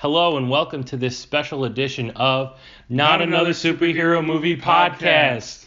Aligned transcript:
Hello 0.00 0.38
and 0.38 0.48
welcome 0.48 0.82
to 0.84 0.96
this 0.96 1.18
special 1.18 1.66
edition 1.66 2.12
of 2.12 2.58
Not, 2.88 3.20
Another, 3.20 3.50
Superhero 3.50 4.24
Movie 4.24 4.56
Podcast. 4.56 5.66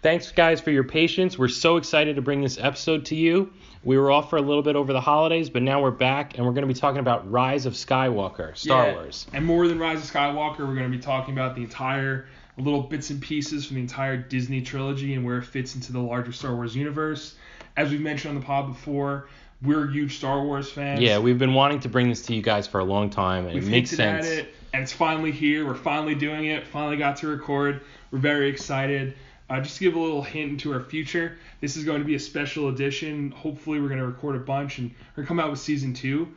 Thanks, 0.00 0.32
guys, 0.32 0.58
for 0.58 0.70
your 0.70 0.84
patience. 0.84 1.38
We're 1.38 1.48
so 1.48 1.76
excited 1.76 2.16
to 2.16 2.22
bring 2.22 2.40
this 2.40 2.56
episode 2.58 3.04
to 3.04 3.14
you. 3.14 3.52
We 3.82 3.98
were 3.98 4.10
off 4.10 4.30
for 4.30 4.38
a 4.38 4.40
little 4.40 4.62
bit 4.62 4.74
over 4.74 4.94
the 4.94 5.02
holidays, 5.02 5.50
but 5.50 5.60
now 5.60 5.82
we're 5.82 5.90
back 5.90 6.38
and 6.38 6.46
we're 6.46 6.54
going 6.54 6.66
to 6.66 6.72
be 6.72 6.80
talking 6.80 7.00
about 7.00 7.30
Rise 7.30 7.66
of 7.66 7.74
Skywalker, 7.74 8.56
Star 8.56 8.86
Yeah, 8.86 8.94
Wars. 8.94 9.26
And 9.34 9.44
more 9.44 9.68
than 9.68 9.78
Rise 9.78 9.98
of 9.98 10.10
Skywalker, 10.10 10.60
we're 10.60 10.76
going 10.76 10.90
to 10.90 10.96
be 10.96 11.02
talking 11.02 11.34
about 11.34 11.54
the 11.54 11.64
entire 11.64 12.24
little 12.56 12.84
bits 12.84 13.10
and 13.10 13.20
pieces 13.20 13.66
from 13.66 13.74
the 13.74 13.82
entire 13.82 14.16
Disney 14.16 14.62
trilogy 14.62 15.12
and 15.12 15.26
where 15.26 15.36
it 15.36 15.44
fits 15.44 15.74
into 15.74 15.92
the 15.92 16.00
larger 16.00 16.32
Star 16.32 16.54
Wars 16.54 16.74
universe. 16.74 17.34
As 17.76 17.90
we've 17.90 18.00
mentioned 18.00 18.34
on 18.34 18.40
the 18.40 18.46
pod 18.46 18.68
before, 18.68 19.28
we're 19.64 19.86
huge 19.88 20.16
Star 20.16 20.42
Wars 20.42 20.70
fans. 20.70 21.00
Yeah, 21.00 21.18
we've 21.18 21.38
been 21.38 21.54
wanting 21.54 21.80
to 21.80 21.88
bring 21.88 22.08
this 22.08 22.22
to 22.26 22.34
you 22.34 22.42
guys 22.42 22.66
for 22.66 22.80
a 22.80 22.84
long 22.84 23.10
time, 23.10 23.46
and 23.46 23.54
We've 23.54 23.66
it 23.66 23.70
makes 23.70 23.90
sense. 23.90 24.26
at 24.26 24.32
it, 24.32 24.54
and 24.72 24.82
it's 24.82 24.92
finally 24.92 25.32
here. 25.32 25.66
We're 25.66 25.74
finally 25.74 26.14
doing 26.14 26.46
it. 26.46 26.66
Finally 26.66 26.96
got 26.96 27.16
to 27.18 27.28
record. 27.28 27.80
We're 28.10 28.18
very 28.18 28.48
excited. 28.48 29.14
Uh, 29.50 29.60
just 29.60 29.76
to 29.76 29.84
give 29.84 29.94
a 29.94 29.98
little 30.00 30.22
hint 30.22 30.52
into 30.52 30.72
our 30.72 30.80
future, 30.80 31.38
this 31.60 31.76
is 31.76 31.84
going 31.84 31.98
to 31.98 32.04
be 32.04 32.14
a 32.14 32.20
special 32.20 32.68
edition. 32.68 33.30
Hopefully, 33.32 33.80
we're 33.80 33.88
going 33.88 34.00
to 34.00 34.06
record 34.06 34.36
a 34.36 34.40
bunch, 34.40 34.78
and 34.78 34.90
we're 34.90 35.22
going 35.22 35.26
to 35.26 35.28
come 35.28 35.40
out 35.40 35.50
with 35.50 35.60
season 35.60 35.92
two 35.92 36.28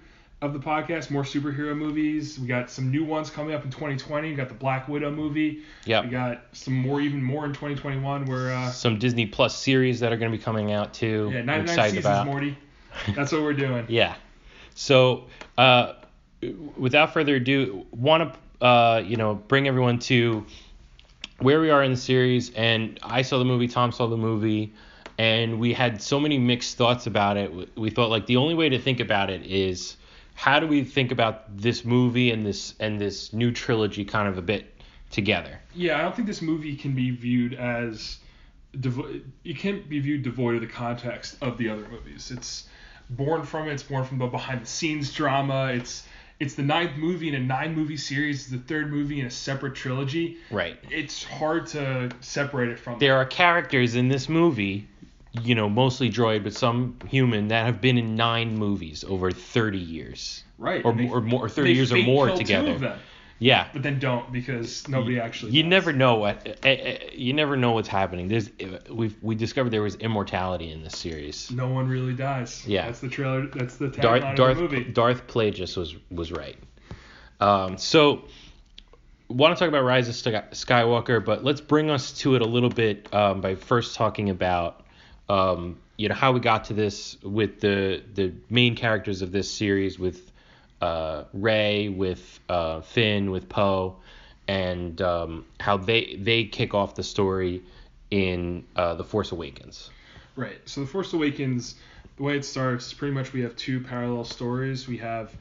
of 0.42 0.54
the 0.54 0.60
podcast. 0.60 1.10
More 1.10 1.24
superhero 1.24 1.76
movies. 1.76 2.38
We 2.38 2.48
got 2.48 2.70
some 2.70 2.92
new 2.92 3.06
ones 3.06 3.30
coming 3.30 3.56
up 3.56 3.64
in 3.64 3.72
2020. 3.72 4.30
We 4.30 4.36
got 4.36 4.50
the 4.50 4.54
Black 4.56 4.88
Widow 4.88 5.12
movie. 5.12 5.64
Yeah. 5.86 6.04
We 6.04 6.10
got 6.10 6.44
some 6.52 6.76
more, 6.76 7.00
even 7.02 7.24
more 7.24 7.46
in 7.46 7.54
2021. 7.54 8.26
We're 8.26 8.52
uh, 8.54 8.72
Some 8.72 9.00
Disney 9.00 9.26
Plus 9.26 9.58
series 9.58 10.00
that 10.02 10.12
are 10.12 10.18
going 10.18 10.32
to 10.32 10.38
be 10.38 10.44
coming 10.44 10.74
out 10.74 10.94
too. 10.94 11.32
yeah, 11.34 11.40
I'm 11.40 11.62
excited 11.62 11.96
seasons, 11.96 12.06
about. 12.06 12.26
Morty. 12.28 12.58
That's 13.16 13.32
what 13.32 13.42
we're 13.42 13.54
doing. 13.54 13.86
Yeah. 13.90 14.16
So, 14.76 15.26
uh, 15.58 15.94
without 16.78 17.14
further 17.14 17.36
ado, 17.36 17.86
want 17.92 18.34
to 18.60 18.66
uh, 18.66 19.02
you 19.06 19.18
know 19.18 19.36
bring 19.36 19.68
everyone 19.68 20.00
to 20.00 20.46
where 21.40 21.60
we 21.60 21.70
are 21.70 21.84
in 21.84 21.92
the 21.92 21.98
series. 21.98 22.52
And 22.54 23.00
I 23.04 23.22
saw 23.22 23.38
the 23.40 23.46
movie, 23.46 23.68
Tom 23.68 23.92
saw 23.92 24.08
the 24.08 24.18
movie, 24.18 24.74
and 25.18 25.60
we 25.60 25.74
had 25.74 26.02
so 26.02 26.20
many 26.20 26.38
mixed 26.38 26.78
thoughts 26.78 27.08
about 27.08 27.38
it. 27.38 27.76
We- 27.78 27.90
thought 27.90 28.10
like 28.10 28.26
the 28.26 28.38
only 28.38 28.56
way 28.56 28.70
to 28.70 28.80
think 28.80 29.00
about 29.00 29.30
it 29.30 29.46
is 29.46 29.98
how 30.36 30.60
do 30.60 30.68
we 30.68 30.84
think 30.84 31.12
about 31.12 31.58
this 31.58 31.84
movie 31.84 32.32
and 32.32 32.46
this 32.46 32.76
and 32.80 33.00
this 33.02 33.34
new 33.34 33.52
trilogy 33.52 34.06
kind 34.06 34.28
of 34.28 34.38
a 34.38 34.42
bit 34.42 34.74
together. 35.10 35.60
Yeah, 35.74 35.98
I 35.98 36.02
don't 36.02 36.16
think 36.16 36.28
this 36.28 36.42
movie 36.42 36.76
can 36.76 36.94
be 36.94 37.12
viewed 37.12 37.54
as 37.54 38.18
devo- 38.76 39.24
it 39.44 39.58
can't 39.58 39.88
be 39.90 40.00
viewed 40.00 40.24
devoid 40.24 40.56
of 40.56 40.62
the 40.62 40.68
context 40.68 41.38
of 41.42 41.58
the 41.58 41.70
other 41.70 41.88
movies. 41.90 42.32
It's 42.32 42.68
born 43.10 43.44
from 43.44 43.68
it. 43.68 43.74
It's 43.74 43.84
born 43.84 44.04
from 44.06 44.18
the 44.20 44.28
behind 44.28 44.62
the 44.62 44.66
scenes 44.66 45.14
drama. 45.14 45.68
It's 45.74 46.08
it's 46.40 46.54
the 46.56 46.62
ninth 46.64 46.98
movie 46.98 47.28
in 47.30 47.36
a 47.36 47.40
nine 47.40 47.76
movie 47.76 47.98
series. 47.98 48.50
The 48.50 48.58
third 48.60 48.92
movie 48.92 49.20
in 49.20 49.26
a 49.26 49.32
separate 49.32 49.76
trilogy. 49.76 50.38
Right. 50.52 50.78
It's 50.92 51.24
hard 51.24 51.68
to 51.68 52.12
separate 52.22 52.70
it 52.70 52.80
from. 52.80 53.00
there 53.00 53.16
are 53.18 53.26
characters 53.26 53.96
in 53.96 54.08
this 54.08 54.30
movie, 54.30 54.88
you 55.42 55.56
know, 55.56 55.68
mostly 55.68 56.10
droid, 56.12 56.44
but 56.44 56.54
some 56.54 56.98
human 57.08 57.48
that 57.48 57.66
have 57.66 57.82
been 57.82 57.98
in 57.98 58.16
nine 58.16 58.56
movies 58.58 59.04
over 59.08 59.32
30 59.32 59.80
years. 59.80 60.44
right. 60.60 60.84
Or, 60.86 60.94
they- 60.94 61.10
or 61.10 61.22
more, 61.22 61.46
or 61.46 61.50
30 61.50 61.74
years 61.74 61.92
or 61.92 61.98
more 61.98 62.30
together. 62.36 63.00
Of 63.38 63.42
Yeah. 63.42 63.68
but 63.74 63.84
then 63.84 64.00
don't 64.00 64.32
because 64.32 64.88
nobody 64.88 65.20
actually. 65.20 65.52
You 65.52 65.64
never 65.64 65.94
know 65.94 66.16
what 66.16 66.46
eh, 66.64 66.70
eh, 66.70 66.98
you 67.14 67.34
never 67.34 67.56
know 67.56 67.72
what's 67.72 67.88
happening. 67.88 68.28
There's 68.28 68.50
we 68.90 69.16
we 69.22 69.36
discovered 69.36 69.70
there 69.70 69.82
was 69.82 69.96
immortality 69.96 70.72
in 70.72 70.84
this 70.84 70.98
series. 70.98 71.52
No 71.52 71.68
one 71.70 71.88
really 71.88 72.14
dies. 72.14 72.66
Yeah. 72.68 72.86
That's 72.86 73.00
the 73.00 73.10
trailer. 73.10 73.48
That's 73.48 73.78
the 73.78 73.90
tagline 73.90 74.02
Darth 74.02 74.24
of 74.24 74.36
Darth 74.36 74.58
the 74.58 74.64
movie. 74.64 74.84
Darth 74.84 75.28
Plagueis 75.28 75.78
was 75.78 75.96
was 76.10 76.32
right. 76.32 76.58
Um, 77.40 77.78
so 77.78 78.24
want 79.30 79.56
to 79.56 79.60
talk 79.60 79.70
about 79.70 79.84
Rise 79.84 80.08
of 80.08 80.16
Skywalker, 80.52 81.24
but 81.24 81.44
let's 81.44 81.62
bring 81.62 81.90
us 81.90 82.14
to 82.20 82.36
it 82.36 82.42
a 82.42 82.46
little 82.46 82.70
bit 82.70 83.14
um, 83.14 83.42
by 83.42 83.56
first 83.56 83.96
talking 83.96 84.30
about 84.30 84.84
um, 85.30 85.78
you 85.98 86.10
know 86.10 86.16
how 86.16 86.32
we 86.32 86.40
got 86.40 86.66
to 86.66 86.74
this 86.74 87.22
with 87.22 87.60
the 87.60 88.02
the 88.14 88.34
main 88.50 88.76
characters 88.76 89.22
of 89.22 89.32
this 89.32 89.52
series 89.52 90.00
with 90.00 90.32
uh, 90.82 91.24
Rey, 91.34 91.90
with 91.90 92.40
uh, 92.50 92.82
Finn, 92.82 93.32
with 93.32 93.50
Poe, 93.50 93.98
and 94.48 95.02
um, 95.02 95.46
how 95.60 95.78
they 95.78 96.18
they 96.20 96.46
kick 96.46 96.74
off 96.74 96.96
the 96.96 97.04
story 97.04 97.64
in 98.12 98.64
uh, 98.76 98.96
the 98.96 99.04
Force 99.04 99.32
Awakens. 99.32 99.90
Right. 100.36 100.60
So 100.66 100.82
the 100.82 100.88
Force 100.88 101.14
Awakens, 101.14 101.76
the 102.18 102.24
way 102.24 102.38
it 102.38 102.46
starts, 102.46 102.94
pretty 102.94 103.14
much 103.14 103.34
we 103.34 103.42
have 103.42 103.56
two 103.56 103.80
parallel 103.80 104.24
stories. 104.24 104.88
We 104.88 104.98
have 104.98 105.36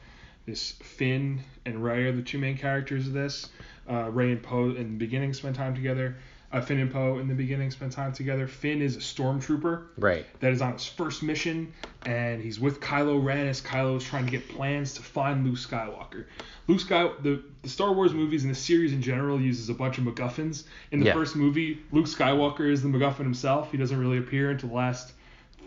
this 0.45 0.71
Finn 0.71 1.41
and 1.65 1.83
Rey 1.83 2.05
are 2.05 2.11
the 2.11 2.21
two 2.21 2.37
main 2.37 2.57
characters 2.57 3.07
of 3.07 3.13
this. 3.13 3.49
Uh, 3.89 4.09
Rey 4.09 4.31
and 4.31 4.41
Poe 4.41 4.71
in 4.71 4.75
the 4.75 4.97
beginning 4.97 5.33
spend 5.33 5.55
time 5.55 5.75
together. 5.75 6.15
Uh, 6.49 6.61
Finn 6.61 6.79
and 6.79 6.89
Poe 6.89 7.19
in 7.19 7.27
the 7.27 7.33
beginning 7.33 7.69
spend 7.71 7.91
time 7.91 8.13
together. 8.13 8.47
Finn 8.47 8.81
is 8.81 8.95
a 8.95 8.99
stormtrooper 8.99 9.83
Right. 9.97 10.25
that 10.39 10.53
is 10.53 10.61
on 10.61 10.73
his 10.73 10.85
first 10.87 11.21
mission, 11.21 11.73
and 12.05 12.41
he's 12.41 12.57
with 12.57 12.79
Kylo 12.79 13.21
Ren 13.21 13.47
as 13.47 13.59
Kylo 13.61 13.97
is 13.97 14.05
trying 14.05 14.23
to 14.25 14.31
get 14.31 14.47
plans 14.47 14.93
to 14.93 15.01
find 15.01 15.45
Luke 15.45 15.57
Skywalker. 15.57 16.23
Luke 16.67 16.79
Sky, 16.79 17.09
the, 17.21 17.43
the 17.63 17.69
Star 17.69 17.91
Wars 17.91 18.13
movies 18.13 18.43
and 18.43 18.51
the 18.51 18.55
series 18.57 18.93
in 18.93 19.01
general 19.01 19.41
uses 19.41 19.67
a 19.67 19.73
bunch 19.73 19.97
of 19.97 20.05
MacGuffins. 20.05 20.63
In 20.91 21.01
the 21.01 21.07
Yeah. 21.07 21.13
first 21.13 21.35
movie, 21.35 21.79
Luke 21.91 22.05
Skywalker 22.05 22.71
is 22.71 22.81
the 22.81 22.87
MacGuffin 22.87 23.23
himself. 23.23 23.69
He 23.71 23.77
doesn't 23.77 23.99
really 23.99 24.17
appear 24.17 24.49
until 24.51 24.69
the 24.69 24.75
last 24.75 25.11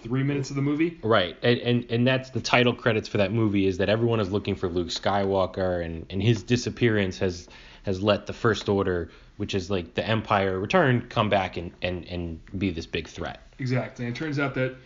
three 0.03 0.23
minutes 0.23 0.49
of 0.49 0.57
the 0.57 0.63
movie. 0.63 0.99
Right, 1.03 1.37
and, 1.43 1.59
and 1.59 1.85
and 1.91 2.07
that's 2.07 2.31
the 2.31 2.41
title 2.41 2.73
credits 2.73 3.07
for 3.07 3.19
that 3.19 3.33
movie 3.35 3.67
is 3.67 3.77
that 3.79 3.91
everyone 3.91 4.19
is 4.19 4.33
looking 4.33 4.55
for 4.55 4.67
Luke 4.67 4.89
Skywalker, 4.89 5.85
and 5.85 6.07
and 6.09 6.23
his 6.23 6.43
disappearance 6.43 7.19
has 7.19 7.51
has 7.83 8.03
let 8.03 8.25
the 8.27 8.33
First 8.33 8.69
Order, 8.71 9.11
which 9.41 9.55
is 9.55 9.71
like 9.71 9.95
the 9.95 10.07
Empire 10.07 10.61
Return, 10.61 11.07
come 11.09 11.31
back 11.31 11.57
and 11.57 11.73
and 11.81 12.05
and 12.05 12.39
be 12.59 12.71
this 12.71 12.85
big 12.85 13.09
threat. 13.09 13.41
Exactly. 13.59 14.05
And 14.05 14.15
it 14.15 14.19
turns 14.19 14.39
out 14.39 14.55
that 14.55 14.77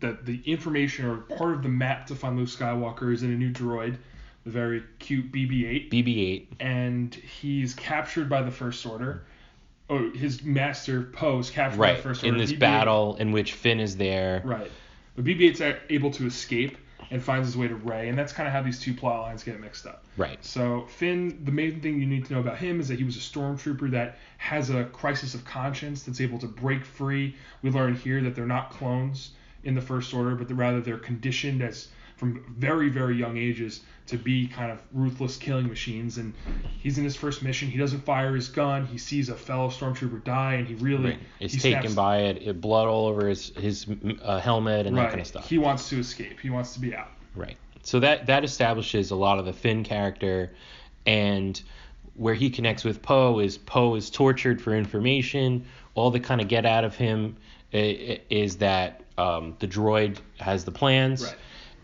that 0.00 0.26
the 0.26 0.42
information 0.44 1.06
or 1.06 1.16
part 1.16 1.54
of 1.54 1.62
the 1.62 1.70
map 1.70 2.06
to 2.08 2.14
find 2.14 2.36
Luke 2.36 2.48
Skywalker 2.50 3.14
is 3.14 3.22
in 3.22 3.32
a 3.32 3.34
new 3.34 3.50
droid, 3.50 3.96
the 4.44 4.50
very 4.50 4.82
cute 4.98 5.32
BB-8. 5.32 5.90
BB-8. 5.90 6.46
and 6.60 7.14
he's 7.14 7.72
captured 7.72 8.28
by 8.28 8.42
the 8.42 8.50
First 8.50 8.84
Order. 8.84 9.24
Oh, 9.88 10.10
his 10.10 10.42
master 10.42 11.02
Poe 11.02 11.38
is 11.38 11.48
captured 11.48 11.78
by 11.78 11.94
the 11.94 12.02
First 12.02 12.24
in 12.24 12.34
Order. 12.34 12.40
this 12.42 12.52
BB-8 12.52 12.58
battle 12.60 13.16
in 13.16 13.32
which 13.32 13.54
Finn 13.54 13.80
is 13.80 13.96
there. 13.96 14.42
Right. 14.44 14.70
But 15.16 15.24
BB-8's 15.24 15.62
a- 15.62 15.80
able 15.88 16.10
to 16.10 16.26
escape 16.26 16.76
and 17.14 17.22
finds 17.22 17.46
his 17.46 17.56
way 17.56 17.68
to 17.68 17.76
Rey, 17.76 18.08
and 18.08 18.18
that's 18.18 18.32
kind 18.32 18.48
of 18.48 18.52
how 18.52 18.60
these 18.60 18.80
two 18.80 18.92
plot 18.92 19.22
lines 19.22 19.44
get 19.44 19.60
mixed 19.60 19.86
up. 19.86 20.02
Right. 20.16 20.44
So 20.44 20.84
Finn, 20.88 21.44
the 21.44 21.52
main 21.52 21.80
thing 21.80 22.00
you 22.00 22.06
need 22.06 22.24
to 22.26 22.32
know 22.32 22.40
about 22.40 22.58
him 22.58 22.80
is 22.80 22.88
that 22.88 22.98
he 22.98 23.04
was 23.04 23.16
a 23.16 23.20
stormtrooper 23.20 23.92
that 23.92 24.18
has 24.38 24.68
a 24.70 24.86
crisis 24.86 25.32
of 25.32 25.44
conscience 25.44 26.02
that's 26.02 26.20
able 26.20 26.40
to 26.40 26.48
break 26.48 26.84
free. 26.84 27.36
We 27.62 27.70
learn 27.70 27.94
here 27.94 28.20
that 28.22 28.34
they're 28.34 28.46
not 28.46 28.70
clones 28.70 29.30
in 29.62 29.76
the 29.76 29.80
First 29.80 30.12
Order, 30.12 30.34
but 30.34 30.50
rather 30.56 30.80
they're 30.80 30.98
conditioned 30.98 31.62
as 31.62 31.86
from 32.24 32.54
very 32.58 32.88
very 32.88 33.16
young 33.16 33.36
ages 33.36 33.80
to 34.06 34.16
be 34.18 34.46
kind 34.46 34.70
of 34.70 34.78
ruthless 34.92 35.36
killing 35.36 35.66
machines. 35.68 36.18
And 36.18 36.34
he's 36.80 36.98
in 36.98 37.04
his 37.04 37.16
first 37.16 37.42
mission. 37.42 37.68
He 37.70 37.78
doesn't 37.78 38.04
fire 38.04 38.34
his 38.34 38.48
gun. 38.48 38.86
He 38.86 38.98
sees 38.98 39.28
a 39.30 39.34
fellow 39.34 39.68
stormtrooper 39.68 40.22
die, 40.24 40.54
and 40.54 40.66
he 40.66 40.74
really 40.74 41.10
Right. 41.10 41.18
Is 41.40 41.52
he 41.54 41.60
taken 41.60 41.80
snaps- 41.82 41.94
by 41.94 42.18
it, 42.22 42.42
it, 42.42 42.60
blood 42.60 42.88
all 42.88 43.06
over 43.06 43.28
his 43.28 43.50
his 43.56 43.86
uh, 44.22 44.38
helmet 44.40 44.86
and 44.86 44.96
that 44.96 45.08
kind 45.10 45.20
of 45.20 45.26
stuff. 45.26 45.48
He 45.48 45.58
wants 45.58 45.88
to 45.90 45.98
escape. 45.98 46.40
He 46.40 46.50
wants 46.50 46.74
to 46.74 46.80
be 46.80 46.94
out. 46.94 47.08
Right. 47.36 47.56
So 47.82 48.00
that 48.00 48.26
that 48.26 48.44
establishes 48.44 49.10
a 49.10 49.16
lot 49.16 49.38
of 49.38 49.44
the 49.44 49.52
Finn 49.52 49.84
character, 49.84 50.50
and 51.06 51.60
where 52.14 52.34
he 52.34 52.48
connects 52.50 52.84
with 52.84 53.02
Poe 53.02 53.38
is 53.40 53.58
Poe 53.58 53.94
is 53.96 54.08
tortured 54.10 54.60
for 54.62 54.74
information. 54.74 55.64
All 55.94 56.10
they 56.10 56.20
kind 56.20 56.40
of 56.40 56.48
get 56.48 56.64
out 56.66 56.84
of 56.84 56.94
him 56.96 57.36
i- 57.72 57.76
i- 57.78 58.20
is 58.30 58.56
that 58.56 59.02
um, 59.16 59.54
the 59.60 59.68
droid 59.68 60.16
has 60.40 60.64
the 60.64 60.72
plans, 60.72 61.22
Right. 61.24 61.36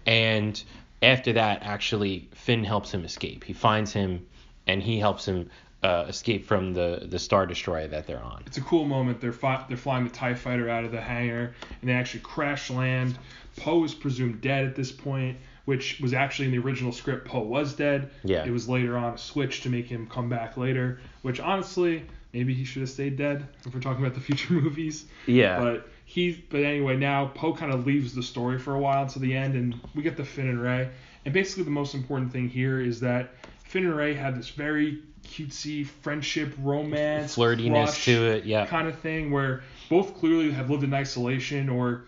And 0.06 0.62
after 1.02 1.32
that, 1.34 1.62
actually, 1.62 2.28
Finn 2.34 2.64
helps 2.64 2.92
him 2.92 3.04
escape. 3.04 3.44
He 3.44 3.52
finds 3.52 3.92
him, 3.92 4.26
and 4.66 4.82
he 4.82 4.98
helps 4.98 5.26
him 5.26 5.50
uh, 5.82 6.04
escape 6.08 6.44
from 6.46 6.74
the 6.74 7.06
the 7.08 7.18
star 7.18 7.46
destroyer 7.46 7.86
that 7.88 8.06
they're 8.06 8.22
on. 8.22 8.42
it's 8.46 8.58
a 8.58 8.62
cool 8.62 8.84
moment. 8.84 9.20
They're 9.20 9.32
fi- 9.32 9.64
they're 9.68 9.76
flying 9.78 10.04
the 10.04 10.10
Tie 10.10 10.34
Fighter 10.34 10.68
out 10.68 10.84
of 10.84 10.92
the 10.92 11.00
hangar, 11.00 11.54
and 11.80 11.88
they 11.88 11.94
actually 11.94 12.20
crash 12.20 12.70
land. 12.70 13.16
Poe 13.56 13.82
is 13.84 13.94
presumed 13.94 14.40
dead 14.42 14.66
at 14.66 14.76
this 14.76 14.92
point, 14.92 15.38
which 15.64 15.98
was 16.00 16.12
actually 16.12 16.46
in 16.46 16.52
the 16.52 16.58
original 16.58 16.92
script. 16.92 17.26
Poe 17.26 17.40
was 17.40 17.74
dead. 17.74 18.10
Yeah. 18.24 18.44
It 18.44 18.50
was 18.50 18.68
later 18.68 18.96
on 18.98 19.16
switched 19.18 19.62
to 19.64 19.70
make 19.70 19.86
him 19.86 20.06
come 20.06 20.28
back 20.28 20.56
later, 20.56 21.00
which 21.22 21.40
honestly 21.40 22.04
maybe 22.34 22.54
he 22.54 22.64
should 22.64 22.80
have 22.82 22.90
stayed 22.90 23.16
dead 23.16 23.46
if 23.66 23.74
we're 23.74 23.80
talking 23.80 24.04
about 24.04 24.14
the 24.14 24.20
future 24.20 24.52
movies. 24.62 25.06
Yeah. 25.26 25.58
But 25.58 25.88
he 26.10 26.44
but 26.50 26.64
anyway 26.64 26.96
now 26.96 27.26
Poe 27.26 27.52
kind 27.52 27.72
of 27.72 27.86
leaves 27.86 28.16
the 28.16 28.22
story 28.22 28.58
for 28.58 28.74
a 28.74 28.80
while 28.80 29.06
to 29.06 29.20
the 29.20 29.36
end, 29.36 29.54
and 29.54 29.78
we 29.94 30.02
get 30.02 30.16
the 30.16 30.24
Finn 30.24 30.48
and 30.48 30.60
Rey. 30.60 30.88
And 31.24 31.32
basically 31.32 31.62
the 31.62 31.70
most 31.70 31.94
important 31.94 32.32
thing 32.32 32.48
here 32.48 32.80
is 32.80 32.98
that 33.00 33.30
Finn 33.62 33.84
and 33.84 33.94
Rey 33.94 34.14
have 34.14 34.36
this 34.36 34.48
very 34.48 35.04
cutesy 35.24 35.86
friendship, 35.86 36.52
romance, 36.58 37.36
Flirtiness 37.36 38.02
to 38.06 38.26
it, 38.26 38.44
yeah. 38.44 38.66
kind 38.66 38.88
of 38.88 38.98
thing 38.98 39.30
where 39.30 39.62
both 39.88 40.18
clearly 40.18 40.50
have 40.50 40.68
lived 40.68 40.82
in 40.82 40.92
isolation 40.92 41.68
or 41.68 42.02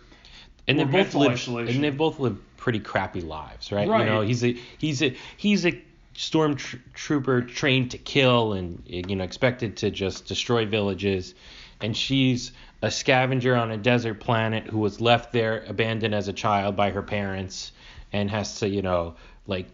and 0.66 0.81
they 0.81 0.84
both 0.84 1.14
lived 1.14 1.34
isolation. 1.34 1.76
and 1.76 1.84
they 1.84 1.90
both 1.90 2.19
live 2.19 2.37
pretty 2.56 2.81
crappy 2.81 3.20
lives, 3.20 3.70
right? 3.70 3.88
Right. 3.88 4.00
You 4.00 4.06
know, 4.06 4.22
he's 4.22 4.43
a 4.43 4.58
he's 4.78 5.00
a 5.00 5.14
he's 5.37 5.64
a 5.64 5.81
stormtrooper 6.16 7.49
trained 7.54 7.93
to 7.93 7.99
kill 7.99 8.54
and 8.54 8.82
you 8.84 9.14
know 9.14 9.22
expected 9.22 9.76
to 9.76 9.93
just 9.93 10.26
destroy 10.26 10.66
villages, 10.66 11.37
and 11.82 11.96
she's 11.96 12.52
a 12.81 12.90
scavenger 12.90 13.55
on 13.55 13.70
a 13.70 13.76
desert 13.76 14.20
planet 14.20 14.64
who 14.64 14.79
was 14.79 15.00
left 15.00 15.32
there 15.32 15.64
abandoned 15.67 16.14
as 16.14 16.29
a 16.29 16.32
child 16.32 16.76
by 16.76 16.90
her 16.90 17.02
parents 17.02 17.73
and 18.12 18.31
has 18.31 18.61
to 18.61 18.69
you 18.69 18.82
know 18.82 19.14
like 19.46 19.67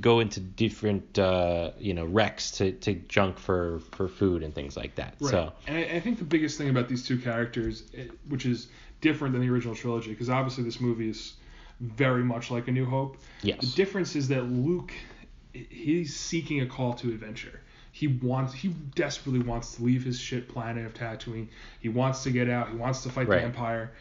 go 0.00 0.20
into 0.20 0.40
different 0.40 1.18
uh, 1.18 1.70
you 1.78 1.94
know 1.94 2.04
wrecks 2.04 2.52
to, 2.52 2.72
to 2.72 2.94
junk 2.94 3.38
for 3.38 3.80
for 3.92 4.08
food 4.08 4.42
and 4.42 4.54
things 4.54 4.76
like 4.76 4.94
that. 4.96 5.14
Right. 5.20 5.30
So 5.30 5.52
and 5.66 5.78
I, 5.78 5.96
I 5.96 6.00
think 6.00 6.18
the 6.18 6.24
biggest 6.24 6.58
thing 6.58 6.68
about 6.68 6.88
these 6.88 7.06
two 7.06 7.18
characters, 7.18 7.84
eh, 7.96 8.04
which 8.28 8.46
is 8.46 8.68
different 9.00 9.32
than 9.32 9.42
the 9.42 9.50
original 9.50 9.74
trilogy, 9.74 10.10
because 10.10 10.30
obviously 10.30 10.64
this 10.64 10.80
movie 10.80 11.10
is 11.10 11.34
very 11.80 12.22
much 12.22 12.50
like 12.50 12.68
A 12.68 12.72
New 12.72 12.86
Hope. 12.86 13.16
yes, 13.42 13.60
The 13.60 13.66
difference 13.74 14.14
is 14.14 14.28
that 14.28 14.44
Luke, 14.44 14.92
he's 15.52 16.14
seeking 16.14 16.60
a 16.60 16.66
call 16.66 16.94
to 16.94 17.08
adventure. 17.08 17.60
He 18.02 18.08
wants, 18.08 18.52
he 18.52 18.70
desperately 18.96 19.38
wants 19.38 19.76
to 19.76 19.84
leave 19.84 20.02
his 20.02 20.18
shit 20.18 20.48
planet 20.48 20.84
of 20.84 20.92
Tatooine. 20.92 21.46
He 21.78 21.88
wants 21.88 22.24
to 22.24 22.32
get 22.32 22.50
out. 22.50 22.68
He 22.68 22.74
wants 22.74 23.04
to 23.04 23.10
fight 23.10 23.28
Right. 23.28 23.38
the 23.38 23.44
Empire. 23.44 23.92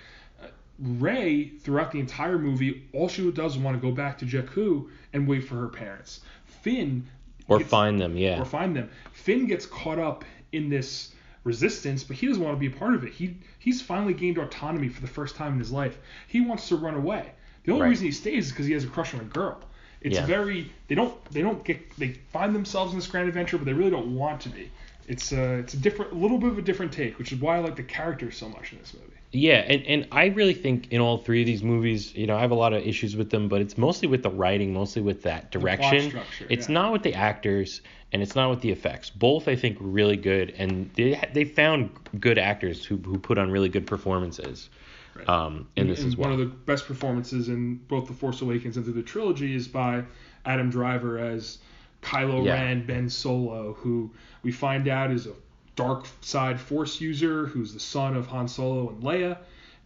Uh, 0.42 0.48
Rey, 0.80 1.50
throughout 1.50 1.92
the 1.92 2.00
entire 2.00 2.40
movie, 2.40 2.82
all 2.94 3.08
she 3.08 3.30
does 3.32 3.54
is 3.58 3.62
want 3.62 3.80
to 3.80 3.88
go 3.88 3.94
back 3.94 4.18
to 4.18 4.26
Jakku 4.26 4.88
and 5.14 5.28
wait 5.28 5.42
for 5.42 5.54
her 5.54 5.68
parents. 5.68 6.22
Finn, 6.46 7.06
or 7.48 7.60
gets- 7.60 7.70
find 7.70 8.02
them. 8.02 8.18
Yeah, 8.18 8.42
or 8.42 8.46
find 8.46 8.76
them. 8.76 8.90
Finn 9.14 9.46
gets 9.46 9.68
caught 9.68 10.00
up 10.00 10.26
in 10.52 10.68
this 10.70 11.14
resistance, 11.44 12.04
but 12.04 12.16
he 12.16 12.26
doesn't 12.26 12.42
want 12.42 12.56
to 12.56 12.60
be 12.60 12.76
a 12.76 12.80
part 12.80 12.96
of 12.96 13.04
it. 13.04 13.14
He 13.14 13.36
he's 13.60 13.84
finally 13.84 14.16
gained 14.16 14.40
autonomy 14.40 14.90
for 14.90 15.02
the 15.02 15.08
first 15.08 15.36
time 15.36 15.54
in 15.54 15.60
his 15.60 15.72
life. 15.72 16.00
He 16.26 16.42
wants 16.42 16.68
to 16.70 16.76
run 16.76 16.96
away. 16.96 17.34
The 17.66 17.72
only 17.74 17.84
Right. 17.84 17.90
reason 17.90 18.06
he 18.08 18.12
stays 18.12 18.46
is 18.48 18.52
because 18.52 18.66
he 18.66 18.74
has 18.74 18.84
a 18.84 18.88
crush 18.88 19.14
on 19.14 19.20
a 19.20 19.26
girl. 19.26 19.60
It's 20.02 20.16
Yeah. 20.16 20.26
very 20.26 20.72
they 20.88 20.96
don't 20.96 21.24
they 21.32 21.42
don't 21.42 21.64
get 21.64 21.98
they 21.98 22.10
find 22.34 22.56
themselves 22.56 22.94
in 22.94 23.00
this 23.00 23.08
grand 23.08 23.28
adventure, 23.28 23.58
but 23.58 23.66
they 23.66 23.74
really 23.74 23.92
don't 23.92 24.16
want 24.16 24.42
to 24.42 24.50
be. 24.50 24.70
It's 25.08 25.32
a 25.32 25.56
it's 25.60 25.74
a 25.74 25.78
different 25.78 26.12
a 26.12 26.16
little 26.16 26.38
bit 26.38 26.50
of 26.50 26.58
a 26.58 26.62
different 26.62 26.92
take, 26.92 27.18
which 27.18 27.32
is 27.32 27.40
why 27.40 27.58
I 27.58 27.60
like 27.60 27.76
the 27.76 27.84
characters 27.84 28.38
so 28.38 28.50
much 28.50 28.72
in 28.74 28.80
this 28.80 28.94
movie. 28.94 29.08
Yeah, 29.34 29.64
and, 29.66 29.86
and 29.86 30.08
I 30.12 30.26
really 30.26 30.54
think 30.54 30.92
in 30.92 31.00
all 31.00 31.18
three 31.18 31.40
of 31.42 31.46
these 31.46 31.64
movies, 31.64 32.14
you 32.16 32.28
know, 32.28 32.36
I 32.36 32.42
have 32.42 32.52
a 32.52 32.56
lot 32.56 32.74
of 32.74 32.86
issues 32.86 33.16
with 33.16 33.30
them, 33.30 33.48
but 33.48 33.62
it's 33.62 33.78
mostly 33.78 34.10
with 34.10 34.24
the 34.24 34.30
writing, 34.30 34.74
mostly 34.74 35.02
with 35.02 35.24
that 35.24 35.52
direction. 35.52 36.10
structure, 36.10 36.48
it's 36.50 36.68
yeah. 36.68 36.74
not 36.74 36.92
with 36.92 37.04
the 37.04 37.14
actors, 37.14 37.82
and 38.12 38.22
it's 38.22 38.36
not 38.36 38.50
with 38.50 38.60
the 38.60 38.72
effects. 38.72 39.10
Both 39.10 39.48
I 39.48 39.56
think 39.56 39.78
really 39.80 40.18
good, 40.18 40.54
and 40.58 40.90
they 40.96 41.22
they 41.34 41.46
found 41.46 41.92
good 42.20 42.38
actors 42.38 42.84
who 42.84 42.98
who 42.98 43.18
put 43.20 43.38
on 43.38 43.50
really 43.52 43.70
good 43.70 43.88
performances. 43.88 44.70
Right. 45.16 45.28
Um, 45.28 45.68
in 45.76 45.88
this 45.88 46.02
and 46.04 46.16
well. 46.16 46.30
one 46.30 46.34
of 46.34 46.40
the 46.40 46.54
best 46.56 46.86
performances 46.88 47.50
in 47.50 47.76
both 47.88 48.08
the 48.08 48.14
Force 48.14 48.42
Awakens 48.42 48.78
and 48.78 48.86
through 48.86 48.94
the 48.96 49.02
trilogy 49.04 49.56
is 49.56 49.68
by 49.68 50.04
Adam 50.46 50.70
Driver 50.70 51.18
as 51.20 51.58
Kylo 52.02 52.46
Yeah. 52.46 52.54
Ren, 52.54 52.86
Ben 52.86 53.10
Solo, 53.10 53.74
who 53.74 54.10
we 54.44 54.52
find 54.52 54.88
out 54.88 55.12
is 55.12 55.28
a 55.28 55.34
dark 55.76 56.06
side 56.22 56.60
Force 56.60 57.00
user 57.02 57.46
who's 57.46 57.74
the 57.74 57.80
son 57.80 58.16
of 58.16 58.28
Han 58.28 58.48
Solo 58.48 58.90
and 58.90 59.04
Leia, 59.04 59.38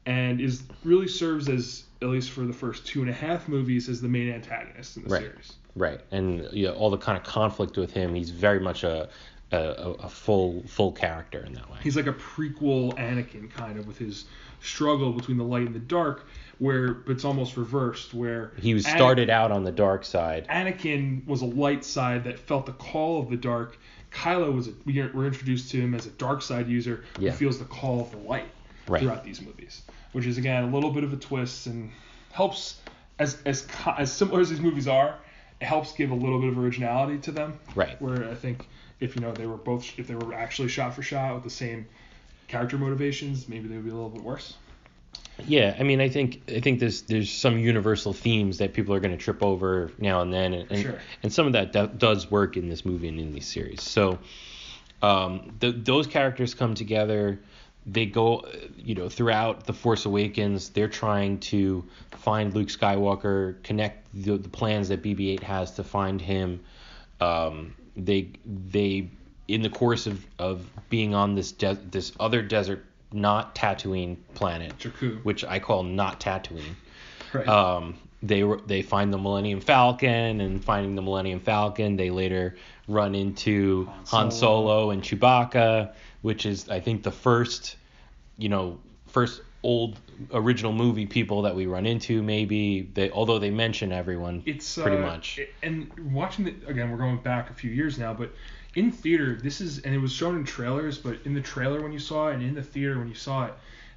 and 0.05 0.39
is 0.39 0.63
really 0.83 1.07
serves 1.07 1.49
as 1.49 1.83
at 2.01 2.09
least 2.09 2.29
for 2.31 2.41
the 2.41 2.53
first 2.53 2.85
two 2.85 3.01
and 3.01 3.09
a 3.09 3.13
half 3.13 3.47
movies 3.47 3.89
as 3.89 4.01
the 4.01 4.07
main 4.07 4.29
antagonist 4.31 4.97
in 4.97 5.03
the 5.03 5.09
Right. 5.09 5.21
series. 5.23 5.53
Right, 5.75 5.99
and 6.11 6.47
you 6.53 6.67
know, 6.67 6.73
all 6.73 6.89
the 6.89 6.97
kind 6.97 7.17
of 7.17 7.23
conflict 7.25 7.75
with 7.77 7.91
him, 7.91 8.13
he's 8.15 8.29
very 8.29 8.59
much 8.59 8.83
a 8.83 9.09
a, 9.51 9.57
a 9.57 10.09
full 10.09 10.63
full 10.67 10.91
character 10.91 11.39
in 11.45 11.53
that 11.53 11.69
way. 11.69 11.77
He's 11.83 11.95
like 11.95 12.07
a 12.07 12.13
prequel 12.13 12.93
Anakin 12.97 13.49
kind 13.51 13.77
of 13.79 13.87
with 13.87 13.97
his 13.97 14.25
struggle 14.61 15.11
between 15.13 15.37
the 15.37 15.43
light 15.43 15.65
and 15.67 15.75
the 15.75 15.79
dark, 15.79 16.25
where 16.59 16.93
but 16.93 17.11
it's 17.13 17.25
almost 17.25 17.55
reversed 17.57 18.13
where 18.13 18.51
He 18.57 18.73
was 18.73 18.85
Anakin- 18.85 18.95
started 18.97 19.29
out 19.29 19.51
on 19.51 19.63
the 19.63 19.71
dark 19.71 20.03
side. 20.03 20.47
Anakin 20.49 21.25
was 21.27 21.41
a 21.41 21.45
light 21.45 21.85
side 21.85 22.23
that 22.23 22.39
felt 22.39 22.65
the 22.65 22.71
call 22.73 23.21
of 23.21 23.29
the 23.29 23.37
dark. 23.37 23.77
Kylo 24.11 24.53
was 24.55 24.69
a, 24.69 24.71
we 24.85 24.99
are, 25.01 25.25
introduced 25.25 25.69
to 25.71 25.77
him 25.81 25.93
as 25.93 26.05
a 26.05 26.11
dark 26.11 26.41
side 26.41 26.67
user 26.69 27.03
Yeah. 27.19 27.31
who 27.31 27.37
feels 27.37 27.59
the 27.59 27.65
call 27.65 28.01
of 28.01 28.11
the 28.11 28.17
light 28.17 28.47
Right. 28.87 29.01
throughout 29.01 29.23
these 29.25 29.41
movies, 29.41 29.81
which 30.13 30.25
is 30.25 30.37
again 30.37 30.63
a 30.63 30.67
little 30.67 30.91
bit 30.91 31.03
of 31.03 31.11
a 31.11 31.17
twist 31.17 31.65
and 31.67 31.91
helps 32.31 32.79
as 33.19 33.41
as 33.45 33.67
as 33.97 34.11
similar 34.11 34.41
as 34.41 34.49
these 34.49 34.59
movies 34.61 34.87
are, 34.87 35.15
it 35.61 35.65
helps 35.65 35.93
give 35.93 36.11
a 36.11 36.15
little 36.15 36.39
bit 36.39 36.49
of 36.49 36.57
originality 36.57 37.17
to 37.19 37.31
them. 37.31 37.59
Right. 37.75 37.99
Where 38.01 38.29
I 38.29 38.35
think 38.35 38.67
if 38.99 39.15
you 39.15 39.21
know 39.21 39.31
they 39.31 39.45
were 39.45 39.57
both 39.57 39.97
if 39.97 40.07
they 40.07 40.15
were 40.15 40.33
actually 40.33 40.69
shot 40.69 40.93
for 40.93 41.01
shot 41.01 41.35
with 41.35 41.43
the 41.43 41.49
same 41.49 41.87
character 42.47 42.77
motivations, 42.77 43.47
maybe 43.49 43.67
they 43.67 43.75
would 43.75 43.85
be 43.85 43.91
a 43.91 43.93
little 43.93 44.09
bit 44.09 44.23
worse. 44.23 44.55
Yeah, 45.47 45.75
I 45.77 45.83
mean, 45.83 45.99
I 45.99 46.07
think 46.07 46.41
I 46.47 46.59
think 46.61 46.79
there's 46.79 47.01
there's 47.03 47.29
some 47.29 47.57
universal 47.59 48.13
themes 48.13 48.59
that 48.59 48.73
people 48.73 48.93
are 48.95 48.99
going 48.99 49.11
to 49.17 49.21
trip 49.21 49.43
over 49.43 49.91
now 49.97 50.21
and 50.21 50.31
then, 50.33 50.53
and 50.53 50.71
and, 50.71 50.81
Sure. 50.81 50.99
and 51.23 51.33
some 51.33 51.47
of 51.47 51.53
that 51.53 51.73
do, 51.73 51.87
does 51.87 52.31
work 52.31 52.55
in 52.57 52.69
this 52.69 52.85
movie 52.85 53.09
and 53.09 53.19
in 53.19 53.33
these 53.33 53.47
series. 53.47 53.81
So, 53.81 54.19
um, 55.01 55.55
the, 55.59 55.71
those 55.71 56.07
characters 56.07 56.53
come 56.53 56.73
together. 56.73 57.39
They 57.87 58.07
go, 58.07 58.47
you 58.77 58.95
know, 58.95 59.09
throughout 59.09 59.65
the 59.65 59.73
Force 59.73 60.05
Awakens. 60.05 60.69
They're 60.69 60.87
trying 60.87 61.39
to 61.41 61.83
find 62.11 62.53
Luke 62.55 62.69
Skywalker, 62.69 63.61
connect 63.61 64.07
the, 64.13 64.37
the 64.37 64.49
plans 64.49 64.89
that 64.89 65.03
BB-8 65.03 65.43
has 65.43 65.71
to 65.73 65.83
find 65.83 66.19
him. 66.19 66.61
Um, 67.21 67.75
they 67.95 68.29
they 68.45 69.09
in 69.47 69.61
the 69.61 69.69
course 69.69 70.07
of, 70.07 70.25
of 70.39 70.65
being 70.89 71.13
on 71.13 71.35
this 71.35 71.51
de- 71.51 71.77
this 71.91 72.11
other 72.19 72.41
desert, 72.41 72.85
not 73.11 73.55
Tatooine 73.55 74.17
planet, 74.33 74.77
Jakku. 74.79 75.23
which 75.23 75.43
I 75.43 75.59
call 75.59 75.83
not 75.83 76.19
Tatooine. 76.19 76.75
Right. 77.33 77.47
Um, 77.47 77.95
they 78.23 78.43
were 78.43 78.59
they 78.65 78.81
find 78.81 79.13
the 79.13 79.17
Millennium 79.17 79.61
Falcon, 79.61 80.41
and 80.41 80.63
finding 80.63 80.95
the 80.95 81.01
Millennium 81.01 81.39
Falcon, 81.39 81.95
they 81.95 82.09
later 82.09 82.55
run 82.87 83.13
into 83.13 83.85
Han 83.85 84.05
Han 84.07 84.31
Solo, 84.31 84.67
Solo. 84.67 84.89
and 84.91 85.01
Chewbacca, 85.03 85.93
which 86.21 86.45
is 86.45 86.69
I 86.69 86.79
think 86.79 87.03
the 87.03 87.11
first, 87.11 87.75
you 88.37 88.49
know, 88.49 88.79
first 89.07 89.41
old 89.63 89.99
original 90.33 90.73
movie 90.73 91.05
people 91.05 91.41
that 91.43 91.55
we 91.55 91.65
run 91.65 91.85
into. 91.85 92.21
Maybe 92.23 92.89
they 92.93 93.09
although 93.11 93.39
they 93.39 93.49
mention 93.51 93.91
everyone 93.91 94.43
it's 94.45 94.77
pretty 94.77 94.97
uh, 94.97 95.01
much. 95.01 95.39
and 95.63 95.91
watching 96.13 96.47
it 96.47 96.55
again 96.67 96.91
we're 96.91 96.97
going 96.97 97.17
back 97.17 97.49
a 97.49 97.53
few 97.53 97.71
years 97.71 97.97
now 97.99 98.13
but 98.13 98.31
in 98.75 98.91
theater 98.91 99.35
this 99.41 99.61
is 99.61 99.79
and 99.79 99.93
it 99.95 99.99
was 99.99 100.11
shown 100.11 100.35
in 100.35 100.43
trailers 100.43 100.97
but 100.97 101.17
in 101.25 101.33
the 101.33 101.41
trailer 101.41 101.81
when 101.81 101.91
you 101.91 101.99
saw 101.99 102.27
it 102.29 102.33
and 102.35 102.43
in 102.43 102.55
the 102.55 102.63
theater 102.63 102.97
when 102.99 103.07
you 103.07 103.13
saw 103.15 103.45
it 103.45 103.53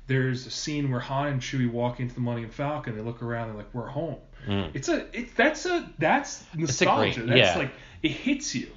there's 0.07 0.47
a 0.47 0.51
scene 0.51 0.91
where 0.91 1.01
Han 1.01 1.27
and 1.29 1.41
Chewie 1.41 1.71
walk 1.71 2.01
into 2.01 2.15
the 2.15 2.21
Millennium 2.21 2.51
Falcon 2.51 2.97
they 2.97 3.03
look 3.03 3.23
around 3.23 3.49
they're 3.49 3.57
like 3.57 3.73
we're 3.75 3.89
home 3.89 4.17
Mm. 4.47 4.71
it's 4.73 4.89
a 4.89 5.05
it's 5.13 5.33
that's 5.33 5.67
a 5.67 5.91
that's 5.99 6.43
a 6.43 6.57
great- 6.57 6.61
nostalgia 6.61 7.23
that's 7.25 7.39
yeah. 7.39 7.59
like 7.59 7.73
it 8.05 8.13
hits 8.13 8.55
you 8.55 8.69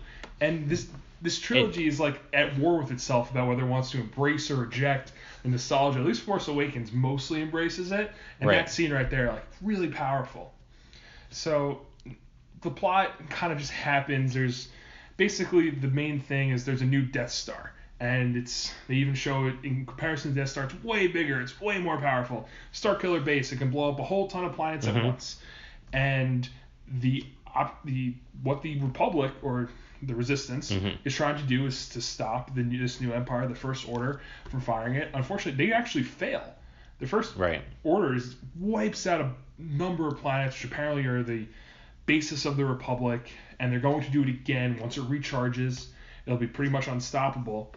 and 0.42 0.68
this 0.68 0.88
this 1.22 1.38
trilogy 1.38 1.88
is 1.88 2.00
like 2.00 2.20
at 2.34 2.58
war 2.58 2.80
with 2.80 2.90
itself 2.92 3.30
about 3.30 3.48
whether 3.48 3.62
it 3.62 3.68
wants 3.68 3.92
to 3.92 4.00
embrace 4.00 4.50
or 4.50 4.56
reject 4.56 5.12
the 5.44 5.50
nostalgia 5.50 6.00
at 6.00 6.06
least 6.06 6.22
Force 6.24 6.48
Awakens 6.48 6.92
mostly 6.92 7.42
embraces 7.42 7.92
it 7.92 8.12
and 8.40 8.50
Right. 8.50 8.58
that 8.58 8.70
scene 8.70 8.92
right 8.92 9.10
there 9.10 9.28
like 9.32 9.46
really 9.62 9.88
powerful 9.90 10.54
so 11.30 11.82
the 12.62 12.70
plot 12.70 13.12
kind 13.30 13.52
of 13.52 13.58
just 13.58 13.72
happens. 13.72 14.34
There's 14.36 14.68
basically 15.18 15.72
the 15.72 15.88
main 15.88 16.20
thing 16.20 16.52
is 16.52 16.64
there's 16.66 16.82
a 16.84 16.86
new 16.86 17.02
Death 17.02 17.32
Star, 17.32 17.72
and 18.00 18.36
it's 18.38 18.72
they 18.88 18.96
even 18.96 19.16
show 19.16 19.48
it 19.48 19.56
in 19.64 19.86
comparison 19.88 20.34
to 20.36 20.40
Death 20.42 20.50
Star. 20.50 20.66
It's 20.66 20.84
way 20.84 21.08
bigger. 21.08 21.42
It's 21.42 21.60
way 21.60 21.80
more 21.80 21.98
powerful. 21.98 22.48
Starkiller 22.74 23.24
Base. 23.24 23.52
It 23.52 23.58
can 23.58 23.72
blow 23.72 23.90
up 23.92 24.00
a 24.00 24.04
whole 24.04 24.28
ton 24.28 24.46
of 24.46 24.54
planets 24.54 24.86
at 24.86 24.94
Mhm. 24.94 25.06
once, 25.06 25.42
and 25.94 26.48
the 26.88 27.26
the 27.84 28.14
what 28.44 28.62
the 28.62 28.78
Republic 28.80 29.32
or 29.42 29.70
the 30.04 30.16
Resistance 30.16 30.72
Mhm. 30.72 30.98
is 31.06 31.16
trying 31.16 31.38
to 31.38 31.44
do 31.44 31.66
is 31.66 31.90
to 31.90 32.02
stop 32.02 32.54
the 32.56 32.64
new, 32.64 32.80
this 32.80 33.00
new 33.02 33.12
Empire, 33.14 33.48
the 33.48 33.56
First 33.56 33.88
Order, 33.88 34.22
from 34.50 34.62
firing 34.62 34.96
it. 34.96 35.10
Unfortunately, 35.14 35.66
they 35.66 35.74
actually 35.74 36.04
fail. 36.04 36.44
The 37.00 37.08
First 37.08 37.36
Right. 37.36 37.62
Order 37.84 38.16
is 38.16 38.36
wipes 38.60 39.08
out 39.08 39.22
a 39.22 39.32
number 39.60 40.08
of 40.08 40.18
planets, 40.20 40.56
which 40.62 40.72
apparently 40.72 41.06
are 41.06 41.24
the 41.24 41.46
basis 42.06 42.46
of 42.46 42.58
the 42.58 42.66
Republic, 42.66 43.30
and 43.60 43.72
they're 43.72 43.80
going 43.80 44.04
to 44.04 44.10
do 44.10 44.24
it 44.24 44.30
again 44.30 44.78
once 44.80 44.98
it 44.98 45.04
recharges. 45.10 45.88
It'll 46.26 46.38
be 46.40 46.48
pretty 46.48 46.72
much 46.72 46.88
unstoppable, 46.88 47.74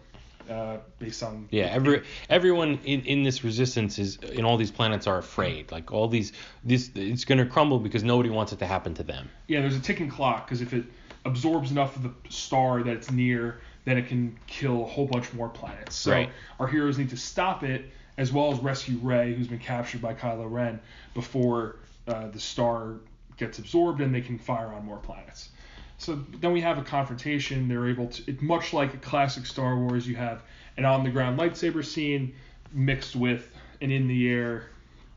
uh, 0.49 0.77
based 0.99 1.23
on 1.23 1.47
Yeah, 1.51 1.65
every 1.65 2.03
everyone 2.29 2.79
in, 2.85 3.01
in 3.01 3.23
this 3.23 3.43
resistance 3.43 3.97
is 3.97 4.17
in 4.17 4.45
all 4.45 4.57
these 4.57 4.71
planets 4.71 5.07
are 5.07 5.17
afraid. 5.17 5.71
Like 5.71 5.91
all 5.91 6.07
these 6.07 6.33
this 6.63 6.91
it's 6.95 7.25
gonna 7.25 7.45
crumble 7.45 7.79
because 7.79 8.03
nobody 8.03 8.29
wants 8.29 8.51
it 8.53 8.59
to 8.59 8.67
happen 8.67 8.93
to 8.95 9.03
them. 9.03 9.29
yeah. 9.47 9.61
There's 9.61 9.75
a 9.75 9.79
ticking 9.79 10.09
clock 10.09 10.45
because 10.45 10.61
if 10.61 10.73
it 10.73 10.85
absorbs 11.25 11.71
enough 11.71 11.95
of 11.95 12.03
the 12.03 12.11
star 12.29 12.83
that 12.83 12.91
it's 12.95 13.11
near, 13.11 13.59
then 13.85 13.97
it 13.97 14.07
can 14.07 14.37
kill 14.47 14.83
a 14.83 14.85
whole 14.85 15.05
bunch 15.07 15.33
more 15.33 15.49
planets. 15.49 15.95
So 15.95 16.11
Right. 16.11 16.29
our 16.59 16.67
heroes 16.67 16.97
need 16.97 17.09
to 17.09 17.17
stop 17.17 17.63
it 17.63 17.89
as 18.17 18.31
well 18.31 18.51
as 18.51 18.59
rescue 18.59 18.97
Rey, 19.01 19.33
who's 19.33 19.47
been 19.47 19.59
captured 19.59 20.01
by 20.01 20.13
Kylo 20.13 20.49
Ren, 20.49 20.79
before 21.13 21.77
uh, 22.07 22.27
the 22.29 22.39
star 22.39 22.95
gets 23.37 23.59
absorbed 23.59 23.99
and 24.01 24.13
they 24.15 24.21
can 24.21 24.37
fire 24.37 24.67
on 24.67 24.85
more 24.85 24.97
planets. 24.97 25.49
So 25.97 26.15
then 26.39 26.51
we 26.53 26.61
have 26.61 26.77
a 26.77 26.83
confrontation. 26.83 27.67
They're 27.67 27.89
able 27.89 28.07
to, 28.07 28.31
it, 28.31 28.41
much 28.41 28.73
like 28.73 28.93
a 28.93 28.97
classic 28.97 29.45
Star 29.45 29.77
Wars, 29.77 30.07
you 30.07 30.15
have 30.15 30.43
an 30.77 30.85
on 30.85 31.03
the 31.03 31.09
ground 31.09 31.39
lightsaber 31.39 31.83
scene 31.83 32.35
mixed 32.73 33.15
with 33.15 33.49
an 33.81 33.91
in 33.91 34.07
the 34.07 34.29
air 34.29 34.69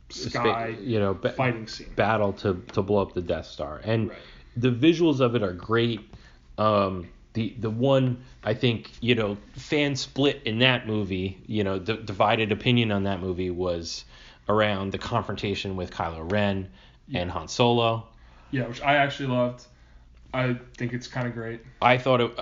sky 0.08 0.76
you 0.80 0.98
know, 0.98 1.14
ba- 1.14 1.32
fighting 1.32 1.66
scene. 1.66 1.92
battle 1.96 2.32
to 2.32 2.62
to 2.72 2.82
blow 2.82 3.02
up 3.02 3.12
the 3.12 3.20
Death 3.22 3.46
Star. 3.46 3.80
And 3.84 4.08
Right. 4.08 4.18
The 4.58 4.70
visuals 4.70 5.20
of 5.20 5.34
it 5.34 5.42
are 5.42 5.52
great. 5.52 6.00
Um, 6.56 7.08
the 7.34 7.54
the 7.58 7.70
one 7.70 8.24
I 8.42 8.54
think 8.54 8.90
you 9.00 9.14
know 9.14 9.36
fan 9.52 9.96
split 9.96 10.42
in 10.44 10.58
that 10.60 10.86
movie, 10.86 11.38
you 11.46 11.64
know, 11.64 11.78
the 11.78 11.94
divided 11.94 12.52
opinion 12.52 12.90
on 12.90 13.04
that 13.04 13.20
movie 13.20 13.50
was 13.50 14.04
around 14.48 14.92
the 14.92 14.98
confrontation 14.98 15.76
with 15.76 15.90
Kylo 15.90 16.30
Ren 16.30 16.68
and 17.14 17.30
Han 17.30 17.48
Solo. 17.48 18.06
Yeah, 18.50 18.66
which 18.66 18.82
I 18.82 18.96
actually 18.96 19.28
loved. 19.28 19.66
I 20.32 20.56
think 20.76 20.92
it's 20.92 21.06
kind 21.06 21.26
of 21.26 21.34
great. 21.34 21.60
I 21.80 21.98
thought 21.98 22.20
it. 22.20 22.38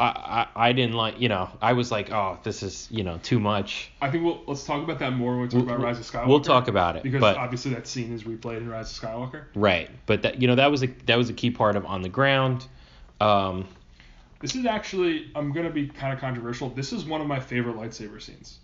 I, 0.00 0.46
I 0.54 0.68
I 0.68 0.72
didn't 0.72 0.94
like 0.94 1.20
you 1.20 1.28
know 1.28 1.50
I 1.60 1.72
was 1.72 1.90
like 1.90 2.12
oh 2.12 2.38
this 2.44 2.62
is 2.62 2.86
you 2.90 3.02
know 3.02 3.18
too 3.22 3.40
much. 3.40 3.90
I 4.00 4.10
think 4.10 4.24
we'll 4.24 4.42
let's 4.46 4.64
talk 4.64 4.82
about 4.84 4.98
that 5.00 5.12
more 5.12 5.32
when 5.32 5.42
we 5.42 5.48
talk 5.48 5.54
We'll- 5.64 5.74
about 5.74 5.80
Rise 5.80 5.98
of 5.98 6.04
Skywalker. 6.06 6.26
We'll 6.28 6.40
talk 6.40 6.68
about 6.68 6.96
it, 6.96 7.02
because 7.02 7.22
obviously 7.22 7.74
that 7.74 7.86
scene 7.88 8.12
is 8.12 8.22
replayed 8.24 8.58
in 8.58 8.68
Rise 8.68 8.90
of 8.96 9.02
Skywalker. 9.02 9.44
right, 9.54 9.90
but 10.06 10.22
that 10.22 10.40
you 10.40 10.46
know 10.48 10.54
that 10.54 10.70
was 10.70 10.82
a 10.82 10.86
that 11.06 11.16
was 11.18 11.30
a 11.30 11.32
key 11.32 11.50
part 11.50 11.74
of 11.76 11.84
on 11.84 12.02
the 12.02 12.08
ground. 12.08 12.66
Um, 13.20 13.66
This 14.40 14.54
is 14.54 14.66
actually 14.66 15.30
I'm 15.34 15.52
gonna 15.52 15.70
be 15.70 15.88
kind 15.88 16.12
of 16.12 16.20
controversial. 16.20 16.70
This 16.70 16.92
is 16.92 17.04
one 17.04 17.20
of 17.20 17.26
my 17.26 17.40
favorite 17.40 17.76
lightsaber 17.76 18.22
scenes. 18.22 18.58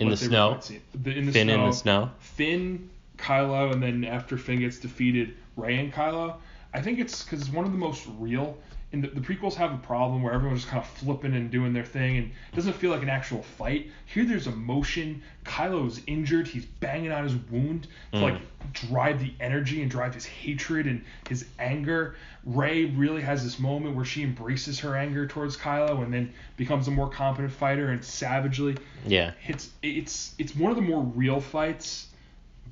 in 0.00 0.08
the 0.10 0.16
snow. 0.16 0.58
The, 1.04 1.16
in 1.16 1.26
the 1.26 1.32
Finn 1.32 1.46
snow. 1.48 1.54
in 1.64 1.70
the 1.70 1.76
snow. 1.76 2.10
Finn, 2.18 2.90
Kylo, 3.18 3.72
and 3.72 3.80
then 3.82 4.04
after 4.04 4.36
Finn 4.36 4.58
gets 4.58 4.78
defeated, 4.78 5.36
Rey 5.56 5.78
and 5.78 5.92
Kylo. 5.92 6.34
I 6.74 6.82
think 6.82 6.98
it's 6.98 7.22
because 7.22 7.40
it's 7.40 7.50
one 7.52 7.64
of 7.64 7.72
the 7.72 7.78
most 7.78 8.06
real. 8.18 8.58
And 8.96 9.04
the, 9.04 9.08
the 9.08 9.20
prequels 9.20 9.52
have 9.56 9.74
a 9.74 9.76
problem 9.76 10.22
where 10.22 10.32
everyone's 10.32 10.62
just 10.62 10.70
kind 10.70 10.82
of 10.82 10.88
flipping 10.88 11.34
and 11.34 11.50
doing 11.50 11.74
their 11.74 11.84
thing, 11.84 12.16
and 12.16 12.26
it 12.28 12.56
doesn't 12.56 12.72
feel 12.72 12.90
like 12.90 13.02
an 13.02 13.10
actual 13.10 13.42
fight. 13.42 13.90
Here, 14.06 14.24
there's 14.24 14.46
emotion. 14.46 15.22
Kylo's 15.44 16.00
injured. 16.06 16.48
He's 16.48 16.64
banging 16.64 17.12
on 17.12 17.22
his 17.22 17.34
wound 17.50 17.88
to 18.12 18.18
like 18.20 18.40
drive 18.72 19.20
the 19.20 19.34
energy 19.38 19.82
and 19.82 19.90
drive 19.90 20.14
his 20.14 20.24
hatred 20.24 20.86
and 20.86 21.04
his 21.28 21.44
anger. 21.58 22.16
Rey 22.46 22.86
really 22.86 23.20
has 23.20 23.44
this 23.44 23.58
moment 23.58 23.96
where 23.96 24.04
she 24.06 24.22
embraces 24.22 24.80
her 24.80 24.96
anger 24.96 25.26
towards 25.26 25.58
Kylo 25.58 26.02
and 26.02 26.14
then 26.14 26.32
becomes 26.56 26.88
a 26.88 26.90
more 26.90 27.10
competent 27.10 27.52
fighter 27.52 27.90
and 27.90 28.02
savagely 28.02 28.78
Yeah, 29.06 29.32
it's 29.46 29.70
it's 29.82 30.34
it's 30.38 30.56
one 30.56 30.70
of 30.70 30.76
the 30.76 30.82
more 30.82 31.02
real 31.02 31.40
fights 31.40 32.05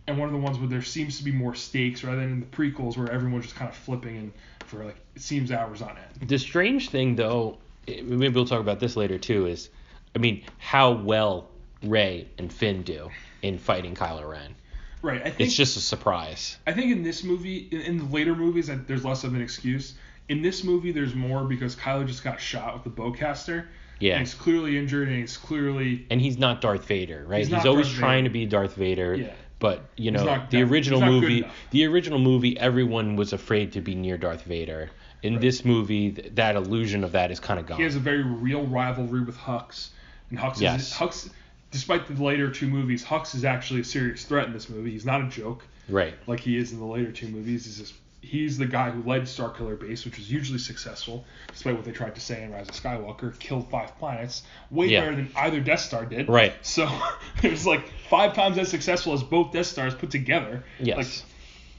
and 0.07 0.19
one 0.19 0.29
of 0.29 0.33
the 0.33 0.41
ones 0.41 0.59
where 0.59 0.69
there 0.69 0.83
seems 0.83 1.19
to 1.19 1.25
be 1.25 1.33
more 1.33 1.55
stakes 1.55 2.05
rather 2.05 2.21
than 2.21 2.31
in 2.33 2.41
the 2.41 2.47
prequels 2.47 2.97
where 2.97 3.11
everyone's 3.11 3.45
just 3.45 3.57
kind 3.57 3.71
of 3.71 3.77
flipping 3.77 4.17
and 4.17 4.33
for 4.67 4.85
like 4.85 4.97
it 5.15 5.23
seems 5.23 5.51
hours 5.53 5.83
on 5.83 5.91
end. 5.91 6.29
the 6.29 6.39
strange 6.39 6.89
thing 6.91 7.17
though, 7.17 7.59
maybe 7.87 8.29
we'll 8.29 8.47
talk 8.47 8.61
about 8.61 8.81
this 8.81 8.97
later 8.97 9.19
too. 9.19 9.47
Is 9.47 9.71
I 10.15 10.19
mean 10.19 10.43
how 10.59 10.93
well 10.93 11.49
Rey 11.83 12.29
and 12.39 12.53
Finn 12.53 12.83
do 12.83 13.11
in 13.43 13.59
fighting 13.59 13.95
Kylo 13.95 14.29
Ren. 14.29 14.55
Right. 15.03 15.21
I 15.21 15.25
think 15.25 15.41
It's 15.41 15.55
just 15.55 15.77
a 15.77 15.81
surprise. 15.81 16.57
I 16.67 16.73
think 16.73 16.91
in 16.91 17.03
this 17.03 17.23
movie 17.25 17.69
in, 17.71 17.81
in 17.83 17.99
the 17.99 18.05
later 18.05 18.35
movies 18.35 18.71
there's 18.87 19.05
less 19.05 19.23
of 19.25 19.35
an 19.35 19.43
excuse. 19.43 19.95
In 20.31 20.41
this 20.41 20.65
movie 20.65 20.93
there's 20.93 21.15
more 21.15 21.45
because 21.45 21.77
Kylo 21.77 22.07
just 22.07 22.25
got 22.25 22.41
shot 22.41 22.73
with 22.75 22.85
the 22.85 23.03
bowcaster. 23.03 23.67
Yeah. 24.01 24.15
And 24.15 24.21
he's 24.21 24.35
clearly 24.35 24.79
injured 24.79 25.09
and 25.09 25.19
he's 25.19 25.37
clearly 25.37 26.07
and 26.11 26.21
he's 26.21 26.39
not 26.39 26.61
Darth 26.63 26.87
Vader, 26.87 27.25
right? 27.29 27.41
He's 27.47 27.55
He's, 27.55 27.67
always 27.67 27.87
Darth 27.89 27.99
trying 27.99 28.25
Vader. 28.25 28.29
to 28.31 28.33
be 28.33 28.47
Darth 28.47 28.75
Vader. 28.77 29.15
Yeah. 29.15 29.33
But 29.65 29.81
you 29.97 30.11
know, 30.11 30.23
not 30.25 30.51
the 30.51 30.63
original 30.63 31.01
he's 31.01 31.11
not 31.11 31.21
good 31.23 31.31
movie, 31.31 31.49
the 31.71 31.87
original 31.87 32.19
movie, 32.19 32.59
everyone 32.59 33.17
was 33.17 33.33
afraid 33.33 33.73
to 33.73 33.81
be 33.81 33.95
near 33.95 34.19
Darth 34.19 34.43
Vader. 34.43 34.91
In 35.23 35.41
this 35.41 35.65
movie, 35.65 36.13
th- 36.13 36.35
that 36.35 36.55
illusion 36.55 37.03
of 37.03 37.13
that 37.13 37.31
is 37.31 37.41
kind 37.41 37.59
of 37.59 37.65
gone. 37.65 37.79
he 37.79 37.83
has 37.85 37.97
a 37.97 37.99
very 37.99 38.23
real 38.23 38.67
rivalry 38.67 39.23
with 39.23 39.39
Hux. 39.39 39.89
And 40.29 40.39
Hux 40.39 40.61
Yes. 40.61 40.83
is 40.83 40.93
Hux 40.93 41.31
despite 41.71 42.07
the 42.07 42.23
later 42.23 42.51
two 42.51 42.69
movies, 42.69 43.03
Hux 43.07 43.35
is 43.35 43.47
actually 43.47 43.81
a 43.81 43.85
serious 43.85 44.27
threat 44.27 44.47
in 44.47 44.53
this 44.53 44.69
movie. 44.69 44.91
He's 44.91 45.07
not 45.07 45.23
a 45.23 45.29
joke. 45.29 45.65
right. 45.89 46.13
like 46.27 46.41
he 46.41 46.59
is 46.59 46.73
in 46.73 46.79
the 46.79 46.85
later 46.85 47.11
two 47.11 47.29
movies. 47.29 47.65
He's 47.65 47.79
just 47.79 47.95
he's 48.25 48.57
the 48.59 48.67
guy 48.67 48.91
who 48.91 49.09
led 49.09 49.23
Starkiller 49.23 49.79
Base, 49.79 50.05
which 50.05 50.17
was 50.19 50.27
hugely 50.29 50.59
successful, 50.59 51.25
despite 51.49 51.75
what 51.77 51.85
they 51.85 51.93
tried 51.93 52.15
to 52.15 52.21
say 52.21 52.43
in 52.43 52.51
Rise 52.53 52.69
of 52.69 52.75
Skywalker, 52.75 53.39
killed 53.39 53.71
five 53.71 53.97
planets, 53.99 54.43
way 54.71 54.87
Yeah. 54.87 55.01
better 55.03 55.17
than 55.17 55.31
either 55.37 55.61
Death 55.61 55.81
Star 55.81 56.05
did. 56.05 56.29
Right. 56.29 56.55
So 56.63 56.89
it 57.43 57.51
was 57.51 57.67
like 57.67 57.89
five 58.09 58.33
times 58.35 58.59
as 58.59 58.69
successful 58.69 59.13
as 59.13 59.23
both 59.23 59.53
Death 59.53 59.67
Stars 59.67 59.95
put 59.95 60.11
together. 60.11 60.65
Yes. 60.81 60.97
Like 60.97 61.07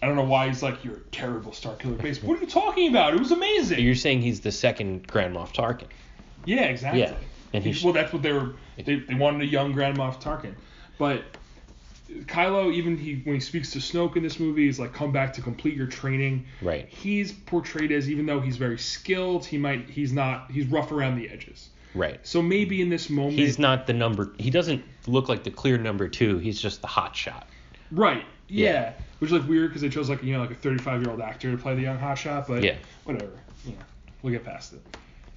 I 0.04 0.08
don't 0.08 0.18
know 0.18 0.24
why 0.25 0.48
he's 0.48 0.62
like 0.62 0.84
you're 0.86 0.98
a 0.98 1.00
terrible 1.12 1.52
Starkiller 1.52 2.00
Base. 2.02 2.22
What 2.22 2.38
are 2.38 2.42
you 2.42 2.48
talking 2.48 2.90
about? 2.90 3.14
It 3.14 3.20
was 3.20 3.32
amazing. 3.32 3.80
You're 3.80 3.96
saying 3.96 4.22
he's 4.22 4.42
the 4.42 4.52
second 4.52 5.08
Grand 5.08 5.36
Moff 5.36 5.54
Tarkin. 5.54 5.88
Yeah, 6.46 6.66
exactly. 6.66 7.02
Yeah, 7.02 7.16
and 7.54 7.64
he 7.64 7.72
He- 7.72 7.75
sh- 7.80 7.84
well, 7.84 7.94
that's 7.94 8.14
what 8.14 8.22
they 8.22 8.32
were. 8.34 8.54
They, 8.78 8.98
they 9.00 9.16
wanted 9.16 9.42
a 9.42 9.46
young 9.48 9.72
Grand 9.72 9.98
Moff 9.98 10.22
Tarkin, 10.22 10.54
but 11.00 11.24
Kylo, 12.26 12.72
even 12.74 12.98
he 12.98 13.22
when 13.24 13.36
he 13.36 13.40
speaks 13.42 13.72
to 13.72 13.80
Snoke 13.80 14.16
in 14.16 14.24
this 14.24 14.40
movie, 14.40 14.66
he's 14.66 14.80
like, 14.80 14.94
"Come 14.94 15.12
back 15.12 15.34
to 15.34 15.42
complete 15.42 15.76
your 15.76 15.88
training." 15.88 16.46
Right. 16.62 16.88
He's 16.88 17.32
portrayed 17.32 17.92
as 17.92 18.10
even 18.10 18.26
though 18.26 18.40
he's 18.40 18.58
very 18.58 18.78
skilled, 18.78 19.46
he 19.46 19.58
might 19.58 19.90
he's 19.90 20.14
not 20.14 20.52
he's 20.52 20.68
rough 20.68 20.92
around 20.92 21.18
the 21.18 21.30
edges. 21.30 21.70
Right. 21.96 22.20
So 22.28 22.42
maybe 22.42 22.82
in 22.82 22.90
this 22.90 23.10
moment, 23.10 23.36
He's 23.40 23.58
not 23.58 23.88
the 23.88 23.94
number. 23.94 24.34
He 24.38 24.50
doesn't 24.50 24.84
look 25.08 25.30
like 25.30 25.44
the 25.44 25.52
clear 25.52 25.78
number 25.78 26.08
two. 26.10 26.38
He's 26.40 26.60
just 26.62 26.82
the 26.82 26.88
hot 26.88 27.16
shot. 27.16 27.48
right. 27.92 28.26
Yeah. 28.48 28.72
Yeah. 28.72 28.94
Which 29.20 29.32
is 29.32 29.40
like 29.40 29.50
weird 29.50 29.70
because 29.70 29.82
they 29.82 29.90
chose 29.90 30.08
like 30.10 30.22
you 30.22 30.34
know 30.34 30.42
like 30.42 30.52
a 30.52 30.56
35 30.56 31.02
year 31.02 31.10
old 31.12 31.22
actor 31.22 31.52
to 31.52 31.58
play 31.58 31.74
the 31.74 31.82
young 31.82 31.98
hot 31.98 32.16
shot, 32.16 32.48
but 32.48 32.62
Yeah. 32.64 32.76
whatever. 33.06 33.32
Know, 33.66 33.74
we'll 34.22 34.34
get 34.34 34.44
past 34.46 34.74
it. 34.74 34.82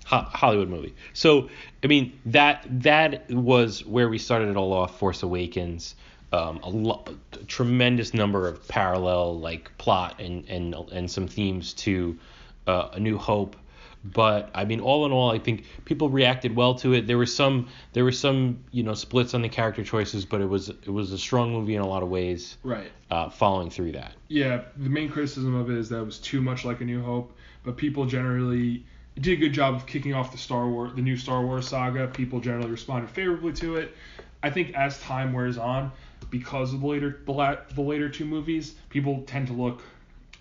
Ho- 0.06 0.26
Hollywood 0.28 0.68
movie. 0.68 0.94
So 1.14 1.48
I 1.82 1.86
mean 1.86 2.18
that 2.26 2.66
that 2.82 3.30
was 3.30 3.86
where 3.86 4.08
we 4.10 4.18
started 4.18 4.48
it 4.48 4.56
all 4.56 4.72
off. 4.74 4.98
Force 4.98 5.22
Awakens. 5.22 5.94
Um, 6.30 6.60
a, 6.62 6.68
lo- 6.68 7.04
a 7.32 7.44
tremendous 7.44 8.12
number 8.12 8.46
of 8.48 8.68
parallel 8.68 9.38
like 9.38 9.76
plot 9.78 10.20
and 10.20 10.46
and 10.48 10.74
and 10.92 11.10
some 11.10 11.26
themes 11.26 11.72
to 11.74 12.18
uh, 12.66 12.90
A 12.92 13.00
New 13.00 13.16
Hope. 13.16 13.56
But 14.04 14.50
I 14.54 14.64
mean, 14.64 14.80
all 14.80 15.06
in 15.06 15.12
all, 15.12 15.30
I 15.32 15.38
think 15.38 15.64
people 15.84 16.08
reacted 16.08 16.54
well 16.54 16.74
to 16.76 16.92
it. 16.92 17.06
There 17.06 17.18
were 17.18 17.26
some 17.26 17.68
there 17.94 18.04
were 18.04 18.12
some 18.12 18.64
you 18.70 18.82
know 18.82 18.94
splits 18.94 19.34
on 19.34 19.42
the 19.42 19.48
character 19.48 19.82
choices, 19.82 20.24
but 20.24 20.40
it 20.40 20.48
was 20.48 20.68
it 20.68 20.88
was 20.88 21.12
a 21.12 21.18
strong 21.18 21.52
movie 21.52 21.74
in 21.74 21.82
a 21.82 21.86
lot 21.86 22.02
of 22.02 22.08
ways. 22.08 22.56
Right. 22.62 22.92
Uh, 23.10 23.30
following 23.30 23.70
through 23.70 23.92
that. 23.92 24.12
Yeah, 24.28 24.62
the 24.76 24.90
main 24.90 25.08
criticism 25.08 25.54
of 25.54 25.70
it 25.70 25.78
is 25.78 25.88
that 25.88 25.98
it 25.98 26.04
was 26.04 26.18
too 26.18 26.40
much 26.42 26.64
like 26.64 26.80
A 26.80 26.84
New 26.84 27.02
Hope, 27.02 27.32
but 27.64 27.76
people 27.76 28.04
generally 28.06 28.84
it 29.16 29.22
did 29.22 29.32
a 29.32 29.36
good 29.36 29.52
job 29.52 29.74
of 29.74 29.84
kicking 29.84 30.14
off 30.14 30.30
the 30.30 30.38
Star 30.38 30.68
Wars, 30.68 30.92
the 30.94 31.02
new 31.02 31.16
Star 31.16 31.44
Wars 31.44 31.66
saga. 31.66 32.06
People 32.06 32.38
generally 32.38 32.70
responded 32.70 33.10
favorably 33.10 33.52
to 33.54 33.76
it. 33.76 33.96
I 34.44 34.50
think 34.50 34.74
as 34.74 35.00
time 35.00 35.32
wears 35.32 35.58
on, 35.58 35.90
because 36.30 36.72
of 36.74 36.80
the 36.80 36.86
later 36.86 37.20
the, 37.24 37.32
la- 37.32 37.56
the 37.74 37.80
later 37.80 38.08
two 38.08 38.24
movies, 38.24 38.74
people 38.90 39.22
tend 39.26 39.46
to 39.48 39.52
look 39.52 39.82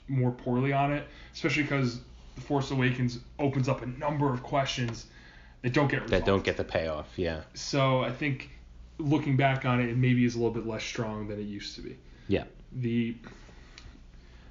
more 0.08 0.32
poorly 0.32 0.74
on 0.74 0.92
it, 0.94 1.06
especially 1.34 1.64
because 1.64 2.00
The 2.36 2.42
Force 2.42 2.72
Awakens 2.72 3.20
opens 3.40 3.68
up 3.68 3.82
a 3.82 3.86
number 3.86 4.32
of 4.34 4.42
questions 4.44 5.06
that 5.62 5.74
don't 5.74 5.88
get 5.90 6.04
resolved. 6.04 6.12
That 6.14 6.26
don't 6.26 6.44
get 6.44 6.58
the 6.58 6.64
payoff. 6.64 7.08
Yeah. 7.18 7.42
So 7.54 8.02
I 8.02 8.12
think 8.12 8.50
looking 9.00 9.36
back 9.38 9.66
on 9.66 9.80
it, 9.82 9.90
it 9.90 9.98
maybe 9.98 10.24
is 10.26 10.36
a 10.36 10.38
little 10.38 10.54
bit 10.54 10.66
less 10.66 10.84
strong 10.84 11.28
than 11.28 11.40
it 11.40 11.44
used 11.44 11.76
to 11.76 11.82
be 11.82 11.98
Yeah. 12.28 12.44
the 12.72 13.16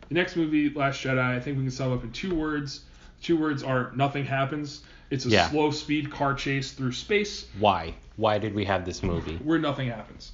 the 0.09 0.15
next 0.15 0.37
movie, 0.37 0.71
Last 0.71 1.03
Jedi, 1.03 1.19
I 1.19 1.41
think 1.41 1.57
we 1.57 1.65
can 1.65 1.71
sum 1.73 1.93
up 1.93 2.05
in 2.05 2.13
two 2.13 2.35
words. 2.35 2.83
Two 3.23 3.37
words 3.37 3.63
are 3.65 3.91
nothing 3.97 4.25
happens. 4.25 4.83
It's 5.11 5.27
a 5.27 5.31
Yeah. 5.31 5.49
slow 5.51 5.71
speed 5.73 6.11
car 6.13 6.35
chase 6.35 6.73
through 6.73 6.93
space 6.93 7.47
Why? 7.59 7.95
Why 8.17 8.39
did 8.39 8.55
we 8.55 8.65
have 8.67 8.85
this 8.85 9.03
movie? 9.03 9.37
where 9.39 9.59
nothing 9.59 9.89
happens. 9.89 10.33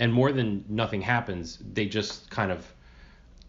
And 0.00 0.12
more 0.12 0.32
than 0.32 0.64
nothing 0.68 1.02
happens, 1.02 1.58
they 1.74 1.86
just 1.86 2.28
kind 2.30 2.50
of 2.50 2.66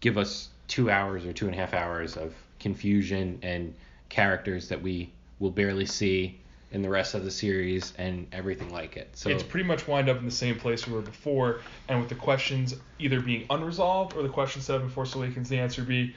give 0.00 0.18
us 0.18 0.50
two 0.68 0.90
hours 0.90 1.24
or 1.24 1.32
two 1.32 1.46
and 1.46 1.54
a 1.54 1.58
half 1.58 1.74
hours 1.74 2.16
of 2.16 2.34
confusion 2.60 3.38
and 3.42 3.74
characters 4.10 4.68
that 4.68 4.80
we 4.80 5.10
will 5.40 5.50
barely 5.50 5.86
see 5.86 6.38
in 6.70 6.82
the 6.82 6.88
rest 6.88 7.14
of 7.14 7.24
the 7.24 7.30
series 7.30 7.92
and 7.98 8.26
everything 8.32 8.70
like 8.70 8.96
it. 8.96 9.08
So 9.14 9.28
It's 9.30 9.42
pretty 9.42 9.66
much 9.66 9.88
wind 9.88 10.08
up 10.08 10.18
in 10.18 10.24
the 10.24 10.30
same 10.30 10.58
place 10.58 10.86
we 10.86 10.92
were 10.94 11.02
before, 11.02 11.60
and 11.88 11.98
with 12.00 12.08
the 12.08 12.14
questions 12.14 12.74
either 12.98 13.20
being 13.20 13.46
unresolved 13.50 14.14
or 14.14 14.22
the 14.22 14.28
questions 14.28 14.66
set 14.66 14.76
up 14.76 14.82
in 14.82 14.88
Force 14.88 15.14
Awakens, 15.14 15.48
the 15.48 15.58
answer 15.58 15.82
be, 15.82 16.14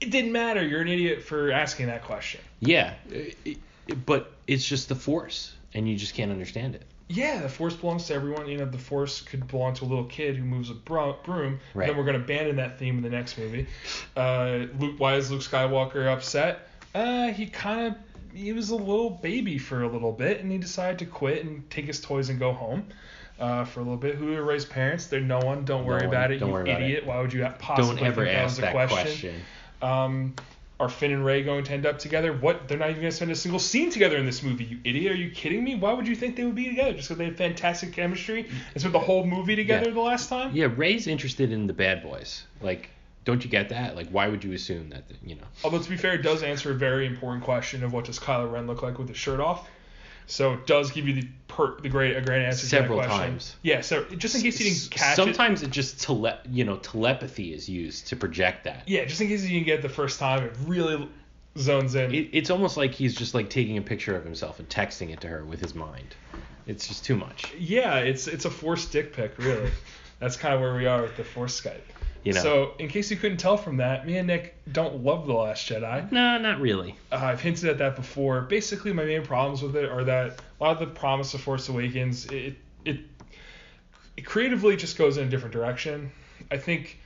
it 0.00 0.10
didn't 0.10 0.32
matter. 0.32 0.64
You're 0.66 0.80
an 0.80 0.88
idiot 0.88 1.22
for 1.22 1.52
asking 1.52 1.86
that 1.86 2.04
question. 2.04 2.40
yeah, 2.60 2.94
it- 3.10 3.36
it- 3.44 3.58
but 4.06 4.32
it's 4.46 4.64
just 4.66 4.88
the 4.88 4.94
force, 4.94 5.54
and 5.74 5.88
you 5.88 5.96
just 5.96 6.14
can't 6.14 6.30
understand 6.32 6.74
it. 6.76 6.82
Yeah, 7.12 7.42
the 7.42 7.48
Force 7.48 7.74
belongs 7.74 8.06
to 8.06 8.14
everyone. 8.14 8.48
You 8.48 8.58
know, 8.58 8.64
the 8.64 8.78
Force 8.78 9.20
could 9.20 9.46
belong 9.48 9.74
to 9.74 9.84
a 9.84 9.86
little 9.86 10.04
kid 10.04 10.36
who 10.36 10.44
moves 10.44 10.70
a 10.70 10.74
broom. 10.74 11.60
Right. 11.74 11.86
Then 11.88 11.96
we're 11.96 12.04
going 12.04 12.16
to 12.18 12.24
abandon 12.24 12.56
that 12.56 12.78
theme 12.78 12.96
in 12.96 13.02
the 13.02 13.10
next 13.10 13.36
movie. 13.36 13.66
Uh, 14.16 14.66
Luke, 14.78 14.94
why 14.98 15.16
is 15.16 15.30
Luke 15.30 15.42
Skywalker 15.42 16.06
upset? 16.06 16.68
Uh, 16.94 17.28
he 17.28 17.46
kind 17.46 17.88
of 17.88 17.94
he 18.34 18.52
was 18.52 18.70
a 18.70 18.76
little 18.76 19.10
baby 19.10 19.58
for 19.58 19.82
a 19.82 19.88
little 19.88 20.12
bit, 20.12 20.40
and 20.40 20.50
he 20.50 20.56
decided 20.58 20.98
to 21.00 21.06
quit 21.06 21.44
and 21.44 21.68
take 21.70 21.84
his 21.84 22.00
toys 22.00 22.30
and 22.30 22.38
go 22.38 22.52
home. 22.52 22.86
Uh, 23.40 23.64
for 23.64 23.80
a 23.80 23.82
little 23.82 23.98
bit, 23.98 24.14
who 24.14 24.32
are 24.36 24.42
Rey's 24.44 24.64
parents? 24.64 25.06
They're 25.06 25.20
no 25.20 25.40
one. 25.40 25.64
Don't 25.64 25.84
worry 25.84 26.06
one. 26.06 26.14
about 26.14 26.30
it, 26.30 26.38
Don't 26.38 26.48
you 26.50 26.54
worry 26.54 26.70
about 26.70 26.82
idiot. 26.82 27.02
it. 27.02 27.06
Why 27.06 27.20
would 27.20 27.32
you 27.32 27.44
possibly 27.58 27.96
Don't 27.96 28.06
ever 28.06 28.24
that 28.24 28.34
ask 28.34 28.58
a 28.58 28.60
that 28.60 28.72
question? 28.72 28.96
question. 28.98 29.40
Um, 29.80 30.34
are 30.82 30.88
Finn 30.88 31.12
and 31.12 31.24
Rey 31.24 31.42
going 31.42 31.64
to 31.64 31.72
end 31.72 31.86
up 31.86 31.98
together? 31.98 32.32
What? 32.32 32.66
They're 32.68 32.76
not 32.78 32.90
even 32.90 33.02
going 33.02 33.10
to 33.10 33.16
spend 33.16 33.30
a 33.30 33.36
single 33.36 33.60
scene 33.60 33.90
together 33.90 34.16
in 34.16 34.26
this 34.26 34.42
movie. 34.42 34.64
You 34.64 34.78
idiot! 34.84 35.12
Are 35.12 35.16
you 35.16 35.30
kidding 35.30 35.62
me? 35.62 35.76
Why 35.76 35.92
would 35.92 36.06
you 36.08 36.16
think 36.16 36.36
they 36.36 36.44
would 36.44 36.54
be 36.56 36.68
together? 36.68 36.92
Just 36.94 37.08
because 37.08 37.18
they 37.18 37.24
had 37.26 37.36
fantastic 37.38 37.92
chemistry 37.92 38.48
and 38.74 38.80
spent 38.80 38.92
the 38.92 38.98
whole 38.98 39.24
movie 39.24 39.54
together 39.56 39.88
Yeah. 39.88 39.94
the 39.94 40.00
last 40.00 40.28
time? 40.28 40.50
Yeah, 40.54 40.68
Rey's 40.74 41.06
interested 41.06 41.52
in 41.52 41.66
the 41.66 41.72
bad 41.72 42.02
boys. 42.02 42.44
Like 42.60 42.90
don't 43.24 43.44
you 43.44 43.48
get 43.50 43.68
that? 43.68 43.94
Like, 43.94 44.08
why 44.08 44.26
would 44.26 44.42
you 44.42 44.52
assume 44.52 44.90
that? 44.90 45.04
You 45.24 45.36
know. 45.36 45.44
Although 45.62 45.78
to 45.78 45.88
be 45.88 45.96
fair, 45.96 46.14
it 46.14 46.22
does 46.22 46.42
answer 46.42 46.72
a 46.72 46.74
very 46.74 47.06
important 47.06 47.44
question 47.44 47.84
of 47.84 47.92
what 47.92 48.06
does 48.06 48.18
Kylo 48.18 48.50
Ren 48.52 48.66
look 48.66 48.82
like 48.82 48.98
with 48.98 49.06
his 49.08 49.16
shirt 49.16 49.38
off. 49.38 49.68
So 50.26 50.54
it 50.54 50.66
does 50.66 50.90
give 50.90 51.06
you 51.08 51.14
the 51.14 51.28
per, 51.48 51.78
the 51.80 51.88
great 51.88 52.16
a 52.16 52.20
great 52.20 52.44
answer 52.44 52.66
Several 52.66 52.98
to 52.98 53.02
that 53.02 53.08
question. 53.08 53.30
times. 53.32 53.56
Yeah, 53.62 53.80
so 53.80 54.04
just 54.04 54.34
in 54.34 54.42
case 54.42 54.58
you 54.60 54.70
didn't 54.70 54.90
catch 54.90 55.12
it. 55.12 55.16
Sometimes 55.16 55.62
it 55.62 55.70
just 55.70 56.00
tele- 56.00 56.38
you 56.50 56.64
know 56.64 56.76
telepathy 56.76 57.52
is 57.52 57.68
used 57.68 58.06
to 58.08 58.16
project 58.16 58.64
that. 58.64 58.84
Yeah, 58.86 59.04
just 59.04 59.20
in 59.20 59.28
case 59.28 59.42
you 59.42 59.50
didn't 59.50 59.66
get 59.66 59.78
it 59.80 59.82
the 59.82 59.88
first 59.88 60.18
time, 60.18 60.44
it 60.44 60.52
really 60.66 61.08
zones 61.58 61.94
in. 61.94 62.14
It, 62.14 62.30
it's 62.32 62.50
almost 62.50 62.76
like 62.76 62.92
he's 62.92 63.14
just 63.14 63.34
like 63.34 63.50
taking 63.50 63.76
a 63.76 63.82
picture 63.82 64.16
of 64.16 64.24
himself 64.24 64.58
and 64.58 64.68
texting 64.68 65.10
it 65.12 65.20
to 65.22 65.28
her 65.28 65.44
with 65.44 65.60
his 65.60 65.74
mind. 65.74 66.14
It's 66.66 66.86
just 66.88 67.04
too 67.04 67.16
much. 67.16 67.52
yeah, 67.58 67.98
it's 67.98 68.28
it's 68.28 68.44
a 68.44 68.50
forced 68.50 68.92
dick 68.92 69.12
pic, 69.12 69.36
really. 69.38 69.70
That's 70.20 70.36
kind 70.36 70.54
of 70.54 70.60
where 70.60 70.74
we 70.76 70.86
are 70.86 71.02
with 71.02 71.16
the 71.16 71.24
force 71.24 71.60
Skype. 71.60 71.80
You 72.24 72.32
know. 72.32 72.42
So, 72.42 72.74
in 72.78 72.88
case 72.88 73.10
you 73.10 73.16
couldn't 73.16 73.38
tell 73.38 73.56
from 73.56 73.78
that, 73.78 74.06
me 74.06 74.16
and 74.16 74.28
Nick 74.28 74.56
don't 74.70 75.02
love 75.02 75.26
The 75.26 75.32
Last 75.32 75.68
Jedi. 75.68 76.10
no, 76.12 76.38
not 76.38 76.60
really. 76.60 76.94
Uh, 77.10 77.16
I've 77.16 77.40
hinted 77.40 77.68
at 77.68 77.78
that 77.78 77.96
before. 77.96 78.42
Basically, 78.42 78.92
my 78.92 79.04
main 79.04 79.24
problems 79.24 79.62
with 79.62 79.74
it 79.76 79.90
are 79.90 80.04
that 80.04 80.40
a 80.60 80.64
lot 80.64 80.80
of 80.80 80.88
the 80.88 80.94
promise 80.94 81.34
of 81.34 81.40
Force 81.40 81.68
Awakens, 81.68 82.26
it 82.26 82.56
it, 82.84 83.00
it 84.16 84.24
creatively 84.24 84.76
just 84.76 84.96
goes 84.96 85.16
in 85.16 85.26
a 85.26 85.30
different 85.30 85.52
direction. 85.52 86.12
I 86.50 86.58
think 86.58 86.98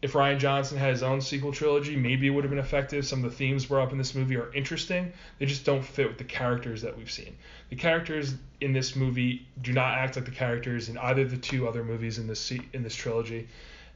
if 0.00 0.12
Rian 0.12 0.38
Johnson 0.38 0.78
had 0.78 0.90
his 0.90 1.02
own 1.02 1.20
sequel 1.20 1.52
trilogy, 1.52 1.96
maybe 1.96 2.28
it 2.28 2.30
would 2.30 2.44
have 2.44 2.50
been 2.50 2.60
effective. 2.60 3.04
Some 3.04 3.24
of 3.24 3.30
the 3.30 3.36
themes 3.36 3.66
brought 3.66 3.88
up 3.88 3.92
in 3.92 3.98
this 3.98 4.14
movie 4.14 4.36
are 4.36 4.52
interesting. 4.54 5.12
They 5.38 5.46
just 5.46 5.64
don't 5.64 5.84
fit 5.84 6.08
with 6.08 6.18
the 6.18 6.24
characters 6.24 6.82
that 6.82 6.96
we've 6.96 7.10
seen. 7.10 7.36
The 7.70 7.76
characters 7.76 8.34
in 8.60 8.72
this 8.72 8.94
movie 8.94 9.46
do 9.60 9.72
not 9.72 9.98
act 9.98 10.16
like 10.16 10.24
the 10.24 10.30
characters 10.30 10.88
in 10.88 10.98
either 10.98 11.22
of 11.22 11.30
the 11.30 11.36
two 11.36 11.66
other 11.66 11.82
movies 11.82 12.18
in 12.18 12.26
this 12.26 12.50
in 12.50 12.82
this 12.82 12.94
trilogy, 12.94 13.48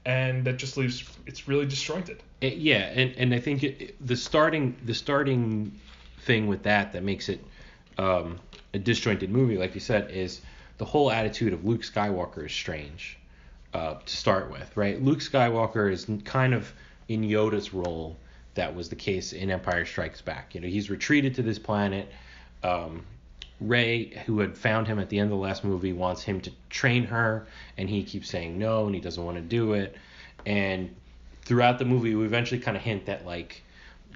and 0.04 0.44
that 0.44 0.56
just 0.56 0.76
leaves 0.76 1.04
it's 1.26 1.48
really 1.48 1.66
disjointed. 1.66 2.22
Yeah, 2.40 2.90
and, 2.94 3.14
and 3.16 3.34
I 3.34 3.38
think 3.38 3.62
it, 3.62 4.06
the 4.06 4.16
starting 4.16 4.76
the 4.84 4.94
starting 4.94 5.78
thing 6.22 6.46
with 6.46 6.62
that 6.64 6.92
that 6.92 7.02
makes 7.02 7.28
it 7.28 7.44
um, 7.98 8.38
a 8.74 8.78
disjointed 8.78 9.30
movie, 9.30 9.56
like 9.56 9.74
you 9.74 9.80
said, 9.80 10.10
is 10.10 10.40
the 10.78 10.84
whole 10.84 11.10
attitude 11.10 11.52
of 11.52 11.64
Luke 11.64 11.82
Skywalker 11.82 12.46
is 12.46 12.52
strange 12.52 13.18
uh, 13.74 13.94
to 14.04 14.16
start 14.16 14.50
with, 14.50 14.76
right? 14.76 15.00
Luke 15.00 15.20
Skywalker 15.20 15.90
is 15.90 16.06
kind 16.24 16.54
of 16.54 16.72
in 17.08 17.22
Yoda's 17.22 17.72
role 17.72 18.16
that 18.54 18.74
was 18.74 18.88
the 18.88 18.96
case 18.96 19.32
in 19.32 19.50
Empire 19.50 19.84
Strikes 19.84 20.20
Back. 20.20 20.54
You 20.54 20.60
know, 20.60 20.68
he's 20.68 20.90
retreated 20.90 21.34
to 21.36 21.42
this 21.42 21.58
planet. 21.58 22.10
Um, 22.62 23.04
Rey, 23.68 24.06
who 24.26 24.40
had 24.40 24.56
found 24.56 24.86
him 24.86 24.98
at 24.98 25.08
the 25.08 25.18
end 25.18 25.32
of 25.32 25.38
the 25.38 25.42
last 25.42 25.64
movie, 25.64 25.92
wants 25.92 26.22
him 26.22 26.40
to 26.42 26.52
train 26.70 27.04
her, 27.04 27.46
and 27.76 27.88
he 27.88 28.02
keeps 28.02 28.28
saying 28.28 28.58
no, 28.58 28.86
and 28.86 28.94
he 28.94 29.00
doesn't 29.00 29.24
want 29.24 29.36
to 29.36 29.42
do 29.42 29.74
it. 29.74 29.96
And 30.46 30.94
throughout 31.42 31.78
the 31.78 31.84
movie, 31.84 32.14
we 32.14 32.24
eventually 32.24 32.60
kind 32.60 32.76
of 32.76 32.82
hint 32.82 33.06
that 33.06 33.26
like 33.26 33.62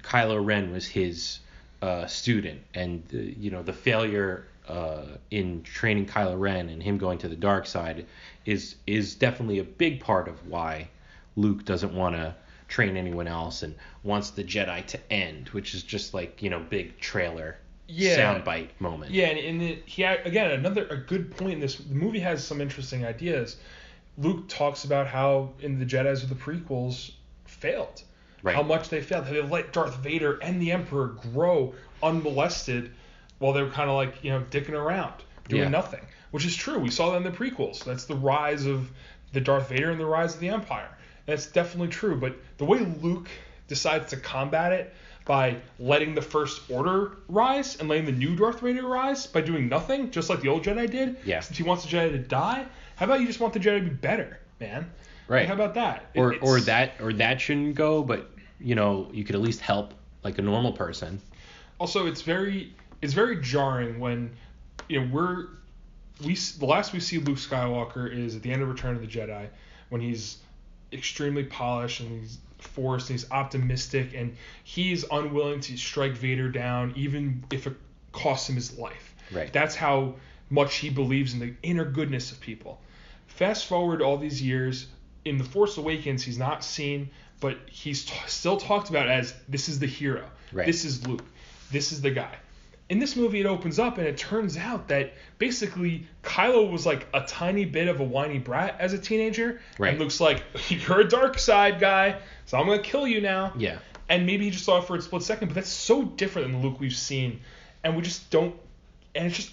Kylo 0.03 0.45
Ren 0.45 0.73
was 0.73 0.87
his 0.87 1.41
uh, 1.83 2.07
student, 2.07 2.61
and 2.75 3.03
uh, 3.13 3.19
you 3.19 3.51
know 3.51 3.63
the 3.63 3.73
failure 3.73 4.47
uh, 4.69 5.05
in 5.31 5.63
training 5.63 6.07
Kylo 6.07 6.39
Ren 6.39 6.69
and 6.69 6.83
him 6.83 6.99
going 6.99 7.19
to 7.19 7.29
the 7.29 7.37
dark 7.37 7.67
side 7.67 8.07
is 8.45 8.77
is 8.87 9.15
definitely 9.15 9.59
a 9.59 9.65
big 9.65 10.01
part 10.01 10.29
of 10.29 10.47
why 10.49 10.89
Luke 11.37 11.65
doesn't 11.65 11.95
want 11.95 12.17
to 12.17 12.35
train 12.69 12.97
anyone 12.97 13.29
else 13.29 13.63
and 13.63 13.75
wants 14.03 14.31
the 14.31 14.43
Jedi 14.43 14.85
to 14.87 15.13
end, 15.13 15.49
which 15.51 15.75
is 15.75 15.83
just 15.83 16.15
like 16.15 16.43
you 16.43 16.51
know 16.51 16.61
big 16.61 16.99
trailer 16.99 17.57
Yeah. 17.89 18.17
soundbite 18.41 18.69
moment. 18.81 19.13
Yeah, 19.13 19.27
and, 19.27 19.39
and 19.39 19.63
it, 19.63 19.83
he 19.87 20.03
again 20.03 20.51
another 20.51 20.87
a 20.89 20.97
good 20.97 21.31
point 21.37 21.55
in 21.55 21.61
this. 21.61 21.77
The 21.77 21.95
movie 21.95 22.21
has 22.21 22.45
some 22.45 22.61
interesting 22.61 23.05
ideas. 23.05 23.57
Luke 24.19 24.49
talks 24.49 24.85
about 24.85 25.07
how 25.07 25.51
in 25.61 25.79
the 25.79 25.85
Jedi's 25.85 26.23
of 26.23 26.29
the 26.31 26.35
prequels 26.35 27.13
failed, 27.45 28.03
Right. 28.43 28.55
how 28.57 28.63
much 28.63 28.89
they 28.89 29.01
failed, 29.03 29.27
how 29.27 29.33
they 29.33 29.43
let 29.43 29.73
Darth 29.73 29.97
Vader 29.97 30.39
and 30.43 30.61
the 30.61 30.73
Emperor 30.73 31.09
grow 31.33 31.75
unmolested, 32.03 32.93
while 33.39 33.53
they 33.53 33.63
were 33.63 33.71
kind 33.71 33.91
of 33.91 33.97
like 33.97 34.23
you 34.25 34.31
know 34.31 34.43
dicking 34.51 34.71
around, 34.73 35.15
doing 35.49 35.63
Yeah. 35.65 35.69
nothing, 35.69 36.01
which 36.31 36.45
is 36.47 36.57
true. 36.57 36.79
We 36.79 36.91
saw 36.91 37.11
that 37.11 37.19
in 37.19 37.23
the 37.25 37.31
prequels. 37.31 37.85
That's 37.85 38.07
the 38.07 38.17
rise 38.17 38.67
of 38.67 38.91
the 39.33 39.41
Darth 39.41 39.69
Vader 39.69 39.91
and 39.91 40.01
the 40.01 40.07
rise 40.07 40.35
of 40.35 40.41
the 40.41 40.49
Empire. 40.49 40.89
That's 41.27 41.47
definitely 41.47 41.89
true. 41.89 42.17
But 42.19 42.37
the 42.59 42.65
way 42.65 42.79
Luke 43.03 43.29
decides 43.69 44.11
to 44.11 44.17
combat 44.17 44.73
it 44.73 44.95
by 45.27 45.57
letting 45.79 46.15
the 46.15 46.23
First 46.23 46.71
Order 46.71 47.19
rise 47.29 47.77
and 47.79 47.89
letting 47.89 48.07
the 48.07 48.13
new 48.13 48.35
Darth 48.37 48.61
Vader 48.61 48.87
rise 48.87 49.27
by 49.27 49.43
doing 49.43 49.69
nothing, 49.69 50.11
just 50.11 50.31
like 50.31 50.41
the 50.41 50.49
old 50.49 50.65
Jedi 50.65 50.91
did. 50.91 51.17
Yeah. 51.25 51.41
Since 51.41 51.59
he 51.59 51.65
wants 51.65 51.85
the 51.85 51.95
Jedi 51.95 52.13
to 52.13 52.19
die, 52.19 52.65
how 52.95 53.05
about 53.05 53.21
you 53.21 53.27
just 53.27 53.41
want 53.41 53.53
the 53.53 53.61
Jedi 53.61 53.81
to 53.81 53.85
be 53.85 53.91
better, 53.91 54.41
man? 54.61 54.91
Right. 55.29 55.41
Like, 55.41 55.49
how 55.49 55.55
about 55.55 55.75
that? 55.75 56.07
Or 56.15 56.37
or 56.41 56.61
that 56.61 56.93
or 57.01 57.13
that 57.15 57.41
shouldn't 57.41 57.75
go, 57.75 58.03
but 58.03 58.31
you 58.61 58.75
know 58.75 59.11
you 59.13 59.25
could 59.25 59.35
at 59.35 59.43
least 59.43 59.61
help 59.61 59.93
like 60.23 60.39
a 60.39 60.43
normal 60.43 60.73
person. 60.73 61.21
also 61.79 62.07
it's 62.07 62.23
very 62.23 62.73
it's 63.03 63.13
very 63.13 63.41
jarring 63.43 64.01
when 64.01 64.31
you 64.89 65.01
know 65.01 65.09
we're 65.13 65.49
we 66.25 66.35
the 66.35 66.65
last 66.65 66.93
we 66.93 67.01
see 67.01 67.19
Luke 67.19 67.37
Skywalker 67.39 68.11
is 68.11 68.35
at 68.37 68.43
the 68.43 68.51
end 68.51 68.63
of 68.63 68.69
Return 68.69 68.95
of 68.95 69.03
the 69.03 69.07
Jedi 69.07 69.49
when 69.91 70.01
he's 70.01 70.39
extremely 70.93 71.45
polished 71.45 72.01
and 72.01 72.21
he's 72.21 72.39
forced 72.67 73.11
and 73.11 73.19
he's 73.19 73.31
optimistic 73.31 74.13
and 74.15 74.37
he's 74.65 75.05
unwilling 75.11 75.61
to 75.61 75.77
strike 75.77 76.13
Vader 76.13 76.49
down 76.49 76.93
even 76.97 77.45
if 77.51 77.67
it 77.67 77.75
costs 78.13 78.49
him 78.49 78.57
his 78.57 78.79
life. 78.79 79.15
Right. 79.33 79.53
That's 79.53 79.75
how 79.75 80.15
much 80.51 80.77
he 80.77 80.91
believes 80.91 81.35
in 81.35 81.41
the 81.41 81.55
inner 81.63 81.85
goodness 81.85 82.33
of 82.33 82.41
people. 82.41 82.81
Fast 83.27 83.67
forward 83.67 84.01
all 84.01 84.17
these 84.17 84.41
years, 84.41 84.87
in 85.25 85.39
The 85.39 85.45
Force 85.45 85.77
Awakens, 85.77 86.23
he's 86.23 86.39
not 86.39 86.63
seen, 86.63 87.11
but 87.41 87.59
he's 87.71 88.05
t- 88.05 88.15
still 88.27 88.57
talked 88.57 88.89
about 88.89 89.09
as 89.09 89.35
this 89.49 89.69
is 89.69 89.79
the 89.79 89.87
hero. 89.87 90.25
Right. 90.53 90.67
This 90.67 90.85
is 90.85 91.07
Luke. 91.07 91.25
This 91.71 91.93
is 91.93 92.01
the 92.01 92.13
guy. 92.13 92.35
In 92.89 93.01
this 93.01 93.17
movie, 93.17 93.41
it 93.41 93.47
opens 93.47 93.79
up 93.81 93.99
and 93.99 94.07
it 94.07 94.17
turns 94.17 94.57
out 94.57 94.89
that 94.89 95.13
basically 95.39 96.07
Kylo 96.23 96.71
was 96.71 96.87
like 96.87 97.07
a 97.13 97.21
tiny 97.23 97.65
bit 97.65 97.89
of 97.89 97.99
a 97.99 98.05
whiny 98.05 98.39
brat 98.39 98.77
as 98.79 98.93
a 98.93 98.99
teenager. 98.99 99.61
Right. 99.79 99.91
And 99.91 99.99
Luke's 99.99 100.21
like, 100.21 100.43
you're 100.69 101.01
a 101.01 101.09
dark 101.09 101.39
side 101.39 101.81
guy, 101.81 102.21
so 102.45 102.59
I'm 102.59 102.67
gonna 102.67 102.81
kill 102.83 103.07
you 103.09 103.21
now. 103.21 103.53
Yeah. 103.57 103.79
And 104.09 104.25
maybe 104.25 104.45
he 104.45 104.51
just 104.53 104.65
saw 104.65 104.79
it 104.79 104.85
for 104.85 104.95
a 104.95 105.03
split 105.03 105.23
second, 105.23 105.49
but 105.49 105.55
that's 105.57 105.69
so 105.69 106.03
different 106.05 106.47
than 106.53 106.61
the 106.61 106.69
Luke 106.69 106.79
we've 106.79 106.95
seen, 106.95 107.41
and 107.83 107.97
we 107.97 108.03
just 108.03 108.31
don't. 108.31 108.55
And 109.17 109.27
it's 109.27 109.37
just, 109.37 109.51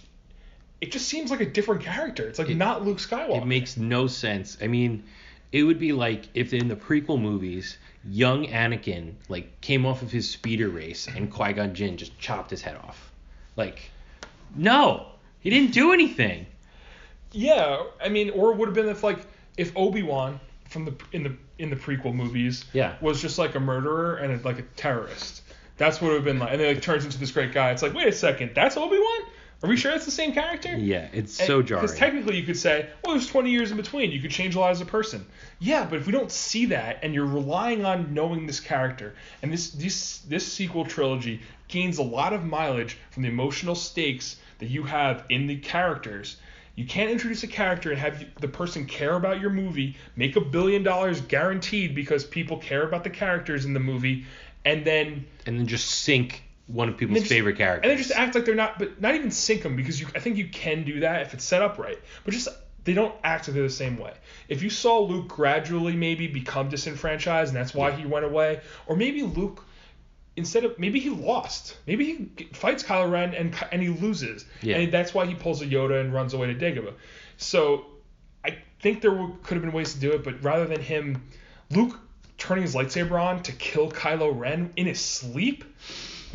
it 0.80 0.92
just 0.92 1.08
seems 1.08 1.32
like 1.32 1.42
a 1.42 1.46
different 1.50 1.82
character. 1.82 2.28
It's 2.28 2.38
like 2.38 2.50
It- 2.50 2.56
not 2.58 2.86
Luke 2.86 3.00
Skywalker. 3.00 3.42
It 3.42 3.48
makes 3.48 3.78
no 3.78 4.06
sense. 4.06 4.60
I 4.62 4.68
mean, 4.68 5.06
it 5.52 5.64
would 5.64 5.80
be 5.80 5.92
like 5.92 6.28
if 6.36 6.54
in 6.54 6.68
the 6.68 6.76
prequel 6.76 7.20
movies, 7.20 7.80
young 8.08 8.46
Anakin 8.46 9.14
like 9.28 9.60
came 9.62 9.88
off 9.88 10.04
of 10.04 10.12
his 10.12 10.30
speeder 10.30 10.70
race 10.70 11.08
and 11.08 11.32
Qui 11.32 11.54
Gon 11.54 11.74
Jinn 11.74 11.98
just 11.98 12.20
chopped 12.20 12.52
his 12.52 12.62
head 12.62 12.76
off. 12.76 13.12
Like, 13.56 13.92
no, 14.56 15.08
he 15.40 15.50
didn't 15.50 15.72
do 15.74 15.92
anything. 15.94 16.46
Yeah, 17.32 17.84
I 18.04 18.10
mean, 18.10 18.30
or 18.32 18.52
it 18.52 18.58
would 18.58 18.68
have 18.68 18.76
been 18.76 18.88
if 18.90 19.04
like 19.04 19.20
if 19.58 19.76
Obi 19.76 20.04
Wan 20.04 20.40
from 20.70 20.86
the 20.86 20.94
in 21.12 21.24
the 21.24 21.36
in 21.60 21.70
the 21.70 21.76
prequel 21.76 22.14
movies 22.14 22.66
Yeah. 22.74 22.96
was 23.02 23.22
just 23.22 23.38
like 23.38 23.56
a 23.56 23.60
murderer 23.60 24.16
and 24.16 24.40
a, 24.40 24.44
like 24.44 24.60
a 24.60 24.64
terrorist. 24.76 25.42
That's 25.78 26.02
what 26.02 26.10
it 26.10 26.12
would 26.12 26.16
have 26.18 26.26
been 26.26 26.40
like, 26.40 26.52
and 26.52 26.62
then 26.62 26.74
like 26.76 26.84
turns 26.84 27.06
into 27.06 27.18
this 27.18 27.32
great 27.32 27.52
guy. 27.52 27.72
It's 27.72 27.82
like, 27.82 27.94
wait 27.94 28.08
a 28.08 28.12
second, 28.12 28.52
that's 28.54 28.78
Obi 28.78 28.98
Wan? 28.98 29.22
Are 29.64 29.70
we 29.70 29.78
sure 29.78 29.92
that's 29.92 30.04
the 30.04 30.12
same 30.12 30.34
character? 30.34 30.76
Yeah, 30.76 31.08
it's 31.14 31.34
so 31.34 31.62
jarring. 31.62 31.86
Because 31.86 31.98
technically, 31.98 32.36
you 32.36 32.44
could 32.44 32.58
say, 32.58 32.90
well, 33.02 33.14
there's 33.14 33.28
20 33.28 33.50
years 33.50 33.72
in 33.72 33.78
between. 33.78 34.12
You 34.12 34.20
could 34.20 34.30
change 34.30 34.56
a 34.56 34.60
lot 34.60 34.72
as 34.72 34.82
a 34.82 34.86
person. 34.86 35.26
Yeah, 35.60 35.88
but 35.90 36.00
if 36.00 36.06
we 36.06 36.12
don't 36.12 36.32
see 36.32 36.66
that, 36.68 37.00
and 37.02 37.14
you're 37.14 37.26
relying 37.26 37.86
on 37.86 38.14
knowing 38.14 38.46
this 38.46 38.60
character, 38.60 39.16
and 39.42 39.54
this 39.54 39.72
this 39.72 40.18
this 40.28 40.46
sequel 40.46 40.84
trilogy 40.84 41.40
gains 41.70 41.98
a 41.98 42.04
lot 42.04 42.34
of 42.34 42.44
mileage 42.44 42.98
from 43.12 43.24
the 43.24 43.30
emotional 43.30 43.74
stakes 43.74 44.36
that 44.60 44.68
you 44.68 44.84
have 44.84 45.24
in 45.30 45.48
the 45.48 45.56
characters. 45.56 46.36
You 46.76 46.86
can't 46.86 47.10
introduce 47.10 47.44
a 47.44 47.48
character 47.48 47.92
and 47.92 48.00
have 48.00 48.26
the 48.42 48.50
person 48.50 48.86
care 48.86 49.16
about 49.16 49.40
your 49.40 49.52
movie, 49.52 49.96
make 50.18 50.36
a 50.36 50.42
billion 50.42 50.84
dollars 50.84 51.22
guaranteed 51.22 51.96
because 51.96 52.26
people 52.26 52.58
care 52.58 52.84
about 52.84 53.06
the 53.06 53.12
characters 53.12 53.64
in 53.64 53.74
the 53.74 53.80
movie, 53.80 54.26
and 54.66 54.84
then 54.84 55.26
and 55.46 55.58
then 55.58 55.68
just 55.68 55.90
sink 55.90 56.44
one 56.68 56.90
of 56.90 56.98
people's 56.98 57.28
favorite 57.28 57.58
characters. 57.58 57.90
And 57.90 57.92
they 57.92 58.02
just 58.02 58.18
act 58.18 58.36
like 58.36 58.46
they're 58.46 58.56
not, 58.56 58.80
but 58.80 59.02
not 59.02 59.16
even 59.16 59.32
sync 59.32 59.64
them 59.64 59.76
because 59.76 60.00
you. 60.00 60.08
I 60.16 60.20
think 60.20 60.38
you 60.38 60.48
can 60.48 60.84
do 60.84 61.02
that 61.02 61.22
if 61.24 61.34
it's 61.34 61.44
set 61.44 61.62
up 61.62 61.78
right. 61.78 61.98
But 62.24 62.34
just 62.34 62.48
they 62.86 62.94
don't 62.94 63.14
act 63.24 63.48
like 63.48 63.56
they're 63.56 63.64
the 63.64 63.70
same 63.70 63.98
way. 63.98 64.14
If 64.50 64.62
you 64.64 64.70
saw 64.70 65.00
Luke 65.00 65.28
gradually 65.28 65.96
maybe 65.96 66.28
become 66.28 66.70
disenfranchised 66.70 67.50
and 67.54 67.58
that's 67.58 67.74
why 67.74 67.92
he 67.92 68.06
went 68.06 68.26
away, 68.26 68.62
or 68.88 68.96
maybe 68.96 69.24
Luke 69.24 69.64
instead 70.36 70.64
of 70.66 70.80
maybe 70.80 71.00
he 71.00 71.10
lost, 71.10 71.78
maybe 71.86 72.30
he 72.38 72.46
fights 72.54 72.82
Kylo 72.84 73.12
Ren 73.12 73.34
and 73.34 73.56
and 73.72 73.82
he 73.82 73.90
loses, 73.90 74.46
Yeah. 74.62 74.78
and 74.78 74.92
that's 74.92 75.14
why 75.14 75.26
he 75.26 75.36
pulls 75.36 75.62
a 75.62 75.66
Yoda 75.66 76.02
and 76.02 76.14
runs 76.14 76.34
away 76.34 76.48
to 76.48 76.56
Dagobah. 76.56 76.94
So 77.38 77.86
I 78.44 78.58
think 78.82 79.02
there 79.02 79.12
w- 79.12 79.36
could 79.44 79.56
have 79.56 79.62
been 79.64 79.74
ways 79.74 79.94
to 79.94 80.00
do 80.00 80.12
it, 80.14 80.24
but 80.24 80.42
rather 80.44 80.66
than 80.66 80.82
him, 80.82 81.24
Luke 81.72 82.00
turning 82.38 82.64
his 82.64 82.74
lightsaber 82.76 83.22
on 83.22 83.44
to 83.44 83.52
kill 83.54 83.92
Kylo 83.92 84.38
Ren 84.38 84.72
in 84.76 84.88
his 84.88 85.00
sleep, 85.00 85.64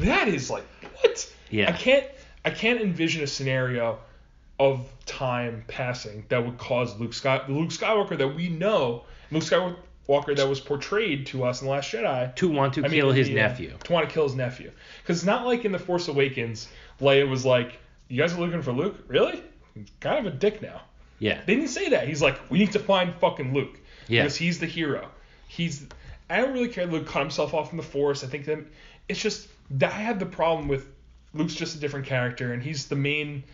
that 0.07 0.29
is 0.29 0.51
like 0.51 0.65
what? 1.01 1.33
Yeah. 1.51 1.69
I 1.69 1.73
can't 1.73 2.07
I 2.45 2.51
can't 2.51 2.81
envision 2.81 3.23
a 3.23 3.27
scenario 3.27 3.99
of 4.59 4.89
time 5.07 5.65
passing 5.69 6.25
that 6.29 6.45
would 6.45 6.59
cause 6.59 6.99
Luke 6.99 7.15
Sky 7.15 7.43
Luke 7.49 7.71
Skywalker 7.71 8.19
that 8.19 8.29
we 8.29 8.49
know 8.49 9.05
Luke 9.31 9.45
Skywalker 9.45 10.37
that 10.37 10.49
was 10.49 10.61
portrayed 10.61 11.27
to 11.27 11.45
us 11.45 11.61
in 11.61 11.67
the 11.67 11.73
Last 11.73 11.93
Jedi. 11.93 12.35
To 12.37 12.49
want 12.49 12.75
to 12.75 12.85
I 12.85 12.89
kill 12.89 13.11
in 13.11 13.17
his 13.17 13.29
nephew. 13.29 13.75
to 13.85 13.93
want 13.93 14.09
to 14.09 14.13
kill 14.13 14.25
his 14.25 14.35
nephew. 14.35 14.73
Because 15.03 15.19
it's 15.19 15.27
not 15.27 15.47
like 15.47 15.65
in 15.65 15.73
The 15.73 15.79
Force 15.79 16.09
Awakens, 16.09 16.69
Leia 17.01 17.29
was 17.29 17.45
like, 17.45 17.79
"You 18.09 18.21
guys 18.21 18.33
are 18.35 18.41
looking 18.41 18.63
for 18.63 18.73
Luke? 18.73 19.05
Really? 19.07 19.43
He's 19.75 19.89
kind 20.01 20.27
of 20.27 20.33
a 20.33 20.37
dick 20.37 20.63
now." 20.63 20.83
Yeah. 21.19 21.41
They 21.45 21.55
didn't 21.55 21.71
say 21.71 21.91
that. 21.91 22.09
He's 22.09 22.23
like, 22.23 22.39
"We 22.51 22.59
need 22.59 22.73
to 22.73 22.79
find 22.79 23.15
fucking 23.17 23.53
Luke." 23.53 23.79
Yeah. 24.09 24.23
Because 24.23 24.37
he's 24.37 24.59
the 24.59 24.67
hero. 24.67 25.09
He's. 25.49 25.87
I 26.31 26.39
don't 26.41 26.53
really 26.53 26.69
care. 26.69 26.87
Luke 26.87 27.07
cut 27.07 27.21
himself 27.21 27.55
off 27.55 27.69
from 27.69 27.79
the 27.79 27.85
Force. 27.85 28.25
I 28.25 28.27
think 28.27 28.45
that 28.47 28.59
it's 29.09 29.21
just 29.21 29.49
that 29.72 29.92
I 29.92 29.96
had 29.96 30.18
the 30.18 30.26
problem 30.26 30.68
with 30.68 30.88
Luke's 31.35 31.54
just 31.54 31.76
a 31.76 31.78
different 31.81 32.07
character, 32.07 32.52
and 32.52 32.62
he's 32.62 32.87
the 32.87 32.96
main. 32.96 33.44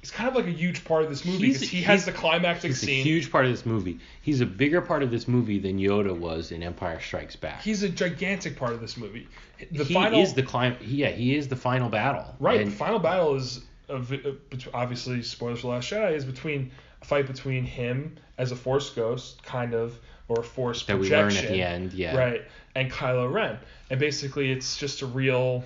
He's 0.00 0.10
kind 0.10 0.28
of 0.28 0.34
like 0.34 0.46
a 0.46 0.50
huge 0.50 0.84
part 0.84 1.02
of 1.02 1.08
this 1.08 1.24
movie 1.24 1.46
because 1.48 1.62
he 1.62 1.80
has 1.80 2.04
the 2.04 2.12
climactic 2.12 2.72
He's 2.72 2.82
a 2.82 2.86
scene. 2.86 3.04
huge 3.06 3.32
part 3.32 3.46
of 3.46 3.50
this 3.50 3.64
movie. 3.64 3.98
He's 4.20 4.42
a 4.42 4.46
bigger 4.46 4.82
part 4.82 5.02
of 5.02 5.10
this 5.10 5.26
movie 5.26 5.58
than 5.58 5.78
Yoda 5.78 6.14
was 6.14 6.52
in 6.52 6.62
Empire 6.62 7.00
Strikes 7.00 7.36
Back. 7.36 7.62
He's 7.62 7.82
a 7.82 7.88
gigantic 7.88 8.58
part 8.58 8.74
of 8.74 8.82
this 8.82 8.98
movie. 8.98 9.28
The 9.72 9.84
he 9.84 9.94
final, 9.94 10.20
is 10.20 10.34
the 10.34 10.42
clim- 10.42 10.76
Yeah, 10.82 11.08
he 11.08 11.34
is 11.34 11.48
the 11.48 11.56
final 11.56 11.88
battle. 11.88 12.34
Right. 12.38 12.60
And 12.60 12.70
the 12.70 12.76
final 12.76 12.98
battle 12.98 13.34
is 13.36 13.62
a, 13.88 13.94
uh, 13.94 14.32
obviously 14.74 15.22
spoilers 15.22 15.60
for 15.60 15.68
Last 15.68 15.90
Jedi 15.90 16.12
is 16.12 16.26
between 16.26 16.70
a 17.00 17.04
fight 17.06 17.26
between 17.26 17.64
him 17.64 18.16
as 18.36 18.52
a 18.52 18.56
Force 18.56 18.90
ghost, 18.90 19.42
kind 19.42 19.72
of, 19.72 19.98
or 20.28 20.40
a 20.40 20.44
Force 20.44 20.84
that 20.84 20.98
we 20.98 21.08
learn 21.10 21.34
at 21.34 21.48
the 21.48 21.62
end. 21.62 21.94
Yeah. 21.94 22.14
Right. 22.14 22.42
And 22.74 22.90
Kylo 22.90 23.32
Ren, 23.32 23.58
and 23.90 24.00
basically 24.00 24.50
it's 24.50 24.76
just 24.76 25.02
a 25.02 25.06
real. 25.06 25.64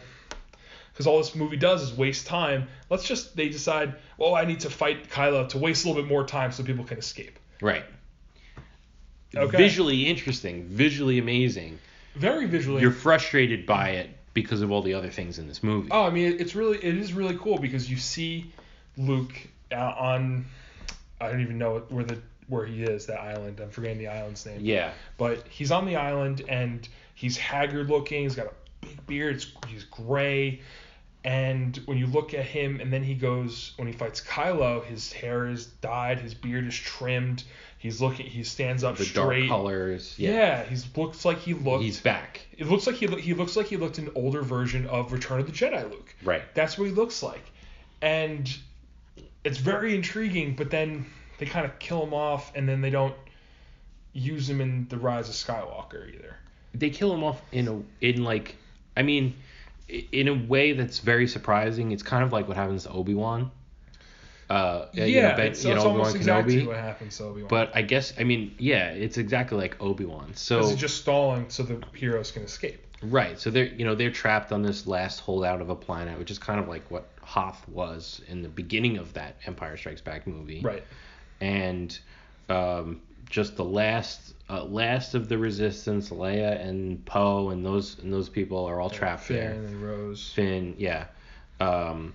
Because 0.93 1.07
all 1.07 1.19
this 1.19 1.35
movie 1.35 1.57
does 1.57 1.83
is 1.83 1.97
waste 1.97 2.27
time. 2.27 2.67
Let's 2.91 3.05
just 3.05 3.37
they 3.37 3.49
decide, 3.49 3.95
well, 4.19 4.35
I 4.35 4.45
need 4.45 4.61
to 4.61 4.71
fight 4.71 5.09
Kylo 5.11 5.49
to 5.51 5.59
waste 5.59 5.85
a 5.85 5.89
little 5.89 6.03
bit 6.03 6.09
more 6.09 6.25
time 6.25 6.53
so 6.53 6.65
people 6.65 6.85
can 6.85 6.99
escape. 6.99 7.39
Right. 7.63 7.85
Okay. 9.35 9.57
Visually 9.57 10.07
interesting, 10.07 10.65
visually 10.65 11.19
amazing. 11.19 11.79
Very 12.15 12.47
visually. 12.47 12.83
You're 12.83 12.91
frustrated 12.91 13.67
by 13.67 13.91
it 13.91 14.11
because 14.35 14.63
of 14.63 14.71
all 14.71 14.83
the 14.83 14.95
other 14.95 15.11
things 15.11 15.39
in 15.39 15.47
this 15.49 15.63
movie. 15.63 15.89
Oh, 15.91 16.05
I 16.05 16.11
mean, 16.11 16.37
it's 16.39 16.55
really 16.55 16.79
it 16.79 16.97
is 16.97 17.13
really 17.13 17.37
cool 17.39 17.59
because 17.59 17.91
you 17.91 17.97
see 17.97 18.53
Luke 18.97 19.35
uh, 19.73 19.77
on 19.77 20.47
I 21.21 21.29
don't 21.29 21.41
even 21.41 21.59
know 21.59 21.83
where 21.89 22.05
the 22.05 22.21
where 22.49 22.65
he 22.67 22.83
is 22.83 23.07
that 23.07 23.21
island. 23.21 23.61
I'm 23.61 23.71
forgetting 23.71 23.99
the 23.99 24.09
island's 24.09 24.45
name. 24.47 24.59
Yeah. 24.63 24.93
But 25.17 25.47
he's 25.49 25.71
on 25.71 25.87
the 25.87 25.97
island 25.97 26.43
and 26.49 26.89
he's 27.15 27.37
haggard 27.37 27.89
looking. 27.91 28.23
He's 28.23 28.35
got 28.35 28.47
a 28.47 28.87
big 28.87 29.07
beard. 29.07 29.37
It's, 29.37 29.47
he's 29.69 29.85
gray. 29.85 30.61
And 31.25 31.77
when 31.87 31.99
you 31.99 32.07
look 32.07 32.33
at 32.33 32.45
him, 32.45 32.81
and 32.81 32.93
then 32.93 33.03
he 33.03 33.15
goes 33.15 33.73
when 33.77 33.87
he 33.89 33.93
fights 33.93 34.21
Kylo, 34.23 34.85
his 34.85 35.13
hair 35.13 35.49
is 35.49 35.67
dyed, 35.67 36.21
his 36.21 36.33
beard 36.33 36.67
is 36.67 36.77
trimmed. 36.77 37.43
He's 37.77 38.01
looking. 38.01 38.27
He 38.27 38.45
stands 38.45 38.83
up 38.83 38.97
The 38.97 39.05
dark 39.05 39.27
straight. 39.33 39.49
colors. 39.49 40.15
Yeah, 40.17 40.31
Yeah. 40.33 40.65
he's 40.65 40.87
looks 40.97 41.25
like 41.25 41.39
he 41.39 41.55
looked. 41.55 41.85
He's 41.85 42.01
back. 42.01 42.41
It 42.57 42.67
looks 42.67 42.87
like 42.87 42.97
he 42.97 43.07
he 43.21 43.35
looks 43.35 43.57
like 43.57 43.67
he 43.67 43.77
looked 43.77 43.99
an 43.99 44.11
older 44.15 44.43
version 44.43 44.87
of 44.87 45.13
Return 45.13 45.39
of 45.41 45.47
the 45.47 45.53
Jedi 45.53 45.89
Luke. 45.91 46.15
Right. 46.25 46.43
That's 46.55 46.79
what 46.79 46.87
he 46.87 46.93
looks 46.93 47.23
like, 47.23 47.45
and 48.01 48.49
it's 49.45 49.59
very 49.59 49.95
intriguing. 49.95 50.55
But 50.57 50.71
then 50.71 51.07
they 51.39 51.47
kind 51.47 51.65
of 51.65 51.79
kill 51.79 52.03
him 52.05 52.15
off, 52.15 52.53
and 52.55 52.69
then 52.69 52.81
they 52.81 52.91
don't 52.91 53.15
use 54.13 54.49
him 54.49 54.61
in 54.61 54.87
the 54.89 54.99
Rise 54.99 55.29
of 55.29 55.35
Skywalker 55.35 56.13
either. 56.13 56.37
They 56.75 56.91
kill 56.91 57.15
him 57.15 57.25
off 57.25 57.41
in 57.53 57.69
a 57.69 58.05
in 58.05 58.25
like 58.25 58.57
I 58.97 59.03
mean 59.03 59.35
in 59.89 60.29
a 60.29 60.35
way 60.35 60.73
that's 60.73 60.99
very 60.99 61.27
surprising. 61.27 61.93
It's 61.93 62.03
kind 62.03 62.23
of 62.23 62.33
like 62.33 62.47
what 62.47 62.57
happens 62.57 62.85
to 62.85 62.91
Obi 62.91 63.15
Wan. 63.15 63.51
Uh, 64.51 64.87
Yeah, 64.93 65.05
you 65.05 65.23
know, 65.23 65.37
Ben, 65.37 65.47
it's, 65.49 65.63
you 65.65 65.71
know, 65.71 65.77
it's 65.77 65.85
Obi-Wan 65.85 65.99
almost 65.99 66.17
exactly 66.17 66.57
Kenobi. 66.57 66.67
what 66.67 66.77
happens 66.77 67.17
to 67.19 67.25
Obi 67.25 67.43
Wan. 67.43 67.49
But 67.49 67.71
I 67.75 67.83
guess 67.83 68.15
I 68.19 68.25
mean 68.25 68.55
yeah, 68.59 68.91
it's 68.91 69.19
exactly 69.19 69.59
like 69.59 69.81
Obi 69.81 70.05
Wan. 70.05 70.35
So 70.35 70.67
he's 70.67 70.77
just 70.77 70.97
stalling 70.99 71.47
so 71.49 71.63
the 71.63 71.83
heroes 71.95 72.31
can 72.31 72.43
escape. 72.43 72.85
Right. 73.03 73.39
So 73.39 73.51
they're 73.51 73.67
you 73.67 73.85
know 73.85 73.95
they're 73.95 74.11
trapped 74.11 74.53
on 74.53 74.63
this 74.63 74.87
last 74.87 75.21
holdout 75.21 75.61
of 75.61 75.71
a 75.71 75.77
planet, 75.77 76.19
which 76.19 76.31
is 76.31 76.39
kind 76.39 76.59
of 76.61 76.69
like 76.69 76.91
what 76.91 77.09
Hoth 77.23 77.67
was 77.69 78.21
in 78.29 78.43
the 78.43 78.49
beginning 78.49 78.97
of 78.97 79.13
that 79.15 79.37
Empire 79.47 79.77
Strikes 79.77 80.01
Back 80.01 80.27
movie. 80.27 80.61
Right. 80.63 80.83
And 81.41 81.99
um, 82.49 83.01
just 83.29 83.57
the 83.57 83.65
last 83.65 84.35
uh, 84.51 84.65
last 84.65 85.15
of 85.15 85.29
the 85.29 85.39
Resistance, 85.39 86.11
Leia 86.11 86.65
and 86.65 87.05
Poe 87.05 87.51
and 87.51 87.65
those 87.65 87.99
and 87.99 88.13
those 88.13 88.29
people 88.29 88.65
are 88.65 88.81
all 88.81 88.91
trapped 88.91 89.25
Finn 89.25 89.37
there. 89.37 89.53
and 89.53 89.83
Rose. 89.83 90.33
Finn, 90.35 90.75
yeah. 90.79 91.07
Um, 91.61 92.15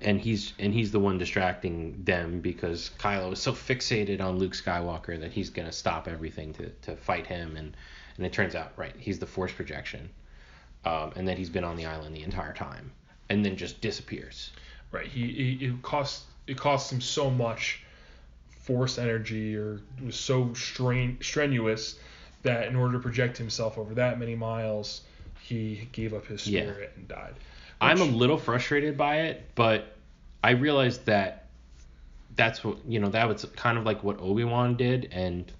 and 0.00 0.20
he's 0.20 0.54
and 0.58 0.72
he's 0.72 0.90
the 0.92 1.00
one 1.00 1.18
distracting 1.18 2.02
them 2.04 2.40
because 2.40 2.90
Kylo 2.98 3.32
is 3.32 3.40
so 3.40 3.52
fixated 3.52 4.20
on 4.20 4.38
Luke 4.38 4.52
Skywalker 4.52 5.20
that 5.20 5.32
he's 5.32 5.50
gonna 5.50 5.72
stop 5.72 6.08
everything 6.08 6.52
to, 6.54 6.70
to 6.82 6.96
fight 6.96 7.26
him 7.26 7.56
and 7.56 7.76
and 8.16 8.26
it 8.26 8.32
turns 8.32 8.54
out 8.54 8.72
right 8.76 8.94
he's 8.98 9.18
the 9.18 9.26
Force 9.26 9.52
projection, 9.52 10.08
um, 10.84 11.12
and 11.16 11.28
that 11.28 11.36
he's 11.36 11.50
been 11.50 11.64
on 11.64 11.76
the 11.76 11.84
island 11.84 12.14
the 12.14 12.22
entire 12.22 12.54
time 12.54 12.92
and 13.28 13.44
then 13.44 13.56
just 13.56 13.80
disappears. 13.80 14.50
Right. 14.90 15.06
He, 15.06 15.26
he 15.58 15.66
it 15.66 15.82
costs 15.82 16.24
it 16.46 16.56
costs 16.56 16.92
him 16.92 17.00
so 17.00 17.30
much 17.30 17.82
force 18.62 18.98
energy 18.98 19.56
or 19.56 19.80
was 20.04 20.16
so 20.16 20.52
strain 20.54 21.18
strenuous 21.20 21.98
that 22.42 22.66
in 22.68 22.76
order 22.76 22.94
to 22.94 22.98
project 22.98 23.36
himself 23.38 23.78
over 23.78 23.94
that 23.94 24.18
many 24.18 24.34
miles, 24.34 25.02
he 25.40 25.88
gave 25.92 26.14
up 26.14 26.26
his 26.26 26.46
Yeah. 26.46 26.62
spirit 26.62 26.92
and 26.96 27.08
died. 27.08 27.34
I'm 27.80 28.00
a 28.00 28.04
little 28.04 28.38
frustrated 28.38 28.96
by 28.96 29.22
it, 29.22 29.44
but 29.54 29.96
I 30.44 30.52
realized 30.52 31.06
that 31.06 31.46
that's 32.36 32.64
what 32.64 32.78
you 32.88 32.98
know 33.00 33.08
that 33.08 33.28
was 33.28 33.44
kind 33.56 33.76
of 33.76 33.84
like 33.84 34.02
what 34.02 34.18
Obi 34.20 34.44
Wan 34.44 34.76
did, 34.76 35.08
and 35.12 35.50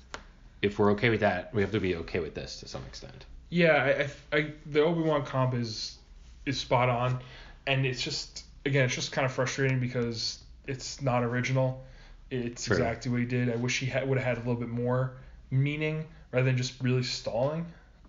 if 0.62 0.78
we're 0.78 0.92
okay 0.92 1.10
with 1.10 1.20
that, 1.20 1.52
we 1.52 1.60
have 1.62 1.72
to 1.72 1.80
be 1.80 1.96
okay 1.96 2.20
with 2.20 2.34
this 2.34 2.60
to 2.60 2.68
some 2.68 2.82
extent. 2.84 3.26
Yeah, 3.50 4.06
I, 4.32 4.36
I, 4.36 4.38
I 4.40 4.52
the 4.66 4.82
Obi 4.82 5.02
Wan 5.02 5.24
comp 5.24 5.54
is 5.54 5.98
is 6.46 6.58
spot 6.58 6.88
on, 6.88 7.20
and 7.66 7.84
it's 7.84 8.00
just 8.00 8.44
again 8.64 8.84
it's 8.84 8.94
just 8.94 9.12
kind 9.12 9.24
of 9.26 9.32
frustrating 9.32 9.80
because 9.80 10.38
it's 10.66 11.02
not 11.02 11.24
original. 11.24 11.84
It's 12.32 12.64
True. 12.64 12.76
exactly 12.76 13.10
what 13.10 13.20
he 13.20 13.26
did. 13.26 13.50
I 13.50 13.56
wish 13.56 13.78
he 13.78 13.86
had, 13.86 14.08
would 14.08 14.18
have 14.18 14.26
had 14.26 14.36
a 14.38 14.40
little 14.40 14.60
bit 14.60 14.70
more 14.70 15.12
meaning 15.50 16.06
rather 16.30 16.46
than 16.46 16.56
just 16.56 16.80
really 16.82 17.02
stalling. 17.02 17.66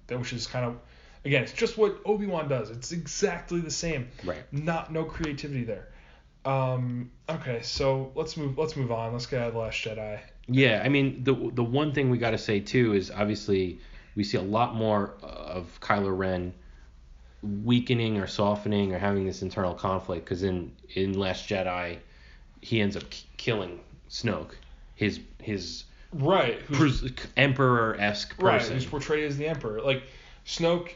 That 0.07 0.17
which 0.19 0.33
is 0.33 0.47
kind 0.47 0.65
of 0.65 0.77
again 1.25 1.43
it's 1.43 1.51
just 1.51 1.77
what 1.77 1.99
Obi 2.05 2.25
Wan 2.25 2.47
does. 2.47 2.69
It's 2.69 2.91
exactly 2.91 3.59
the 3.59 3.71
same. 3.71 4.09
Right. 4.23 4.43
Not 4.51 4.91
no 4.91 5.03
creativity 5.03 5.63
there. 5.63 5.89
Um, 6.45 7.11
okay, 7.29 7.61
so 7.61 8.11
let's 8.15 8.35
move 8.37 8.57
let's 8.57 8.75
move 8.75 8.91
on. 8.91 9.13
Let's 9.13 9.25
get 9.25 9.41
out 9.41 9.49
of 9.49 9.53
the 9.53 9.59
Last 9.59 9.83
Jedi. 9.83 10.19
Yeah, 10.47 10.81
I 10.83 10.89
mean 10.89 11.23
the 11.23 11.33
the 11.53 11.63
one 11.63 11.93
thing 11.93 12.09
we 12.09 12.17
got 12.17 12.31
to 12.31 12.37
say 12.37 12.59
too 12.59 12.93
is 12.93 13.11
obviously 13.11 13.79
we 14.15 14.23
see 14.23 14.37
a 14.37 14.41
lot 14.41 14.75
more 14.75 15.15
of 15.21 15.79
Kylo 15.81 16.17
Ren 16.17 16.53
weakening 17.41 18.17
or 18.19 18.27
softening 18.27 18.93
or 18.93 18.99
having 18.99 19.25
this 19.25 19.41
internal 19.41 19.73
conflict 19.73 20.23
because 20.25 20.43
in 20.43 20.73
in 20.95 21.13
Last 21.17 21.49
Jedi 21.49 21.97
he 22.61 22.79
ends 22.79 22.95
up 22.95 23.09
k- 23.09 23.25
killing 23.35 23.79
Snoke, 24.13 24.51
his 24.95 25.19
his 25.41 25.85
Right. 26.13 26.63
pres- 26.71 27.03
emperor 27.35 27.95
esque 27.99 28.37
person, 28.37 28.45
Right, 28.45 28.61
who's 28.61 28.85
portrayed 28.85 29.23
as 29.25 29.37
the 29.37 29.47
Emperor. 29.47 29.81
Like 29.81 30.03
Snoke 30.45 30.91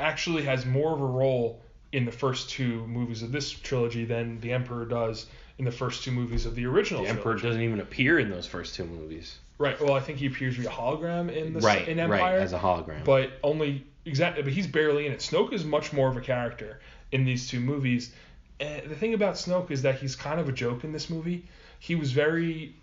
actually 0.00 0.42
has 0.42 0.66
more 0.66 0.92
of 0.92 1.00
a 1.00 1.06
role 1.06 1.62
in 1.92 2.04
the 2.04 2.10
first 2.10 2.50
two 2.50 2.84
movies 2.88 3.22
of 3.22 3.30
this 3.30 3.50
trilogy 3.50 4.04
than 4.04 4.40
the 4.40 4.50
Emperor 4.52 4.84
does 4.84 5.26
in 5.58 5.64
the 5.64 5.70
first 5.70 6.02
two 6.02 6.10
movies 6.10 6.44
of 6.44 6.56
the 6.56 6.66
original 6.66 7.04
the 7.04 7.08
Emperor 7.10 7.22
trilogy. 7.34 7.46
doesn't 7.48 7.62
even 7.62 7.78
appear 7.80 8.18
in 8.18 8.28
those 8.30 8.46
first 8.46 8.74
two 8.74 8.84
movies. 8.84 9.38
Right. 9.58 9.80
Well, 9.80 9.94
I 9.94 10.00
think 10.00 10.18
he 10.18 10.26
appears 10.26 10.56
via 10.56 10.68
hologram 10.70 11.30
in 11.32 11.52
the 11.52 11.60
right, 11.60 11.86
in 11.86 12.00
Empire, 12.00 12.18
right, 12.20 12.40
as 12.40 12.52
a 12.52 12.58
hologram. 12.58 13.04
but 13.04 13.30
only 13.44 13.84
exactly. 14.04 14.42
But 14.42 14.52
he's 14.52 14.66
barely 14.66 15.06
in 15.06 15.12
it. 15.12 15.20
Snoke 15.20 15.52
is 15.52 15.64
much 15.64 15.92
more 15.92 16.08
of 16.08 16.16
a 16.16 16.20
character 16.20 16.80
in 17.12 17.24
these 17.24 17.46
two 17.48 17.60
movies. 17.60 18.12
And 18.58 18.90
the 18.90 18.96
thing 18.96 19.14
about 19.14 19.34
Snoke 19.36 19.70
is 19.70 19.82
that 19.82 20.00
he's 20.00 20.16
kind 20.16 20.40
of 20.40 20.48
a 20.48 20.52
joke 20.52 20.82
in 20.82 20.92
this 20.92 21.08
movie. 21.08 21.44
He 21.82 21.96
was 21.96 22.12
very 22.12 22.76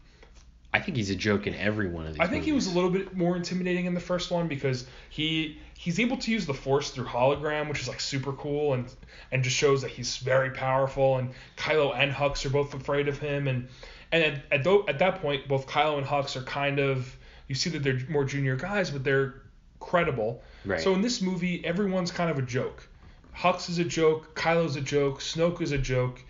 I 0.73 0.81
think 0.81 0.97
he's 0.97 1.09
a 1.09 1.15
joke 1.15 1.47
in 1.47 1.55
every 1.55 1.87
one 1.87 2.05
of 2.05 2.13
these. 2.13 2.19
I 2.19 2.27
think 2.27 2.43
he 2.43 2.51
was 2.51 2.67
a 2.67 2.71
little 2.71 2.89
bit 2.89 3.15
more 3.15 3.37
intimidating 3.37 3.85
in 3.85 3.93
the 3.93 4.01
first 4.01 4.29
one 4.29 4.49
because 4.49 4.85
he 5.09 5.57
he's 5.73 6.01
able 6.01 6.17
to 6.17 6.31
use 6.31 6.45
the 6.45 6.53
force 6.53 6.91
through 6.91 7.05
hologram, 7.05 7.69
which 7.69 7.79
is 7.79 7.87
like 7.87 8.01
super 8.01 8.33
cool 8.33 8.73
and 8.73 8.93
and 9.31 9.41
just 9.41 9.55
shows 9.55 9.81
that 9.83 9.91
he's 9.91 10.17
very 10.17 10.51
powerful. 10.51 11.15
And 11.15 11.31
Kylo 11.55 11.95
and 11.95 12.11
Hux 12.11 12.45
are 12.45 12.49
both 12.49 12.73
afraid 12.73 13.07
of 13.07 13.17
him, 13.17 13.47
and 13.47 13.69
and 14.11 14.21
at 14.21 14.43
at, 14.51 14.63
tho- 14.65 14.83
at 14.89 14.99
that 14.99 15.21
point, 15.21 15.47
both 15.47 15.65
Kylo 15.65 15.97
and 15.97 16.05
Hux 16.05 16.35
are 16.35 16.43
kind 16.43 16.77
of 16.77 17.15
you 17.47 17.55
see 17.55 17.69
that 17.69 17.81
they're 17.81 18.01
more 18.09 18.25
junior 18.25 18.57
guys, 18.57 18.91
but 18.91 19.05
they're 19.05 19.43
credible. 19.79 20.43
Right. 20.65 20.81
So 20.81 20.93
in 20.93 21.01
this 21.01 21.21
movie, 21.21 21.65
everyone's 21.65 22.11
kind 22.11 22.29
of 22.29 22.37
a 22.37 22.41
joke. 22.41 22.85
Hux 23.33 23.69
is 23.69 23.79
a 23.79 23.85
joke, 23.85 24.35
Kylo's 24.35 24.75
a 24.75 24.81
joke, 24.81 25.21
Snoke 25.21 25.61
is 25.61 25.71
a 25.71 25.77
joke, 25.77 26.21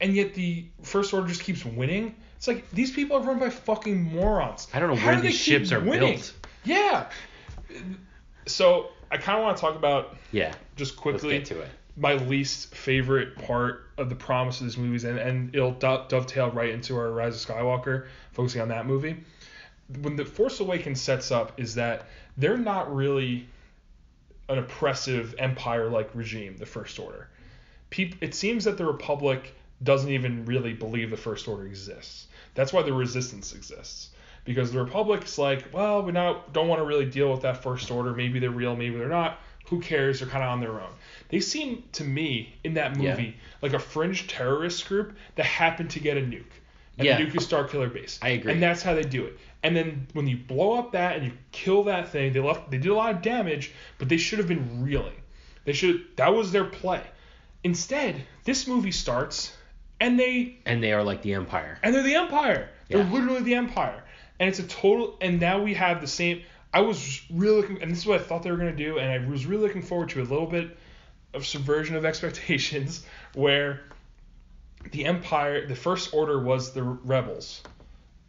and 0.00 0.14
yet 0.14 0.34
the 0.34 0.66
First 0.82 1.12
Order 1.12 1.28
just 1.28 1.42
keeps 1.42 1.64
winning. 1.64 2.14
It's 2.36 2.46
like 2.46 2.70
these 2.70 2.90
people 2.92 3.16
are 3.16 3.22
run 3.22 3.38
by 3.38 3.50
fucking 3.50 4.00
morons. 4.02 4.68
I 4.72 4.78
don't 4.78 4.88
know 4.90 4.96
How 4.96 5.08
where 5.08 5.16
do 5.16 5.22
these 5.22 5.36
ships 5.38 5.72
are 5.72 5.80
winning? 5.80 6.14
built. 6.14 6.32
Yeah. 6.64 7.08
So 8.46 8.88
I 9.10 9.16
kind 9.16 9.38
of 9.38 9.44
want 9.44 9.56
to 9.56 9.60
talk 9.60 9.76
about 9.76 10.16
Yeah, 10.32 10.54
just 10.76 10.96
quickly 10.96 11.44
my 11.96 12.14
least 12.14 12.74
favorite 12.74 13.36
part 13.44 13.86
of 13.98 14.08
the 14.08 14.14
promise 14.14 14.60
of 14.60 14.66
this 14.66 14.76
movie, 14.76 15.06
and, 15.08 15.18
and 15.18 15.52
it'll 15.54 15.72
do- 15.72 16.04
dovetail 16.08 16.50
right 16.52 16.70
into 16.70 16.96
our 16.96 17.10
Rise 17.10 17.42
of 17.42 17.48
Skywalker, 17.56 18.06
focusing 18.32 18.60
on 18.60 18.68
that 18.68 18.86
movie. 18.86 19.16
when 20.02 20.14
the 20.14 20.24
Force 20.24 20.60
Awakens 20.60 21.00
sets 21.00 21.32
up 21.32 21.58
is 21.60 21.74
that 21.74 22.06
they're 22.36 22.56
not 22.58 22.94
really 22.94 23.48
an 24.48 24.58
oppressive 24.58 25.34
empire-like 25.38 26.14
regime, 26.14 26.56
the 26.56 26.66
First 26.66 26.98
Order. 27.00 27.28
Peop- 27.90 28.22
it 28.22 28.32
seems 28.34 28.64
that 28.64 28.78
the 28.78 28.84
Republic 28.86 29.52
doesn't 29.82 30.10
even 30.10 30.44
really 30.44 30.72
believe 30.72 31.10
the 31.10 31.16
First 31.16 31.46
Order 31.48 31.66
exists. 31.66 32.26
That's 32.54 32.72
why 32.72 32.82
the 32.82 32.92
Resistance 32.92 33.54
exists. 33.54 34.10
Because 34.44 34.72
the 34.72 34.82
Republic's 34.82 35.36
like, 35.38 35.66
well, 35.72 36.02
we 36.02 36.12
not 36.12 36.52
don't 36.52 36.68
want 36.68 36.80
to 36.80 36.84
really 36.84 37.04
deal 37.04 37.30
with 37.30 37.42
that 37.42 37.62
First 37.62 37.90
Order. 37.90 38.12
Maybe 38.14 38.38
they're 38.38 38.50
real, 38.50 38.74
maybe 38.76 38.96
they're 38.96 39.08
not. 39.08 39.38
Who 39.68 39.80
cares? 39.80 40.20
They're 40.20 40.28
kind 40.28 40.42
of 40.42 40.50
on 40.50 40.60
their 40.60 40.80
own. 40.80 40.90
They 41.28 41.40
seem 41.40 41.84
to 41.92 42.04
me 42.04 42.54
in 42.64 42.74
that 42.74 42.96
movie 42.96 43.24
Yeah. 43.24 43.32
like 43.60 43.74
a 43.74 43.78
fringe 43.78 44.26
terrorist 44.26 44.88
group 44.88 45.14
that 45.36 45.44
happened 45.44 45.90
to 45.90 46.00
get 46.00 46.16
a 46.16 46.20
nuke. 46.20 46.44
And 46.96 47.06
Yeah. 47.06 47.18
the 47.18 47.24
nuke 47.26 47.36
is 47.36 47.46
Starkiller 47.46 47.92
Base. 47.92 48.18
I 48.22 48.30
agree. 48.30 48.52
And 48.52 48.62
that's 48.62 48.82
how 48.82 48.94
they 48.94 49.02
do 49.02 49.26
it. 49.26 49.38
And 49.62 49.76
then 49.76 50.06
when 50.14 50.26
you 50.26 50.38
blow 50.38 50.78
up 50.78 50.92
that 50.92 51.16
and 51.16 51.26
you 51.26 51.32
kill 51.52 51.84
that 51.84 52.08
thing, 52.08 52.32
they 52.32 52.40
left 52.40 52.70
they 52.70 52.78
did 52.78 52.88
a 52.90 52.94
lot 52.94 53.14
of 53.14 53.20
damage, 53.22 53.72
but 53.98 54.08
they 54.08 54.16
should 54.16 54.38
have 54.38 54.48
been 54.48 54.82
reeling. 54.82 55.20
They 55.66 55.74
should 55.74 56.16
that 56.16 56.34
was 56.34 56.50
their 56.50 56.64
play. 56.64 57.02
Instead, 57.62 58.24
this 58.44 58.66
movie 58.66 58.92
starts 58.92 59.52
and 60.00 60.18
they 60.18 60.56
And 60.66 60.82
they 60.82 60.92
are 60.92 61.02
like 61.02 61.22
the 61.22 61.34
Empire. 61.34 61.78
and 61.82 61.94
they're 61.94 62.02
the 62.02 62.14
Empire. 62.14 62.68
They're 62.88 62.98
Yeah. 63.02 63.10
literally 63.12 63.42
the 63.42 63.54
Empire. 63.54 64.02
And 64.40 64.48
it's 64.48 64.58
a 64.58 64.62
total. 64.64 65.16
And 65.20 65.40
now 65.40 65.60
we 65.62 65.74
have 65.74 66.00
the 66.00 66.06
same. 66.06 66.42
I 66.72 66.80
was 66.82 67.22
really 67.30 67.56
looking, 67.62 67.82
and 67.82 67.90
this 67.90 67.98
is 67.98 68.06
what 68.06 68.20
I 68.20 68.24
thought 68.24 68.42
they 68.42 68.50
were 68.50 68.56
gonna 68.56 68.72
do, 68.72 68.98
and 68.98 69.10
I 69.10 69.26
was 69.28 69.46
really 69.46 69.62
looking 69.62 69.82
forward 69.82 70.10
to 70.10 70.20
a 70.20 70.24
little 70.24 70.46
bit 70.46 70.76
of 71.34 71.46
subversion 71.46 71.96
of 71.96 72.04
expectations, 72.10 73.04
where 73.34 73.80
the 74.92 75.04
Empire, 75.06 75.66
the 75.66 75.74
First 75.74 76.14
Order 76.14 76.38
was 76.38 76.72
the 76.72 76.82
rebels, 76.82 77.62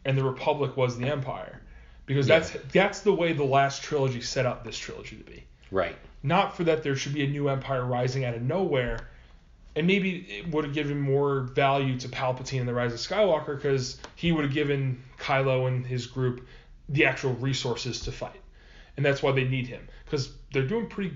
and 0.04 0.16
the 0.18 0.24
Republic 0.24 0.76
was 0.76 0.98
the 0.98 1.06
Empire, 1.06 1.60
because 2.06 2.28
Yeah. 2.28 2.40
that's 2.40 2.56
that's 2.72 3.00
the 3.00 3.12
way 3.12 3.32
the 3.32 3.44
last 3.44 3.82
trilogy 3.82 4.20
set 4.20 4.46
up 4.46 4.64
this 4.64 4.76
trilogy 4.78 5.16
to 5.16 5.24
be 5.24 5.44
Right. 5.70 5.96
not 6.22 6.56
for 6.56 6.64
that 6.64 6.82
there 6.82 6.96
should 6.96 7.14
be 7.14 7.24
a 7.24 7.28
new 7.28 7.48
empire 7.48 7.84
rising 7.84 8.24
out 8.24 8.34
of 8.34 8.42
nowhere 8.42 8.98
and 9.76 9.86
maybe 9.86 10.26
it 10.28 10.48
would 10.50 10.64
have 10.64 10.74
given 10.74 10.98
more 11.00 11.40
value 11.54 11.98
to 12.00 12.08
Palpatine 12.08 12.60
in 12.60 12.66
the 12.66 12.74
Rise 12.74 12.92
of 12.92 12.98
Skywalker 12.98 13.56
because 13.56 13.98
he 14.16 14.32
would 14.32 14.44
have 14.44 14.54
given 14.54 15.02
Kylo 15.18 15.68
and 15.68 15.86
his 15.86 16.06
group 16.06 16.46
the 16.88 17.04
actual 17.06 17.34
resources 17.34 18.00
to 18.00 18.12
fight, 18.12 18.40
and 18.96 19.06
that's 19.06 19.22
why 19.22 19.32
they 19.32 19.44
need 19.44 19.66
him 19.66 19.86
because 20.04 20.32
they're 20.52 20.66
doing 20.66 20.88
pretty 20.88 21.10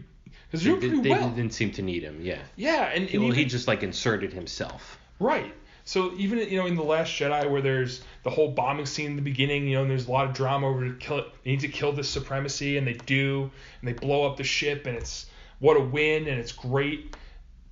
They, 0.52 0.58
they're 0.58 0.76
doing 0.76 0.80
pretty 0.80 1.00
they 1.02 1.10
well. 1.10 1.30
didn't 1.30 1.52
seem 1.52 1.72
to 1.72 1.82
need 1.82 2.02
him. 2.04 2.20
Yeah. 2.22 2.38
Yeah, 2.56 2.84
and, 2.94 3.08
and 3.10 3.24
Well, 3.24 3.32
he 3.32 3.44
just 3.44 3.66
like 3.66 3.82
inserted 3.82 4.32
himself. 4.32 4.98
Right. 5.18 5.52
So 5.86 6.14
even 6.16 6.38
you 6.38 6.58
know 6.58 6.66
in 6.66 6.76
the 6.76 6.82
Last 6.82 7.12
Jedi 7.12 7.50
where 7.50 7.60
there's 7.60 8.02
the 8.22 8.30
whole 8.30 8.50
bombing 8.52 8.86
scene 8.86 9.06
in 9.10 9.16
the 9.16 9.22
beginning, 9.22 9.68
you 9.68 9.74
know, 9.74 9.82
and 9.82 9.90
there's 9.90 10.06
a 10.08 10.10
lot 10.10 10.26
of 10.26 10.32
drama 10.32 10.68
over 10.68 10.88
to 10.88 10.94
kill 10.94 11.18
it. 11.18 11.26
They 11.44 11.50
need 11.50 11.60
to 11.60 11.68
kill 11.68 11.92
this 11.92 12.08
supremacy, 12.08 12.78
and 12.78 12.86
they 12.86 12.94
do, 12.94 13.50
and 13.80 13.88
they 13.88 13.92
blow 13.92 14.24
up 14.24 14.36
the 14.38 14.44
ship, 14.44 14.86
and 14.86 14.96
it's 14.96 15.26
what 15.58 15.76
a 15.76 15.80
win, 15.80 16.26
and 16.26 16.40
it's 16.40 16.52
great. 16.52 17.16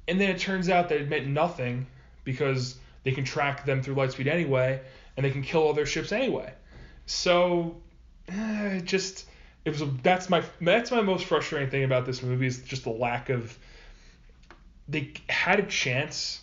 And 0.09 0.21
then 0.21 0.31
it 0.31 0.39
turns 0.39 0.69
out 0.69 0.89
that 0.89 1.01
it 1.01 1.09
meant 1.09 1.27
nothing 1.27 1.87
because 2.25 2.77
they 3.05 3.13
can 3.13 3.25
track 3.25 3.65
them 3.65 3.83
through 3.83 3.95
lightspeed 3.95 4.27
anyway, 4.27 4.81
and 5.17 5.25
they 5.25 5.31
can 5.31 5.43
kill 5.43 5.63
all 5.63 5.73
their 5.73 5.87
ships 5.87 6.13
anyway. 6.13 6.53
So 7.07 7.77
eh, 8.29 8.77
it 8.77 8.85
just 8.85 9.27
it 9.65 9.71
was 9.71 9.83
a, 9.83 9.87
that's 10.03 10.29
my 10.29 10.43
that's 10.61 10.91
my 10.91 11.01
most 11.01 11.27
frustrating 11.27 11.71
thing 11.71 11.85
about 11.85 12.07
this 12.07 12.23
movie 12.23 12.47
is 12.47 12.59
just 12.63 12.85
the 12.85 12.91
lack 12.91 13.29
of 13.31 13.57
they 14.89 15.13
had 15.29 15.61
a 15.61 15.67
chance 15.67 16.41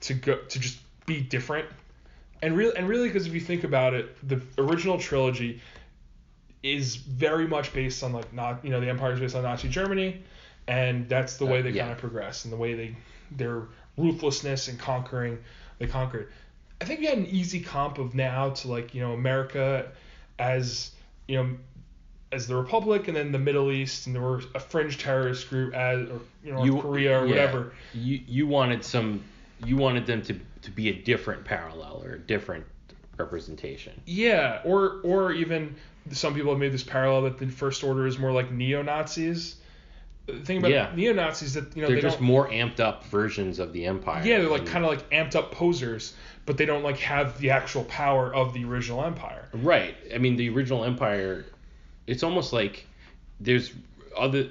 to 0.00 0.14
go 0.14 0.36
to 0.36 0.58
just 0.58 0.78
be 1.06 1.20
different 1.20 1.66
and 2.42 2.56
really 2.56 2.76
and 2.76 2.88
really 2.88 3.08
because 3.08 3.26
if 3.26 3.34
you 3.34 3.40
think 3.40 3.64
about 3.64 3.94
it 3.94 4.16
the 4.26 4.40
original 4.58 4.98
trilogy 4.98 5.60
is 6.62 6.96
very 6.96 7.46
much 7.46 7.72
based 7.72 8.02
on 8.02 8.12
like 8.12 8.32
not 8.32 8.64
you 8.64 8.70
know 8.70 8.80
the 8.80 8.88
empire 8.88 9.12
is 9.12 9.20
based 9.20 9.36
on 9.36 9.42
nazi 9.42 9.68
germany 9.68 10.22
and 10.68 11.08
that's 11.08 11.36
the 11.36 11.46
way 11.46 11.60
Uh, 11.60 11.62
they 11.62 11.70
yeah. 11.70 11.82
kind 11.82 11.92
of 11.92 11.98
progress 11.98 12.44
and 12.44 12.52
the 12.52 12.56
way 12.56 12.74
they 12.74 12.96
their 13.30 13.62
ruthlessness 13.96 14.68
and 14.68 14.78
conquering 14.78 15.38
they 15.78 15.86
conquered 15.86 16.30
i 16.80 16.84
think 16.84 17.00
we 17.00 17.06
had 17.06 17.18
an 17.18 17.26
easy 17.26 17.60
comp 17.60 17.98
of 17.98 18.14
now 18.14 18.50
to 18.50 18.68
like 18.68 18.94
you 18.94 19.00
know 19.00 19.12
america 19.12 19.86
as 20.38 20.90
you 21.28 21.36
know 21.36 21.50
as 22.32 22.46
the 22.48 22.54
republic 22.56 23.08
and 23.08 23.16
then 23.16 23.30
the 23.32 23.38
middle 23.38 23.70
east 23.70 24.06
and 24.06 24.14
there 24.14 24.22
were 24.22 24.42
a 24.54 24.60
fringe 24.60 24.98
terrorist 24.98 25.48
group 25.48 25.72
as 25.74 26.08
or 26.08 26.20
you 26.44 26.52
know 26.52 26.64
North 26.64 26.82
korea 26.82 27.20
or 27.20 27.24
yeah. 27.24 27.30
whatever 27.30 27.72
You 27.94 28.20
you 28.26 28.46
wanted 28.46 28.84
some. 28.84 29.22
You 29.64 29.76
wanted 29.76 30.04
them 30.06 30.20
to 30.22 30.38
to 30.62 30.70
be 30.70 30.90
a 30.90 30.92
different 30.92 31.44
parallel 31.44 32.02
or 32.04 32.14
a 32.14 32.18
different 32.18 32.66
representation. 33.16 33.98
Yeah, 34.04 34.60
or 34.64 35.00
or 35.02 35.32
even 35.32 35.76
some 36.10 36.34
people 36.34 36.50
have 36.50 36.60
made 36.60 36.72
this 36.72 36.82
parallel 36.82 37.22
that 37.22 37.38
the 37.38 37.46
First 37.46 37.82
Order 37.82 38.06
is 38.06 38.18
more 38.18 38.32
like 38.32 38.50
neo 38.52 38.82
Nazis. 38.82 39.56
The 40.26 40.40
thing 40.40 40.58
about 40.58 40.70
Yeah. 40.72 40.90
neo 40.94 41.12
Nazis 41.12 41.54
that 41.54 41.74
you 41.76 41.82
know 41.82 41.88
They're 41.88 41.96
they 41.96 42.02
just 42.02 42.20
more 42.20 42.48
amped 42.50 42.80
up 42.80 43.04
versions 43.06 43.58
of 43.60 43.72
the 43.72 43.86
Empire. 43.86 44.22
yeah, 44.26 44.38
they're 44.38 44.48
like 44.50 44.62
And- 44.62 44.68
kind 44.68 44.84
of 44.84 44.90
like 44.90 45.08
amped 45.10 45.36
up 45.36 45.52
posers, 45.52 46.14
but 46.46 46.56
they 46.56 46.64
don't 46.66 46.82
like 46.82 46.98
have 46.98 47.38
the 47.38 47.50
actual 47.50 47.84
power 47.84 48.34
of 48.34 48.52
the 48.52 48.64
original 48.64 49.04
Empire. 49.04 49.48
Right. 49.52 49.94
I 50.14 50.18
mean, 50.18 50.36
the 50.36 50.48
original 50.50 50.84
Empire, 50.84 51.44
it's 52.08 52.22
almost 52.24 52.52
like 52.52 52.86
there's 53.40 53.72
other 54.16 54.48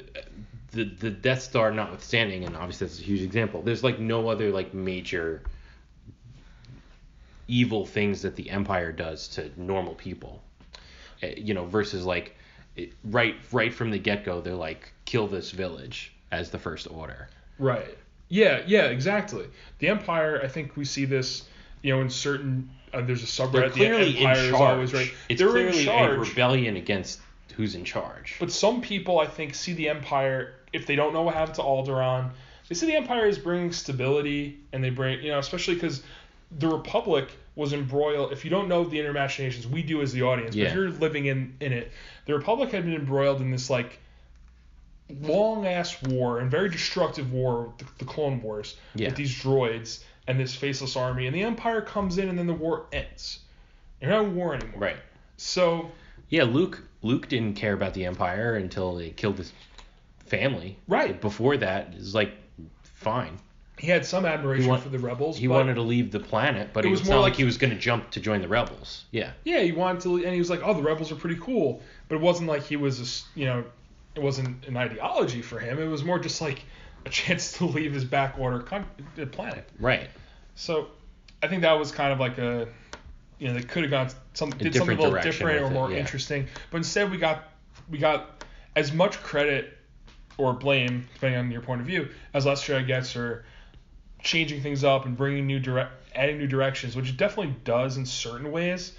the 0.71 0.83
the 0.85 1.09
Death 1.09 1.41
Star 1.41 1.71
notwithstanding, 1.71 2.45
and 2.45 2.55
obviously 2.55 2.87
that's 2.87 2.99
a 2.99 3.03
huge 3.03 3.21
example. 3.21 3.61
There's 3.61 3.83
like 3.83 3.99
no 3.99 4.29
other 4.29 4.51
like 4.51 4.73
major 4.73 5.41
evil 7.47 7.85
things 7.85 8.21
that 8.23 8.35
the 8.35 8.49
Empire 8.49 8.91
does 8.91 9.27
to 9.29 9.51
normal 9.57 9.93
people. 9.95 10.41
Uh, 11.23 11.27
You 11.37 11.53
know, 11.53 11.65
versus 11.65 12.05
like 12.05 12.35
it, 12.75 12.93
right 13.03 13.35
right 13.51 13.73
from 13.73 13.91
the 13.91 13.99
get 13.99 14.23
go, 14.23 14.41
they're 14.41 14.53
like 14.53 14.91
kill 15.05 15.27
this 15.27 15.51
village 15.51 16.13
as 16.31 16.49
the 16.49 16.59
First 16.59 16.87
Order. 16.89 17.29
Right. 17.59 17.97
Yeah. 18.29 18.61
Yeah. 18.65 18.85
Exactly. 18.85 19.45
The 19.79 19.89
Empire. 19.89 20.41
I 20.43 20.47
think 20.47 20.75
we 20.75 20.85
see 20.85 21.05
this. 21.05 21.43
You 21.81 21.95
know, 21.95 22.01
in 22.01 22.09
certain. 22.09 22.69
Uh, 22.93 23.01
there's 23.01 23.23
a 23.23 23.25
subreddit. 23.25 23.51
They're 23.51 23.69
the 23.69 23.75
clearly 23.75 24.17
in 24.17 24.27
Empire 24.27 24.43
is 24.43 24.49
charge. 24.51 24.61
always 24.61 24.93
right. 24.93 25.13
It's 25.29 25.39
They're 25.39 25.49
clearly 25.49 25.87
in 25.87 25.89
a 25.89 26.17
rebellion 26.17 26.77
against 26.77 27.19
who's 27.55 27.75
in 27.75 27.85
charge. 27.85 28.35
But 28.39 28.51
some 28.51 28.81
people, 28.81 29.19
I 29.19 29.27
think, 29.27 29.55
see 29.55 29.73
the 29.73 29.89
Empire 29.89 30.55
if 30.73 30.85
they 30.85 30.95
don't 30.95 31.13
know 31.13 31.21
what 31.21 31.35
happened 31.35 31.55
to 31.55 31.61
Alderaan. 31.61 32.31
They 32.67 32.75
see 32.75 32.87
the 32.87 32.95
Empire 32.95 33.25
as 33.27 33.37
bringing 33.37 33.71
stability, 33.71 34.59
and 34.73 34.83
they 34.83 34.89
bring, 34.89 35.21
you 35.21 35.31
know, 35.31 35.39
especially 35.39 35.75
because 35.75 36.01
the 36.57 36.67
Republic 36.67 37.29
was 37.55 37.71
embroiled. 37.73 38.31
If 38.33 38.43
you 38.43 38.51
don't 38.51 38.67
know 38.67 38.83
the 38.83 38.99
Inner 38.99 39.13
Machinations, 39.13 39.65
we 39.67 39.81
do 39.81 40.01
as 40.01 40.11
the 40.11 40.23
audience. 40.23 40.51
But 40.55 40.61
Yeah. 40.61 40.67
if 40.69 40.75
you're 40.75 40.89
living 40.89 41.25
in 41.27 41.55
in 41.59 41.71
it, 41.73 41.91
the 42.25 42.33
Republic 42.33 42.71
had 42.71 42.83
been 42.85 42.95
embroiled 42.95 43.41
in 43.41 43.49
this 43.51 43.69
like 43.69 43.99
long 45.21 45.67
ass 45.67 46.01
war 46.03 46.39
and 46.39 46.49
very 46.49 46.69
destructive 46.69 47.31
war, 47.31 47.73
the, 47.77 47.85
the 47.99 48.05
Clone 48.05 48.41
Wars, 48.41 48.75
Yeah. 48.95 49.09
with 49.09 49.15
these 49.17 49.33
droids 49.35 50.03
and 50.27 50.39
this 50.39 50.55
faceless 50.55 50.95
army, 50.95 51.27
and 51.27 51.35
the 51.35 51.43
Empire 51.43 51.81
comes 51.81 52.17
in, 52.17 52.27
and 52.29 52.37
then 52.37 52.47
the 52.47 52.53
war 52.53 52.87
ends. 52.91 53.39
You're 54.01 54.09
not 54.11 54.25
in 54.25 54.35
war 54.35 54.55
anymore. 54.55 54.79
Right. 54.79 54.97
So 55.37 55.91
Yeah, 56.29 56.43
Luke 56.43 56.81
Luke 57.03 57.27
didn't 57.29 57.53
care 57.55 57.73
about 57.73 57.93
the 57.93 58.05
Empire 58.05 58.55
until 58.55 58.95
they 58.95 59.11
killed 59.11 59.37
his 59.37 59.53
family. 60.25 60.77
Right. 60.87 61.21
Before 61.21 61.55
that, 61.57 61.89
it 61.93 61.99
was 61.99 62.15
like 62.15 62.31
fine. 62.81 63.37
He 63.77 63.87
had 63.87 64.05
some 64.05 64.25
admiration 64.25 64.69
want- 64.69 64.83
for 64.83 64.89
the 64.89 64.99
rebels. 64.99 65.37
He 65.37 65.47
wanted 65.47 65.75
to 65.75 65.81
leave 65.81 66.11
the 66.11 66.19
planet, 66.19 66.69
but 66.73 66.85
It 66.85 66.87
it 66.87 66.91
was 66.91 67.01
was 67.01 67.09
more 67.09 67.17
not 67.17 67.21
like- 67.23 67.31
like 67.33 67.37
he 67.37 67.43
was 67.43 67.57
going 67.57 67.71
to 67.73 67.79
jump 67.79 68.09
to 68.11 68.19
join 68.19 68.41
the 68.41 68.47
rebels. 68.47 69.05
Yeah. 69.11 69.31
Yeah, 69.43 69.59
he 69.59 69.71
wanted 69.71 70.01
to, 70.03 70.15
and 70.23 70.33
he 70.33 70.39
was 70.39 70.49
like, 70.49 70.61
"Oh, 70.63 70.73
the 70.73 70.81
rebels 70.83 71.11
are 71.11 71.15
pretty 71.15 71.37
cool," 71.41 71.81
but 72.07 72.15
it 72.15 72.21
wasn't 72.21 72.47
like 72.49 72.63
he 72.63 72.75
was, 72.77 73.25
a 73.35 73.39
you 73.39 73.45
know, 73.45 73.63
it 74.15 74.21
wasn't 74.21 74.65
an 74.67 74.77
ideology 74.77 75.41
for 75.41 75.59
him. 75.59 75.77
It 75.79 75.87
was 75.87 76.03
more 76.03 76.19
just 76.19 76.39
like 76.41 76.63
a 77.05 77.09
chance 77.21 77.53
to 77.57 77.65
leave 77.65 77.93
his 77.93 78.05
backwater 78.05 78.59
con- 78.59 78.85
planet. 79.31 79.67
Right. 79.79 80.09
So, 80.55 80.87
I 81.43 81.47
think 81.47 81.61
that 81.63 81.73
was 81.73 81.91
kind 81.91 82.13
of 82.13 82.19
like 82.19 82.37
a, 82.37 82.67
you 83.39 83.49
know, 83.49 83.53
they 83.55 83.61
could 83.61 83.83
have 83.83 83.91
gone 83.91 84.09
some 84.33 84.51
did 84.51 84.73
something 84.73 84.97
a 84.97 85.01
little 85.01 85.21
different 85.21 85.61
or 85.61 85.65
it, 85.65 85.71
more 85.71 85.91
yeah. 85.91 85.97
interesting, 85.97 86.47
but 86.71 86.77
instead 86.77 87.11
we 87.11 87.17
got 87.17 87.43
we 87.89 87.97
got 87.97 88.45
as 88.77 88.93
much 88.93 89.21
credit 89.21 89.77
or 90.37 90.53
blame, 90.53 91.07
depending 91.13 91.39
on 91.39 91.51
your 91.51 91.61
point 91.61 91.81
of 91.81 91.87
view, 91.87 92.07
as 92.33 92.45
Last 92.45 92.65
Jedi 92.65 92.87
gets 92.87 93.11
for 93.11 93.45
changing 94.25 94.61
things 94.61 94.83
up 94.83 95.05
and 95.05 95.15
bringing 95.15 95.47
new 95.47 95.59
direct, 95.59 95.93
adding 96.13 96.37
new 96.37 96.47
directions, 96.47 96.95
which 96.95 97.09
it 97.09 97.15
definitely 97.15 97.55
does 97.63 97.95
in 97.95 98.05
certain 98.05 98.51
ways. 98.51 98.93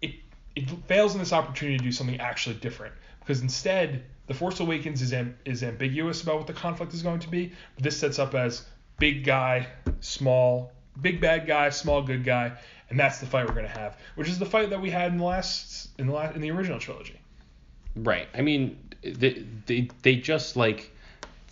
It 0.00 0.12
it 0.56 0.70
fails 0.86 1.12
in 1.12 1.18
this 1.18 1.34
opportunity 1.34 1.76
to 1.76 1.84
do 1.84 1.92
something 1.92 2.18
actually 2.20 2.54
different 2.56 2.94
because 3.18 3.42
instead 3.42 4.04
the 4.28 4.34
Force 4.34 4.60
Awakens 4.60 5.02
is 5.02 5.12
am, 5.12 5.36
is 5.44 5.62
ambiguous 5.62 6.22
about 6.22 6.38
what 6.38 6.46
the 6.46 6.52
conflict 6.52 6.94
is 6.94 7.02
going 7.02 7.20
to 7.20 7.28
be. 7.28 7.52
But 7.74 7.84
this 7.84 7.98
sets 7.98 8.18
up 8.18 8.34
as 8.34 8.64
big 8.98 9.24
guy, 9.24 9.66
small, 10.00 10.72
big 11.00 11.20
bad 11.20 11.46
guy, 11.46 11.70
small 11.70 12.00
good 12.02 12.24
guy, 12.24 12.52
and 12.88 12.98
that's 12.98 13.18
the 13.18 13.26
fight 13.26 13.48
we're 13.48 13.54
gonna 13.54 13.68
have, 13.68 13.98
which 14.14 14.28
is 14.28 14.38
the 14.38 14.46
fight 14.46 14.70
that 14.70 14.80
we 14.80 14.88
had 14.88 15.12
in 15.12 15.18
the 15.18 15.24
last 15.24 15.90
in 15.98 16.06
the 16.06 16.12
last 16.12 16.36
in 16.36 16.40
the 16.40 16.50
original 16.50 16.78
trilogy. 16.78 17.20
Right. 17.96 18.28
I 18.34 18.42
mean, 18.42 18.78
they 19.02 19.44
they, 19.66 19.88
they 20.02 20.16
just 20.16 20.56
like 20.56 20.92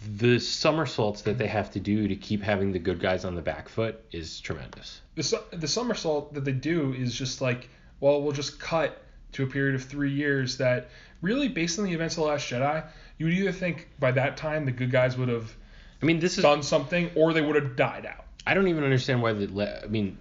the 0.06 0.38
somersaults 0.38 1.22
that 1.22 1.38
they 1.38 1.46
have 1.46 1.70
to 1.72 1.80
do 1.80 2.08
to 2.08 2.16
keep 2.16 2.42
having 2.42 2.72
the 2.72 2.78
good 2.78 3.00
guys 3.00 3.24
on 3.24 3.34
the 3.34 3.42
back 3.42 3.68
foot 3.68 4.04
is 4.12 4.40
tremendous. 4.40 5.00
the 5.16 5.42
the 5.52 5.68
somersault 5.68 6.34
that 6.34 6.44
they 6.44 6.52
do 6.52 6.92
is 6.92 7.14
just 7.14 7.40
like, 7.40 7.68
well, 8.00 8.22
we'll 8.22 8.32
just 8.32 8.60
cut 8.60 9.02
to 9.32 9.42
a 9.42 9.46
period 9.46 9.74
of 9.74 9.84
three 9.84 10.12
years 10.12 10.58
that 10.58 10.88
really, 11.20 11.48
based 11.48 11.78
on 11.78 11.84
the 11.84 11.92
events 11.92 12.16
of 12.16 12.22
the 12.22 12.28
Last 12.28 12.48
Jedi, 12.48 12.84
you 13.18 13.26
would 13.26 13.34
either 13.34 13.52
think 13.52 13.88
by 13.98 14.12
that 14.12 14.36
time 14.36 14.64
the 14.64 14.72
good 14.72 14.90
guys 14.90 15.16
would 15.18 15.28
have 15.28 15.54
I 16.00 16.06
mean, 16.06 16.20
this 16.20 16.38
is. 16.38 16.44
done 16.44 16.62
something 16.62 17.10
or 17.14 17.32
they 17.32 17.42
would 17.42 17.56
have 17.56 17.76
died 17.76 18.06
out. 18.06 18.24
I 18.46 18.54
don't 18.54 18.68
even 18.68 18.84
understand 18.84 19.20
why 19.20 19.32
the. 19.32 19.82
I 19.84 19.86
mean, 19.88 20.16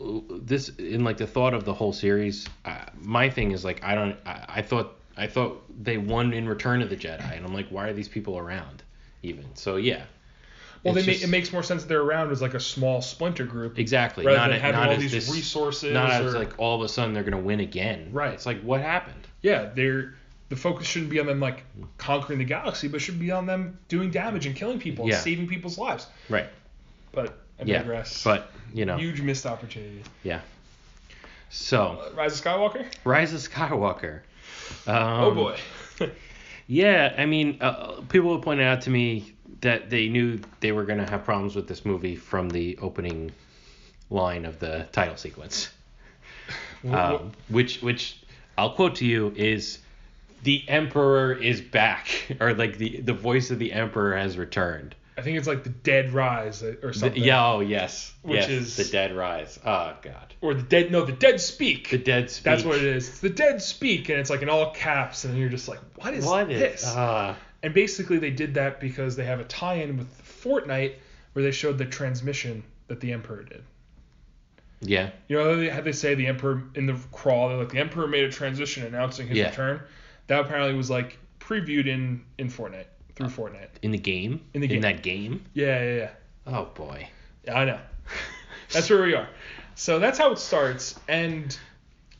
this 0.00 0.70
in 0.70 1.04
like 1.04 1.18
the 1.18 1.26
thought 1.26 1.54
of 1.54 1.64
the 1.64 1.74
whole 1.74 1.92
series. 1.92 2.48
Uh, 2.64 2.86
my 3.00 3.28
thing 3.28 3.52
is 3.52 3.64
like 3.64 3.84
I 3.84 3.94
don't. 3.94 4.16
I, 4.24 4.44
I 4.48 4.62
thought 4.62 4.96
I 5.16 5.26
thought 5.26 5.62
they 5.82 5.98
won 5.98 6.32
in 6.32 6.48
Return 6.48 6.82
of 6.82 6.90
the 6.90 6.96
Jedi, 6.96 7.36
and 7.36 7.44
I'm 7.44 7.52
like, 7.54 7.68
why 7.68 7.88
are 7.88 7.92
these 7.92 8.08
people 8.08 8.38
around? 8.38 8.82
Even 9.22 9.44
so, 9.54 9.76
yeah. 9.76 10.02
Well, 10.82 10.94
they 10.94 11.02
just- 11.02 11.20
ma- 11.22 11.28
it 11.28 11.30
makes 11.30 11.52
more 11.52 11.62
sense 11.62 11.82
that 11.82 11.88
they're 11.88 12.00
around 12.00 12.30
as 12.32 12.40
like 12.40 12.54
a 12.54 12.60
small 12.60 13.02
splinter 13.02 13.44
group 13.44 13.78
exactly 13.78 14.24
rather 14.24 14.38
not 14.38 14.48
than 14.48 14.56
a- 14.56 14.60
having 14.60 14.80
not 14.80 14.88
all 14.88 14.94
as 14.94 15.00
these 15.00 15.12
this, 15.12 15.30
resources. 15.30 15.92
Not 15.92 16.10
as 16.10 16.34
like 16.34 16.58
all 16.58 16.76
of 16.76 16.82
a 16.82 16.88
sudden 16.88 17.12
they're 17.12 17.22
gonna 17.22 17.38
win 17.38 17.60
again. 17.60 18.08
Right. 18.12 18.32
It's 18.32 18.46
like 18.46 18.62
what 18.62 18.80
happened? 18.80 19.26
yeah, 19.42 19.70
they're 19.74 20.14
the 20.48 20.56
focus 20.56 20.86
shouldn't 20.86 21.10
be 21.10 21.20
on 21.20 21.26
them 21.26 21.38
like 21.38 21.64
conquering 21.98 22.38
the 22.38 22.44
galaxy, 22.46 22.88
but 22.88 23.00
should 23.02 23.20
be 23.20 23.30
on 23.30 23.44
them 23.46 23.78
doing 23.88 24.10
damage 24.10 24.46
and 24.46 24.56
killing 24.56 24.78
people 24.80 25.06
Yeah. 25.06 25.14
and 25.16 25.22
saving 25.22 25.46
people's 25.48 25.76
lives. 25.76 26.06
Right. 26.30 26.46
But 27.12 27.38
I 27.60 27.64
Yeah. 27.64 27.78
digress. 27.80 28.24
But 28.24 28.50
you 28.72 28.86
know. 28.86 28.96
huge 28.96 29.20
missed 29.20 29.44
opportunity. 29.44 30.02
yeah. 30.22 30.40
So 31.50 32.00
Uh, 32.10 32.14
Rise 32.16 32.38
of 32.38 32.44
Skywalker. 32.44 32.86
Rise 33.04 33.32
of 33.34 33.40
Skywalker. 33.40 34.20
Um, 34.86 34.96
oh 34.96 35.34
boy. 35.34 35.58
Yeah, 36.70 37.12
I 37.18 37.26
mean, 37.26 37.58
uh, 37.60 38.00
people 38.08 38.32
have 38.32 38.42
pointed 38.42 38.64
out 38.64 38.82
to 38.82 38.90
me 38.90 39.34
that 39.60 39.90
they 39.90 40.06
knew 40.06 40.38
they 40.60 40.70
were 40.70 40.84
going 40.84 41.04
to 41.04 41.10
have 41.10 41.24
problems 41.24 41.56
with 41.56 41.66
this 41.66 41.84
movie 41.84 42.14
from 42.14 42.48
the 42.48 42.78
opening 42.80 43.32
line 44.08 44.44
of 44.44 44.60
the 44.60 44.86
title 44.92 45.16
sequence, 45.16 45.70
um, 46.88 47.32
which 47.48 47.82
which 47.82 48.22
I'll 48.56 48.74
quote 48.74 48.94
to 48.96 49.04
you 49.04 49.32
is 49.34 49.80
the 50.44 50.62
Emperor 50.68 51.32
is 51.32 51.60
back, 51.60 52.36
or 52.40 52.54
like 52.54 52.78
the 52.78 53.00
the 53.00 53.14
voice 53.14 53.50
of 53.50 53.58
the 53.58 53.72
Emperor 53.72 54.16
has 54.16 54.38
returned. 54.38 54.94
I 55.20 55.22
think 55.22 55.36
it's 55.36 55.46
like 55.46 55.64
the 55.64 55.68
Dead 55.70 56.12
Rise 56.14 56.62
uh, 56.62 56.74
or 56.82 56.92
The- 56.92 56.98
something. 56.98 57.22
yeah, 57.22 57.46
oh 57.46 57.60
yes, 57.60 58.12
Which 58.22 58.36
yes, 58.40 58.48
is- 58.48 58.76
the 58.78 58.84
Dead 58.84 59.14
Rise. 59.14 59.58
Oh 59.64 59.94
God, 60.00 60.34
Or 60.40 60.54
the 60.54 60.62
Dead. 60.62 60.90
No, 60.90 61.04
the 61.04 61.12
Dead 61.12 61.40
Speak. 61.40 61.90
the 61.90 61.98
Dead 61.98 62.30
speak. 62.30 62.44
That's 62.44 62.64
what 62.64 62.78
it 62.78 62.84
is. 62.84 63.06
It's 63.08 63.20
the 63.20 63.28
Dead 63.28 63.60
Speak, 63.60 64.08
and 64.08 64.18
it's 64.18 64.30
like 64.30 64.40
in 64.42 64.48
all 64.48 64.70
caps, 64.72 65.24
and 65.24 65.36
you're 65.36 65.50
just 65.50 65.68
like, 65.68 65.80
what 65.96 66.14
is 66.14 66.24
What 66.24 66.50
is? 66.50 66.58
this? 66.58 66.82
Is, 66.84 66.88
Uh, 66.96 67.34
And 67.62 67.74
basically, 67.74 68.18
they 68.18 68.30
did 68.30 68.54
that 68.54 68.80
because 68.80 69.16
they 69.16 69.24
have 69.26 69.40
a 69.40 69.44
tie-in 69.44 69.98
with 69.98 70.08
Fortnite 70.42 70.94
where 71.34 71.42
they 71.44 71.50
showed 71.52 71.76
the 71.76 71.84
transmission 71.84 72.64
that 72.88 73.00
the 73.00 73.12
Emperor 73.12 73.42
did. 73.42 73.62
yeah, 74.80 75.10
You 75.28 75.36
know 75.36 75.50
how 75.50 75.56
they, 75.56 75.68
how 75.68 75.80
they 75.82 75.92
say 75.92 76.14
the 76.14 76.26
Emperor 76.26 76.62
in 76.74 76.86
the 76.86 76.96
crawl, 77.12 77.48
they're 77.50 77.58
like 77.58 77.68
the 77.72 77.78
Emperor 77.78 78.06
made 78.06 78.24
a 78.24 78.30
transition 78.30 78.86
announcing 78.86 79.28
his 79.28 79.36
Yeah. 79.36 79.50
return. 79.50 79.80
That 80.28 80.40
apparently 80.40 80.74
was 80.74 80.88
like 80.90 81.18
previewed 81.38 81.86
in 81.86 82.24
in 82.38 82.48
Fortnite 82.48 82.86
through 83.28 83.48
Fortnite. 83.48 83.68
in 83.82 83.90
the 83.90 83.98
game. 83.98 84.40
In 84.54 84.60
the 84.60 84.68
game. 84.68 84.76
In 84.76 84.82
that 84.82 85.02
game. 85.02 85.44
Yeah, 85.54 85.82
yeah, 85.82 85.96
yeah. 85.96 86.10
Oh 86.46 86.64
boy. 86.74 87.08
Yeah, 87.44 87.58
I 87.58 87.64
know. 87.64 87.78
That's 88.72 88.88
where 88.88 89.02
we 89.02 89.14
are. 89.14 89.28
So 89.74 89.98
that's 89.98 90.18
how 90.18 90.30
it 90.32 90.38
starts, 90.38 90.98
and 91.08 91.56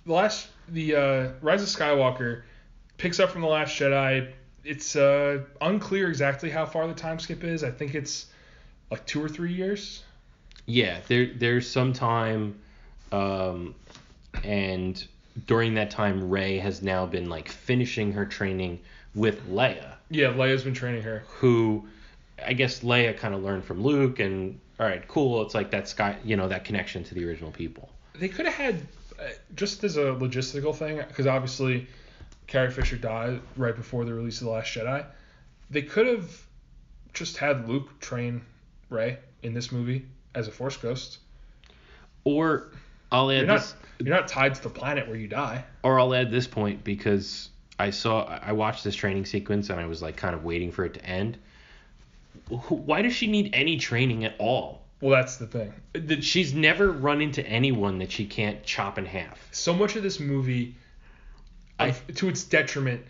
the 0.06 0.12
last, 0.12 0.48
the 0.68 0.96
uh, 0.96 1.28
Rise 1.42 1.62
of 1.62 1.68
Skywalker 1.68 2.42
picks 2.96 3.20
up 3.20 3.30
from 3.30 3.42
the 3.42 3.48
Last 3.48 3.78
Jedi. 3.78 4.32
It's 4.64 4.96
uh, 4.96 5.42
unclear 5.60 6.08
exactly 6.08 6.50
how 6.50 6.66
far 6.66 6.86
the 6.86 6.94
time 6.94 7.18
skip 7.18 7.44
is. 7.44 7.62
I 7.64 7.70
think 7.70 7.94
it's 7.94 8.26
like 8.90 9.04
two 9.06 9.22
or 9.22 9.28
three 9.28 9.52
years. 9.52 10.02
Yeah, 10.66 11.00
there 11.08 11.26
there's 11.34 11.68
some 11.68 11.92
time, 11.92 12.58
um, 13.12 13.74
and 14.42 15.04
during 15.46 15.74
that 15.74 15.90
time, 15.90 16.30
Rey 16.30 16.58
has 16.58 16.82
now 16.82 17.06
been 17.06 17.28
like 17.28 17.48
finishing 17.48 18.12
her 18.12 18.26
training 18.26 18.80
with 19.14 19.48
Leia, 19.50 19.94
Yeah, 20.10 20.32
Leia's 20.32 20.64
been 20.64 20.74
training 20.74 21.02
her. 21.02 21.22
who, 21.38 21.86
I 22.44 22.52
guess 22.52 22.80
Leia 22.80 23.16
kind 23.16 23.34
of 23.34 23.42
learned 23.42 23.64
from 23.64 23.82
Luke, 23.82 24.18
and 24.18 24.58
all 24.78 24.86
right, 24.86 25.06
cool. 25.08 25.42
It's 25.42 25.54
like 25.54 25.70
that 25.70 25.88
sky, 25.88 26.16
you 26.24 26.36
know, 26.36 26.48
that 26.48 26.64
connection 26.64 27.04
to 27.04 27.14
the 27.14 27.24
original 27.26 27.50
people. 27.52 27.88
They 28.14 28.28
could 28.28 28.46
have 28.46 28.54
had 28.54 28.74
uh, 29.20 29.24
just 29.54 29.84
as 29.84 29.96
a 29.96 30.06
logistical 30.06 30.74
thing, 30.74 30.96
because 30.96 31.26
obviously 31.26 31.86
Carrie 32.46 32.70
Fisher 32.70 32.96
died 32.96 33.40
right 33.56 33.76
before 33.76 34.04
the 34.04 34.12
release 34.12 34.40
of 34.40 34.46
the 34.46 34.52
Last 34.52 34.74
Jedi. 34.74 35.04
They 35.70 35.82
could 35.82 36.06
have 36.06 36.42
just 37.12 37.36
had 37.36 37.68
Luke 37.68 38.00
train 38.00 38.42
Rey 38.88 39.18
in 39.42 39.54
this 39.54 39.70
movie 39.70 40.06
as 40.34 40.48
a 40.48 40.50
Force 40.50 40.76
ghost. 40.76 41.18
Or 42.24 42.68
I'll 43.12 43.30
add 43.30 43.46
You're 43.46 43.58
this, 43.58 43.74
you're 43.98 44.14
not 44.14 44.28
tied 44.28 44.54
to 44.56 44.62
the 44.62 44.68
planet 44.70 45.06
where 45.06 45.16
you 45.16 45.28
die. 45.28 45.64
or 45.82 45.98
I'll 46.00 46.14
add 46.14 46.30
this 46.30 46.46
point 46.46 46.82
because 46.84 47.48
I 47.80 47.90
saw 47.90 48.26
I 48.42 48.52
watched 48.52 48.84
this 48.84 48.94
training 48.94 49.24
sequence 49.24 49.70
and 49.70 49.80
I 49.80 49.86
was 49.86 50.02
like 50.02 50.16
kind 50.16 50.34
of 50.34 50.44
waiting 50.44 50.70
for 50.70 50.84
it 50.84 50.94
to 50.94 51.04
end. 51.04 51.38
Why 52.48 53.02
does 53.02 53.14
she 53.14 53.26
need 53.26 53.50
any 53.54 53.78
training 53.78 54.24
at 54.24 54.34
all? 54.38 54.82
Well, 55.00 55.12
that's 55.12 55.36
the 55.36 55.46
thing. 55.46 55.72
That 55.94 56.22
She's 56.22 56.52
never 56.52 56.90
run 56.90 57.22
into 57.22 57.44
anyone 57.46 57.98
that 57.98 58.12
she 58.12 58.26
can't 58.26 58.62
chop 58.64 58.98
in 58.98 59.06
half. 59.06 59.48
so 59.50 59.72
much 59.72 59.96
of 59.96 60.02
this 60.02 60.20
movie, 60.20 60.76
of- 61.78 62.02
to 62.16 62.28
its 62.28 62.44
detriment, 62.44 63.02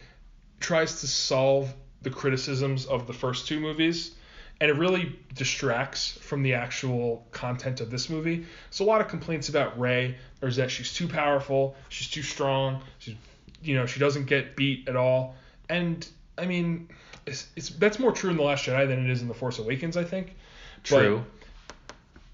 tries 0.61 1.01
to 1.01 1.09
solve 1.09 1.75
the 2.03 2.11
criticisms 2.11 2.87
of 2.87 3.07
the 3.09 3.13
first 3.13 3.49
two 3.49 3.59
movies, 3.59 4.13
and 4.61 4.71
it 4.71 4.75
really 4.75 5.19
distracts 5.35 6.13
from 6.13 6.43
the 6.43 6.55
actual 6.55 7.27
content 7.33 7.81
of 7.81 7.91
this 7.91 8.09
movie. 8.09 8.47
So 8.71 8.85
a 8.85 8.87
lot 8.87 9.01
of 9.01 9.09
complaints 9.09 9.49
about 9.49 9.79
Rey 9.79 10.17
is 10.43 10.57
that 10.57 10.71
she's 10.71 10.95
too 10.95 11.09
powerful, 11.09 11.75
she's 11.89 12.09
too 12.09 12.23
strong, 12.23 12.83
she's, 13.01 13.17
you 13.63 13.75
know, 13.75 13.87
she 13.87 14.01
doesn't 14.01 14.27
get 14.27 14.57
beat 14.57 14.89
at 14.89 14.97
all, 14.97 15.35
and 15.69 16.07
I 16.39 16.47
mean, 16.47 16.89
it's, 17.27 17.49
it's 17.57 17.71
that's 17.71 17.99
more 17.99 18.13
true 18.13 18.31
in 18.31 18.37
the 18.37 18.43
Last 18.43 18.67
Jedi 18.67 18.87
than 18.89 19.05
it 19.05 19.11
is 19.11 19.23
in 19.23 19.29
the 19.29 19.35
Force 19.35 19.59
Awakens, 19.59 19.97
I 19.97 20.05
think. 20.05 20.35
True. 20.83 21.25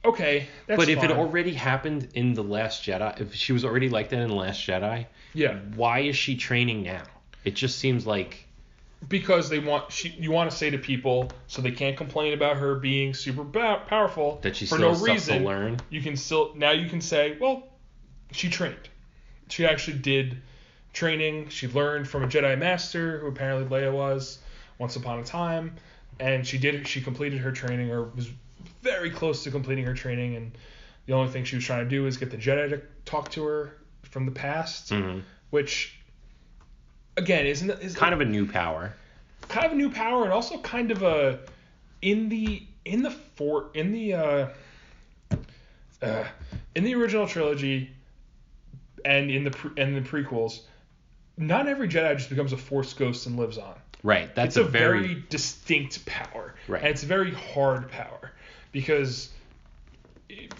But, 0.02 0.08
okay, 0.10 0.48
that's 0.66 0.78
But 0.78 0.88
if 0.88 1.02
it 1.02 1.10
already 1.10 1.54
happened 1.54 2.08
in 2.14 2.34
the 2.34 2.44
Last 2.44 2.84
Jedi, 2.84 3.20
if 3.20 3.34
she 3.34 3.52
was 3.52 3.64
already 3.64 3.88
like 3.88 4.10
that 4.10 4.20
in 4.20 4.28
the 4.28 4.34
Last 4.34 4.64
Jedi, 4.64 5.06
yeah. 5.34 5.58
why 5.74 6.00
is 6.00 6.16
she 6.16 6.36
training 6.36 6.82
now? 6.82 7.02
It 7.44 7.54
just 7.54 7.78
seems 7.78 8.06
like 8.06 8.46
because 9.08 9.48
they 9.48 9.58
want 9.58 9.92
she 9.92 10.08
you 10.10 10.30
want 10.30 10.50
to 10.50 10.56
say 10.56 10.70
to 10.70 10.78
people 10.78 11.30
so 11.46 11.62
they 11.62 11.70
can't 11.70 11.96
complain 11.96 12.32
about 12.32 12.56
her 12.56 12.76
being 12.76 13.14
super 13.14 13.44
ba- 13.44 13.82
powerful 13.86 14.38
that 14.42 14.56
she 14.56 14.66
for 14.66 14.76
still 14.76 14.92
no 14.92 14.98
reason. 14.98 15.38
to 15.40 15.44
learn. 15.44 15.76
You 15.90 16.00
can 16.00 16.16
still 16.16 16.52
now 16.56 16.72
you 16.72 16.88
can 16.88 17.00
say, 17.00 17.36
well, 17.40 17.68
she 18.32 18.48
trained. 18.48 18.88
She 19.48 19.64
actually 19.66 19.98
did 19.98 20.38
training. 20.96 21.48
She 21.50 21.68
learned 21.68 22.08
from 22.08 22.24
a 22.24 22.26
Jedi 22.26 22.58
master 22.58 23.18
who 23.18 23.26
apparently 23.26 23.68
Leia 23.68 23.92
was 23.92 24.38
once 24.78 24.96
upon 24.96 25.20
a 25.20 25.24
time, 25.24 25.74
and 26.18 26.44
she 26.46 26.56
did 26.56 26.88
she 26.88 27.02
completed 27.02 27.38
her 27.40 27.52
training 27.52 27.90
or 27.90 28.04
was 28.04 28.30
very 28.82 29.10
close 29.10 29.44
to 29.44 29.50
completing 29.50 29.84
her 29.84 29.94
training 29.94 30.36
and 30.36 30.56
the 31.04 31.12
only 31.12 31.30
thing 31.30 31.44
she 31.44 31.54
was 31.54 31.64
trying 31.64 31.84
to 31.84 31.90
do 31.90 32.06
is 32.06 32.16
get 32.16 32.30
the 32.30 32.36
Jedi 32.36 32.70
to 32.70 32.82
talk 33.04 33.30
to 33.32 33.44
her 33.44 33.76
from 34.02 34.24
the 34.24 34.32
past, 34.32 34.90
Mhm. 34.90 35.22
which 35.50 35.98
again 37.16 37.46
isn't 37.46 37.70
is 37.82 37.94
Kind 37.94 38.14
of 38.14 38.20
a 38.20 38.24
new 38.24 38.46
power. 38.46 38.94
kind 39.48 39.66
of 39.66 39.72
a 39.72 39.76
new 39.76 39.90
power 39.90 40.24
and 40.24 40.32
also 40.32 40.58
kind 40.58 40.90
of 40.90 41.02
a 41.02 41.38
in 42.00 42.28
the 42.30 42.62
in 42.84 43.02
the 43.02 43.10
for 43.10 43.70
in 43.74 43.92
the 43.92 44.14
uh, 44.14 44.48
uh 46.02 46.24
in 46.74 46.84
the 46.84 46.94
original 46.94 47.26
trilogy 47.28 47.90
and 49.04 49.30
in 49.30 49.44
the 49.44 49.50
pre, 49.50 49.70
and 49.76 49.94
the 49.94 50.00
prequels 50.00 50.60
not 51.36 51.66
every 51.68 51.88
jedi 51.88 52.16
just 52.16 52.30
becomes 52.30 52.52
a 52.52 52.56
force 52.56 52.92
ghost 52.94 53.26
and 53.26 53.36
lives 53.36 53.58
on 53.58 53.74
Right. 54.02 54.32
That's 54.36 54.56
it's 54.56 54.68
a, 54.68 54.70
very, 54.70 55.00
very, 55.00 55.24
distinct 55.30 56.06
power 56.06 56.54
Right. 56.68 56.80
and 56.82 56.90
it's 56.90 57.02
a 57.02 57.06
very 57.06 57.32
hard 57.32 57.90
power 57.90 58.30
because 58.72 59.30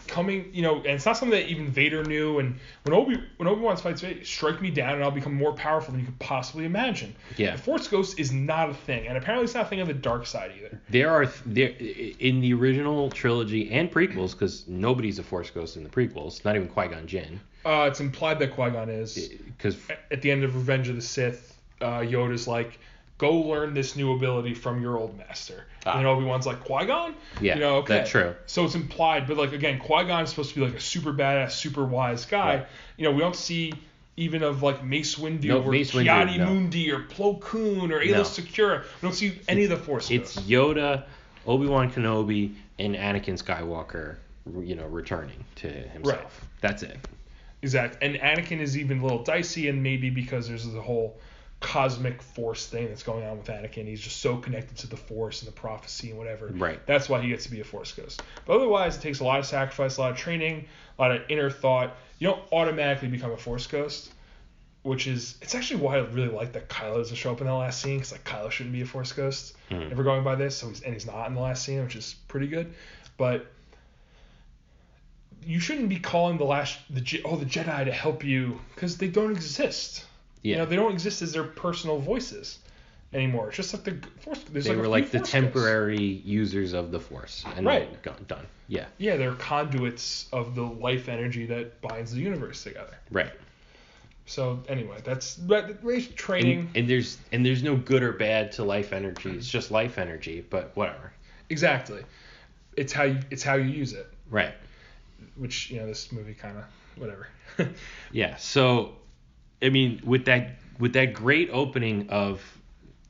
coming 0.07 0.49
you 0.53 0.63
know 0.63 0.77
and 0.77 0.87
it's 0.87 1.05
not 1.05 1.17
something 1.17 1.37
that 1.39 1.49
even 1.51 1.67
vader 1.69 2.05
knew 2.05 2.39
and 2.39 2.55
when 2.85 2.95
obi 2.95 3.21
when 3.37 3.49
obi-wan 3.49 3.77
fights 3.77 4.01
vader 4.01 4.25
strike 4.25 4.63
me 4.63 4.71
down 4.71 4.95
and 4.95 5.03
i'll 5.03 5.11
become 5.11 5.35
more 5.35 5.53
powerful 5.55 5.91
than 5.91 6.01
you 6.01 6.07
could 6.07 6.19
possibly 6.21 6.65
imagine 6.65 7.13
Yeah. 7.37 7.57
the 7.57 7.63
force 7.63 7.89
ghost 7.89 8.19
is 8.21 8.31
not 8.31 8.71
a 8.71 8.75
thing 8.75 9.09
and 9.09 9.19
apparently 9.19 9.45
it's 9.45 9.55
not 9.55 9.67
a 9.67 9.69
thing 9.69 9.81
on 9.81 9.89
the 9.89 9.93
dark 9.95 10.25
side 10.27 10.53
either 10.57 10.81
there 10.89 11.11
are 11.11 11.27
th- 11.27 11.43
there 11.47 11.73
in 12.21 12.41
the 12.41 12.55
original 12.55 13.11
trilogy 13.11 13.73
and 13.73 13.91
prequels 13.91 14.33
because 14.33 14.67
nobody's 14.69 15.19
a 15.19 15.25
Force 15.25 15.51
ghost 15.51 15.77
in 15.77 15.83
the 15.83 15.91
prequels. 15.91 16.45
Not 16.45 16.55
even 16.55 16.69
Qui 16.69 16.87
Gon 16.87 17.07
Jinn. 17.09 17.41
Uh, 17.67 17.87
it's 17.89 18.01
implied 18.01 18.39
that 18.39 18.53
qui-gon 18.55 18.89
is 18.89 19.31
Because 19.57 19.77
at 20.11 20.23
the 20.23 20.31
end 20.31 20.45
of 20.45 20.55
revenge 20.55 20.89
of 20.89 20.97
the 20.97 21.03
sith 21.03 21.57
uh, 21.81 21.99
yoda's 22.01 22.47
like 22.49 22.79
go 23.19 23.33
learn 23.41 23.75
this 23.75 23.97
new 23.97 24.13
ability 24.15 24.55
from 24.55 24.81
your 24.81 24.97
old 24.99 25.17
master 25.19 25.65
Ah. 25.85 25.99
and 25.99 26.07
obi-wan's 26.07 26.47
like 26.47 26.65
qui-gon 26.65 27.15
Yeah, 27.41 27.55
you 27.55 27.61
know 27.61 27.77
okay 27.79 27.99
that's 27.99 28.11
true. 28.11 28.35
so 28.47 28.65
it's 28.65 28.75
implied 28.75 29.27
but 29.27 29.37
like 29.37 29.53
again 29.53 29.79
qui-gon 29.79 30.25
is 30.25 30.31
supposed 30.31 30.51
to 30.51 30.57
be 30.57 30.65
like 30.67 30.75
a 30.75 30.81
super 30.81 31.13
badass 31.13 31.53
super 31.53 31.85
wise 31.85 32.25
guy 32.27 32.57
Right. 32.57 32.67
you 32.97 33.05
know 33.05 33.13
we 33.13 33.21
don't 33.21 33.37
see 33.37 33.73
even 34.19 34.43
of 34.43 34.63
like 34.63 34.83
Mace 34.83 35.17
Windu 35.17 35.45
No, 35.45 35.63
or 35.63 35.71
Mace 35.71 35.93
Windu, 35.93 36.07
Kiadi 36.07 36.39
no. 36.39 36.47
Mundi 36.47 36.91
or 36.91 37.01
Plo 37.03 37.39
Koon 37.39 37.93
or 37.93 38.01
Ayla 38.01 38.13
No. 38.13 38.23
Secura. 38.23 38.81
We 38.83 38.87
don't 39.03 39.13
see 39.15 39.39
any 39.47 39.65
of 39.65 39.69
the 39.71 39.77
Force 39.77 40.11
it's. 40.11 40.37
Yoda, 40.37 41.03
Obi 41.47 41.67
Wan 41.67 41.93
Kenobi, 41.93 42.55
and 42.79 42.95
Anakin 42.97 43.37
Skywalker, 43.39 44.17
you 44.67 44.75
know, 44.75 44.87
returning 44.87 45.45
to 45.57 45.69
himself. 45.69 46.23
Right. 46.41 46.51
That's 46.63 46.83
it. 46.83 46.97
Exact. 47.63 47.99
And 48.03 48.17
Anakin 48.17 48.61
is 48.61 48.77
even 48.77 49.01
a 49.01 49.03
little 49.03 49.23
dicey, 49.23 49.69
and 49.69 49.83
maybe 49.83 50.11
because 50.11 50.49
there's 50.49 50.71
the 50.71 50.81
whole 50.81 51.19
cosmic 51.61 52.21
force 52.21 52.67
thing 52.67 52.87
that's 52.89 53.03
going 53.03 53.25
on 53.25 53.39
with 53.39 53.47
Anakin. 53.47 53.87
He's 53.87 54.01
just 54.01 54.21
so 54.21 54.37
connected 54.37 54.77
to 54.79 54.87
the 54.89 54.97
force 54.97 55.41
and 55.43 55.49
the 55.49 55.53
prophecy 55.59 56.11
and 56.11 56.19
whatever. 56.19 56.49
Right. 56.49 56.85
That's 56.87 57.09
why 57.09 57.21
he 57.23 57.29
gets 57.29 57.45
to 57.45 57.51
be 57.51 57.61
a 57.61 57.65
force 57.65 57.93
ghost. 57.93 58.23
But 58.45 58.57
otherwise, 58.57 58.97
it 58.97 59.01
takes 59.01 59.21
a 59.21 59.25
lot 59.25 59.39
of 59.39 59.47
sacrifice, 59.47 59.97
a 59.97 60.01
lot 60.03 60.11
of 60.13 60.17
training, 60.19 60.67
a 60.99 61.03
lot 61.03 61.13
of 61.13 61.23
inner 61.31 61.51
thought. 61.51 61.97
You 62.19 62.29
don't 62.29 62.43
automatically 62.53 63.09
become 63.09 63.33
a 63.33 63.37
force 63.39 63.67
ghost, 63.67 64.13
which 64.83 65.07
is 65.07 65.39
it's 65.41 65.55
actually 65.55 65.81
why 65.81 65.97
I 65.97 66.01
really 66.01 66.29
like 66.29 66.53
that 66.53 66.69
Kylo 66.69 66.99
doesn't 66.99 67.17
show 67.17 67.33
up 67.33 67.41
in 67.41 67.47
the 67.47 67.55
last 67.55 67.81
scene 67.81 67.97
because 67.97 68.13
like 68.13 68.25
Kylo 68.25 68.51
shouldn't 68.51 68.75
be 68.75 68.83
a 68.83 68.87
force 68.87 69.13
ghost 69.13 69.57
Mhm. 69.71 69.91
if 69.91 69.97
we're 69.99 70.05
going 70.05 70.23
by 70.25 70.35
this. 70.35 70.57
So 70.57 70.69
he's, 70.69 70.83
and 70.83 70.93
he's 70.93 71.07
not 71.07 71.27
in 71.27 71.35
the 71.35 71.41
last 71.41 71.65
scene, 71.65 71.83
which 71.83 71.97
is 71.97 72.17
pretty 72.29 72.47
good. 72.49 72.73
But 73.17 73.47
you 75.47 75.61
shouldn't 75.61 75.89
be 75.89 75.99
calling 75.99 76.37
the 76.39 76.45
last 76.45 76.79
the 76.91 77.23
oh 77.25 77.37
the 77.37 77.47
Jedi 77.47 77.85
to 77.85 77.93
help 77.93 78.25
you 78.25 78.61
because 78.75 78.99
they 78.99 79.09
don't 79.09 79.31
exist. 79.31 80.05
Yeah. 80.43 80.53
You 80.53 80.59
know, 80.59 80.67
they 80.67 80.77
don't 80.77 80.93
exist 80.93 81.23
as 81.23 81.33
their 81.33 81.45
personal 81.45 81.99
voices 81.99 82.59
anymore. 83.13 83.49
It's 83.49 83.57
just 83.57 83.73
like 83.73 83.85
the 83.85 84.07
force. 84.21 84.41
They 84.51 84.61
like 84.61 84.79
were 84.79 84.89
like 84.89 85.05
the 85.11 85.19
Force 85.19 85.21
ghosts. 85.21 85.33
temporary 85.33 86.03
users 86.25 86.73
of 86.73 86.91
the 86.91 87.01
force 87.01 87.45
and 87.57 87.67
Right. 87.67 88.03
gone, 88.03 88.25
done. 88.29 88.47
Yeah. 88.69 88.87
Yeah, 88.99 89.17
they're 89.17 89.35
conduits 89.35 90.29
of 90.33 90.55
the 90.55 90.63
life 90.63 91.09
energy 91.09 91.47
that 91.47 91.81
binds 91.81 92.13
the 92.13 92.21
universe 92.21 92.63
together. 92.65 92.97
Right. 93.11 93.33
So 94.27 94.61
anyway, 94.69 94.99
that's 95.05 95.37
but 95.37 95.79
Rey's 95.85 96.09
training 96.09 96.59
And, 96.61 96.77
and 96.79 96.89
there's 96.91 97.19
and 97.33 97.47
there's 97.47 97.63
no 97.63 97.77
good 97.77 98.03
or 98.03 98.13
bad 98.13 98.51
to 98.53 98.65
life 98.65 98.93
energy. 98.93 99.31
It's 99.31 99.49
just 99.49 99.71
life 99.71 99.99
energy, 99.99 100.45
but 100.51 100.77
whatever. 100.77 101.13
exactly. 101.49 102.03
It's 102.77 102.93
how 102.93 103.05
you 103.05 103.21
it's 103.31 103.43
how 103.45 103.55
you 103.55 103.69
use 103.71 103.93
it, 103.93 104.09
Right. 104.29 104.53
Which 105.37 105.71
you 105.71 105.79
know 105.81 105.87
this 105.87 106.13
movie 106.13 106.35
kind 106.35 106.59
of 106.59 106.65
whatever. 106.97 107.29
Yeah. 108.13 108.37
So, 108.37 108.93
I 109.63 109.69
mean, 109.71 110.01
with 110.05 110.25
that 110.27 110.57
with 110.79 110.93
that 110.95 111.13
great 111.15 111.51
opening 111.53 112.09
of 112.11 112.43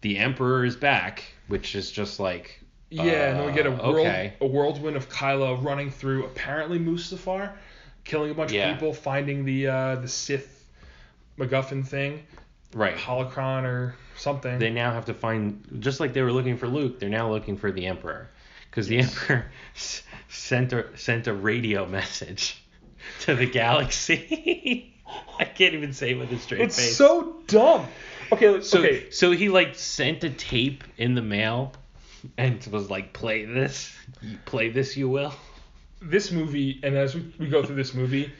the 0.03 0.19
Emperor 0.19 0.65
is 0.65 0.77
back, 0.77 1.25
which 1.49 1.75
is 1.75 1.91
just 1.91 2.21
like 2.21 2.61
Yeah, 2.91 3.03
and 3.31 3.39
then 3.41 3.47
we 3.47 3.53
get 3.53 3.67
a 3.67 3.71
Uh, 3.73 3.91
world 3.93 4.07
okay. 4.07 4.35
a 4.41 4.47
whirlwind 4.47 4.97
of 4.97 5.09
Kylo 5.09 5.63
running 5.65 5.91
through 5.91 6.25
apparently 6.27 6.79
Mustafar, 6.79 7.53
killing 8.05 8.31
a 8.31 8.35
bunch 8.35 8.53
Yeah. 8.53 8.71
of 8.71 8.75
people, 8.79 8.93
finding 8.93 9.45
the 9.45 9.67
uh, 9.69 9.95
the 9.97 10.09
Sith 10.09 10.69
MacGuffin 11.39 11.87
thing, 11.87 12.23
right. 12.75 12.97
holocron 12.97 13.65
or 13.65 13.95
something. 14.17 14.59
They 14.59 14.71
now 14.71 14.93
have 14.93 15.05
to 15.07 15.15
find 15.15 15.63
just 15.81 16.01
like 16.01 16.13
they 16.13 16.23
were 16.23 16.33
looking 16.33 16.57
for 16.57 16.67
Luke. 16.69 16.99
They're 17.01 17.09
now 17.09 17.31
looking 17.31 17.57
for 17.57 17.71
the 17.73 17.87
Emperor 17.87 18.31
because 18.77 18.89
the 18.89 18.99
Emperor 18.99 19.47
s- 19.75 20.03
sent 20.29 20.75
a 20.75 20.87
sent 20.99 21.27
a 21.27 21.33
radio 21.33 21.87
message 21.87 22.63
to 23.21 23.35
the 23.35 23.47
galaxy. 23.47 24.93
I 25.39 25.45
can't 25.47 25.73
even 25.75 25.95
say 25.95 26.11
it 26.11 26.19
with 26.19 26.31
a 26.31 26.39
straight 26.39 26.61
it's 26.61 26.77
face. 26.77 26.97
so 26.97 27.37
dumb. 27.47 27.87
Okay, 28.33 28.61
So, 28.61 28.81
okay. 28.81 29.09
so 29.11 29.31
he 29.31 29.49
like 29.49 29.77
sent 29.77 30.25
a 30.25 30.31
tape 30.31 30.85
in 30.99 31.15
the 31.15 31.23
mail 31.23 31.73
and 32.37 32.63
was 32.71 32.91
like, 32.91 33.13
"Play 33.15 33.47
this, 33.47 33.95
play 34.45 34.69
this, 34.69 34.95
you 34.97 35.09
will." 35.09 35.33
This 36.03 36.31
movie, 36.31 36.79
and 36.83 36.95
as 36.97 37.15
we, 37.15 37.33
we 37.39 37.49
go 37.49 37.63
through 37.63 37.77
this 37.77 37.95
movie, 37.95 38.31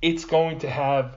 it's 0.00 0.24
going 0.24 0.60
to 0.60 0.70
have 0.70 1.16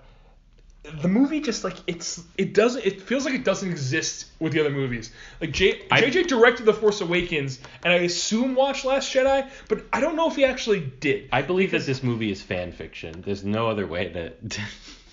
the 1.02 1.08
movie 1.08 1.40
just 1.40 1.64
like 1.64 1.78
it's 1.88 2.22
it 2.38 2.54
doesn't 2.54 2.86
it 2.86 3.02
feels 3.02 3.24
like 3.24 3.34
it 3.34 3.46
doesn't 3.46 3.70
exist 3.70 4.26
with 4.40 4.52
the 4.52 4.60
other 4.60 4.70
movies. 4.70 5.12
Like 5.40 5.52
J, 5.52 5.82
I- 5.90 6.02
JJ 6.02 6.28
directed 6.28 6.66
The 6.66 6.74
Force 6.74 7.00
Awakens, 7.00 7.60
and 7.84 7.94
I 7.94 7.98
assume 7.98 8.54
watched 8.54 8.84
Last 8.84 9.14
Jedi, 9.14 9.50
but 9.70 9.86
I 9.94 10.02
don't 10.02 10.16
know 10.18 10.30
if 10.30 10.36
he 10.36 10.44
actually 10.44 10.82
did. 10.82 11.30
I 11.32 11.42
believe 11.42 11.72
that 11.72 11.86
this 11.86 12.04
movie 12.04 12.32
is 12.32 12.42
fan 12.42 12.74
fiction. 12.74 13.22
There's 13.26 13.46
no 13.46 13.70
other 13.70 13.88
way 13.88 14.10
to 14.10 14.30
to, 14.32 14.62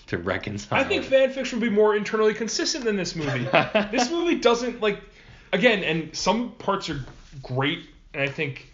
to 0.09 0.19
reconcile. 0.19 0.81
I 0.81 0.85
think 0.85 1.05
it. 1.05 1.09
fan 1.09 1.31
fiction 1.31 1.61
would 1.61 1.69
be 1.69 1.75
more 1.75 1.95
internally 1.95 2.35
consistent 2.35 2.85
than 2.85 2.97
this 2.97 3.15
movie. 3.15 3.45
this 3.93 4.11
movie 4.11 4.41
doesn't 4.41 4.81
like 4.81 5.01
again, 5.53 5.85
and 5.85 6.15
some 6.17 6.53
parts 6.53 6.91
are 6.91 7.05
great, 7.45 7.87
and 8.13 8.23
I 8.25 8.29
think 8.29 8.73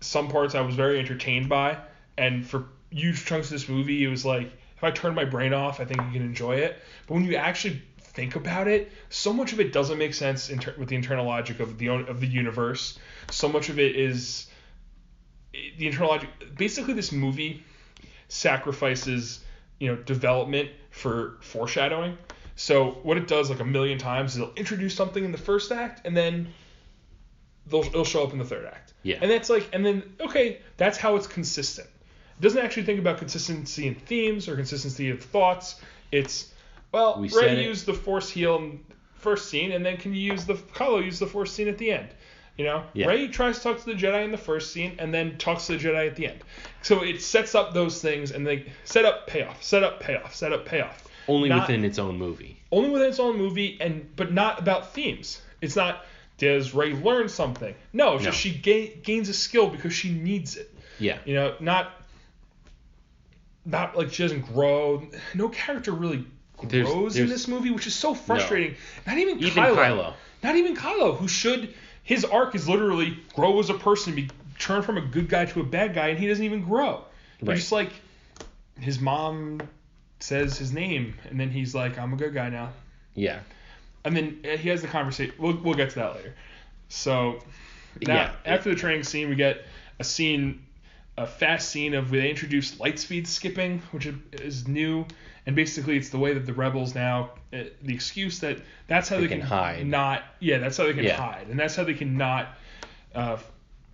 some 0.00 0.28
parts 0.28 0.56
I 0.56 0.62
was 0.62 0.74
very 0.74 0.98
entertained 0.98 1.48
by, 1.48 1.78
and 2.18 2.44
for 2.44 2.66
huge 2.90 3.24
chunks 3.24 3.46
of 3.46 3.52
this 3.52 3.68
movie, 3.68 4.02
it 4.04 4.08
was 4.08 4.24
like 4.24 4.50
if 4.82 4.84
I 4.84 4.90
turn 4.90 5.14
my 5.14 5.24
brain 5.24 5.54
off, 5.54 5.78
I 5.78 5.84
think 5.84 6.00
you 6.00 6.10
can 6.10 6.22
enjoy 6.22 6.56
it. 6.56 6.76
But 7.06 7.14
when 7.14 7.24
you 7.24 7.36
actually 7.36 7.80
think 7.98 8.34
about 8.34 8.66
it, 8.66 8.90
so 9.10 9.32
much 9.32 9.52
of 9.52 9.60
it 9.60 9.72
doesn't 9.72 9.96
make 9.96 10.12
sense 10.12 10.50
in 10.50 10.58
ter- 10.58 10.74
with 10.76 10.88
the 10.88 10.96
internal 10.96 11.24
logic 11.24 11.60
of 11.60 11.78
the 11.78 11.88
of 11.88 12.18
the 12.18 12.26
universe. 12.26 12.98
So 13.30 13.48
much 13.48 13.68
of 13.68 13.78
it 13.78 13.94
is 13.94 14.48
the 15.52 15.86
internal 15.86 16.10
logic. 16.10 16.30
Basically, 16.56 16.94
this 16.94 17.12
movie 17.12 17.62
sacrifices 18.26 19.44
you 19.78 19.86
know 19.86 19.96
development 20.02 20.70
for 20.90 21.36
foreshadowing. 21.42 22.18
So 22.56 22.98
what 23.04 23.16
it 23.16 23.28
does 23.28 23.50
like 23.50 23.60
a 23.60 23.64
million 23.64 23.98
times 23.98 24.32
is 24.32 24.38
it'll 24.38 24.54
introduce 24.54 24.96
something 24.96 25.24
in 25.24 25.30
the 25.30 25.38
first 25.38 25.70
act 25.70 26.04
and 26.04 26.16
then 26.16 26.48
they'll 27.68 27.84
it'll 27.84 28.04
show 28.04 28.24
up 28.24 28.32
in 28.32 28.38
the 28.38 28.44
third 28.44 28.64
act. 28.66 28.94
Yeah. 29.04 29.18
And 29.22 29.30
that's 29.30 29.48
like 29.48 29.68
and 29.72 29.86
then 29.86 30.02
okay, 30.20 30.60
that's 30.76 30.98
how 30.98 31.14
it's 31.14 31.28
consistent. 31.28 31.88
Doesn't 32.42 32.62
actually 32.62 32.82
think 32.82 32.98
about 32.98 33.18
consistency 33.18 33.86
in 33.86 33.94
themes 33.94 34.48
or 34.48 34.56
consistency 34.56 35.08
of 35.10 35.22
thoughts. 35.22 35.80
It's 36.10 36.52
well, 36.92 37.18
We 37.18 37.30
Rey 37.30 37.64
used 37.64 37.86
the 37.86 37.94
force 37.94 38.28
heal 38.28 38.56
in 38.56 38.80
first 39.14 39.48
scene 39.48 39.72
and 39.72 39.86
then 39.86 39.96
can 39.96 40.12
you 40.12 40.20
use 40.32 40.44
the 40.44 40.54
Kylo 40.54 41.02
use 41.02 41.18
the 41.18 41.26
force 41.26 41.52
scene 41.52 41.68
at 41.68 41.78
the 41.78 41.92
end. 41.92 42.08
You 42.58 42.64
know, 42.66 42.84
Yeah. 42.92 43.06
Rey 43.06 43.28
tries 43.28 43.58
to 43.58 43.62
talk 43.62 43.78
to 43.78 43.86
the 43.86 43.94
Jedi 43.94 44.24
in 44.24 44.30
the 44.32 44.36
first 44.36 44.72
scene 44.72 44.96
and 44.98 45.14
then 45.14 45.38
talks 45.38 45.68
to 45.68 45.78
the 45.78 45.82
Jedi 45.88 46.06
at 46.08 46.16
the 46.16 46.26
end. 46.26 46.40
So 46.82 47.02
it 47.02 47.22
sets 47.22 47.54
up 47.54 47.72
those 47.72 48.02
things 48.02 48.32
and 48.32 48.46
they 48.46 48.66
set 48.84 49.04
up 49.06 49.26
payoff, 49.26 49.62
set 49.62 49.82
up 49.84 50.00
payoff, 50.00 50.34
set 50.34 50.52
up 50.52 50.66
payoff. 50.66 51.04
only 51.28 51.48
not- 51.48 51.68
within 51.68 51.84
its 51.84 51.98
own 52.00 52.18
movie. 52.18 52.56
Only 52.72 52.90
within 52.90 53.08
its 53.08 53.20
own 53.20 53.38
movie 53.38 53.78
and 53.80 54.10
but 54.16 54.32
not 54.32 54.58
about 54.58 54.92
themes. 54.92 55.40
It's 55.60 55.76
not 55.76 56.04
does 56.38 56.74
Rey 56.74 56.92
learn 56.94 57.28
something? 57.28 57.72
No, 57.92 58.14
it's 58.16 58.24
No. 58.24 58.30
just 58.32 58.42
she 58.42 58.50
ga- 58.50 58.96
gains 59.04 59.28
a 59.28 59.32
skill 59.34 59.68
because 59.68 59.94
she 59.94 60.10
needs 60.10 60.56
it. 60.56 60.74
Yeah. 60.98 61.18
You 61.24 61.34
know, 61.34 61.54
not 61.60 62.01
not 63.64 63.96
like 63.96 64.12
she 64.12 64.22
doesn't 64.22 64.42
grow. 64.52 65.06
No 65.34 65.48
character 65.48 65.92
really 65.92 66.24
There's- 66.62 66.88
grows 66.88 67.16
in 67.16 67.28
this 67.28 67.46
movie, 67.48 67.70
which 67.70 67.86
is 67.86 67.94
so 67.94 68.14
frustrating. 68.14 68.76
Not 69.06 69.18
even, 69.18 69.38
Even 69.38 69.50
Kylo. 69.64 69.76
Kylo. 69.76 70.14
Not 70.42 70.56
even 70.56 70.76
Kylo, 70.76 71.16
who 71.16 71.28
should 71.28 71.74
his 72.02 72.24
arc 72.24 72.54
is 72.56 72.68
literally 72.68 73.16
grow 73.34 73.58
as 73.60 73.70
a 73.70 73.74
person, 73.74 74.14
be 74.14 74.28
turn 74.58 74.82
from 74.82 74.98
a 74.98 75.00
good 75.00 75.28
guy 75.28 75.44
to 75.46 75.60
a 75.60 75.64
bad 75.64 75.94
guy, 75.94 76.08
and 76.08 76.18
he 76.18 76.26
doesn't 76.26 76.44
even 76.44 76.62
grow. 76.64 77.04
Right. 77.40 77.56
Just 77.56 77.70
like 77.72 77.90
his 78.80 78.98
mom 79.00 79.60
says 80.20 80.58
his 80.58 80.72
name, 80.72 81.14
and 81.30 81.38
then 81.38 81.50
he's 81.50 81.74
like, 81.74 81.98
"I'm 81.98 82.12
a 82.12 82.16
good 82.16 82.34
guy 82.34 82.48
now." 82.48 82.70
Yeah. 83.14 83.40
And 84.04 84.16
then 84.16 84.40
uh, 84.44 84.56
he 84.56 84.68
has 84.70 84.82
the 84.82 84.88
conversation. 84.88 85.34
We'll, 85.38 85.56
we'll 85.62 85.74
get 85.74 85.90
to 85.90 85.94
that 85.96 86.16
later. 86.16 86.34
So 86.88 87.38
now, 88.00 88.14
Yeah. 88.14 88.32
after 88.44 88.70
the 88.70 88.76
training 88.76 89.04
scene, 89.04 89.28
we 89.28 89.36
get 89.36 89.64
a 90.00 90.04
scene, 90.04 90.64
a 91.18 91.26
fast 91.26 91.68
scene 91.68 91.94
of 91.94 92.10
where 92.10 92.22
they 92.22 92.30
introduce 92.30 92.80
light 92.80 92.98
speed 92.98 93.26
skipping, 93.28 93.80
which 93.90 94.08
is 94.32 94.66
new, 94.66 95.04
and 95.46 95.54
basically 95.54 95.96
it's 95.96 96.08
the 96.08 96.18
way 96.18 96.32
that 96.34 96.46
the 96.46 96.52
rebels 96.54 96.94
now, 96.94 97.30
uh, 97.52 97.64
the 97.82 97.92
excuse 97.94 98.38
that 98.40 98.58
that's 98.86 99.08
how 99.08 99.16
They 99.16 99.22
they, 99.22 99.28
can 99.28 99.40
hide. 99.42 99.86
not, 99.86 100.22
yeah, 100.40 100.58
that's 100.58 100.76
how 100.76 100.84
they 100.84 100.94
can 100.94 101.04
Yeah. 101.04 101.16
hide, 101.16 101.48
and 101.48 101.58
that's 101.58 101.76
how 101.76 101.84
they 101.84 101.94
can 101.94 102.16
not 102.16 102.56
uh, 103.14 103.36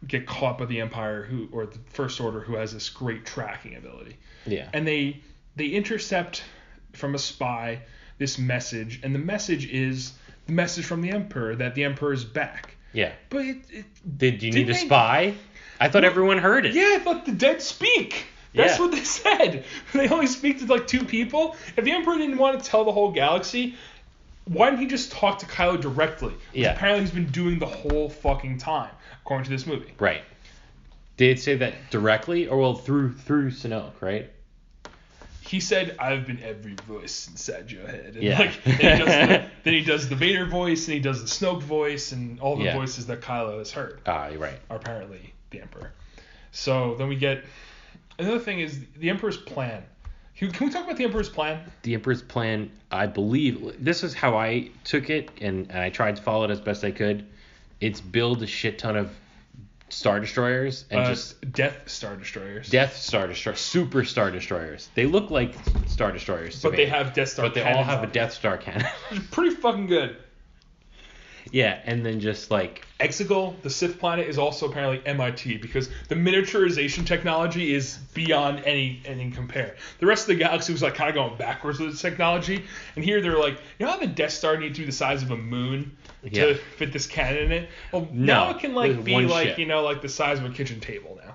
get 0.06 0.26
caught 0.26 0.58
by 0.58 0.66
the 0.66 0.80
Empire 0.80 1.24
who 1.24 1.48
or 1.50 1.66
the 1.66 1.78
First 1.90 2.20
Order 2.20 2.40
who 2.40 2.54
has 2.54 2.72
this 2.72 2.88
great 2.88 3.26
tracking 3.26 3.74
ability 3.74 4.16
Yeah. 4.46 4.68
and 4.72 4.86
they 4.86 5.20
they 5.56 5.66
intercept 5.66 6.44
from 6.92 7.16
a 7.16 7.18
spy 7.18 7.80
this 8.18 8.38
message, 8.38 9.00
and 9.02 9.12
the 9.14 9.18
message 9.18 9.66
is 9.66 10.12
the 10.46 10.52
message 10.52 10.84
from 10.84 11.00
the 11.02 11.10
Emperor 11.10 11.56
that 11.56 11.74
the 11.74 11.82
Emperor 11.84 12.12
is 12.12 12.24
back. 12.24 12.76
yeah. 12.92 13.12
But 13.28 13.44
it, 13.44 13.56
it 13.70 13.84
Did 14.18 14.42
you 14.42 14.52
need 14.52 14.70
a 14.70 14.74
spy? 14.74 15.34
I 15.81 15.89
thought 15.89 16.05
everyone 16.05 16.39
heard 16.39 16.66
it. 16.66 16.74
yeah, 16.74 16.97
I 16.97 16.99
thought 16.99 17.24
the 17.26 17.33
dead 17.33 17.62
speak. 17.62 18.26
That's 18.55 18.79
Yeah. 18.79 18.85
what 18.85 18.93
they 18.93 19.05
said. 19.05 19.64
They 19.93 20.09
only 20.09 20.26
speak 20.26 20.59
to 20.61 20.66
like 20.66 20.87
two 20.87 21.05
people. 21.05 21.57
If 21.76 21.85
the 21.85 21.93
Emperor 21.93 22.16
didn't 22.18 22.39
want 22.39 22.62
to 22.62 22.68
tell 22.68 22.85
the 22.85 22.93
whole 22.93 23.11
galaxy, 23.12 23.76
why 24.47 24.70
didn't 24.70 24.81
he 24.81 24.87
just 24.87 25.12
talk 25.12 25.39
to 25.41 25.47
Kylo 25.47 25.81
directly? 25.81 26.31
Which 26.33 26.39
Yeah. 26.55 26.72
Apparently 26.74 27.03
he's 27.03 27.11
been 27.11 27.26
doing 27.31 27.59
the 27.59 27.66
whole 27.66 28.09
fucking 28.09 28.59
time, 28.59 28.91
according 29.22 29.45
to 29.45 29.51
this 29.51 29.66
movie. 29.66 29.93
Right. 29.99 30.22
Did 31.18 31.37
it 31.37 31.41
say 31.41 31.57
that 31.57 31.74
directly 31.91 32.47
or 32.49 32.59
well 32.59 32.74
through 32.74 33.12
through 33.14 33.51
Snoke, 33.51 34.01
right? 34.01 34.31
he 35.41 35.61
said, 35.61 35.97
"I've 35.99 36.26
been 36.26 36.43
every 36.43 36.74
voice 36.87 37.26
inside 37.26 37.70
your 37.70 37.87
head." 37.87 38.12
And 38.16 38.22
Yeah. 38.22 38.39
like, 38.39 38.62
then, 38.64 38.74
he 38.76 39.05
does 39.05 39.07
the, 39.29 39.45
then 39.64 39.74
he 39.74 39.81
does 39.83 40.09
the 40.11 40.14
Vader 40.14 40.45
voice, 40.45 40.87
and 40.89 40.93
he 40.95 41.01
does 41.01 41.22
the 41.22 41.47
Snoke 41.47 41.62
voice, 41.62 42.12
and 42.12 42.39
all 42.41 42.57
the 42.57 42.64
Yeah. 42.64 42.74
voices 42.74 43.07
that 43.07 43.22
Kylo 43.22 43.59
has 43.59 43.72
heard 43.72 44.01
Ah, 44.07 44.29
you're 44.29 44.39
right. 44.41 44.59
are 44.68 44.76
apparently 44.76 45.33
the 45.51 45.61
Emperor. 45.61 45.92
So 46.53 46.94
then 46.96 47.09
we 47.09 47.16
get 47.16 47.44
another 48.18 48.38
thing 48.38 48.61
is 48.61 48.80
the 48.96 49.11
Emperor's 49.11 49.36
plan. 49.36 49.82
Can 50.36 50.53
we 50.66 50.70
talk 50.72 50.84
about 50.84 50.96
the 50.96 51.05
Emperor's 51.05 51.28
plan? 51.28 51.61
The 51.82 51.94
Emperor's 51.94 52.22
plan, 52.22 52.70
I 52.92 53.07
believe, 53.07 53.74
this 53.84 54.05
is 54.05 54.14
how 54.14 54.36
I 54.36 54.70
took 54.84 55.11
it, 55.11 55.30
and, 55.40 55.68
and 55.68 55.78
I 55.80 55.90
tried 55.90 56.14
to 56.16 56.22
follow 56.22 56.44
it 56.44 56.51
as 56.53 56.61
best 56.61 56.84
I 56.84 56.92
could. 56.92 57.26
It's 57.80 58.01
build 58.01 58.40
a 58.44 58.46
shit 58.46 58.78
ton 58.78 58.96
of 58.96 59.11
star 59.88 60.20
destroyers 60.20 60.84
and 60.90 61.01
Uh, 61.01 61.09
just 61.09 61.40
Death 61.53 61.88
Star 61.88 62.14
destroyers. 62.14 62.68
Death 62.68 62.94
Star 62.96 63.26
destroyers, 63.26 63.59
super 63.59 64.05
star 64.05 64.30
destroyers. 64.30 64.90
They 64.94 65.07
look 65.07 65.30
like 65.30 65.55
star 65.88 66.12
destroyers, 66.12 66.62
but 66.62 66.70
me, 66.72 66.76
they 66.78 66.86
have 66.86 67.14
Death 67.14 67.30
Star. 67.30 67.46
but 67.46 67.55
they 67.55 67.62
all 67.62 67.82
have 67.82 68.05
a. 68.05 68.07
Death 68.07 68.32
Star 68.32 68.59
cannon. 68.59 68.86
Pretty 69.32 69.57
fucking 69.57 69.86
good. 69.88 70.16
Yeah, 71.51 71.80
and 71.84 72.05
then 72.05 72.20
just 72.20 72.51
like 72.51 72.84
Exegol, 73.01 73.61
the 73.62 73.70
Sith 73.70 73.99
planet, 73.99 74.28
is 74.28 74.38
also 74.38 74.68
apparently 74.68 75.01
MIT 75.07 75.59
because 75.59 75.88
the 76.09 76.14
miniaturization 76.14 77.07
technology 77.07 77.74
is 77.74 77.99
beyond 78.14 78.61
any 78.64 79.01
any 79.05 79.30
compare. 79.30 79.76
The 80.01 80.07
rest 80.07 80.22
of 80.22 80.28
the 80.28 80.42
galaxy 80.44 80.72
was 80.72 80.82
like 80.82 80.94
kind 80.94 81.09
of 81.09 81.14
going 81.14 81.36
backwards 81.38 81.78
with 81.78 81.90
its 81.90 82.03
technology, 82.03 82.64
and 82.96 83.05
here 83.05 83.20
they're 83.20 83.38
like, 83.38 83.59
you 83.78 83.86
know 83.86 83.92
how 83.92 83.99
the 83.99 84.07
Death 84.07 84.32
Star 84.32 84.57
needs 84.57 84.76
to 84.76 84.82
be 84.82 84.86
the 84.86 84.92
size 84.92 85.22
of 85.22 85.30
a 85.30 85.36
moon 85.36 85.96
Yeah. 86.22 86.46
to 86.46 86.55
fit 86.57 86.92
this 86.92 87.07
cannon 87.07 87.44
in 87.44 87.53
it? 87.53 87.68
Well, 87.92 88.09
No, 88.12 88.26
now 88.34 88.51
it 88.51 88.59
can 88.59 88.74
like 88.74 89.05
be 89.05 89.16
like 89.26 89.49
ship. 89.49 89.59
you 89.59 89.66
know 89.66 89.82
like 89.82 90.03
the 90.03 90.09
size 90.09 90.38
of 90.38 90.44
a 90.44 90.51
kitchen 90.51 90.80
table 90.80 91.18
now. 91.24 91.34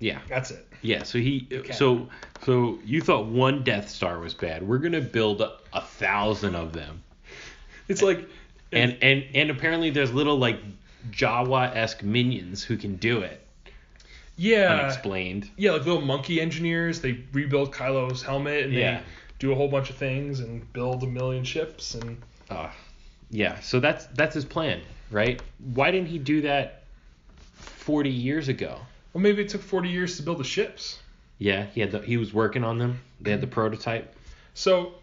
yeah, 0.00 0.18
That's 0.28 0.50
it. 0.50 0.66
yeah. 0.82 1.02
So 1.04 1.18
he, 1.18 1.46
Okay. 1.52 1.72
so 1.72 2.08
so 2.44 2.78
you 2.84 3.00
thought 3.00 3.26
one 3.26 3.62
Death 3.64 3.88
Star 3.90 4.18
was 4.18 4.34
bad. 4.34 4.66
We're 4.66 4.78
gonna 4.78 5.00
build 5.00 5.40
a, 5.40 5.52
a 5.72 5.80
thousand 5.82 6.54
of 6.56 6.72
them, 6.72 7.02
It's 7.88 8.02
like 8.02 8.28
and 8.72 8.96
and 9.02 9.24
and 9.34 9.50
apparently 9.50 9.90
there's 9.90 10.12
little 10.12 10.38
like 10.38 10.58
Jawa 11.10 11.74
esque 11.74 12.02
minions 12.02 12.62
who 12.62 12.76
can 12.76 12.96
do 12.96 13.20
it, 13.20 13.40
yeah, 14.36 14.80
unexplained. 14.80 15.50
yeah, 15.56 15.72
like 15.72 15.84
little 15.86 16.00
monkey 16.02 16.40
engineers. 16.40 17.00
They 17.00 17.24
rebuild 17.32 17.72
Kylo's 17.72 18.22
helmet 18.22 18.64
and 18.64 18.72
Yeah. 18.74 18.98
they 18.98 19.02
do 19.38 19.52
a 19.52 19.54
whole 19.54 19.68
bunch 19.68 19.90
of 19.90 19.96
things 19.96 20.40
and 20.40 20.70
build 20.72 21.02
a 21.02 21.06
million 21.06 21.44
ships 21.44 21.94
and 21.94 22.20
Uh, 22.50 22.68
yeah, 23.30 23.58
so 23.60 23.80
that's 23.80 24.06
that's 24.14 24.34
his 24.34 24.44
plan, 24.44 24.80
right? 25.10 25.40
Why 25.74 25.90
didn't 25.90 26.08
he 26.08 26.18
do 26.18 26.42
that 26.42 26.82
40 27.54 28.10
years 28.10 28.48
ago? 28.48 28.78
well 29.12 29.22
maybe 29.22 29.42
it 29.42 29.48
took 29.48 29.62
40 29.62 29.88
years 29.88 30.16
to 30.18 30.22
build 30.22 30.38
the 30.38 30.44
ships. 30.44 30.98
Yeah, 31.38 31.66
he 31.74 31.80
had 31.80 31.90
the, 31.90 32.00
he 32.00 32.16
was 32.18 32.32
working 32.34 32.62
on 32.64 32.78
them. 32.78 33.00
They 33.20 33.30
had 33.30 33.40
the 33.40 33.46
prototype. 33.46 34.14
So, 34.54 34.94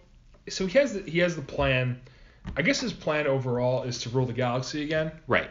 so 0.48 0.68
he 0.68 0.78
has 0.78 0.94
the, 0.94 1.02
he 1.10 1.18
has 1.20 1.36
the 1.36 1.42
plan. 1.42 2.00
I 2.56 2.62
guess 2.62 2.80
his 2.80 2.94
plan 2.94 3.28
overall 3.28 3.84
is 3.84 4.00
to 4.02 4.10
rule 4.10 4.26
the 4.26 4.34
galaxy 4.34 4.84
again, 4.84 5.12
Right. 5.28 5.50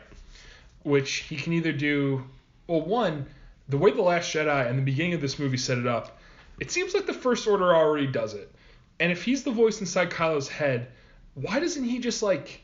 which 0.82 1.14
he 1.14 1.36
can 1.36 1.52
either 1.52 1.72
do. 1.72 2.24
Well, 2.66 2.82
one, 2.82 3.26
the 3.68 3.76
way 3.78 3.92
the 3.92 4.02
Last 4.02 4.32
Jedi 4.34 4.68
and 4.68 4.78
the 4.78 4.82
beginning 4.82 5.14
of 5.14 5.20
this 5.20 5.38
movie 5.38 5.56
set 5.56 5.78
it 5.78 5.86
up, 5.86 6.18
it 6.58 6.70
seems 6.70 6.94
like 6.94 7.06
the 7.06 7.12
First 7.12 7.46
Order 7.46 7.74
already 7.74 8.06
does 8.06 8.34
it. 8.34 8.52
And 8.98 9.12
if 9.12 9.22
he's 9.22 9.44
the 9.44 9.50
voice 9.52 9.80
inside 9.80 10.10
Kylo's 10.10 10.48
head, 10.48 10.88
why 11.34 11.60
doesn't 11.60 11.84
he 11.84 11.98
just 11.98 12.22
like 12.22 12.62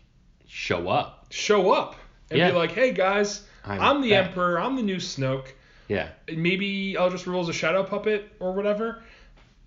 Show 0.48 0.88
up. 0.88 1.26
show 1.30 1.70
up 1.72 1.96
and 2.30 2.38
Yeah. 2.38 2.50
be 2.50 2.56
like, 2.56 2.72
"Hey 2.72 2.92
guys, 2.92 3.46
I'm 3.64 3.80
I'm, 3.80 4.02
the 4.02 4.10
back." 4.10 4.28
Emperor. 4.28 4.58
I'm 4.60 4.76
the 4.76 4.82
new 4.82 4.96
Snoke. 4.96 5.48
Yeah. 5.88 6.08
Maybe 6.34 6.96
I'll 6.96 7.10
just 7.10 7.26
rule 7.26 7.40
as 7.42 7.48
a 7.48 7.52
shadow 7.52 7.82
puppet 7.84 8.32
or 8.40 8.52
whatever." 8.52 9.02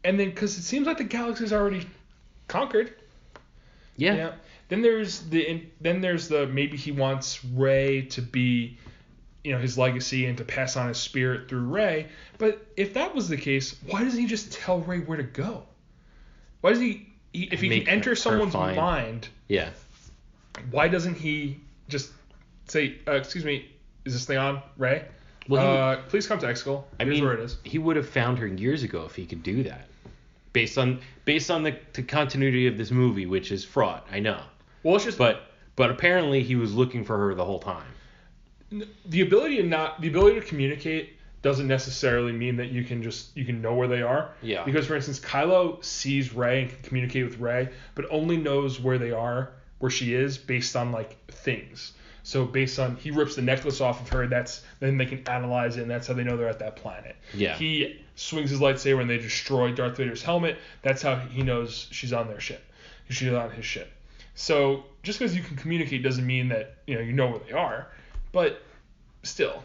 And 0.03 0.19
then, 0.19 0.29
because 0.29 0.57
it 0.57 0.63
seems 0.63 0.85
like 0.87 0.97
the 0.97 1.03
galaxy's 1.03 1.53
already 1.53 1.87
conquered. 2.47 2.93
Yeah. 3.97 4.15
Yeah. 4.15 4.31
Then 4.67 4.81
there's 4.81 5.19
the 5.21 5.63
then 5.81 6.01
there's 6.01 6.27
the 6.27 6.47
maybe 6.47 6.75
he 6.77 6.91
wants 6.91 7.43
Rey 7.45 8.01
to 8.11 8.21
be, 8.21 8.77
you 9.43 9.51
know, 9.51 9.59
his 9.59 9.77
legacy 9.77 10.25
and 10.25 10.37
to 10.39 10.43
pass 10.43 10.75
on 10.75 10.87
his 10.87 10.97
spirit 10.97 11.47
through 11.47 11.65
Rey. 11.67 12.07
But 12.39 12.65
if 12.75 12.93
that 12.95 13.13
was 13.13 13.29
the 13.29 13.37
case, 13.37 13.75
why 13.85 14.03
doesn't 14.03 14.19
he 14.19 14.25
just 14.25 14.51
tell 14.53 14.79
Rey 14.79 14.99
where 14.99 15.17
to 15.17 15.23
go? 15.23 15.63
Why 16.61 16.71
does 16.71 16.79
he? 16.79 17.13
he 17.31 17.43
if 17.51 17.61
he 17.61 17.69
Make 17.69 17.85
can 17.85 17.93
enter 17.93 18.15
someone's 18.15 18.53
find- 18.53 18.75
mind, 18.75 19.27
Yeah. 19.49 19.69
why 20.71 20.87
doesn't 20.87 21.15
he 21.17 21.57
just 21.89 22.11
say, 22.67 22.95
uh, 23.07 23.11
"Excuse 23.13 23.45
me, 23.45 23.69
is 24.05 24.13
this 24.13 24.25
thing 24.25 24.37
on, 24.37 24.61
Rey? 24.77 25.03
Well, 25.47 25.61
he- 25.61 25.99
uh, 25.99 26.03
please 26.09 26.25
come 26.25 26.39
to 26.39 26.47
Exegol. 26.47 26.85
I 26.99 27.03
mean, 27.03 27.23
where 27.23 27.33
it 27.33 27.39
is." 27.41 27.57
he 27.63 27.77
would 27.77 27.97
have 27.97 28.09
found 28.09 28.39
her 28.39 28.47
years 28.47 28.81
ago 28.81 29.05
if 29.05 29.13
he 29.15 29.27
could 29.27 29.43
do 29.43 29.61
that. 29.63 29.87
Based 30.53 30.77
on 30.79 31.01
based 31.25 31.51
on 31.51 31.61
the, 31.61 31.77
the 31.93 32.01
continuity 32.01 32.65
of 32.65 32.77
this 32.79 32.89
movie, 32.89 33.25
which 33.27 33.51
is 33.51 33.63
fraught, 33.63 34.07
I 34.11 34.19
know. 34.21 34.41
Well, 34.85 34.95
it's 34.95 35.05
just 35.05 35.17
But 35.17 35.41
but 35.75 35.89
apparently 35.89 36.43
he 36.43 36.55
was 36.55 36.73
looking 36.73 37.03
for 37.03 37.17
her 37.17 37.33
the 37.35 37.43
whole 37.43 37.59
time. 37.59 37.87
the 39.05 39.21
ability 39.21 39.57
to 39.57 39.63
not 39.63 39.99
the 39.99 40.07
ability 40.07 40.39
to 40.39 40.45
communicate 40.45 41.17
doesn't 41.41 41.67
necessarily 41.67 42.31
mean 42.31 42.55
that 42.57 42.69
you 42.69 42.83
can 42.83 43.01
just 43.03 43.35
you 43.35 43.45
can 43.45 43.61
know 43.61 43.73
where 43.73 43.87
they 43.87 44.03
are. 44.03 44.29
Yeah. 44.43 44.63
Because 44.63 44.85
for 44.85 44.95
instance, 44.95 45.19
Kylo 45.19 45.83
sees 45.83 46.33
Rey 46.33 46.61
and 46.61 46.69
can 46.71 46.81
communicate 46.83 47.25
with 47.25 47.39
Rey, 47.39 47.69
but 47.95 48.05
only 48.11 48.37
knows 48.37 48.79
where 48.79 48.99
they 48.99 49.11
are, 49.11 49.51
where 49.79 49.91
she 49.91 50.13
is, 50.13 50.37
based 50.37 50.75
on 50.75 50.91
like 50.91 51.17
things. 51.31 51.93
So 52.21 52.45
based 52.45 52.77
on 52.79 52.95
he 52.97 53.09
rips 53.09 53.35
the 53.35 53.41
necklace 53.41 53.81
off 53.81 54.01
of 54.01 54.09
her, 54.09 54.27
that's 54.27 54.63
then 54.79 54.97
they 54.97 55.05
can 55.07 55.27
analyze 55.27 55.77
it, 55.77 55.81
and 55.81 55.91
that's 55.91 56.07
how 56.07 56.13
they 56.13 56.23
know 56.23 56.37
they're 56.37 56.47
at 56.47 56.59
that 56.59 56.75
planet. 56.75 57.15
Yeah. 57.33 57.55
He 57.57 58.03
swings 58.15 58.51
his 58.51 58.59
lightsaber 58.59 59.01
and 59.01 59.09
they 59.09 59.17
destroy 59.17 59.71
Darth 59.71 59.97
Vader's 59.97 60.21
helmet. 60.21 60.57
That's 60.83 61.01
how 61.01 61.15
he 61.15 61.41
knows 61.41 61.87
she's 61.91 62.13
on 62.13 62.27
their 62.27 62.39
ship. 62.39 62.63
She's 63.09 63.33
on 63.33 63.51
his 63.51 63.65
ship. 63.65 63.91
So 64.35 64.83
just 65.01 65.17
because 65.17 65.35
you 65.35 65.41
can 65.41 65.55
communicate 65.55 66.03
doesn't 66.03 66.25
mean 66.25 66.49
that 66.49 66.75
you 66.85 66.95
know 66.95 67.01
you 67.01 67.13
know 67.13 67.29
where 67.31 67.39
they 67.39 67.53
are, 67.53 67.87
but 68.31 68.61
still, 69.23 69.63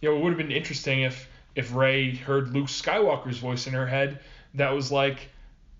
you 0.00 0.08
know, 0.08 0.16
it 0.16 0.22
would 0.22 0.30
have 0.30 0.38
been 0.38 0.52
interesting 0.52 1.02
if 1.02 1.28
if 1.54 1.74
Rey 1.74 2.14
heard 2.14 2.54
Luke 2.54 2.68
Skywalker's 2.68 3.38
voice 3.38 3.66
in 3.66 3.72
her 3.74 3.86
head 3.86 4.20
that 4.54 4.72
was 4.72 4.92
like, 4.92 5.28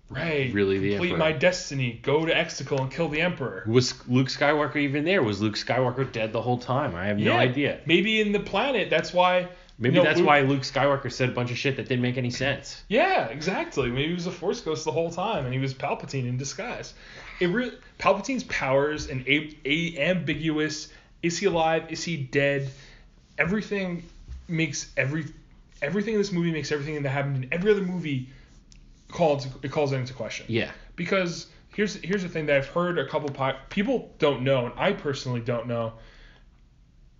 Rey, 0.09 0.51
Really 0.51 0.77
the 0.77 0.89
complete 0.89 1.13
Emperor." 1.13 1.19
my 1.19 1.31
destiny, 1.31 1.99
go 2.03 2.25
to 2.25 2.33
Exegol 2.33 2.81
and 2.81 2.91
kill 2.91 3.07
the 3.07 3.21
Emperor. 3.21 3.63
Was 3.65 3.93
Luke 4.07 4.27
Skywalker 4.27 4.77
even 4.77 5.05
there? 5.05 5.23
Was 5.23 5.41
Luke 5.41 5.55
Skywalker 5.55 6.11
dead 6.11 6.33
the 6.33 6.41
whole 6.41 6.57
time? 6.57 6.95
I 6.95 7.07
have 7.07 7.17
no 7.17 7.33
idea. 7.33 7.79
Maybe 7.85 8.19
in 8.19 8.33
the 8.33 8.39
planet, 8.39 8.89
that's 8.89 9.13
why. 9.13 9.47
Maybe 9.81 9.95
you 9.95 10.01
know, 10.01 10.05
that's 10.07 10.17
Luke- 10.19 10.27
why 10.27 10.41
Luke 10.41 10.61
Skywalker 10.63 11.09
said 11.11 11.29
a 11.29 11.31
bunch 11.31 11.51
of 11.51 11.57
shit 11.57 11.77
that 11.77 11.87
didn't 11.87 12.01
make 12.01 12.17
any 12.17 12.29
sense. 12.31 12.83
Yeah, 12.89 13.27
exactly. 13.27 13.89
Maybe 13.89 14.09
he 14.09 14.13
was 14.13 14.27
a 14.27 14.31
Force 14.31 14.59
ghost 14.59 14.83
the 14.83 14.91
whole 14.91 15.09
time, 15.09 15.45
and 15.45 15.53
he 15.53 15.59
was 15.59 15.73
Palpatine 15.73 16.27
in 16.27 16.37
disguise. 16.37 16.93
It 17.39 17.47
re- 17.47 17.71
Palpatine's 17.97 18.43
powers 18.43 19.07
and 19.09 19.25
a- 19.27 19.55
a- 19.65 19.97
ambiguous. 19.99 20.89
Is 21.23 21.37
he 21.37 21.45
alive? 21.45 21.85
Is 21.89 22.03
he 22.03 22.17
dead? 22.17 22.69
Everything 23.37 24.03
makes 24.49 24.91
every 24.97 25.25
everything 25.81 26.15
in 26.15 26.19
this 26.19 26.31
movie 26.33 26.51
makes 26.51 26.71
everything 26.73 27.01
that 27.01 27.09
happened 27.09 27.45
in 27.45 27.53
every 27.53 27.71
other 27.71 27.81
movie 27.81 28.27
called 29.09 29.47
it 29.63 29.71
calls 29.71 29.93
it 29.93 29.97
into 29.97 30.13
question. 30.13 30.45
Yeah. 30.49 30.71
Because 30.97 31.47
here's 31.73 31.95
here's 31.95 32.23
the 32.23 32.27
thing 32.29 32.47
that 32.47 32.57
I've 32.57 32.67
heard 32.67 32.99
a 32.99 33.07
couple 33.07 33.29
po- 33.29 33.55
people 33.69 34.13
don't 34.19 34.41
know, 34.43 34.65
and 34.65 34.73
I 34.77 34.91
personally 34.91 35.39
don't 35.39 35.67
know. 35.67 35.93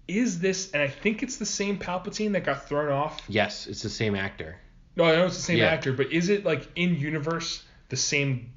Is 0.10 0.40
this, 0.40 0.72
and 0.72 0.82
I 0.82 0.88
think 0.88 1.22
it's 1.24 1.38
the 1.38 1.46
same 1.46 1.78
Palpatine 1.78 2.32
that 2.34 2.44
got 2.44 2.68
thrown 2.68 2.92
off 2.92 3.22
Yes, 3.28 3.68
it's 3.68 3.84
the 3.84 3.90
same 3.90 4.16
actor. 4.16 4.58
no, 4.96 5.04
I 5.04 5.16
know 5.16 5.26
it's 5.28 5.36
the 5.38 5.42
same 5.44 5.60
Yeah. 5.60 5.66
actor, 5.68 5.94
but 5.94 6.12
is 6.12 6.30
it 6.30 6.44
like 6.46 6.68
in 6.76 6.96
universe 6.96 7.64
the 7.90 7.96
same 7.96 8.52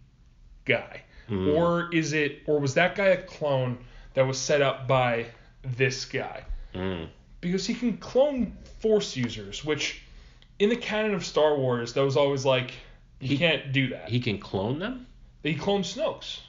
guy, 0.65 1.03
Hmm. 1.29 1.49
or 1.49 1.95
is 1.95 2.15
it, 2.15 2.41
or 2.47 2.59
was 2.59 2.75
that 2.75 2.95
guy 2.97 3.09
a 3.09 3.23
clone 3.23 3.79
that 4.15 4.27
was 4.27 4.39
set 4.39 4.63
up 4.63 4.89
by 4.89 5.27
this 5.63 6.05
guy? 6.07 6.45
Mm. 6.75 7.09
Because 7.43 7.67
he 7.67 7.75
can 7.75 7.99
clone 7.99 8.57
Force 8.81 9.15
users, 9.17 9.63
which 9.65 10.01
in 10.59 10.69
the 10.71 10.77
canon 10.77 11.15
of 11.15 11.25
Star 11.25 11.57
Wars, 11.57 11.93
that 11.93 12.03
was 12.03 12.17
always 12.17 12.45
like 12.47 12.73
you 13.21 13.29
He- 13.29 13.39
can't 13.39 13.73
do 13.73 13.89
that. 13.89 14.09
He 14.09 14.21
can 14.21 14.39
clone 14.39 14.79
them? 14.79 15.07
he 15.43 15.55
cloned 15.55 15.85
Snoke's. 15.85 16.41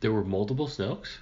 There 0.00 0.10
were 0.12 0.24
multiple 0.24 0.68
Snokes? 0.68 1.18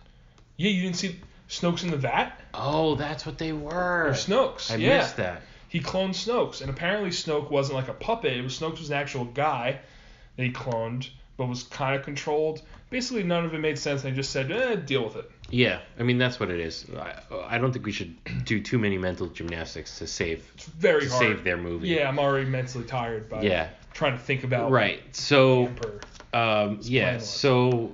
Yeah, 0.56 0.70
you 0.70 0.82
didn't 0.82 0.96
see 0.96 1.16
Snoke's 1.52 1.82
in 1.82 1.90
the 1.90 1.98
vat. 1.98 2.40
Oh, 2.54 2.94
that's 2.94 3.26
what 3.26 3.36
they 3.36 3.52
were. 3.52 4.06
Or 4.06 4.12
Snoke's. 4.12 4.70
I 4.70 4.76
yeah. 4.76 4.98
missed 4.98 5.18
that. 5.18 5.42
He 5.68 5.80
cloned 5.80 6.10
Snoke's, 6.14 6.62
and 6.62 6.70
apparently 6.70 7.10
Snoke 7.10 7.50
wasn't 7.50 7.76
like 7.76 7.88
a 7.88 7.94
puppet. 7.94 8.32
It 8.36 8.42
was 8.42 8.58
Snoke's 8.58 8.80
was 8.80 8.90
an 8.90 8.96
actual 8.96 9.26
guy 9.26 9.78
that 10.36 10.42
he 10.42 10.50
cloned, 10.50 11.10
but 11.36 11.46
was 11.48 11.64
kind 11.64 11.94
of 11.94 12.04
controlled. 12.04 12.62
Basically, 12.88 13.22
none 13.22 13.44
of 13.44 13.52
it 13.54 13.58
made 13.58 13.78
sense. 13.78 14.00
They 14.02 14.12
just 14.12 14.30
said, 14.30 14.50
eh, 14.50 14.76
deal 14.76 15.04
with 15.04 15.16
it. 15.16 15.30
Yeah, 15.50 15.80
I 15.98 16.02
mean 16.02 16.16
that's 16.16 16.40
what 16.40 16.48
it 16.50 16.58
is. 16.60 16.86
I, 16.98 17.14
I 17.46 17.58
don't 17.58 17.70
think 17.72 17.84
we 17.84 17.92
should 17.92 18.16
do 18.44 18.60
too 18.60 18.78
many 18.78 18.96
mental 18.96 19.26
gymnastics 19.26 19.98
to 19.98 20.06
save 20.06 20.50
It's 20.54 20.64
very 20.64 21.02
to 21.02 21.10
hard. 21.10 21.20
save 21.20 21.44
their 21.44 21.58
movie. 21.58 21.88
Yeah, 21.88 22.08
I'm 22.08 22.18
already 22.18 22.48
mentally 22.48 22.84
tired 22.84 23.28
by 23.28 23.42
Yeah. 23.42 23.68
trying 23.92 24.12
to 24.12 24.18
think 24.22 24.44
about 24.44 24.70
Right. 24.70 25.02
So 25.14 25.70
um 26.32 26.78
yeah, 26.82 27.18
so 27.18 27.92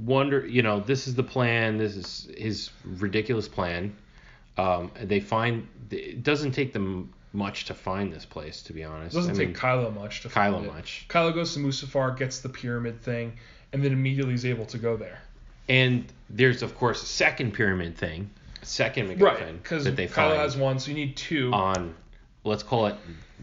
wonder, 0.00 0.46
you 0.46 0.62
know, 0.62 0.80
this 0.80 1.06
is 1.06 1.14
the 1.14 1.22
plan. 1.22 1.78
This 1.78 1.96
is 1.96 2.28
his 2.36 2.70
ridiculous 2.84 3.48
plan. 3.48 3.94
Um 4.58 4.90
they 5.02 5.20
find 5.20 5.66
it 5.90 6.22
doesn't 6.22 6.52
take 6.52 6.72
them 6.72 7.12
much 7.32 7.64
to 7.64 7.74
find 7.74 8.12
this 8.12 8.24
place 8.26 8.62
to 8.62 8.72
be 8.72 8.84
honest. 8.84 9.14
It 9.14 9.18
doesn't 9.20 9.34
I 9.36 9.38
take 9.38 9.48
mean, 9.48 9.56
Kylo 9.56 9.94
much 9.94 10.20
to 10.22 10.28
Kylo 10.28 10.32
find 10.32 10.66
it. 10.66 10.72
much. 10.72 11.06
Kylo 11.08 11.32
goes 11.34 11.54
to 11.54 11.60
Mustafar, 11.60 12.16
gets 12.18 12.40
the 12.40 12.48
pyramid 12.48 13.00
thing, 13.02 13.32
and 13.72 13.82
then 13.82 13.92
immediately 13.92 14.34
is 14.34 14.44
able 14.44 14.66
to 14.66 14.78
go 14.78 14.96
there. 14.96 15.20
And 15.68 16.04
there's 16.28 16.62
of 16.62 16.76
course 16.76 17.02
a 17.02 17.06
second 17.06 17.52
pyramid 17.54 17.96
thing, 17.96 18.28
a 18.60 18.66
second 18.66 19.08
MacGuffin 19.08 19.20
Right, 19.20 19.62
because 19.62 19.86
Kylo 19.86 20.08
find 20.10 20.36
has 20.40 20.56
one, 20.56 20.78
so 20.78 20.90
you 20.90 20.94
need 20.96 21.16
two. 21.16 21.52
on 21.52 21.94
let's 22.44 22.62
call 22.62 22.86
it 22.86 22.96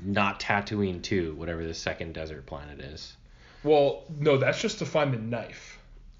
not 0.04 0.40
Tatooine 0.40 1.02
2, 1.02 1.36
whatever 1.36 1.66
the 1.66 1.74
second 1.74 2.14
desert 2.14 2.46
planet 2.46 2.80
is. 2.80 3.16
well, 3.64 4.04
no, 4.20 4.38
that's 4.38 4.62
just 4.62 4.80
to 4.80 4.86
find 4.86 5.14
the 5.14 5.18
knife. 5.18 5.79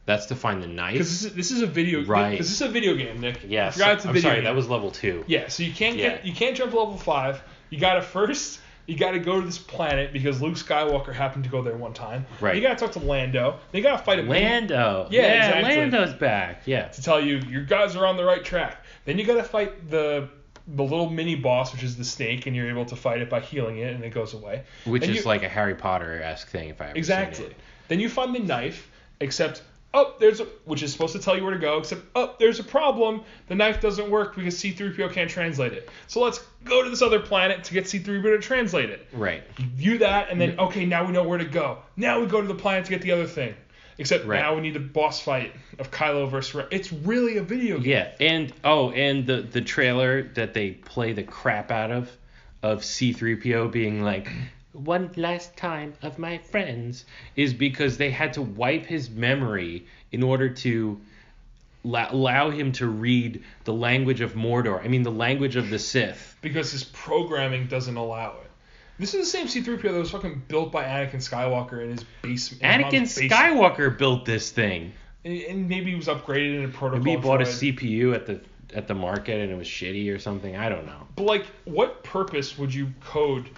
That's 0.10 0.26
to 0.26 0.36
find 0.36 0.64
the 0.64 0.66
knife. 0.68 0.94
Because 0.94 1.10
this 1.22 1.24
is, 1.30 1.36
this 1.36 1.52
is 1.52 1.62
a 1.62 1.68
video. 1.68 2.04
Right. 2.04 2.32
Because 2.32 2.48
this 2.48 2.56
is 2.60 2.68
a 2.68 2.72
video 2.72 2.96
game, 2.96 3.22
Nick. 3.22 3.42
Yes. 3.48 3.76
I 3.76 3.78
forgot 3.78 3.94
it's 3.98 4.06
a 4.06 4.08
I'm 4.08 4.14
video 4.16 4.30
sorry, 4.30 4.38
game. 4.38 4.44
that 4.46 4.56
was 4.56 4.68
level 4.68 4.90
two. 4.90 5.24
Yeah, 5.28 5.50
so 5.50 5.62
you 5.62 5.72
can't 5.72 5.98
get 5.98 6.26
you 6.26 6.34
can't 6.34 6.58
jump 6.58 6.74
level 6.74 6.98
five. 6.98 7.44
You 7.70 7.80
gotta 7.80 8.02
first 8.02 8.60
you 8.88 8.98
gotta 8.98 9.20
go 9.20 9.40
to 9.40 9.46
this 9.46 9.60
planet 9.60 10.12
because 10.12 10.42
Luke 10.42 10.56
Skywalker 10.56 11.14
happened 11.14 11.44
to 11.44 11.50
go 11.52 11.62
there 11.62 11.78
one 11.78 11.94
time. 11.94 12.26
Right. 12.42 12.56
You 12.56 12.62
gotta 12.64 12.76
talk 12.76 12.94
to 12.94 13.00
Lando. 13.00 13.60
Then 13.72 13.84
you 13.84 13.84
gotta 13.84 14.04
fight 14.04 14.18
a 14.18 14.24
Lando. 14.24 15.08
Yeah, 15.12 15.46
exactly. 15.46 15.78
Lando's 15.78 16.14
back. 16.16 16.64
Yeah. 16.66 16.88
to 16.88 17.04
tell 17.04 17.22
you 17.22 17.38
your 17.48 17.64
guys 17.64 17.96
are 17.96 18.08
on 18.08 18.18
the 18.18 18.26
right 18.26 18.44
track. 18.44 18.84
Then 19.06 19.20
you 19.20 19.26
gotta 19.28 19.44
fight 19.44 19.92
the 19.92 20.28
the 20.68 20.84
little 20.84 21.12
mini 21.12 21.36
boss, 21.36 21.72
which 21.72 21.84
is 21.84 21.98
the 21.98 22.04
snake, 22.04 22.48
and 22.48 22.56
you're 22.56 22.70
able 22.70 22.86
to 22.86 22.96
fight 22.96 23.22
it 23.22 23.30
by 23.30 23.42
healing 23.42 23.78
it, 23.78 23.94
and 23.94 24.04
it 24.04 24.10
goes 24.10 24.34
away. 24.34 24.64
Which 24.86 25.02
Then 25.02 25.12
is 25.12 25.18
you- 25.18 25.22
like 25.24 25.44
a 25.44 25.50
Harry 25.50 25.76
Potter 25.76 26.20
esque 26.22 26.48
thing, 26.48 26.70
if 26.70 26.82
I 26.82 26.86
ever 26.90 26.98
exactly. 26.98 27.56
Then 27.90 28.00
you 28.00 28.10
find 28.10 28.34
the 28.34 28.40
knife, 28.40 28.90
except 29.20 29.62
oh, 29.94 30.16
there's 30.20 30.40
a 30.40 30.46
which 30.66 30.84
is 30.84 30.92
supposed 30.92 31.14
to 31.14 31.20
tell 31.20 31.36
you 31.36 31.44
where 31.44 31.54
to 31.54 31.60
go, 31.60 31.78
except 31.78 32.02
oh, 32.16 32.36
there's 32.40 32.60
a 32.60 32.64
problem. 32.64 33.24
The 33.48 33.56
knife 33.56 33.82
doesn't 33.82 34.10
work 34.10 34.36
because 34.36 34.56
C3PO 34.56 35.12
can't 35.14 35.30
translate 35.30 35.74
it. 35.74 35.90
So 36.08 36.22
let's 36.22 36.40
go 36.64 36.84
to 36.84 36.90
this 36.90 37.02
other 37.02 37.20
planet 37.20 37.64
to 37.66 37.74
get 37.74 37.86
C3PO 37.86 38.22
to 38.24 38.40
translate 38.40 38.90
it. 38.90 39.08
Right. 39.12 39.44
View 39.58 39.98
that, 40.00 40.30
and 40.30 40.40
then 40.40 40.60
okay, 40.60 40.86
now 40.86 41.06
we 41.06 41.12
know 41.12 41.24
where 41.24 41.38
to 41.38 41.46
go. 41.46 41.80
Now 41.96 42.20
we 42.20 42.28
go 42.28 42.42
to 42.42 42.48
the 42.48 42.56
planet 42.56 42.86
to 42.86 42.92
get 42.92 43.02
the 43.02 43.12
other 43.12 43.28
thing. 43.28 43.56
Except 43.98 44.26
Right. 44.26 44.40
now 44.40 44.56
we 44.56 44.62
need 44.62 44.78
a 44.78 44.80
boss 44.80 45.20
fight 45.20 45.54
of 45.78 45.92
Kylo 45.92 46.30
versus 46.32 46.56
Rey. 46.56 46.66
It's 46.72 46.94
really 46.94 47.36
a 47.36 47.44
video 47.44 47.78
game. 47.80 47.90
Yeah, 47.92 48.12
and 48.22 48.54
oh, 48.64 48.92
and 48.92 49.26
the 49.26 49.42
the 49.42 49.62
trailer 49.62 50.24
that 50.36 50.54
they 50.54 50.72
play 50.72 51.12
the 51.12 51.24
crap 51.24 51.70
out 51.70 51.92
of 51.92 52.10
of 52.64 52.82
C3PO 52.82 53.72
being 53.72 54.02
like 54.02 54.30
one 54.74 55.12
last 55.16 55.56
time 55.58 55.94
of 56.02 56.20
my 56.20 56.38
friends 56.38 57.06
is 57.36 57.54
because 57.54 57.98
they 57.98 58.12
had 58.12 58.34
to 58.34 58.42
wipe 58.42 58.86
his 58.86 59.10
memory 59.10 59.86
in 60.12 60.24
order 60.24 60.50
to 60.50 61.00
la- 61.84 62.12
allow 62.12 62.50
him 62.50 62.72
to 62.74 62.88
read 62.88 63.44
the 63.64 63.74
language 63.74 64.22
of 64.22 64.34
Mordor. 64.34 64.84
I 64.84 64.88
mean 64.88 65.04
the 65.04 65.12
language 65.12 65.56
of 65.56 65.70
the 65.70 65.80
Sith. 65.80 66.38
because 66.42 66.72
his 66.72 66.84
programming 66.84 67.68
doesn't 67.68 67.98
allow 67.98 68.32
it. 68.42 68.50
This 69.00 69.14
is 69.14 69.32
the 69.32 69.38
same 69.38 69.48
C-3PO 69.48 69.82
that 69.82 69.94
was 69.94 70.12
fucking 70.12 70.44
built 70.50 70.74
by 70.74 70.84
Anakin 70.84 71.16
Skywalker 71.16 71.82
in 71.82 71.92
his 71.92 72.06
basement. 72.22 72.64
Anakin 72.64 72.92
basement. 72.92 73.32
Skywalker 73.32 73.98
built 73.98 74.26
this 74.26 74.52
thing. 74.52 74.92
And, 75.24 75.42
and 75.44 75.70
maybe 75.70 75.92
he 75.92 75.96
was 75.96 76.08
upgraded 76.08 76.58
in 76.58 76.66
a 76.66 76.68
protocol. 76.68 77.00
Maybe 77.00 77.12
he 77.12 77.18
bought 77.18 77.42
a. 77.42 77.46
CPU 77.46 78.14
at 78.14 78.26
the 78.26 78.42
at 78.76 78.88
the 78.88 78.94
market 78.94 79.40
and 79.40 79.52
it 79.52 79.58
was 79.58 79.68
shitty 79.68 80.14
or 80.14 80.20
something. 80.20 80.56
I 80.56 80.70
don't 80.70 80.86
know. 80.86 81.08
But 81.16 81.24
like, 81.24 81.46
what 81.66 82.04
purpose 82.04 82.58
would 82.58 82.74
you 82.74 82.94
code 83.02 83.50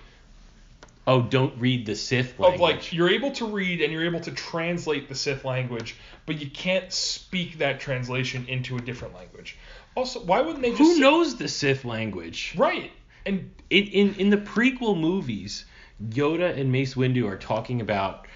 Oh, 1.08 1.22
don't 1.22 1.60
read 1.60 1.86
the 1.86 1.95
Sith 1.95 2.39
language. 2.39 2.56
of 2.56 2.62
like 2.62 2.93
you're 2.93 3.10
able 3.10 3.32
to 3.32 3.45
read 3.47 3.82
and 3.82 3.91
you're 3.91 4.06
able 4.06 4.20
to 4.22 4.32
translate 4.32 5.10
the 5.10 5.16
Sith 5.16 5.43
language, 5.43 5.95
but 6.26 6.39
you 6.39 6.49
can't 6.49 6.91
speak 6.93 7.58
that 7.58 7.80
translation 7.80 8.45
into 8.47 8.78
a 8.78 8.82
different 8.82 9.16
language. 9.16 9.58
Also, 9.95 10.20
why 10.24 10.41
wouldn't 10.41 10.62
they 10.62 10.70
just 10.70 10.80
Who 10.80 10.99
knows 10.99 11.38
the 11.38 11.47
Sith 11.47 11.86
language? 11.86 12.54
right? 12.58 12.91
And 13.26 13.52
In, 13.70 13.88
in 13.88 14.16
in 14.16 14.30
the 14.30 14.38
prequel 14.38 14.99
movies, 14.99 15.66
Yoda 16.10 16.58
and 16.58 16.72
Mace 16.72 16.95
Windu 16.95 17.28
are 17.28 17.38
talking 17.38 17.82
about 17.82 18.28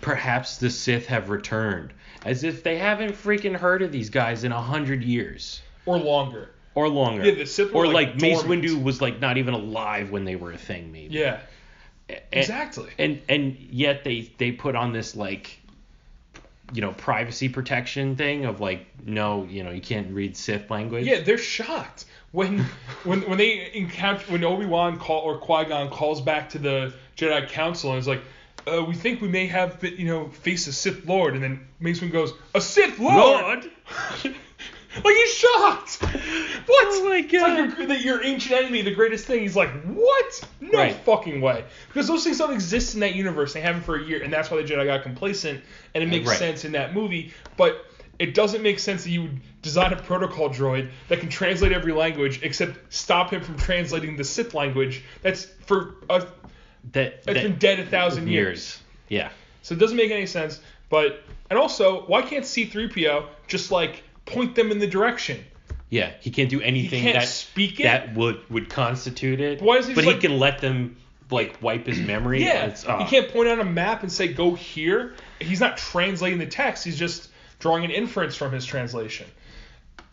perhaps 0.00 0.58
the 0.58 0.70
Sith 0.70 1.06
have 1.06 1.28
returned, 1.30 1.92
as 2.24 2.44
if 2.44 2.62
they 2.62 2.76
haven't 2.78 3.12
freaking 3.12 3.54
heard 3.56 3.82
of 3.82 3.92
these 3.92 4.10
guys 4.10 4.44
in 4.44 4.52
a 4.52 4.60
hundred 4.60 5.02
years 5.04 5.62
or 5.86 5.98
longer. 5.98 6.50
or 6.74 6.88
longer. 6.88 7.24
Yeah, 7.24 7.34
the 7.34 7.46
Sith 7.46 7.74
or 7.74 7.86
like, 7.86 8.08
like, 8.08 8.20
Mace. 8.20 8.42
Windu 8.42 8.82
was 8.82 9.00
like 9.00 9.20
not 9.20 9.36
even 9.38 9.54
alive 9.54 10.10
when 10.10 10.24
they 10.24 10.36
were 10.36 10.52
a 10.52 10.58
thing, 10.58 10.90
maybe. 10.92 11.14
Yeah, 11.14 11.40
exactly. 12.32 12.90
And 12.98 13.22
and 13.28 13.56
yet 13.70 14.04
they 14.04 14.30
they 14.38 14.52
put 14.52 14.76
on 14.76 14.92
this 14.92 15.16
like 15.16 15.58
you 16.72 16.80
know 16.80 16.92
privacy 16.92 17.48
protection 17.48 18.16
thing 18.16 18.44
of 18.44 18.60
like 18.60 18.86
no 19.04 19.44
you 19.44 19.62
know 19.62 19.70
you 19.70 19.80
can't 19.80 20.10
read 20.12 20.36
Sith 20.36 20.70
language. 20.70 21.06
Yeah, 21.06 21.20
they're 21.20 21.38
shocked 21.38 22.06
when 22.32 22.60
when 23.04 23.22
when 23.22 23.38
they 23.38 23.70
encounter 23.72 24.30
when 24.30 24.44
Obi 24.44 24.66
Wan 24.66 24.98
call 24.98 25.22
or 25.22 25.38
Qui 25.38 25.64
Gon 25.64 25.88
calls 25.90 26.20
back 26.20 26.50
to 26.50 26.58
the 26.58 26.92
Jedi 27.16 27.48
Council 27.48 27.92
and 27.92 27.98
is 27.98 28.06
like, 28.06 28.20
uh, 28.70 28.84
we 28.84 28.94
think 28.94 29.22
we 29.22 29.28
may 29.28 29.46
have 29.46 29.82
you 29.82 30.06
know 30.06 30.28
face 30.28 30.66
a 30.66 30.72
Sith 30.72 31.06
Lord, 31.06 31.34
and 31.34 31.42
then 31.42 31.66
Mace 31.80 32.00
Windu 32.00 32.12
goes, 32.12 32.34
a 32.54 32.60
Sith 32.60 32.98
Lord. 32.98 33.70
Lord. 34.24 34.34
like 35.04 35.14
he's 35.14 35.34
shocked. 35.34 35.98
What? 36.66 36.86
Oh 36.88 37.04
my 37.08 37.16
It's 37.18 37.32
like 37.32 37.40
God. 37.40 37.78
your, 37.78 37.86
that 37.88 38.00
your 38.02 38.24
ancient 38.24 38.52
enemy, 38.54 38.82
the 38.82 38.94
greatest 38.94 39.26
thing. 39.26 39.40
He's 39.40 39.56
like, 39.56 39.70
what? 39.84 40.48
No 40.60 40.78
Right. 40.78 40.94
fucking 40.94 41.40
way. 41.40 41.64
Because 41.88 42.08
those 42.08 42.24
things 42.24 42.38
don't 42.38 42.52
exist 42.52 42.94
in 42.94 43.00
that 43.00 43.14
universe. 43.14 43.52
They 43.52 43.60
haven't 43.60 43.82
for 43.82 43.96
a 43.96 44.02
year, 44.02 44.22
and 44.22 44.32
that's 44.32 44.50
why 44.50 44.56
the 44.60 44.68
Jedi 44.68 44.84
got 44.86 45.02
complacent. 45.02 45.60
And 45.94 46.02
it 46.02 46.08
makes 46.08 46.28
Right. 46.28 46.38
sense 46.38 46.64
in 46.64 46.72
that 46.72 46.94
movie, 46.94 47.32
but 47.56 47.84
it 48.18 48.34
doesn't 48.34 48.62
make 48.62 48.78
sense 48.78 49.04
that 49.04 49.10
you 49.10 49.22
would 49.22 49.40
design 49.62 49.92
a 49.92 49.96
protocol 49.96 50.48
droid 50.48 50.88
that 51.08 51.20
can 51.20 51.28
translate 51.28 51.72
every 51.72 51.92
language 51.92 52.40
except 52.42 52.92
stop 52.92 53.30
him 53.30 53.42
from 53.42 53.58
translating 53.58 54.16
the 54.16 54.24
Sith 54.24 54.54
language. 54.54 55.02
That's 55.22 55.44
for 55.66 55.96
uh, 56.08 56.20
that, 56.92 57.22
that's 57.22 57.24
that 57.24 57.34
been 57.42 57.58
dead 57.58 57.78
a 57.80 57.84
thousand 57.86 58.28
years. 58.28 58.46
years. 58.46 58.80
Yeah. 59.08 59.28
So 59.62 59.74
it 59.74 59.78
doesn't 59.78 59.96
make 59.96 60.10
any 60.10 60.26
sense. 60.26 60.60
But 60.88 61.20
and 61.50 61.58
also, 61.58 62.06
why 62.06 62.22
can't 62.22 62.46
C-3PO 62.46 63.26
just 63.48 63.70
like 63.70 64.02
point 64.26 64.54
them 64.54 64.70
in 64.70 64.78
the 64.78 64.86
direction? 64.86 65.42
Yeah, 65.88 66.10
he 66.20 66.30
can't 66.30 66.50
do 66.50 66.60
anything 66.60 67.02
can't 67.02 67.14
that 67.20 67.28
speak 67.28 67.80
it? 67.80 67.84
that 67.84 68.14
would 68.14 68.48
would 68.50 68.68
constitute 68.68 69.40
it. 69.40 69.62
Why 69.62 69.76
is 69.76 69.86
he 69.86 69.94
but 69.94 70.04
he 70.04 70.10
like- 70.12 70.20
can 70.20 70.38
let 70.38 70.60
them 70.60 70.96
like 71.30 71.60
wipe 71.62 71.86
his 71.86 71.98
memory. 72.12 72.44
Yeah, 72.44 72.66
It's, 72.66 72.84
ah. 72.86 72.98
he 72.98 73.04
can't 73.10 73.32
point 73.32 73.48
out 73.48 73.58
a 73.58 73.64
map 73.64 74.02
and 74.02 74.12
say 74.12 74.28
go 74.28 74.54
here. 74.54 75.14
He's 75.40 75.60
not 75.60 75.76
translating 75.76 76.38
the 76.38 76.46
text. 76.46 76.84
He's 76.84 76.98
just 76.98 77.30
drawing 77.58 77.84
an 77.84 77.90
inference 77.90 78.36
from 78.36 78.52
his 78.52 78.64
translation. 78.64 79.26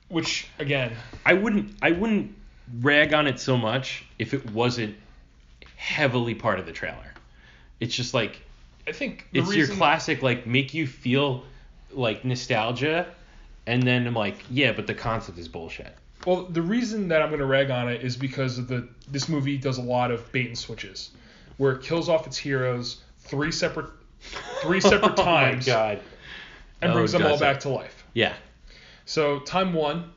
Which 0.09 0.47
again, 0.59 0.93
I 1.26 1.34
wouldn't 1.34 1.76
I 1.82 1.91
wouldn't 1.91 2.36
rag 2.82 3.14
on 3.14 3.28
it 3.28 3.39
so 3.39 3.57
much 3.57 4.05
if 4.20 4.34
it 4.34 4.49
wasn't 4.51 4.95
heavily 5.76 6.36
part 6.36 6.59
of 6.59 6.66
the 6.66 6.72
trailer. 6.72 7.14
It's 7.80 7.95
just 7.95 8.14
like 8.14 8.39
I 8.88 8.91
think 8.91 9.28
the 9.32 9.39
it's 9.39 9.49
reason, 9.49 9.68
your 9.72 9.78
classic 9.78 10.22
like 10.22 10.45
make 10.45 10.74
you 10.74 10.86
feel 10.88 11.43
like 11.91 12.24
nostalgia, 12.26 13.07
and 13.68 13.84
then 13.84 14.05
I'm 14.07 14.14
like 14.14 14.38
yeah, 14.49 14.72
but 14.72 14.88
the 14.88 14.93
concept 14.93 15.38
is 15.38 15.47
bullshit. 15.47 15.95
Well, 16.26 16.43
the 16.45 16.61
reason 16.61 17.09
that 17.09 17.22
I'm 17.22 17.28
going 17.30 17.39
to 17.41 17.45
rag 17.45 17.70
on 17.70 17.89
it 17.89 18.01
is 18.01 18.16
because 18.16 18.57
of 18.57 18.68
the 18.68 18.88
this 19.09 19.28
movie 19.28 19.57
does 19.57 19.78
a 19.78 19.82
lot 19.82 20.09
of 20.11 20.32
bait 20.32 20.47
and 20.47 20.57
switches, 20.57 21.11
where 21.57 21.74
it 21.74 21.84
kills 21.84 22.07
off 22.09 22.26
its 22.28 22.38
heroes 22.38 23.01
three 23.20 23.51
separate 23.51 23.89
three 24.61 24.80
separate 24.91 25.18
times 25.18 25.68
Oh 25.68 25.72
my 25.72 25.78
god. 25.95 25.99
and 26.82 26.91
Oh, 26.91 26.95
brings 26.95 27.11
them 27.11 27.26
all 27.26 27.36
it? 27.36 27.39
back 27.39 27.59
to 27.61 27.70
life. 27.70 28.05
Yeah. 28.14 28.34
So 29.05 29.39
time 29.39 29.74
one 29.74 30.11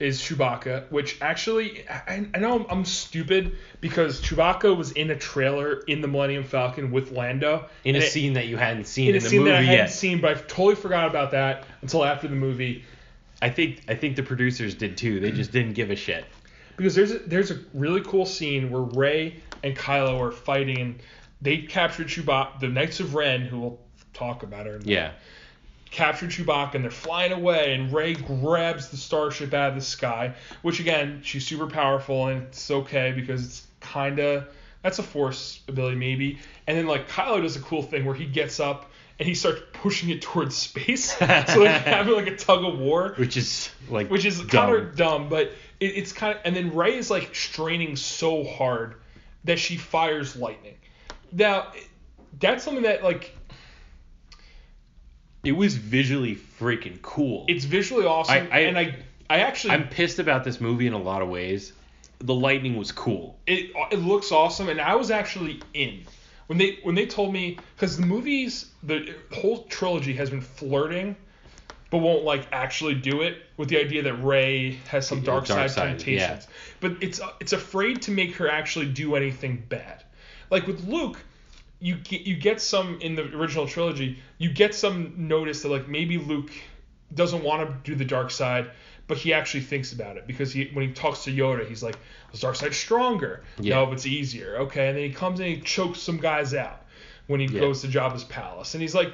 is 0.00 0.20
Chewbacca, 0.20 0.90
which 0.90 1.20
actually 1.20 1.88
I, 1.88 2.26
I 2.34 2.38
know 2.38 2.60
I'm, 2.60 2.66
I'm 2.70 2.84
stupid 2.84 3.56
because 3.80 4.20
Chewbacca 4.20 4.76
was 4.76 4.92
in 4.92 5.10
a 5.10 5.16
trailer 5.16 5.80
in 5.86 6.00
the 6.00 6.08
Millennium 6.08 6.44
Falcon 6.44 6.90
with 6.90 7.12
Lando 7.12 7.66
In 7.84 7.94
a 7.94 7.98
it- 7.98 8.10
scene 8.10 8.32
that 8.34 8.46
you 8.48 8.56
hadn't 8.56 8.86
seen 8.86 9.10
in 9.10 9.14
in, 9.14 9.20
a 9.20 9.22
the 9.22 9.28
scene 9.28 9.38
movie 9.40 9.50
that 9.52 9.58
I 9.58 9.62
hadn't 9.62 9.76
yet. 9.78 9.92
seen, 9.92 10.20
but 10.20 10.30
I 10.36 10.40
totally 10.40 10.74
forgot 10.74 11.08
about 11.08 11.30
that 11.32 11.64
until 11.82 12.04
after 12.04 12.26
the 12.28 12.34
movie. 12.34 12.84
I 13.40 13.50
think 13.50 13.82
I 13.88 13.94
think 13.94 14.16
the 14.16 14.22
producers 14.22 14.74
did 14.74 14.96
too. 14.96 15.20
They 15.20 15.30
just 15.32 15.52
didn't 15.52 15.72
give 15.74 15.90
a 15.90 15.96
shit. 15.96 16.24
Because 16.76 16.94
there's 16.94 17.12
a, 17.12 17.18
there's 17.18 17.50
a 17.50 17.58
really 17.74 18.00
cool 18.00 18.24
scene 18.24 18.70
where 18.70 18.82
Rey 18.82 19.40
and 19.62 19.76
Kylo 19.76 20.18
are 20.20 20.32
fighting, 20.32 20.78
and 20.80 21.02
they 21.42 21.58
captured 21.58 22.06
Chewbacca, 22.08 22.60
the 22.60 22.68
Knights 22.68 22.98
of 23.00 23.14
Ren, 23.14 23.42
who 23.42 23.60
we'll 23.60 23.80
talk 24.14 24.42
about 24.42 24.66
her. 24.66 24.76
in 24.76 24.82
a 24.88 25.12
Yeah. 25.92 25.96
captured 25.96 26.30
Chewbacca 26.30 26.74
and 26.74 26.84
they're 26.84 26.90
flying 26.90 27.32
away 27.32 27.74
and 27.74 27.92
Rey 27.92 28.14
grabs 28.14 28.88
the 28.88 28.96
starship 28.96 29.54
out 29.54 29.70
of 29.70 29.74
the 29.74 29.80
sky, 29.80 30.34
which 30.62 30.80
again, 30.80 31.20
she's 31.22 31.46
super 31.46 31.66
powerful 31.66 32.28
and 32.28 32.42
it's 32.42 32.70
okay 32.70 33.12
because 33.12 33.44
it's 33.44 33.66
kind 33.80 34.18
of 34.18 34.48
that's 34.82 34.98
a 34.98 35.02
force 35.02 35.60
ability 35.68 35.96
maybe. 35.96 36.38
And 36.66 36.76
then 36.76 36.86
like 36.86 37.08
Kylo 37.08 37.42
does 37.42 37.56
a 37.56 37.60
cool 37.60 37.82
thing 37.82 38.04
where 38.04 38.14
he 38.14 38.26
gets 38.26 38.60
up 38.60 38.90
and 39.18 39.28
he 39.28 39.34
starts 39.34 39.60
pushing 39.72 40.10
it 40.10 40.22
towards 40.22 40.56
space. 40.56 41.12
so 41.18 41.26
they're 41.26 41.78
having 41.78 42.14
like 42.14 42.26
a 42.26 42.36
tug 42.36 42.64
of 42.64 42.78
war, 42.78 43.14
Which 43.16 43.36
is 43.36 43.70
like 43.88 44.10
which 44.10 44.24
is 44.24 44.40
kind 44.44 44.74
of 44.74 44.96
dumb, 44.96 45.28
but 45.28 45.52
it, 45.78 45.86
it's 45.96 46.12
kind 46.12 46.36
of 46.36 46.42
and 46.44 46.56
then 46.56 46.74
Rey 46.74 46.96
is 46.96 47.10
like 47.10 47.34
straining 47.34 47.96
so 47.96 48.44
hard 48.44 48.96
that 49.44 49.58
she 49.58 49.76
fires 49.76 50.36
lightning. 50.36 50.76
Now, 51.32 51.72
that's 52.38 52.64
something 52.64 52.84
that 52.84 53.04
like 53.04 53.36
It 55.44 55.52
was 55.52 55.74
visually 55.74 56.36
freaking 56.60 57.00
cool. 57.02 57.44
it's 57.48 57.64
visually 57.64 58.06
awesome 58.06 58.48
I- 58.50 58.56
I- 58.56 58.60
and 58.60 58.78
I 58.78 58.96
I 59.30 59.38
actually 59.40 59.72
I'm 59.74 59.88
pissed 59.88 60.18
about 60.18 60.44
this 60.44 60.60
movie 60.60 60.86
in 60.86 60.92
a 60.92 60.98
lot 61.02 61.22
of 61.22 61.28
ways. 61.28 61.72
The 62.18 62.34
lightning 62.34 62.76
was 62.76 62.92
cool. 62.92 63.38
it 63.46 63.70
it 63.90 63.98
looks 63.98 64.30
awesome, 64.30 64.68
and 64.68 64.80
I 64.80 64.94
was 64.94 65.10
actually 65.10 65.60
in 65.74 66.02
when 66.46 66.58
they 66.58 66.78
when 66.82 66.94
they 66.94 67.06
told 67.06 67.32
me 67.32 67.58
because 67.74 67.96
the 67.96 68.06
movies 68.06 68.66
the 68.82 69.14
whole 69.32 69.64
trilogy 69.64 70.12
has 70.14 70.30
been 70.30 70.40
flirting, 70.42 71.16
but 71.90 71.98
won't 71.98 72.24
like 72.24 72.46
actually 72.52 72.94
do 72.94 73.22
it 73.22 73.38
with 73.56 73.68
the 73.68 73.78
idea 73.78 74.02
that 74.02 74.14
Rey 74.14 74.78
has 74.88 75.06
some 75.06 75.22
dark, 75.22 75.46
Dark 75.46 75.58
side, 75.68 75.70
side, 75.70 75.88
temptations, 75.98 76.46
but 76.80 76.92
it's 77.00 77.20
it's 77.40 77.52
afraid 77.52 78.02
to 78.02 78.10
make 78.10 78.36
her 78.36 78.48
actually 78.50 78.86
do 78.86 79.16
anything 79.16 79.62
bad. 79.68 80.04
Like 80.50 80.66
with 80.66 80.84
Luke, 80.84 81.18
you 81.82 81.96
get 81.96 82.22
you 82.22 82.36
get 82.36 82.60
some 82.60 83.00
in 83.00 83.16
the 83.16 83.24
original 83.36 83.66
trilogy. 83.66 84.18
You 84.38 84.50
get 84.52 84.74
some 84.74 85.14
notice 85.28 85.62
that 85.62 85.68
like 85.68 85.88
maybe 85.88 86.16
Luke 86.16 86.50
doesn't 87.12 87.42
want 87.42 87.68
to 87.68 87.90
do 87.90 87.96
the 87.96 88.04
dark 88.04 88.30
side, 88.30 88.70
but 89.08 89.18
he 89.18 89.34
actually 89.34 89.62
thinks 89.64 89.92
about 89.92 90.16
it 90.16 90.26
because 90.26 90.52
he 90.52 90.70
when 90.72 90.86
he 90.86 90.94
talks 90.94 91.24
to 91.24 91.32
Yoda, 91.32 91.68
he's 91.68 91.82
like, 91.82 91.98
"The 92.30 92.38
dark 92.38 92.54
side 92.54 92.72
stronger? 92.72 93.42
Yeah. 93.58 93.74
No, 93.74 93.92
it's 93.92 94.06
easier." 94.06 94.58
Okay, 94.58 94.88
and 94.88 94.96
then 94.96 95.04
he 95.04 95.10
comes 95.12 95.40
and 95.40 95.48
he 95.48 95.60
chokes 95.60 96.00
some 96.00 96.18
guys 96.18 96.54
out 96.54 96.86
when 97.26 97.40
he 97.40 97.46
Yeah. 97.46 97.60
goes 97.60 97.82
to 97.82 97.88
Jabba's 97.88 98.24
palace, 98.24 98.74
and 98.74 98.80
he's 98.80 98.94
like, 98.94 99.12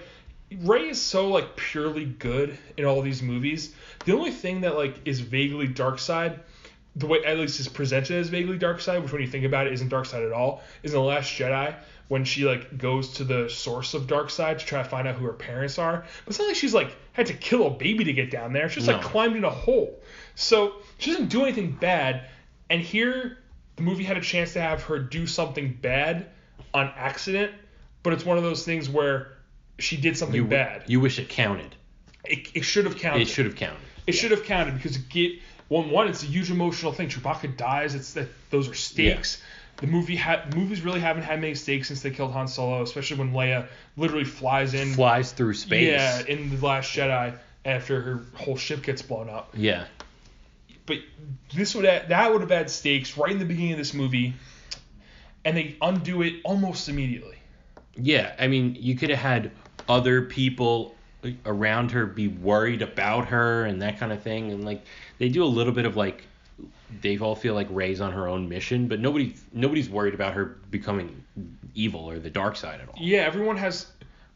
Rey 0.62 0.88
is 0.90 1.00
so 1.00 1.28
like 1.28 1.56
purely 1.56 2.04
good 2.04 2.56
in 2.76 2.84
all 2.84 3.00
these 3.00 3.22
movies. 3.22 3.74
The 4.04 4.12
only 4.12 4.30
thing 4.30 4.60
that 4.60 4.76
like 4.76 4.96
is 5.06 5.20
vaguely 5.20 5.66
dark 5.66 5.98
side, 5.98 6.40
the 6.98 7.06
way 7.06 7.24
at 7.24 7.38
least 7.38 7.60
is 7.60 7.68
presented 7.68 8.16
as 8.18 8.28
vaguely 8.28 8.58
dark 8.58 8.80
side, 8.80 9.02
which 9.02 9.12
when 9.12 9.22
you 9.22 9.28
think 9.28 9.44
about 9.44 9.66
it 9.66 9.72
isn't 9.72 9.88
dark 9.88 10.06
side 10.06 10.22
at 10.22 10.32
all, 10.32 10.62
is 10.82 10.92
in 10.92 10.98
the 10.98 11.04
Last 11.04 11.30
Jedi 11.32 11.74
when 12.08 12.24
she 12.24 12.44
like 12.44 12.76
goes 12.78 13.14
to 13.14 13.24
the 13.24 13.48
source 13.48 13.94
of 13.94 14.06
dark 14.06 14.30
side 14.30 14.58
to 14.58 14.64
try 14.66 14.82
to 14.82 14.88
find 14.88 15.06
out 15.06 15.14
who 15.16 15.24
her 15.26 15.32
parents 15.32 15.78
are. 15.78 15.98
But 16.24 16.30
it's 16.30 16.38
not 16.38 16.48
like 16.48 16.56
she's 16.56 16.74
like 16.74 16.96
had 17.12 17.26
to 17.26 17.34
kill 17.34 17.66
a 17.66 17.70
baby 17.70 18.04
to 18.04 18.12
get 18.12 18.30
down 18.30 18.52
there. 18.52 18.68
She's 18.68 18.88
like 18.88 19.02
No. 19.02 19.08
climbed 19.08 19.36
in 19.36 19.44
a 19.44 19.50
hole. 19.50 20.00
So 20.34 20.74
she 20.98 21.10
doesn't 21.10 21.28
do 21.28 21.42
anything 21.42 21.72
bad. 21.72 22.22
And 22.70 22.80
here 22.80 23.38
the 23.76 23.82
movie 23.82 24.04
had 24.04 24.16
a 24.16 24.20
chance 24.22 24.54
to 24.54 24.60
have 24.60 24.82
her 24.84 24.98
do 24.98 25.26
something 25.26 25.78
bad 25.80 26.26
on 26.74 26.90
accident, 26.96 27.52
but 28.02 28.12
it's 28.12 28.24
one 28.24 28.36
of 28.38 28.42
those 28.42 28.64
things 28.64 28.88
where 28.88 29.36
she 29.78 29.96
did 29.96 30.16
something 30.16 30.34
You 30.36 30.44
bad. 30.44 30.84
you 30.86 30.98
wish 31.00 31.18
it 31.18 31.28
counted. 31.28 31.74
It, 32.24 32.48
it 32.54 32.62
should 32.62 32.84
have 32.86 32.96
counted. 32.96 33.22
It 33.22 33.28
should 33.28 33.46
have 33.46 33.54
counted. 33.56 33.78
It 34.06 34.12
should 34.12 34.30
have 34.32 34.44
counted 34.44 34.74
because 34.74 34.96
it 34.96 35.08
get 35.08 35.32
one 35.68 35.90
one. 35.90 36.08
It's 36.08 36.22
a 36.22 36.26
huge 36.26 36.50
emotional 36.50 36.92
thing. 36.92 37.08
Chewbacca 37.08 37.56
dies. 37.56 37.94
It's 37.94 38.14
that 38.14 38.28
those 38.50 38.68
are 38.68 38.74
stakes. 38.74 39.42
The 39.76 39.86
movie 39.86 40.16
had 40.16 40.56
movies 40.56 40.82
really 40.82 41.00
haven't 41.00 41.22
had 41.22 41.40
many 41.40 41.54
stakes 41.54 41.88
since 41.88 42.02
they 42.02 42.10
killed 42.10 42.32
Han 42.32 42.48
Solo, 42.48 42.82
especially 42.82 43.18
when 43.18 43.32
Leia 43.32 43.68
literally 43.96 44.24
flies 44.24 44.74
in. 44.74 44.94
Flies 44.94 45.30
through 45.32 45.54
space. 45.54 45.88
Yeah, 45.88 46.22
in 46.26 46.50
the 46.50 46.66
Last 46.66 46.90
Jedi 46.96 47.38
after 47.64 48.00
her 48.00 48.22
whole 48.34 48.56
ship 48.56 48.82
gets 48.82 49.02
blown 49.02 49.28
up. 49.28 49.50
Yeah. 49.54 49.84
But 50.86 50.98
this 51.54 51.74
would 51.74 51.84
add, 51.84 52.08
that 52.08 52.32
would 52.32 52.40
have 52.40 52.50
had 52.50 52.70
stakes 52.70 53.16
right 53.18 53.30
in 53.30 53.38
the 53.38 53.44
beginning 53.44 53.72
of 53.72 53.78
this 53.78 53.92
movie, 53.92 54.34
and 55.44 55.56
they 55.56 55.76
undo 55.82 56.22
it 56.22 56.36
almost 56.44 56.88
immediately. 56.88 57.36
Yeah, 57.94 58.34
I 58.38 58.48
mean, 58.48 58.76
you 58.80 58.96
could 58.96 59.10
have 59.10 59.18
had 59.18 59.50
other 59.88 60.22
people 60.22 60.94
around 61.44 61.90
her 61.90 62.06
be 62.06 62.28
worried 62.28 62.80
about 62.80 63.26
her 63.28 63.64
and 63.64 63.82
that 63.82 63.98
kind 63.98 64.12
of 64.12 64.22
thing, 64.22 64.50
and 64.50 64.64
like 64.64 64.82
they 65.18 65.28
do 65.28 65.44
a 65.44 65.46
little 65.46 65.72
bit 65.72 65.84
of 65.86 65.96
like 65.96 66.24
they 67.00 67.18
all 67.18 67.34
feel 67.36 67.54
like 67.54 67.68
Rey's 67.70 68.00
on 68.00 68.12
her 68.12 68.26
own 68.28 68.48
mission, 68.48 68.88
but 68.88 69.00
nobody 69.00 69.34
nobody's 69.52 69.88
worried 69.88 70.14
about 70.14 70.34
her 70.34 70.56
becoming 70.70 71.22
evil 71.74 72.10
or 72.10 72.18
the 72.18 72.30
dark 72.30 72.56
side 72.56 72.80
at 72.80 72.88
all. 72.88 72.94
Yeah, 72.98 73.20
everyone 73.20 73.56
has. 73.56 73.86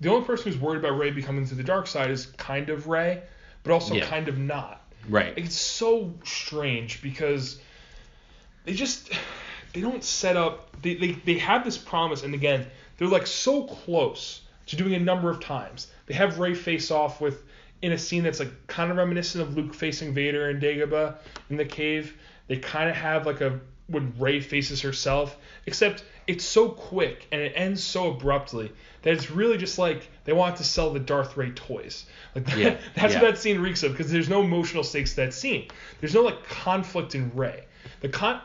The 0.01 0.11
only 0.11 0.27
person 0.27 0.51
who's 0.53 0.61
worried 0.61 0.79
about 0.79 0.99
Rey 0.99 1.11
becoming 1.11 1.47
to 1.47 1.55
the 1.55 1.63
dark 1.63 1.87
side 1.87 2.11
is 2.11 2.27
kind 2.27 2.69
of 2.71 2.89
Rey, 2.89 3.23
but 3.63 3.73
also 3.73 3.95
Yeah. 3.95 4.07
kind 4.07 4.29
of 4.29 4.37
not. 4.39 4.81
Right. 5.09 5.33
It's 5.37 5.57
so 5.57 6.13
strange 6.25 7.03
because 7.03 7.61
they 8.65 8.75
just 8.75 9.11
they 9.73 9.81
don't 9.81 10.05
set 10.05 10.37
up 10.37 10.81
they, 10.83 10.95
they, 10.95 11.13
they 11.13 11.39
have 11.39 11.65
this 11.65 11.79
promise 11.79 12.23
and 12.23 12.35
again 12.35 12.67
they're 12.99 13.09
like 13.09 13.27
so 13.27 13.65
close 13.65 14.43
to 14.67 14.77
doing 14.77 14.95
a 14.95 15.01
number 15.01 15.31
of 15.31 15.41
times. 15.41 15.89
They 16.07 16.15
have 16.15 16.39
Rey 16.39 16.55
face 16.55 16.91
off 16.91 17.21
with 17.21 17.43
in 17.83 17.93
a 17.93 17.99
scene 17.99 18.23
that's 18.23 18.39
like 18.39 18.67
kind 18.69 18.91
of 18.91 18.97
reminiscent 18.97 19.43
of 19.43 19.57
Luke 19.57 19.75
facing 19.75 20.15
Vader 20.15 20.49
and 20.49 20.63
Dagobah 20.63 21.17
in 21.51 21.57
the 21.57 21.65
cave. 21.65 22.17
They 22.49 22.57
kind 22.57 22.89
of 22.89 22.97
have 22.97 23.27
like 23.27 23.41
a 23.41 23.61
when 23.89 24.15
Rey 24.19 24.41
faces 24.41 24.81
herself, 24.81 25.37
except 25.67 26.05
it's 26.27 26.45
so 26.45 26.69
quick 26.71 27.27
and 27.33 27.41
it 27.43 27.53
ends 27.57 27.83
so 27.83 28.13
abruptly 28.13 28.71
that 29.03 29.13
it's 29.13 29.31
really 29.31 29.59
just 29.59 29.79
like 29.79 30.09
they 30.25 30.33
want 30.33 30.57
to 30.57 30.65
sell 30.65 30.93
the 30.93 31.01
Darth 31.01 31.37
Rey 31.37 31.51
toys. 31.51 32.07
Like 32.35 32.47
that, 32.47 32.57
Yeah, 32.57 32.77
that's 32.95 33.13
yeah. 33.13 33.21
what 33.21 33.33
that 33.35 33.39
scene 33.39 33.61
reeks 33.61 33.83
of 33.83 33.93
because 33.93 34.11
there's 34.11 34.31
no 34.31 34.41
emotional 34.43 34.83
stakes 34.85 35.11
to 35.11 35.17
that 35.17 35.35
scene. 35.35 35.69
There's 36.01 36.15
no 36.15 36.23
like 36.23 36.43
conflict 36.45 37.15
in 37.15 37.31
Rey. 37.35 37.65
The 38.01 38.09
con 38.09 38.41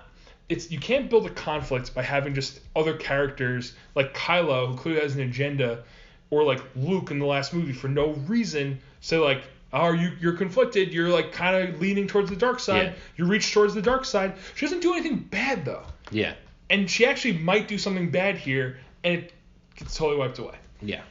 it's 0.49 0.71
you 0.71 0.79
can't 0.79 1.09
build 1.09 1.25
a 1.25 1.29
conflict 1.29 1.93
by 1.93 2.01
having 2.01 2.33
just 2.33 2.59
other 2.75 2.95
characters 2.97 3.73
like 3.95 4.13
Kylo 4.13 4.67
who 4.69 4.75
clearly 4.77 5.01
has 5.01 5.15
an 5.15 5.21
agenda 5.21 5.83
or 6.30 6.43
like 6.43 6.61
Luke 6.75 7.11
in 7.11 7.19
the 7.19 7.25
last 7.25 7.53
movie 7.53 7.73
for 7.73 7.88
no 7.88 8.11
reason 8.28 8.80
say 9.01 9.17
like 9.17 9.43
oh 9.73 9.91
you 9.91 10.11
you're 10.19 10.34
conflicted 10.34 10.93
you're 10.93 11.09
like 11.09 11.32
kind 11.32 11.55
of 11.69 11.80
leaning 11.82 12.07
towards 12.07 12.30
the 12.30 12.36
dark 12.36 12.59
side 12.59 12.88
Yeah. 12.88 12.93
you 13.17 13.25
reach 13.25 13.53
towards 13.53 13.73
the 13.73 13.82
dark 13.82 14.05
side 14.05 14.34
she 14.55 14.65
doesn't 14.65 14.82
do 14.82 14.93
anything 14.93 15.17
bad 15.19 15.65
though 15.65 15.84
Yeah. 16.11 16.34
and 16.69 16.89
she 16.89 17.05
actually 17.05 17.34
might 17.38 17.67
do 17.67 17.78
something 17.78 18.09
bad 18.09 18.38
here 18.38 18.78
and 19.03 19.15
it 19.15 19.34
gets 19.75 19.95
totally 19.97 20.17
wiped 20.19 20.39
away 20.39 20.55
Yeah. 20.82 21.01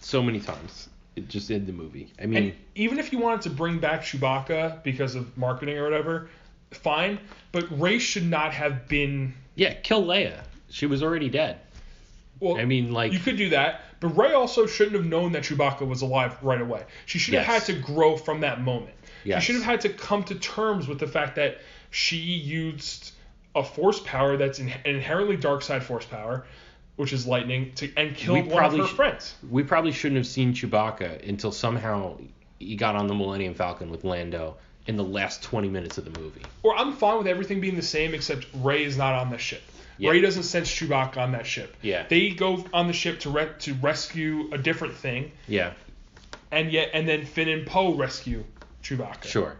So 0.00 0.22
many 0.22 0.40
times. 0.40 0.88
It 1.16 1.28
just 1.28 1.50
in 1.50 1.64
the 1.66 1.72
movie. 1.72 2.12
I 2.20 2.26
mean, 2.26 2.42
And 2.42 2.52
even 2.74 2.98
if 2.98 3.12
you 3.12 3.18
wanted 3.18 3.42
to 3.42 3.50
bring 3.50 3.78
back 3.78 4.02
Chewbacca 4.02 4.82
because 4.82 5.14
of 5.14 5.36
marketing 5.38 5.78
or 5.78 5.84
whatever, 5.84 6.28
fine. 6.72 7.18
But 7.52 7.66
Rey 7.80 7.98
should 7.98 8.26
not 8.28 8.52
have 8.52 8.88
been. 8.88 9.32
yeah, 9.54 9.74
kill 9.74 10.04
Leia. 10.04 10.42
She 10.70 10.86
was 10.86 11.02
already 11.02 11.28
dead. 11.28 11.58
Well, 12.40 12.56
I 12.58 12.64
mean, 12.64 12.92
like, 12.92 13.12
you 13.12 13.18
could 13.18 13.36
do 13.36 13.50
that, 13.50 13.82
but 14.00 14.08
Rey 14.08 14.32
also 14.32 14.66
shouldn't 14.66 14.96
have 14.96 15.06
known 15.06 15.32
that 15.32 15.44
Chewbacca 15.44 15.86
was 15.86 16.02
alive 16.02 16.36
right 16.42 16.60
away. 16.60 16.84
She 17.06 17.18
should 17.18 17.34
have 17.34 17.44
had 17.44 17.64
to 17.66 17.72
grow 17.72 18.16
from 18.16 18.40
that 18.40 18.60
moment. 18.60 18.94
Yes. 19.24 19.42
She 19.42 19.52
should 19.52 19.62
have 19.62 19.70
had 19.70 19.80
to 19.82 19.88
come 19.88 20.24
to 20.24 20.34
terms 20.34 20.86
with 20.86 20.98
the 20.98 21.06
fact 21.06 21.36
that 21.36 21.58
she 21.90 22.16
used 22.16 23.12
a 23.54 23.62
force 23.62 24.00
power 24.00 24.36
that's 24.36 24.58
in, 24.58 24.68
an 24.68 24.96
inherently 24.96 25.36
dark 25.36 25.62
side 25.62 25.82
force 25.82 26.04
power, 26.04 26.44
which 26.96 27.12
is 27.12 27.26
lightning, 27.26 27.72
to 27.76 27.90
and 27.96 28.14
killed 28.16 28.46
one 28.46 28.64
of 28.64 28.76
her 28.76 28.86
sh- 28.86 28.90
friends. 28.90 29.34
we 29.50 29.62
probably 29.62 29.92
shouldn't 29.92 30.16
have 30.16 30.26
seen 30.26 30.52
Chewbacca 30.52 31.26
until 31.28 31.52
somehow 31.52 32.18
he 32.58 32.76
got 32.76 32.96
on 32.96 33.06
the 33.06 33.14
Millennium 33.14 33.54
Falcon 33.54 33.90
with 33.90 34.04
Lando 34.04 34.56
in 34.86 34.96
the 34.96 35.04
last 35.04 35.42
20 35.42 35.68
minutes 35.68 35.96
of 35.98 36.04
the 36.04 36.20
movie. 36.20 36.42
Or 36.62 36.76
I'm 36.76 36.92
fine 36.92 37.18
with 37.18 37.26
everything 37.26 37.60
being 37.60 37.76
the 37.76 37.82
same 37.82 38.12
except 38.14 38.46
Rey 38.54 38.84
is 38.84 38.96
not 38.96 39.14
on 39.14 39.30
the 39.30 39.38
ship. 39.38 39.62
Yeah. 39.98 40.10
Rey 40.10 40.20
doesn't 40.20 40.42
sense 40.42 40.68
Chewbacca 40.70 41.18
on 41.18 41.32
that 41.32 41.46
ship. 41.46 41.76
Yeah. 41.82 42.04
They 42.08 42.30
go 42.30 42.64
on 42.72 42.86
the 42.88 42.92
ship 42.92 43.20
to 43.20 43.30
re- 43.30 43.50
to 43.60 43.74
rescue 43.74 44.48
a 44.52 44.58
different 44.58 44.94
thing, 44.94 45.30
Yeah, 45.48 45.72
and 46.50 46.72
yet 46.72 46.90
and 46.94 47.08
then 47.08 47.24
Finn 47.24 47.48
and 47.48 47.66
Poe 47.66 47.94
rescue 47.94 48.44
Chewbacca. 48.82 49.24
sure. 49.24 49.56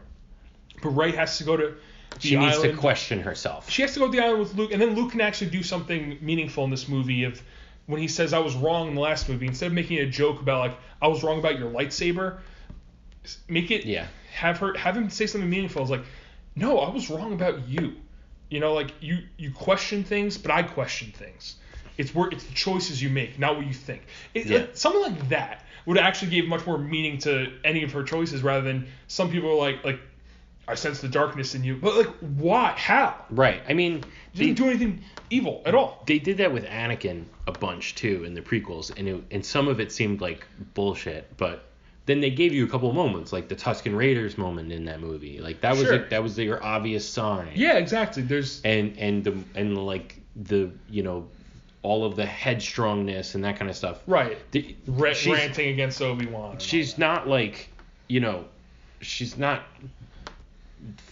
But 0.82 0.90
Rey 0.90 1.12
has 1.12 1.38
to 1.38 1.44
go 1.44 1.56
to 1.56 1.74
the 2.10 2.20
She 2.20 2.36
needs 2.36 2.56
island. 2.56 2.72
to 2.74 2.78
question 2.78 3.20
herself. 3.20 3.70
she 3.70 3.82
has 3.82 3.92
to 3.94 4.00
go 4.00 4.06
to 4.06 4.12
the 4.12 4.20
island 4.22 4.40
with 4.40 4.54
Luke, 4.54 4.72
and 4.72 4.80
then 4.82 4.94
Luke 4.94 5.12
can 5.12 5.20
actually 5.20 5.50
do 5.50 5.62
something 5.62 6.18
meaningful 6.20 6.64
in 6.64 6.70
this 6.70 6.88
movie. 6.88 7.24
Of 7.24 7.40
when 7.86 8.00
he 8.00 8.08
says 8.08 8.32
I 8.32 8.38
was 8.40 8.54
wrong 8.56 8.88
in 8.88 8.94
the 8.94 9.00
last 9.00 9.28
movie, 9.28 9.46
instead 9.46 9.66
of 9.66 9.72
making 9.72 9.98
a 9.98 10.06
joke 10.06 10.40
about 10.40 10.58
like 10.60 10.76
I 11.00 11.06
was 11.08 11.22
wrong 11.22 11.38
about 11.38 11.58
your 11.58 11.70
lightsaber, 11.70 12.38
make 13.48 13.70
it 13.70 13.84
Yeah. 13.84 14.06
have 14.32 14.58
her 14.58 14.76
have 14.76 14.96
him 14.96 15.10
say 15.10 15.26
something 15.26 15.48
meaningful. 15.48 15.82
It's 15.82 15.90
like, 15.90 16.04
no, 16.56 16.78
I 16.80 16.90
was 16.90 17.08
wrong 17.10 17.32
about 17.32 17.66
you. 17.68 17.94
You 18.54 18.60
know, 18.60 18.72
like 18.72 18.92
you 19.00 19.18
you 19.36 19.50
question 19.50 20.04
things, 20.04 20.38
but 20.38 20.52
I 20.52 20.62
question 20.62 21.10
things. 21.10 21.56
It's 21.98 22.14
where 22.14 22.28
it's 22.28 22.44
the 22.44 22.54
choices 22.54 23.02
you 23.02 23.10
make, 23.10 23.36
not 23.38 23.56
what 23.56 23.66
you 23.66 23.72
think. 23.72 24.02
It, 24.32 24.46
Yeah. 24.46 24.58
like, 24.58 24.76
something 24.76 25.02
like 25.02 25.28
that 25.30 25.64
would 25.86 25.98
actually 25.98 26.30
give 26.30 26.46
much 26.46 26.64
more 26.64 26.78
meaning 26.78 27.18
to 27.18 27.52
any 27.64 27.82
of 27.82 27.90
her 27.92 28.04
choices, 28.04 28.42
rather 28.44 28.62
than 28.62 28.86
some 29.08 29.28
people 29.32 29.50
are 29.50 29.56
like 29.56 29.84
like 29.84 29.98
I 30.68 30.76
sense 30.76 31.00
the 31.00 31.08
darkness 31.08 31.56
in 31.56 31.64
you. 31.64 31.76
But 31.76 31.96
like, 31.96 32.10
why? 32.20 32.70
How? 32.76 33.16
Right. 33.28 33.60
I 33.68 33.74
mean, 33.74 34.04
He 34.32 34.38
they, 34.38 34.44
didn't 34.46 34.58
do 34.58 34.66
anything 34.70 35.02
evil 35.30 35.60
at 35.66 35.74
all. 35.74 36.04
they 36.06 36.20
did 36.20 36.36
that 36.36 36.52
with 36.52 36.64
Anakin 36.64 37.24
a 37.48 37.52
bunch 37.52 37.96
too 37.96 38.22
in 38.24 38.34
the 38.34 38.40
prequels, 38.40 38.96
and 38.96 39.08
it, 39.08 39.24
and 39.32 39.44
some 39.44 39.66
of 39.66 39.80
it 39.80 39.90
seemed 39.90 40.20
like 40.20 40.46
bullshit, 40.74 41.36
but 41.36 41.64
then 42.06 42.20
they 42.20 42.30
gave 42.30 42.52
you 42.52 42.64
a 42.64 42.68
couple 42.68 42.88
of 42.90 42.94
moments, 42.94 43.32
like 43.32 43.48
the 43.48 43.56
Tusken 43.56 43.96
Raiders 43.96 44.36
moment 44.36 44.70
in 44.72 44.84
that 44.86 45.00
movie. 45.00 45.38
Like 45.40 45.60
that 45.62 45.72
was 45.72 45.82
Sure. 45.84 45.94
a, 46.04 46.08
that 46.10 46.22
was 46.22 46.38
your 46.38 46.62
obvious 46.62 47.08
sign. 47.08 47.48
Yeah, 47.54 47.78
exactly. 47.78 48.22
There's 48.22 48.60
and 48.62 48.96
and 48.98 49.24
the 49.24 49.36
and 49.54 49.78
like 49.86 50.20
the 50.36 50.70
you 50.90 51.02
know 51.02 51.28
all 51.82 52.04
of 52.04 52.16
the 52.16 52.24
headstrongness 52.24 53.34
and 53.34 53.44
that 53.44 53.58
kind 53.58 53.70
of 53.70 53.76
stuff. 53.76 54.00
right 54.06 54.38
The- 54.52 54.74
she's, 55.14 55.32
ranting 55.32 55.68
against 55.68 56.00
Obi 56.02 56.26
Wan. 56.26 56.58
she's 56.58 56.96
not 56.98 57.28
like 57.28 57.68
you 58.08 58.20
know 58.20 58.44
she's 59.00 59.36
not 59.38 59.62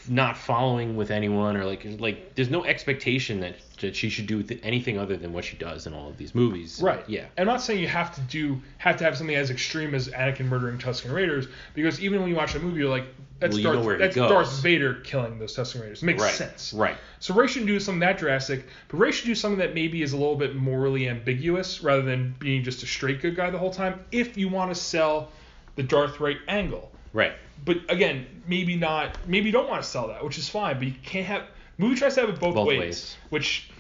not 0.09 0.37
following 0.37 0.97
with 0.97 1.11
anyone 1.11 1.57
or 1.57 1.65
like 1.65 1.87
like 1.99 2.35
there's 2.35 2.51
no 2.51 2.65
expectation 2.65 3.41
that, 3.41 3.55
that 3.81 3.97
she 3.97 4.09
should 4.11 4.27
do 4.27 4.43
th- 4.43 4.61
anything 4.63 4.99
other 4.99 5.17
than 5.17 5.33
what 5.33 5.45
she 5.45 5.57
does 5.57 5.87
in 5.87 5.95
all 5.95 6.09
of 6.09 6.19
these 6.19 6.35
movies. 6.35 6.81
Right. 6.83 7.03
Yeah. 7.09 7.27
I'm 7.39 7.47
not 7.47 7.63
saying 7.63 7.81
you 7.81 7.89
have 7.89 8.15
to 8.17 8.21
do 8.23 8.61
have 8.79 8.97
to 8.99 9.05
have 9.05 9.17
something 9.17 9.35
as 9.37 9.51
extreme 9.51 9.95
as 9.95 10.09
Anakin 10.09 10.47
murdering 10.47 10.79
Tusken 10.79 11.13
Raiders 11.15 11.47
because 11.75 12.01
even 12.01 12.21
when 12.21 12.29
you 12.29 12.37
watch 12.37 12.55
a 12.55 12.59
movie, 12.59 12.81
you're 12.81 12.91
like, 12.91 13.07
that's 13.39 13.61
Well, 13.61 13.83
Darth 13.83 13.99
that's. 13.99 14.15
Darth 14.15 14.63
Vader 14.63 14.95
killing 14.95 15.39
those 15.39 15.57
Tusken 15.57 15.81
Raiders. 15.81 16.03
It 16.03 16.07
makes 16.07 16.23
Right. 16.23 16.33
sense. 16.35 16.73
Right. 16.73 16.97
So 17.19 17.33
Rey 17.35 17.47
shouldn't 17.47 17.67
do 17.69 17.81
something 17.81 18.01
that 18.01 18.19
drastic, 18.19 18.67
but 18.89 18.99
Rey 18.99 19.11
should 19.13 19.27
do 19.27 19.35
something 19.35 19.59
that 19.59 19.75
maybe 19.75 20.03
is 20.03 20.13
a 20.13 20.17
little 20.17 20.37
bit 20.37 20.55
morally 20.55 21.09
ambiguous 21.09 21.83
rather 21.83 22.03
than 22.03 22.35
being 22.39 22.63
just 22.63 22.83
a 22.83 22.87
straight 22.87 23.21
good 23.23 23.37
guy 23.37 23.51
the 23.51 23.59
whole 23.59 23.73
time. 23.73 24.01
If 24.13 24.37
you 24.37 24.49
want 24.49 24.71
to 24.73 24.81
sell 24.81 25.31
the 25.77 25.83
Darth 25.83 26.21
Rey 26.21 26.37
angle. 26.47 26.92
Right. 27.13 27.33
But 27.65 27.79
again, 27.89 28.27
maybe 28.47 28.77
not. 28.77 29.17
Maybe 29.27 29.47
you 29.47 29.53
don't 29.53 29.69
want 29.69 29.83
to 29.83 29.89
sell 29.89 30.09
that, 30.09 30.25
which 30.25 30.39
is 30.39 30.49
fine. 30.49 30.77
But 30.79 30.89
you 30.89 30.95
can't 31.05 31.27
have 31.27 31.45
movie 31.79 31.95
tries 31.97 32.15
to 32.15 32.23
have 32.23 32.31
it 32.31 32.41
both, 32.41 32.55
Both 32.55 32.69
ways, 32.69 32.79
ways. 32.79 33.17
which 33.31 33.71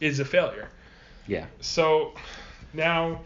is 0.00 0.18
a 0.20 0.24
failure. 0.24 0.68
Yeah. 1.26 1.46
So 1.60 2.14
now 2.72 3.20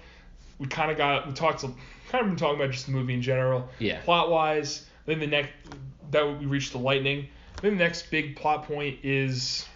we 0.59 0.67
kind 0.67 0.91
of 0.91 0.97
got 0.97 1.27
we 1.27 1.33
talked 1.33 1.63
kind 1.63 1.75
of 2.23 2.27
been 2.27 2.37
talking 2.37 2.57
about 2.61 2.73
just 2.73 2.87
the 2.87 2.93
movie 2.93 3.15
in 3.15 3.23
general. 3.23 3.69
Yeah. 3.79 4.01
Plot 4.03 4.31
wise, 4.31 4.87
then 5.07 5.19
the 5.19 5.27
next 5.27 5.51
that 6.11 6.39
we 6.39 6.47
reached 6.47 6.73
the 6.73 6.79
lightning. 6.79 7.29
Then 7.63 7.73
the 7.73 7.85
next 7.85 8.11
big 8.11 8.37
plot 8.37 8.65
point 8.65 8.99
is. 9.03 9.67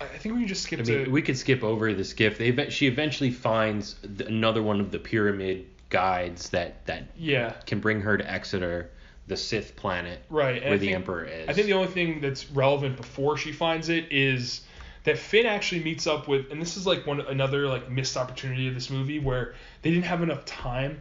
I 0.00 0.06
think 0.06 0.34
we 0.34 0.40
can 0.40 0.48
just 0.48 0.64
skip 0.64 0.80
I 0.80 0.82
to. 0.82 0.98
mean, 1.04 1.12
we 1.12 1.22
could 1.22 1.38
skip 1.38 1.62
over 1.62 1.92
this 1.94 2.12
gift. 2.12 2.38
They 2.38 2.70
she 2.70 2.86
eventually 2.86 3.30
finds 3.30 3.96
another 4.26 4.62
one 4.62 4.80
of 4.80 4.90
the 4.90 4.98
pyramid 4.98 5.66
guides 5.94 6.48
that 6.50 6.84
that 6.86 7.04
yeah. 7.16 7.52
can 7.66 7.80
bring 7.80 8.00
her 8.00 8.16
to 8.18 8.24
Exegol, 8.24 8.86
the 9.28 9.36
Sith 9.36 9.76
planet 9.76 10.20
Right. 10.28 10.62
where 10.62 10.74
I 10.74 10.76
the 10.76 10.86
think- 10.86 10.94
Emperor 10.96 11.24
is. 11.24 11.48
I 11.48 11.52
think 11.52 11.66
the 11.66 11.72
only 11.74 11.88
thing 11.88 12.20
that's 12.20 12.50
relevant 12.50 12.96
before 12.96 13.36
she 13.38 13.52
finds 13.52 13.88
it 13.88 14.10
is 14.10 14.62
that 15.04 15.18
Finn 15.18 15.46
actually 15.46 15.82
meets 15.84 16.06
up 16.06 16.28
with, 16.28 16.50
and 16.50 16.60
this 16.60 16.76
is 16.76 16.86
like 16.86 17.06
one 17.06 17.20
another 17.20 17.68
like 17.68 17.90
missed 17.90 18.16
opportunity 18.16 18.68
of 18.68 18.74
this 18.74 18.90
movie 18.90 19.18
where 19.18 19.54
they 19.82 19.90
didn't 19.90 20.06
have 20.06 20.22
enough 20.22 20.44
time. 20.44 21.00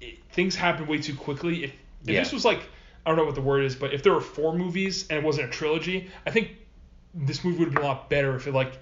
It, 0.00 0.18
things 0.32 0.54
happen 0.54 0.86
way 0.86 0.98
too 0.98 1.14
quickly. 1.14 1.64
If, 1.64 1.70
if 2.04 2.08
Yeah. 2.10 2.20
this 2.20 2.32
was 2.32 2.44
like 2.44 2.60
I 3.06 3.10
don't 3.10 3.16
know 3.16 3.24
what 3.24 3.34
the 3.34 3.40
word 3.40 3.64
is, 3.64 3.74
but 3.74 3.94
if 3.94 4.02
there 4.02 4.12
were 4.12 4.20
four 4.20 4.52
movies 4.56 5.06
and 5.08 5.18
it 5.18 5.24
wasn't 5.24 5.48
a 5.48 5.50
trilogy, 5.50 6.10
I 6.26 6.30
think 6.30 6.50
this 7.14 7.42
movie 7.44 7.58
would 7.60 7.68
have 7.68 7.74
been 7.74 7.84
a 7.84 7.86
lot 7.88 8.10
better 8.10 8.36
if 8.36 8.46
it 8.46 8.52
like 8.52 8.78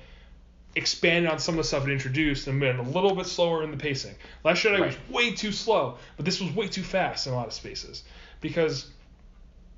expanded 0.77 1.31
on 1.31 1.39
some 1.39 1.55
of 1.55 1.59
the 1.59 1.65
stuff 1.65 1.87
it 1.87 1.93
introduced 1.93 2.47
and 2.47 2.61
been 2.61 2.79
a 2.79 2.83
little 2.83 3.15
bit 3.15 3.27
slower 3.27 3.63
in 3.63 3.71
the 3.71 3.77
pacing. 3.77 4.15
Last 4.45 4.63
Jedi 4.63 4.81
was 4.81 4.97
way 5.11 5.33
too 5.33 5.53
slow, 5.53 5.99
but 6.17 6.25
this 6.25 6.41
was 6.41 6.53
way 6.55 6.69
too 6.69 6.83
fast 6.83 7.27
in 7.27 7.33
a 7.33 7.37
lot 7.37 7.47
of 7.47 7.53
spaces 7.53 8.05
because 8.41 8.91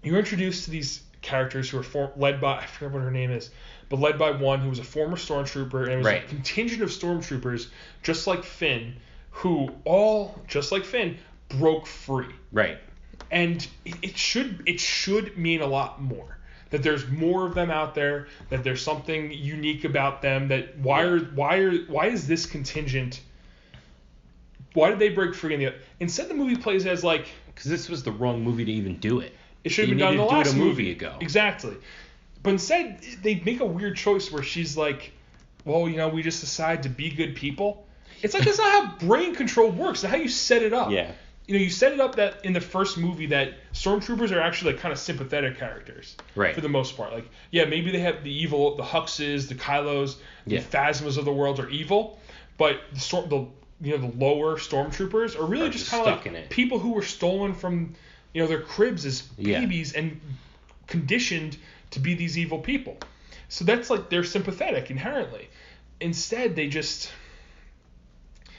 you're 0.02 0.18
introduced 0.18 0.64
to 0.64 0.70
these 0.70 1.02
characters 1.22 1.70
who 1.70 1.78
are 1.78 1.82
for, 1.82 2.12
led 2.16 2.40
by 2.40 2.58
I 2.62 2.66
forget 2.66 2.92
what 2.92 3.02
her 3.02 3.10
name 3.10 3.30
is, 3.30 3.50
but 3.88 4.00
led 4.00 4.18
by 4.18 4.30
one 4.30 4.60
who 4.60 4.68
was 4.68 4.78
a 4.78 4.84
former 4.84 5.16
stormtrooper 5.16 5.84
and 5.84 5.92
it 5.92 5.96
was 5.98 6.06
Right. 6.06 6.24
a 6.24 6.28
contingent 6.28 6.82
of 6.82 6.90
stormtroopers 6.90 7.68
just 8.02 8.26
like 8.26 8.44
Finn, 8.44 8.96
who 9.30 9.70
all 9.84 10.40
just 10.48 10.72
like 10.72 10.84
Finn 10.84 11.18
broke 11.48 11.86
free 11.86 12.26
right. 12.52 12.78
and 13.30 13.66
it, 13.84 13.94
it 14.02 14.16
should 14.18 14.62
it 14.66 14.78
should 14.78 15.36
mean 15.36 15.60
a 15.62 15.66
lot 15.66 16.00
more 16.00 16.38
that 16.70 16.82
there's 16.82 17.06
more 17.08 17.46
of 17.46 17.54
them 17.54 17.70
out 17.70 17.94
there 17.94 18.28
that 18.48 18.62
there's 18.64 18.80
something 18.82 19.32
unique 19.32 19.84
about 19.84 20.22
them 20.22 20.48
that 20.48 20.78
why 20.78 21.02
are 21.02 21.18
why 21.20 21.56
are 21.58 21.76
why 21.86 22.06
is 22.06 22.26
this 22.26 22.46
contingent 22.46 23.20
why 24.74 24.90
did 24.90 24.98
they 24.98 25.08
break 25.08 25.34
free 25.34 25.54
in 25.54 25.60
the 25.60 25.74
instead 25.98 26.28
the 26.28 26.34
movie 26.34 26.56
plays 26.56 26.86
as 26.86 27.02
like 27.02 27.26
Because 27.54 27.70
this 27.70 27.88
was 27.88 28.02
the 28.02 28.12
wrong 28.12 28.42
movie 28.42 28.64
to 28.64 28.72
even 28.72 28.96
do 28.98 29.20
it. 29.20 29.34
it 29.64 29.70
should 29.70 29.88
have 29.88 29.90
been 29.90 29.98
done 29.98 30.12
in 30.12 30.18
the 30.18 30.24
needed 30.24 30.28
to 30.28 30.34
do 30.34 30.40
it 30.40 30.44
last 30.44 30.54
a 30.54 30.56
movie 30.58 30.68
movie 30.68 30.90
ago. 30.92 31.16
exactly 31.20 31.76
but 32.42 32.50
instead 32.50 33.00
they 33.22 33.36
make 33.44 33.60
a 33.60 33.66
weird 33.66 33.96
choice 33.96 34.30
where 34.30 34.42
she's 34.42 34.76
like 34.76 35.12
well 35.64 35.88
you 35.88 35.96
know 35.96 36.08
we 36.08 36.22
just 36.22 36.40
decide 36.40 36.84
to 36.84 36.88
be 36.88 37.10
good 37.10 37.34
people 37.34 37.86
it's 38.22 38.34
like 38.34 38.44
that's 38.44 38.58
not 38.58 38.70
how 39.00 39.06
brain 39.06 39.34
control 39.34 39.70
works 39.70 40.04
it's 40.04 40.10
how 40.10 40.16
you 40.18 40.28
set 40.28 40.62
it 40.62 40.72
up 40.72 40.90
Yeah. 40.90 41.10
You 41.50 41.58
know, 41.58 41.64
you 41.64 41.70
set 41.70 41.92
it 41.92 41.98
up 41.98 42.14
that 42.14 42.44
in 42.44 42.52
the 42.52 42.60
first 42.60 42.96
movie 42.96 43.26
that 43.26 43.54
stormtroopers 43.74 44.30
are 44.30 44.38
actually 44.40 44.74
like 44.74 44.80
kind 44.80 44.92
of 44.92 45.00
sympathetic 45.00 45.58
characters, 45.58 46.14
Right. 46.36 46.54
For 46.54 46.60
the 46.60 46.68
most 46.68 46.96
part, 46.96 47.12
like 47.12 47.28
yeah, 47.50 47.64
maybe 47.64 47.90
they 47.90 47.98
have 47.98 48.22
the 48.22 48.32
evil, 48.32 48.76
the 48.76 48.84
Huxes, 48.84 49.48
the 49.48 49.56
Kylos, 49.56 50.14
the 50.46 50.54
Yeah. 50.54 50.60
Phasmas 50.60 51.18
of 51.18 51.24
the 51.24 51.32
world 51.32 51.58
are 51.58 51.68
evil, 51.68 52.20
but 52.56 52.80
the 52.92 53.00
storm, 53.00 53.28
the 53.28 53.46
you 53.80 53.98
know, 53.98 54.08
the 54.08 54.16
lower 54.16 54.58
stormtroopers 54.58 55.36
are 55.36 55.44
really 55.44 55.66
Are 55.66 55.70
just 55.70 55.90
kind 55.90 56.06
of 56.06 56.24
like 56.24 56.50
people 56.50 56.78
who 56.78 56.92
were 56.92 57.02
stolen 57.02 57.52
from, 57.52 57.94
you 58.32 58.42
know, 58.42 58.46
their 58.46 58.62
cribs 58.62 59.04
as 59.04 59.24
Yeah. 59.36 59.58
babies 59.58 59.94
and 59.94 60.20
conditioned 60.86 61.56
to 61.90 61.98
be 61.98 62.14
these 62.14 62.38
evil 62.38 62.60
people. 62.60 62.96
So 63.48 63.64
that's 63.64 63.90
like 63.90 64.08
they're 64.08 64.22
sympathetic 64.22 64.88
inherently. 64.92 65.48
Instead, 66.00 66.54
they 66.54 66.68
just 66.68 67.10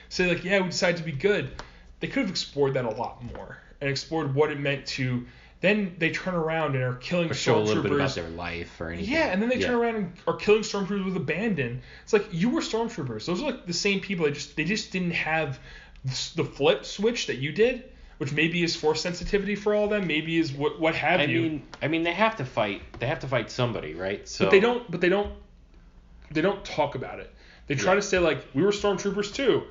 say 0.10 0.28
like, 0.28 0.44
yeah, 0.44 0.60
we 0.60 0.68
decided 0.68 0.98
to 0.98 1.04
be 1.04 1.14
good. 1.14 1.50
They 2.02 2.08
could 2.08 2.22
have 2.24 2.30
explored 2.30 2.74
that 2.74 2.84
a 2.86 2.90
lot 2.90 3.24
more 3.24 3.58
and 3.80 3.90
explored 3.90 4.36
what 4.36 4.52
it 4.52 4.60
meant 4.60 4.86
to. 4.88 5.26
Then 5.62 5.96
they 6.00 6.10
turn 6.10 6.34
around 6.34 6.74
and 6.76 6.84
are 6.84 6.96
killing 6.96 7.30
Or 7.30 7.36
show 7.36 7.58
a 7.58 7.62
little 7.62 7.84
bit 7.84 7.92
about 7.92 8.16
their 8.16 8.28
life 8.30 8.82
or 8.82 8.90
anything. 8.90 9.14
Yeah, 9.14 9.28
and 9.28 9.40
then 9.42 9.48
they 9.50 9.58
Yeah. 9.58 9.68
turn 9.68 9.76
around 9.76 9.96
and 9.96 10.14
are 10.28 10.36
killing 10.36 10.62
stormtroopers 10.64 11.06
with 11.06 11.16
abandon. 11.16 11.82
It's 12.04 12.14
like 12.14 12.26
you 12.32 12.50
were 12.50 12.62
stormtroopers. 12.62 13.26
Those 13.28 13.42
are 13.42 13.46
like 13.46 13.68
the 13.68 13.74
same 13.74 14.00
people. 14.02 14.26
They 14.26 14.32
just 14.32 14.56
they 14.56 14.64
just 14.66 14.92
didn't 14.92 15.12
have 15.12 15.60
the 16.36 16.44
flip 16.44 16.84
switch 16.84 17.28
that 17.28 17.38
you 17.38 17.52
did, 17.52 17.84
which 18.18 18.32
maybe 18.34 18.64
is 18.64 18.76
force 18.76 19.02
sensitivity 19.02 19.54
for 19.56 19.76
all 19.76 19.84
of 19.84 19.92
them. 19.92 20.08
Maybe 20.08 20.40
is 20.40 20.52
what 20.52 20.80
what 20.80 20.96
have 20.96 21.20
I 21.20 21.26
you. 21.26 21.42
mean, 21.44 21.64
I 21.80 21.88
mean, 21.88 22.02
they 22.04 22.14
have 22.14 22.38
to 22.38 22.46
fight. 22.46 22.82
They 23.00 23.06
have 23.06 23.20
to 23.20 23.28
fight 23.28 23.52
somebody, 23.52 23.94
right? 23.94 24.28
So 24.28 24.46
But 24.46 24.52
they 24.52 24.60
don't. 24.60 24.90
But 24.90 25.00
they 25.02 25.10
don't. 25.10 25.32
They 26.32 26.42
don't 26.42 26.66
talk 26.66 26.96
about 26.96 27.20
it. 27.20 27.32
They 27.68 27.76
try 27.76 27.92
Yeah. 27.94 27.98
to 27.98 28.02
say 28.02 28.18
like 28.18 28.44
we 28.56 28.64
were 28.64 28.72
stormtroopers 28.72 29.32
too, 29.36 29.64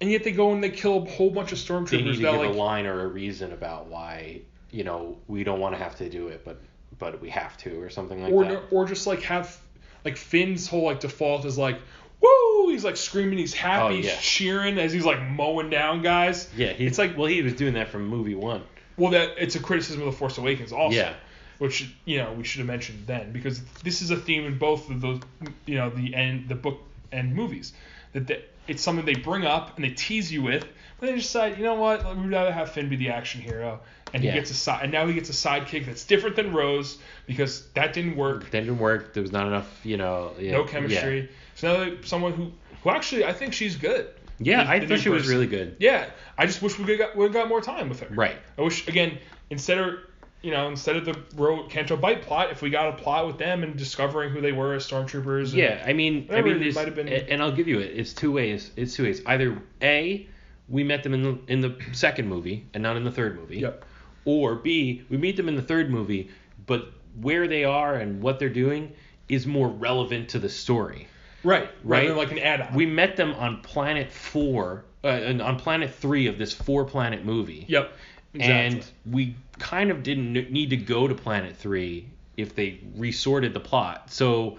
and 0.00 0.10
yet 0.10 0.24
they 0.24 0.32
go 0.32 0.52
and 0.52 0.62
they 0.62 0.70
kill 0.70 0.98
a 1.04 1.10
whole 1.10 1.30
bunch 1.30 1.52
of 1.52 1.58
stormtroopers. 1.58 1.90
They 1.90 2.02
need 2.02 2.16
to 2.16 2.22
that 2.22 2.32
give 2.32 2.40
like 2.40 2.50
a 2.50 2.52
line 2.58 2.86
or 2.86 3.02
a 3.02 3.06
reason 3.06 3.52
about 3.52 3.86
why 3.86 4.40
you 4.70 4.84
know 4.84 5.18
we 5.28 5.44
don't 5.44 5.60
want 5.60 5.74
to 5.74 5.82
have 5.82 5.96
to 5.96 6.08
do 6.08 6.28
it, 6.28 6.44
but 6.44 6.60
but 6.98 7.20
we 7.20 7.30
have 7.30 7.56
to 7.58 7.80
or 7.82 7.90
something 7.90 8.22
like 8.22 8.32
or 8.32 8.44
that. 8.44 8.62
or 8.70 8.84
just 8.86 9.06
like 9.06 9.22
have 9.22 9.56
like 10.04 10.16
Finn's 10.16 10.66
whole 10.68 10.84
like 10.84 11.00
default 11.00 11.44
is 11.44 11.56
like 11.58 11.78
woo 12.20 12.70
he's 12.70 12.84
like 12.84 12.96
screaming 12.96 13.38
he's 13.38 13.54
happy 13.54 13.94
Oh, 13.94 13.98
yeah. 13.98 14.16
cheering 14.20 14.78
as 14.78 14.92
he's 14.92 15.04
like 15.06 15.20
mowing 15.22 15.70
down 15.70 16.02
guys. 16.02 16.48
Yeah, 16.56 16.72
he, 16.72 16.86
It's 16.86 16.98
like- 16.98 17.16
well, 17.16 17.26
he 17.26 17.42
was 17.42 17.54
doing 17.54 17.74
that 17.74 17.88
from 17.88 18.06
movie 18.06 18.34
one. 18.34 18.62
Well, 18.96 19.12
that 19.12 19.30
it's 19.38 19.56
a 19.56 19.60
criticism 19.60 20.00
of 20.02 20.06
the 20.06 20.12
Force 20.12 20.36
Awakens 20.38 20.72
also. 20.72 20.96
Yeah. 20.96 21.14
Which 21.58 21.90
you 22.06 22.18
know 22.18 22.32
we 22.32 22.44
should 22.44 22.58
have 22.60 22.66
mentioned 22.66 23.06
then 23.06 23.32
because 23.32 23.62
this 23.82 24.00
is 24.02 24.10
a 24.10 24.16
theme 24.16 24.44
in 24.46 24.56
both 24.58 24.88
of 24.90 25.00
those 25.02 25.20
you 25.66 25.76
know 25.76 25.90
the 25.90 26.14
end 26.14 26.48
the 26.48 26.54
book 26.54 26.80
and 27.12 27.34
movies 27.34 27.72
that 28.12 28.26
the, 28.26 28.40
it's 28.70 28.82
something 28.82 29.04
they 29.04 29.14
bring 29.14 29.44
up 29.44 29.76
and 29.76 29.84
they 29.84 29.90
tease 29.90 30.30
you 30.32 30.42
with 30.42 30.66
but 30.98 31.06
they 31.06 31.14
just 31.16 31.28
decide 31.32 31.58
you 31.58 31.64
know 31.64 31.74
what 31.74 32.04
we'd 32.16 32.30
rather 32.30 32.52
have 32.52 32.70
Finn 32.72 32.88
be 32.88 32.96
the 32.96 33.10
action 33.10 33.40
hero 33.40 33.80
and 34.14 34.22
Yeah. 34.24 34.30
he 34.32 34.38
gets 34.38 34.50
a 34.50 34.54
side 34.54 34.84
and 34.84 34.92
now 34.92 35.06
he 35.06 35.12
gets 35.14 35.28
a 35.28 35.32
sidekick 35.32 35.86
that's 35.86 36.04
different 36.04 36.36
than 36.36 36.52
Rose 36.52 36.98
because 37.26 37.66
that 37.74 37.92
didn't 37.92 38.16
work 38.16 38.50
That 38.50 38.60
didn't 38.60 38.78
work. 38.78 39.12
There 39.14 39.22
was 39.22 39.32
not 39.32 39.46
enough, 39.46 39.68
you 39.84 39.96
know. 39.96 40.32
Yeah, 40.38 40.52
no 40.52 40.64
chemistry 40.64 41.28
so 41.56 41.66
now 41.72 41.84
they- 41.84 42.02
someone 42.06 42.32
who 42.32 42.52
who 42.82 42.90
actually 42.90 43.24
I 43.24 43.32
think 43.32 43.52
she's 43.52 43.76
good 43.76 44.08
Yeah, 44.38 44.64
The- 44.64 44.70
I 44.70 44.78
the 44.78 44.86
thought 44.86 45.00
she 45.00 45.08
was 45.10 45.28
really 45.28 45.46
good. 45.46 45.76
yeah 45.80 46.06
I 46.38 46.46
just 46.46 46.62
wish 46.62 46.78
we 46.78 46.84
could 46.84 46.98
got 46.98 47.16
we 47.16 47.28
got 47.28 47.48
more 47.48 47.60
time 47.60 47.88
with 47.88 48.00
her 48.00 48.14
Right. 48.14 48.36
I 48.56 48.62
wish 48.62 48.86
again 48.88 49.18
instead 49.50 49.78
of 49.78 49.94
you 50.42 50.50
know 50.50 50.68
instead 50.68 50.96
of 50.96 51.04
the 51.04 51.18
Ro 51.36 51.64
Canto 51.68 51.96
Bight 51.96 52.22
plot, 52.22 52.50
if 52.50 52.62
we 52.62 52.70
got 52.70 52.88
a 52.88 52.92
plot 53.02 53.26
with 53.26 53.38
them 53.38 53.62
and 53.62 53.76
discovering 53.76 54.30
who 54.30 54.40
they 54.40 54.52
were 54.52 54.74
as 54.74 54.86
stormtroopers. 54.88 55.52
Yeah, 55.52 55.82
I 55.86 55.92
mean, 55.92 56.28
I 56.32 56.40
mean, 56.42 56.58
there's- 56.60 56.74
might 56.74 56.86
have 56.86 56.94
been- 56.94 57.08
and 57.08 57.42
I'll 57.42 57.52
give 57.52 57.68
you 57.68 57.78
it. 57.80 57.92
It's 57.96 58.12
two 58.12 58.32
ways. 58.32 58.70
It's 58.76 58.94
two 58.94 59.04
ways. 59.04 59.22
Either 59.26 59.60
a, 59.82 60.26
we 60.68 60.84
met 60.84 61.02
them 61.02 61.14
in 61.14 61.22
the 61.22 61.38
in 61.48 61.60
the 61.60 61.76
second 61.92 62.28
movie 62.28 62.66
and 62.74 62.82
not 62.82 62.96
in 62.96 63.04
the 63.04 63.10
third 63.12 63.36
movie. 63.38 63.58
Yep. 63.58 63.84
Or 64.24 64.54
b, 64.56 65.02
we 65.08 65.16
meet 65.16 65.36
them 65.36 65.48
in 65.48 65.56
the 65.56 65.62
third 65.62 65.90
movie, 65.90 66.30
but 66.66 66.92
where 67.20 67.48
they 67.48 67.64
are 67.64 67.94
and 67.96 68.22
what 68.22 68.38
they're 68.38 68.48
doing 68.48 68.92
is 69.28 69.46
more 69.46 69.68
relevant 69.68 70.28
to 70.30 70.38
the 70.38 70.48
story. 70.48 71.06
Right. 71.42 71.70
Right. 71.84 72.14
like 72.14 72.32
an 72.32 72.38
add-on. 72.38 72.74
We 72.74 72.84
met 72.84 73.16
them 73.16 73.32
on 73.34 73.62
planet 73.62 74.12
four, 74.12 74.84
uh, 75.02 75.08
and 75.08 75.40
on 75.40 75.56
planet 75.58 75.90
three 75.94 76.26
of 76.26 76.36
this 76.36 76.52
four 76.52 76.84
planet 76.84 77.24
movie. 77.24 77.64
Yep. 77.68 77.92
Exactly. 78.34 78.80
And 78.80 78.90
we 79.12 79.36
kind 79.58 79.90
of 79.90 80.02
didn't 80.02 80.32
need 80.50 80.70
to 80.70 80.76
go 80.76 81.08
to 81.08 81.14
Planet 81.14 81.56
3 81.56 82.06
if 82.36 82.54
they 82.54 82.80
resorted 82.96 83.52
the 83.54 83.60
plot. 83.60 84.10
So 84.10 84.58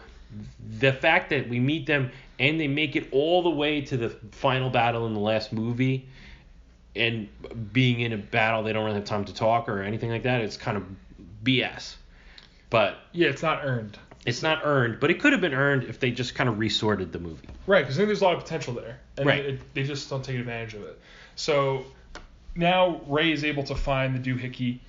the 0.80 0.93
fact 0.93 1.30
that 1.32 1.49
we 1.49 1.59
meet 1.59 1.86
them 1.86 2.11
and 2.39 2.59
they 2.59 2.67
make 2.67 2.95
it 2.95 3.07
all 3.11 3.43
the 3.43 3.49
way 3.49 3.82
to 3.82 3.97
the 3.97 4.09
final 4.32 4.69
battle 4.69 5.05
in 5.07 5.13
the 5.13 5.19
last 5.19 5.51
movie 5.53 6.07
and 6.95 7.28
being 7.72 8.01
in 8.01 8.11
a 8.13 8.17
battle 8.17 8.63
they 8.63 8.74
don't 8.74 8.84
really 8.84 8.95
have 8.97 9.05
time 9.05 9.24
to 9.26 9.34
talk 9.34 9.69
or 9.69 9.82
anything 9.82 10.09
like 10.09 10.24
that, 10.24 10.41
it's 10.41 10.57
kind 10.57 10.78
of 10.78 10.84
BS. 11.43 11.95
But 12.69 12.97
yeah, 13.13 13.30
it's 13.30 13.41
not 13.41 13.63
earned. 13.63 13.97
it's 14.26 14.41
not 14.43 14.61
earned, 14.63 14.99
but 14.99 15.09
it 15.11 15.19
could 15.19 15.32
have 15.32 15.41
been 15.41 15.53
earned 15.53 15.84
if 15.86 15.99
they 15.99 16.11
just 16.11 16.36
kind 16.36 16.49
of 16.49 16.59
resorted 16.59 17.11
the 17.11 17.19
movie. 17.19 17.47
Right, 17.67 17.82
because 17.82 17.95
I 17.95 17.99
think 17.99 18.07
there's 18.09 18.22
a 18.22 18.26
lot 18.26 18.36
of 18.36 18.43
potential 18.43 18.74
there, 18.74 18.99
and 19.17 19.26
Right. 19.26 19.45
it, 19.45 19.74
they 19.74 19.84
just 19.84 20.09
don't 20.09 20.24
take 20.24 20.38
advantage 20.38 20.74
of 20.74 20.84
it. 20.84 20.99
So 21.36 21.86
now 22.56 23.02
Rey 23.08 23.32
is 23.32 23.43
able 23.43 23.64
to 23.64 23.76
find 23.76 24.16
the 24.16 24.20
doohickey, 24.20 24.80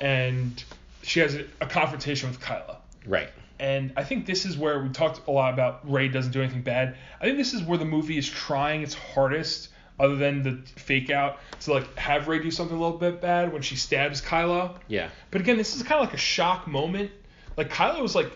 and 0.00 0.62
she 1.02 1.20
has 1.20 1.34
a, 1.34 1.44
a 1.60 1.66
confrontation 1.66 2.28
with 2.28 2.40
Kylo. 2.40 2.76
Right. 3.06 3.28
And 3.58 3.92
I 3.96 4.04
think 4.04 4.26
this 4.26 4.44
is 4.46 4.56
where 4.56 4.80
we 4.82 4.88
talked 4.88 5.20
a 5.28 5.30
lot 5.30 5.54
about 5.54 5.90
Rey 5.90 6.08
doesn't 6.08 6.32
do 6.32 6.42
anything 6.42 6.62
bad. 6.62 6.96
I 7.20 7.24
think 7.24 7.38
this 7.38 7.54
is 7.54 7.62
where 7.62 7.78
the 7.78 7.84
movie 7.84 8.18
is 8.18 8.28
trying 8.28 8.82
its 8.82 8.94
hardest, 8.94 9.68
other 10.00 10.16
than 10.16 10.42
the 10.42 10.60
fake 10.80 11.10
out, 11.10 11.38
to 11.60 11.72
like 11.72 11.96
have 11.96 12.26
Rey 12.26 12.40
do 12.40 12.50
something 12.50 12.76
a 12.76 12.80
little 12.80 12.98
bit 12.98 13.20
bad 13.20 13.52
when 13.52 13.62
she 13.62 13.76
stabs 13.76 14.20
Kylo. 14.20 14.76
Yeah. 14.88 15.08
But 15.30 15.40
again, 15.40 15.56
this 15.56 15.76
is 15.76 15.82
kind 15.82 16.00
of 16.00 16.06
like 16.06 16.14
a 16.14 16.18
shock 16.18 16.66
moment. 16.66 17.12
Like 17.56 17.70
Kylo 17.70 18.02
was 18.02 18.16
like 18.16 18.32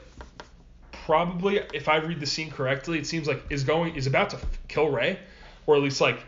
probably, 0.93 1.59
if 1.75 1.89
I 1.89 1.97
read 1.97 2.21
the 2.21 2.27
scene 2.27 2.51
correctly, 2.51 2.99
it 2.99 3.07
seems 3.07 3.27
like 3.27 3.43
is 3.51 3.65
going 3.65 3.97
is 3.97 4.07
about 4.07 4.31
to 4.31 4.37
f- 4.37 4.45
kill 4.69 4.89
Rey, 4.89 5.19
or 5.67 5.75
at 5.75 5.83
least 5.83 6.01
like 6.01 6.21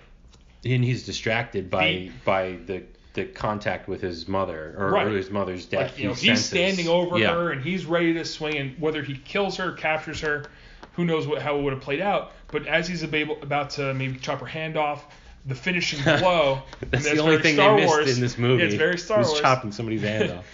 And 0.64 0.84
he's 0.84 1.04
distracted 1.04 1.70
by 1.70 1.88
He- 1.88 2.12
by 2.24 2.56
the 2.66 2.82
the 3.12 3.24
contact 3.24 3.88
with 3.88 4.00
his 4.00 4.28
mother 4.28 4.72
or, 4.78 4.90
Right. 4.92 5.06
or 5.08 5.16
his 5.16 5.30
mother's 5.30 5.66
death. 5.66 5.90
like 5.92 5.98
you 5.98 6.08
know 6.08 6.14
he's 6.14 6.44
standing 6.44 6.86
over 6.86 7.18
yeah. 7.18 7.32
her 7.32 7.50
and 7.50 7.60
he's 7.64 7.84
ready 7.84 8.14
to 8.14 8.24
swing, 8.24 8.56
and 8.56 8.78
whether 8.80 9.02
he 9.02 9.14
kills 9.16 9.56
her, 9.56 9.72
captures 9.72 10.20
her, 10.20 10.44
who 10.92 11.04
knows 11.04 11.26
what 11.26 11.42
how 11.42 11.58
it 11.58 11.62
would 11.62 11.72
have 11.72 11.82
played 11.82 12.00
out. 12.00 12.32
But 12.52 12.66
as 12.68 12.86
he's 12.86 13.02
able, 13.02 13.42
about 13.42 13.70
to 13.70 13.92
maybe 13.94 14.16
chop 14.18 14.38
her 14.40 14.46
hand 14.46 14.76
off, 14.76 15.04
the 15.44 15.56
finishing 15.56 16.00
blow. 16.20 16.62
That's 16.90 17.06
and 17.08 17.18
the 17.18 17.22
only 17.22 17.38
thing 17.38 17.54
Star 17.54 17.74
they 17.74 17.82
missed 17.82 17.88
Wars. 17.96 18.14
in 18.14 18.20
this 18.20 18.38
movie. 18.38 18.62
Yeah, 18.62 18.68
it's 18.68 18.76
very 18.76 18.96
Star 18.98 19.18
was 19.18 19.28
Wars. 19.28 19.40
chopping 19.40 19.72
somebody's 19.72 20.02
hand 20.02 20.30
off. 20.38 20.46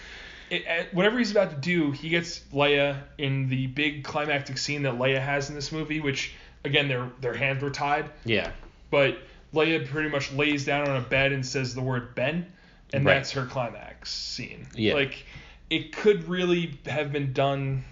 It, 0.49 0.65
uh, 0.67 0.83
whatever 0.93 1.19
he's 1.19 1.29
about 1.31 1.49
to 1.51 1.57
do, 1.57 1.91
he 1.91 2.09
gets 2.09 2.39
Leia 2.53 3.01
in 3.19 3.49
the 3.49 3.67
big 3.67 4.03
climactic 4.03 4.57
scene 4.57 4.81
that 4.83 4.93
Leia 4.93 5.21
has 5.21 5.49
in 5.49 5.55
this 5.55 5.71
movie, 5.71 5.99
which 5.99 6.31
again 6.65 6.87
their 6.87 7.07
their 7.21 7.33
hands 7.35 7.61
were 7.61 7.69
tied, 7.69 8.09
Yeah. 8.25 8.49
but 8.89 9.19
Leia 9.57 9.87
pretty 9.87 10.09
much 10.09 10.31
lays 10.31 10.65
down 10.65 10.87
on 10.87 10.97
a 10.97 11.01
bed 11.01 11.31
and 11.31 11.45
says 11.45 11.73
the 11.75 11.81
word 11.81 12.15
Ben, 12.15 12.45
and 12.93 13.05
Right. 13.05 13.15
that's 13.15 13.31
her 13.31 13.45
climax 13.45 14.11
scene. 14.11 14.67
Yeah. 14.75 14.93
Like 14.93 15.25
it 15.69 15.95
could 15.95 16.27
really 16.27 16.77
have 16.85 17.11
been 17.11 17.33
done 17.33 17.83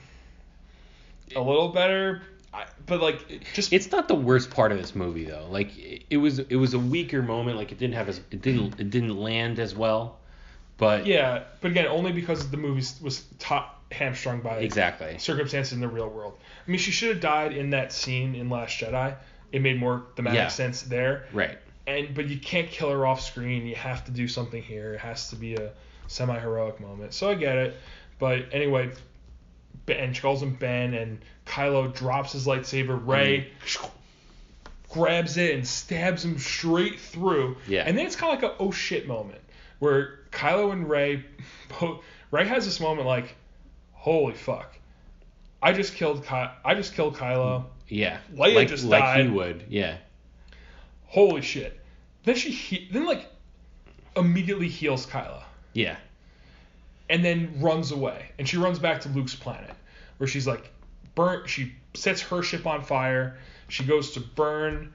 a 1.36 1.42
little 1.42 1.70
better, 1.70 2.22
I, 2.54 2.66
but 2.86 3.02
like 3.02 3.44
just 3.54 3.74
It's 3.74 3.92
not 3.92 4.08
the 4.08 4.16
worst 4.16 4.50
part 4.52 4.72
of 4.72 4.78
this 4.78 4.96
movie 4.96 5.26
though. 5.26 5.48
Like 5.50 5.78
it, 5.78 6.04
it 6.10 6.18
was 6.18 6.40
it 6.40 6.56
was 6.56 6.74
a 6.74 6.80
weaker 6.80 7.22
moment. 7.22 7.58
Like 7.58 7.72
it 7.72 7.78
didn't 7.78 7.96
have 7.96 8.08
as 8.10 8.20
it 8.32 8.42
didn't 8.42 8.80
it 8.80 8.90
didn't 8.90 9.18
land 9.18 9.60
as 9.60 9.76
well. 9.76 10.20
But 10.78 11.06
yeah, 11.06 11.44
but 11.62 11.72
again 11.72 11.88
only 11.88 12.12
because 12.12 12.50
the 12.50 12.58
movie 12.58 12.86
was 13.02 13.24
top 13.40 13.82
hamstrung 13.92 14.42
by 14.42 14.58
exactly. 14.58 15.18
circumstances 15.18 15.74
in 15.74 15.80
the 15.80 15.88
real 15.88 16.10
world. 16.10 16.38
I 16.68 16.72
mean, 16.72 16.80
she 16.80 16.92
should 16.92 17.10
have 17.10 17.22
died 17.22 17.54
in 17.54 17.70
that 17.72 17.94
scene 17.94 18.36
in 18.36 18.50
Last 18.50 18.80
Jedi. 18.80 19.16
It 19.56 19.62
made 19.62 19.80
more 19.80 20.04
thematic 20.18 20.38
Yeah. 20.38 20.48
sense 20.50 20.82
there. 20.82 21.28
Right. 21.32 21.58
And 21.88 22.14
but 22.14 22.28
you 22.28 22.38
can't 22.38 22.70
kill 22.70 22.90
her 22.90 23.06
off 23.06 23.22
screen. 23.22 23.66
You 23.66 23.76
have 23.76 24.04
to 24.04 24.12
do 24.12 24.28
something 24.28 24.62
here. 24.62 24.96
It 24.96 25.00
has 25.00 25.30
to 25.30 25.38
be 25.38 25.56
a 25.56 25.72
semi 26.08 26.38
heroic 26.38 26.82
moment. 26.82 27.14
So 27.14 27.30
I 27.30 27.36
get 27.36 27.58
it. 27.58 27.78
But 28.20 28.48
anyway, 28.52 28.92
Ben 29.86 30.14
she 30.14 30.22
calls 30.22 30.44
him 30.44 30.56
Ben, 30.56 30.94
and 30.94 31.20
Kylo 31.46 31.96
drops 31.96 32.34
his 32.34 32.46
lightsaber. 32.46 33.00
Rey 33.08 33.48
mm. 33.66 33.90
grabs 34.90 35.38
it 35.38 35.56
and 35.56 35.66
stabs 35.66 36.26
him 36.26 36.38
straight 36.38 37.00
through. 37.00 37.56
Yeah. 37.66 37.84
And 37.86 37.98
then 37.98 38.06
it's 38.06 38.18
kind 38.18 38.36
of 38.36 38.44
like 38.44 38.52
a 38.52 38.62
oh 38.62 38.72
shit 38.72 39.08
moment 39.08 39.42
where 39.80 40.20
Kylo 40.32 40.74
and 40.74 40.90
Rey, 40.90 41.24
both, 41.80 42.04
Rey 42.30 42.46
has 42.46 42.66
this 42.66 42.82
moment 42.82 43.08
like, 43.08 43.38
holy 43.94 44.34
fuck, 44.34 44.76
I 45.62 45.72
just 45.72 45.96
killed 45.96 46.26
Ky- 46.26 46.52
I 46.66 46.76
just 46.76 46.94
killed 46.94 47.16
Kylo. 47.16 47.68
Yeah. 47.88 48.18
Leia 48.34 48.56
like, 48.56 48.68
just 48.68 48.86
like 48.86 49.22
he 49.22 49.28
would. 49.30 49.66
Yeah. 49.70 49.98
Holy 51.08 51.42
shit. 51.42 51.80
Then 52.24 52.36
she 52.36 52.50
he- 52.52 52.90
then 52.92 53.06
like 53.06 53.28
immediately 54.16 54.68
heals 54.70 55.06
Kylo 55.06 55.44
Yeah. 55.74 55.98
and 57.10 57.24
then 57.24 57.54
runs 57.60 57.92
away. 57.92 58.32
And 58.40 58.48
she 58.48 58.58
runs 58.58 58.80
back 58.80 59.02
to 59.02 59.10
Luke's 59.10 59.36
planet 59.36 59.72
where 60.18 60.28
she's 60.28 60.48
like 60.48 60.72
burnt 61.16 61.50
she 61.50 61.74
sets 61.94 62.22
her 62.22 62.42
ship 62.44 62.66
on 62.66 62.84
fire. 62.84 63.38
She 63.70 63.84
goes 63.84 64.12
to 64.12 64.20
burn 64.20 64.94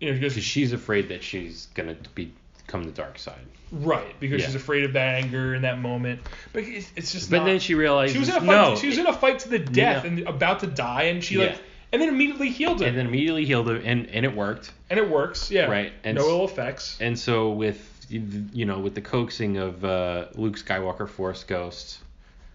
you 0.00 0.08
know, 0.08 0.14
she 0.14 0.20
goes 0.20 0.34
Because 0.34 0.44
she's 0.44 0.72
afraid 0.72 1.08
that 1.08 1.22
she's 1.24 1.66
gonna 1.74 1.96
be 2.14 2.32
become 2.66 2.84
the 2.84 2.92
dark 2.92 3.18
side. 3.18 3.40
right 3.72 4.14
because 4.20 4.40
Yeah. 4.40 4.46
she's 4.46 4.54
afraid 4.54 4.84
of 4.84 4.92
that 4.92 5.16
anger 5.24 5.54
in 5.54 5.62
that 5.62 5.78
moment. 5.80 6.20
But 6.52 6.64
it's, 6.64 6.92
it's 6.96 7.12
just 7.12 7.30
But 7.30 7.38
not, 7.38 7.44
then 7.46 7.58
she 7.60 7.74
realizes 7.74 8.12
she 8.14 8.20
was 8.20 8.28
in 8.28 8.36
a 8.36 8.40
fight 8.40 8.46
no. 8.46 8.76
she 8.76 8.86
was 8.86 8.98
in 8.98 9.06
a 9.06 9.12
fight 9.12 9.40
to 9.40 9.48
the 9.48 9.58
death 9.58 10.04
No. 10.04 10.10
and 10.10 10.20
about 10.28 10.60
to 10.60 10.66
die 10.68 11.04
and 11.04 11.24
she 11.24 11.36
Yeah. 11.36 11.46
like 11.46 11.58
and 11.92 12.00
then 12.02 12.08
immediately 12.08 12.50
healed 12.50 12.80
him. 12.82 12.88
and 12.88 12.98
then 12.98 13.06
immediately 13.06 13.44
healed 13.44 13.68
her, 13.68 13.76
and 13.76 14.06
and 14.08 14.24
it 14.24 14.34
worked. 14.34 14.72
and 14.90 14.98
it 14.98 15.08
works, 15.08 15.50
yeah. 15.50 15.66
Right, 15.66 15.92
and 16.04 16.16
no 16.16 16.28
ill 16.28 16.44
effects. 16.44 16.98
And 17.00 17.18
so 17.18 17.50
with 17.50 18.06
you 18.10 18.64
know 18.64 18.78
with 18.78 18.94
the 18.94 19.00
coaxing 19.02 19.58
of 19.58 19.84
uh, 19.84 20.26
Luke 20.34 20.56
Skywalker 20.58 21.08
Force 21.08 21.44
Ghost, 21.44 21.98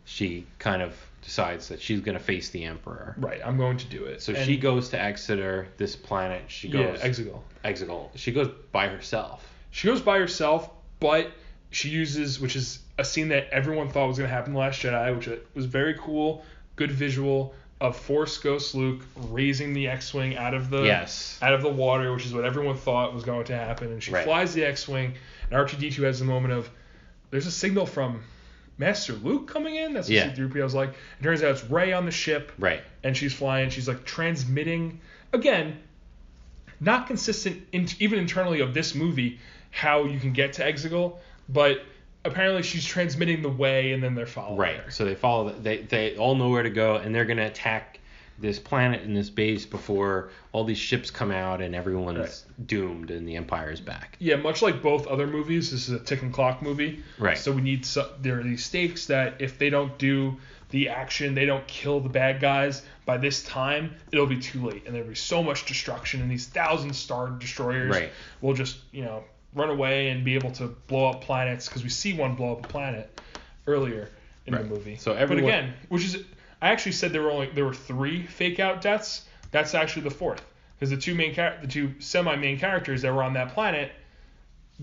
she 0.06 0.46
kind 0.60 0.82
of 0.82 0.96
decides 1.22 1.70
that 1.70 1.82
she's 1.82 2.02
gonna 2.02 2.20
face 2.20 2.50
the 2.50 2.64
Emperor. 2.66 3.16
Right, 3.18 3.40
I'm 3.44 3.58
going 3.58 3.78
to 3.78 3.86
do 3.86 4.04
it. 4.06 4.22
So 4.22 4.34
And- 4.34 4.46
she 4.46 4.58
goes 4.58 4.90
to 4.90 4.98
Exegol, 4.98 5.66
this 5.78 5.96
planet. 5.96 6.44
She 6.48 6.68
goes 6.70 7.00
yeah, 7.00 7.08
Exegol. 7.08 7.40
Exegol. 7.64 8.10
She 8.16 8.32
goes 8.32 8.50
by 8.72 8.88
herself. 8.88 9.48
She 9.72 9.88
goes 9.88 10.02
by 10.02 10.20
herself, 10.20 10.70
but 11.00 11.32
she 11.72 11.90
uses, 11.90 12.40
which 12.40 12.56
is 12.56 12.80
a 13.00 13.06
scene 13.06 13.30
that 13.30 13.50
everyone 13.52 13.90
thought 13.90 14.08
was 14.08 14.18
going 14.18 14.30
to 14.30 14.36
happen 14.36 14.50
in 14.52 14.54
The 14.54 14.60
Last 14.60 14.82
Jedi, 14.82 15.16
which 15.16 15.30
was 15.56 15.66
very 15.66 15.96
cool, 15.96 16.44
good 16.76 16.92
visual 16.92 17.56
of 17.82 17.98
Force 17.98 18.38
Ghost 18.38 18.76
Luke 18.76 19.02
raising 19.16 19.74
the 19.74 19.88
X-wing 19.88 20.38
out 20.38 20.54
of 20.54 20.70
the 20.70 20.84
Yes. 20.84 21.38
out 21.42 21.54
of 21.54 21.62
the 21.62 21.70
water, 21.70 22.14
which 22.14 22.26
is 22.26 22.34
what 22.34 22.46
everyone 22.46 22.78
thought 22.78 23.14
was 23.14 23.24
going 23.24 23.46
to 23.46 23.56
happen. 23.58 23.92
And 23.92 24.02
she 24.02 24.12
Right. 24.12 24.24
flies 24.24 24.54
the 24.54 24.64
X-wing, 24.64 25.14
and 25.50 25.54
R2D2 25.60 26.04
has 26.04 26.20
the 26.20 26.26
moment 26.26 26.54
of, 26.54 26.70
there's 27.32 27.46
a 27.48 27.52
signal 27.52 27.86
from 27.86 28.22
Master 28.78 29.14
Luke 29.14 29.48
coming 29.48 29.76
in. 29.76 29.94
That's 29.94 30.08
what 30.08 30.14
Yeah. 30.16 30.34
C-3PO 30.34 30.64
was 30.64 30.74
like. 30.74 30.90
It 31.20 31.24
turns 31.24 31.44
out 31.44 31.52
it's 31.52 31.64
Rey 31.66 31.92
on 31.94 32.06
the 32.06 32.12
ship 32.12 32.52
Right. 32.58 32.82
and 33.04 33.16
she's 33.18 33.34
flying. 33.34 33.70
She's 33.70 33.88
like 33.88 34.06
transmitting 34.06 35.00
again, 35.34 35.78
not 36.80 37.08
consistent 37.08 37.64
in, 37.72 37.88
even 38.00 38.20
internally 38.20 38.62
of 38.62 38.74
this 38.74 38.96
movie 38.96 39.40
how 39.72 40.06
you 40.06 40.20
can 40.20 40.32
get 40.34 40.54
to 40.54 40.64
Exegol, 40.64 41.18
but 41.50 41.84
apparently 42.26 42.64
she's 42.64 42.86
transmitting 42.86 43.42
the 43.42 43.50
way, 43.50 43.94
and 43.94 44.04
then 44.04 44.16
they're 44.16 44.26
following 44.26 44.58
Right. 44.58 44.78
her. 44.78 44.92
So 44.92 45.06
they 45.06 45.16
follow. 45.16 45.50
They 45.52 45.78
they 45.78 46.16
all 46.18 46.36
know 46.36 46.50
where 46.50 46.64
to 46.64 46.70
go, 46.70 46.96
and 46.96 47.14
they're 47.14 47.26
gonna 47.26 47.46
attack 47.46 48.00
this 48.40 48.58
planet 48.58 49.04
and 49.04 49.16
this 49.16 49.30
base 49.30 49.64
before 49.66 50.30
all 50.54 50.64
these 50.64 50.78
ships 50.80 51.12
come 51.12 51.30
out 51.30 51.62
and 51.62 51.76
everyone's 51.76 52.18
Right. 52.58 52.68
doomed 52.68 53.12
and 53.12 53.28
the 53.28 53.36
Empire 53.36 53.70
is 53.72 53.80
back. 53.80 54.18
Yeah, 54.20 54.38
much 54.38 54.64
like 54.64 54.82
both 54.82 55.06
other 55.06 55.28
movies, 55.28 55.70
this 55.70 55.88
is 55.88 55.94
a 55.94 56.00
tick 56.04 56.24
and 56.24 56.34
clock 56.34 56.62
movie. 56.62 57.04
Right. 57.20 57.38
So 57.38 57.52
we 57.52 57.62
need 57.62 57.86
so, 57.86 58.10
there 58.22 58.40
are 58.40 58.44
these 58.44 58.66
stakes 58.66 59.06
that 59.06 59.36
if 59.40 59.60
they 59.60 59.70
don't 59.70 59.96
do 60.00 60.38
the 60.72 60.90
action, 60.90 61.36
they 61.36 61.46
don't 61.46 61.66
kill 61.68 62.00
the 62.00 62.10
bad 62.10 62.42
guys 62.42 62.82
by 63.06 63.18
this 63.18 63.44
time, 63.44 63.94
it'll 64.12 64.26
be 64.26 64.40
too 64.40 64.66
late, 64.66 64.84
and 64.88 64.96
there'll 64.96 65.08
be 65.10 65.14
so 65.16 65.44
much 65.44 65.66
destruction, 65.68 66.20
and 66.20 66.32
these 66.32 66.48
thousand 66.48 66.94
star 66.96 67.30
destroyers 67.30 67.92
Right. 67.92 68.12
will 68.42 68.56
just 68.56 68.78
you 68.92 69.04
know 69.06 69.24
run 69.56 69.70
away 69.70 70.10
and 70.10 70.24
be 70.26 70.36
able 70.36 70.52
to 70.52 70.68
blow 70.88 71.10
up 71.10 71.22
planets 71.22 71.68
because 71.68 71.84
we 71.84 71.90
see 71.90 72.14
one 72.14 72.36
blow 72.36 72.54
up 72.54 72.66
a 72.66 72.68
planet 72.68 73.22
earlier 73.68 74.10
in 74.46 74.54
Right. 74.54 74.64
the 74.64 74.70
movie. 74.70 74.96
So 74.98 75.14
everyone- 75.14 75.44
but 75.44 75.50
again, 75.50 75.74
which 75.90 76.04
is 76.04 76.24
I 76.62 76.70
actually 76.70 76.94
said 76.94 77.12
there 77.12 77.22
were 77.22 77.32
only 77.32 77.50
there 77.54 77.66
were 77.66 77.74
three 77.74 78.24
fake 78.26 78.60
out 78.60 78.82
deaths. 78.82 79.26
That's 79.52 79.76
actually 79.76 80.04
the 80.04 80.12
fourth 80.16 80.42
because 80.76 80.90
the 80.90 80.98
two 80.98 81.14
main 81.16 81.34
char- 81.34 81.58
the 81.62 81.68
two 81.68 81.94
semi 82.00 82.36
main 82.36 82.58
characters 82.58 83.02
that 83.04 83.14
were 83.14 83.22
on 83.24 83.34
that 83.34 83.54
planet 83.54 83.92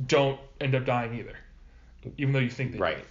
don't 0.07 0.39
end 0.61 0.75
up 0.75 0.85
dying 0.85 1.15
either, 1.19 1.37
even 2.19 2.33
though 2.33 2.39
you 2.39 2.51
think 2.51 2.73
they 2.73 2.79
did. 2.79 2.83
Right. 2.83 3.05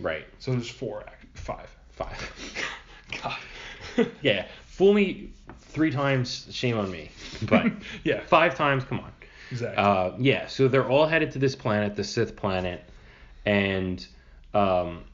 Right. 0.00 0.24
So 0.38 0.52
there's 0.52 0.68
four, 0.70 1.04
five. 1.34 1.68
Five. 1.90 2.64
God. 3.22 4.06
yeah. 4.22 4.46
Fool 4.66 4.94
me 4.94 5.30
three 5.60 5.90
times, 5.90 6.46
shame 6.50 6.78
on 6.78 6.90
me. 6.90 7.10
But 7.42 7.72
yeah, 8.04 8.20
five 8.20 8.54
times, 8.54 8.84
come 8.84 9.00
on. 9.00 9.12
Exactly. 9.52 9.82
Uh, 9.82 10.12
yeah, 10.18 10.46
so 10.46 10.68
they're 10.68 10.88
all 10.88 11.06
headed 11.06 11.32
to 11.32 11.38
this 11.38 11.54
planet, 11.54 11.96
the 11.96 12.04
Sith 12.04 12.36
planet, 12.36 12.82
and 13.46 14.04
um, 14.54 15.04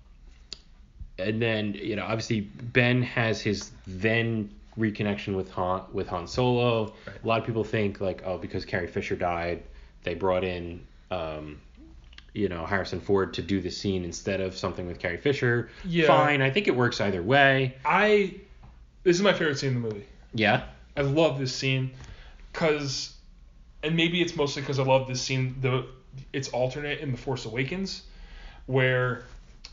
and 1.18 1.40
then 1.40 1.74
you 1.74 1.96
know 1.96 2.04
obviously 2.04 2.40
Ben 2.40 3.02
has 3.02 3.40
his 3.40 3.70
then 3.86 4.50
reconnection 4.78 5.36
with 5.36 5.50
Han 5.52 5.82
with 5.92 6.08
Han 6.08 6.26
Solo. 6.26 6.94
Right. 7.06 7.16
A 7.22 7.26
lot 7.26 7.40
of 7.40 7.46
people 7.46 7.64
think 7.64 8.00
like 8.00 8.22
oh 8.24 8.38
because 8.38 8.64
Carrie 8.64 8.86
Fisher 8.86 9.16
died, 9.16 9.62
they 10.04 10.14
brought 10.14 10.44
in 10.44 10.86
um, 11.10 11.60
you 12.32 12.48
know 12.48 12.64
Harrison 12.64 13.00
Ford 13.00 13.34
to 13.34 13.42
do 13.42 13.60
the 13.60 13.70
scene 13.70 14.04
instead 14.04 14.40
of 14.40 14.56
something 14.56 14.86
with 14.86 14.98
Carrie 14.98 15.16
Fisher. 15.18 15.70
Yeah. 15.84 16.06
Fine, 16.06 16.42
I 16.42 16.50
think 16.50 16.68
it 16.68 16.76
works 16.76 17.00
either 17.00 17.22
way. 17.22 17.76
I 17.84 18.34
this 19.02 19.16
is 19.16 19.22
my 19.22 19.32
favorite 19.32 19.58
scene 19.58 19.76
in 19.76 19.82
the 19.82 19.88
movie. 19.88 20.06
Yeah. 20.34 20.64
I 20.96 21.02
love 21.02 21.38
this 21.38 21.54
scene 21.54 21.92
because, 22.52 23.14
and 23.82 23.96
maybe 23.96 24.20
it's 24.20 24.34
mostly 24.36 24.62
because 24.62 24.78
I 24.78 24.82
love 24.84 25.08
this 25.08 25.20
scene. 25.22 25.56
The 25.60 25.86
it's 26.32 26.48
alternate 26.48 27.00
in 27.00 27.12
the 27.12 27.18
Force 27.18 27.44
Awakens, 27.44 28.02
where 28.66 29.24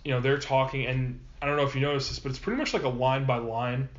you 0.04 0.12
know 0.12 0.20
they're 0.22 0.38
talking, 0.40 0.86
and 0.86 1.20
I 1.42 1.46
don't 1.48 1.58
know 1.58 1.64
if 1.64 1.76
you 1.76 1.82
noticed 1.82 2.10
this, 2.10 2.20
but 2.20 2.30
it's 2.30 2.40
pretty 2.40 2.58
much 2.58 2.74
like 2.74 2.84
a 2.84 2.90
line 2.90 3.26
by 3.26 3.38
line 3.38 3.90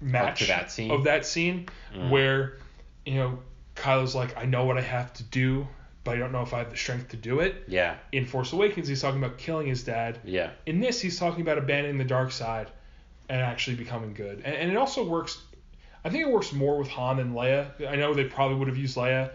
match 0.00 0.46
that 0.48 0.70
scene? 0.70 0.90
of 0.90 1.04
that 1.04 1.24
scene 1.24 1.66
Mm. 1.94 2.10
where 2.10 2.58
you 3.06 3.14
know 3.14 3.38
Kylo's 3.74 4.14
like, 4.14 4.36
I 4.36 4.44
know 4.44 4.64
what 4.64 4.76
I 4.78 4.82
have 4.82 5.12
to 5.14 5.22
do, 5.22 5.66
but 6.04 6.14
I 6.16 6.18
don't 6.18 6.32
know 6.32 6.42
if 6.42 6.52
I 6.52 6.58
have 6.58 6.70
the 6.70 6.76
strength 6.76 7.08
to 7.10 7.16
do 7.16 7.40
it. 7.40 7.64
Yeah. 7.68 7.96
In 8.12 8.26
Force 8.26 8.52
Awakens, 8.52 8.88
he's 8.88 9.00
talking 9.02 9.22
about 9.22 9.38
killing 9.38 9.66
his 9.66 9.82
dad. 9.82 10.18
Yeah. 10.24 10.50
In 10.66 10.80
this, 10.80 11.00
he's 11.00 11.18
talking 11.18 11.40
about 11.42 11.58
abandoning 11.58 11.98
the 11.98 12.04
dark 12.04 12.32
side 12.32 12.68
and 13.28 13.40
actually 13.40 13.76
becoming 13.76 14.14
good. 14.14 14.42
And, 14.44 14.54
and 14.54 14.70
it 14.70 14.76
also 14.76 15.04
works. 15.04 15.42
I 16.06 16.08
think 16.08 16.22
it 16.22 16.30
works 16.30 16.52
more 16.52 16.78
with 16.78 16.86
Han 16.90 17.16
than 17.16 17.34
Leia. 17.34 17.84
I 17.84 17.96
know 17.96 18.14
they 18.14 18.26
probably 18.26 18.56
would 18.56 18.68
have 18.68 18.76
used 18.76 18.96
Leia. 18.96 19.32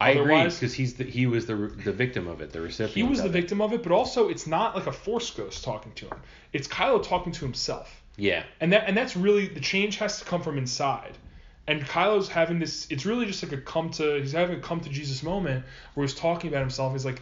I 0.00 0.12
agree 0.12 0.44
because 0.44 0.72
he's 0.72 0.94
the, 0.94 1.04
he 1.04 1.26
was 1.26 1.44
the 1.44 1.54
the 1.54 1.92
victim 1.92 2.26
of 2.26 2.40
it, 2.40 2.52
the 2.52 2.62
recipient. 2.62 2.94
He 2.94 3.02
was 3.02 3.20
the 3.20 3.28
it. 3.28 3.32
victim 3.32 3.60
of 3.60 3.74
it, 3.74 3.82
but 3.82 3.92
also 3.92 4.30
it's 4.30 4.46
not 4.46 4.74
like 4.74 4.86
a 4.86 4.92
Force 4.92 5.30
ghost 5.30 5.62
talking 5.62 5.92
to 5.92 6.06
him. 6.06 6.18
It's 6.54 6.68
Kylo 6.68 7.02
talking 7.02 7.32
to 7.32 7.44
himself. 7.44 8.02
Yeah. 8.16 8.44
And 8.62 8.72
that 8.72 8.88
and 8.88 8.96
that's 8.96 9.14
really 9.14 9.46
the 9.46 9.60
change 9.60 9.96
has 9.96 10.18
to 10.20 10.24
come 10.24 10.40
from 10.40 10.56
inside. 10.56 11.12
And 11.66 11.82
Kylo's 11.82 12.28
having 12.28 12.60
this 12.60 12.86
it's 12.88 13.04
really 13.04 13.26
just 13.26 13.42
like 13.42 13.52
a 13.52 13.58
come 13.58 13.90
to 13.90 14.14
he's 14.18 14.32
having 14.32 14.56
a 14.56 14.60
come 14.60 14.80
to 14.80 14.88
Jesus 14.88 15.22
moment 15.22 15.66
where 15.92 16.06
he's 16.06 16.14
talking 16.14 16.48
about 16.48 16.60
himself. 16.60 16.94
He's 16.94 17.04
like, 17.04 17.20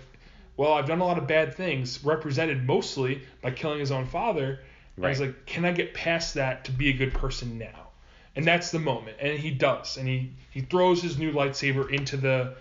Well, 0.56 0.72
I've 0.72 0.86
done 0.86 1.00
a 1.00 1.04
lot 1.04 1.18
of 1.18 1.26
bad 1.26 1.52
things, 1.56 2.04
represented 2.04 2.64
mostly 2.64 3.22
by 3.42 3.50
killing 3.50 3.80
his 3.80 3.90
own 3.90 4.06
father. 4.06 4.60
And 4.96 5.06
he's 5.06 5.20
like, 5.20 5.46
Can 5.46 5.64
I 5.64 5.72
get 5.72 5.94
past 5.94 6.34
that 6.34 6.64
to 6.66 6.70
be 6.70 6.90
a 6.90 6.92
good 6.92 7.12
person 7.12 7.58
now? 7.58 7.83
And 8.36 8.44
that's 8.46 8.70
the 8.70 8.78
moment, 8.78 9.16
and 9.20 9.38
he 9.38 9.50
does, 9.50 9.96
and 9.96 10.08
he 10.08 10.32
he 10.50 10.60
throws 10.60 11.02
his 11.02 11.18
new 11.18 11.32
lightsaber 11.32 11.90
into 11.90 12.16
the 12.16 12.54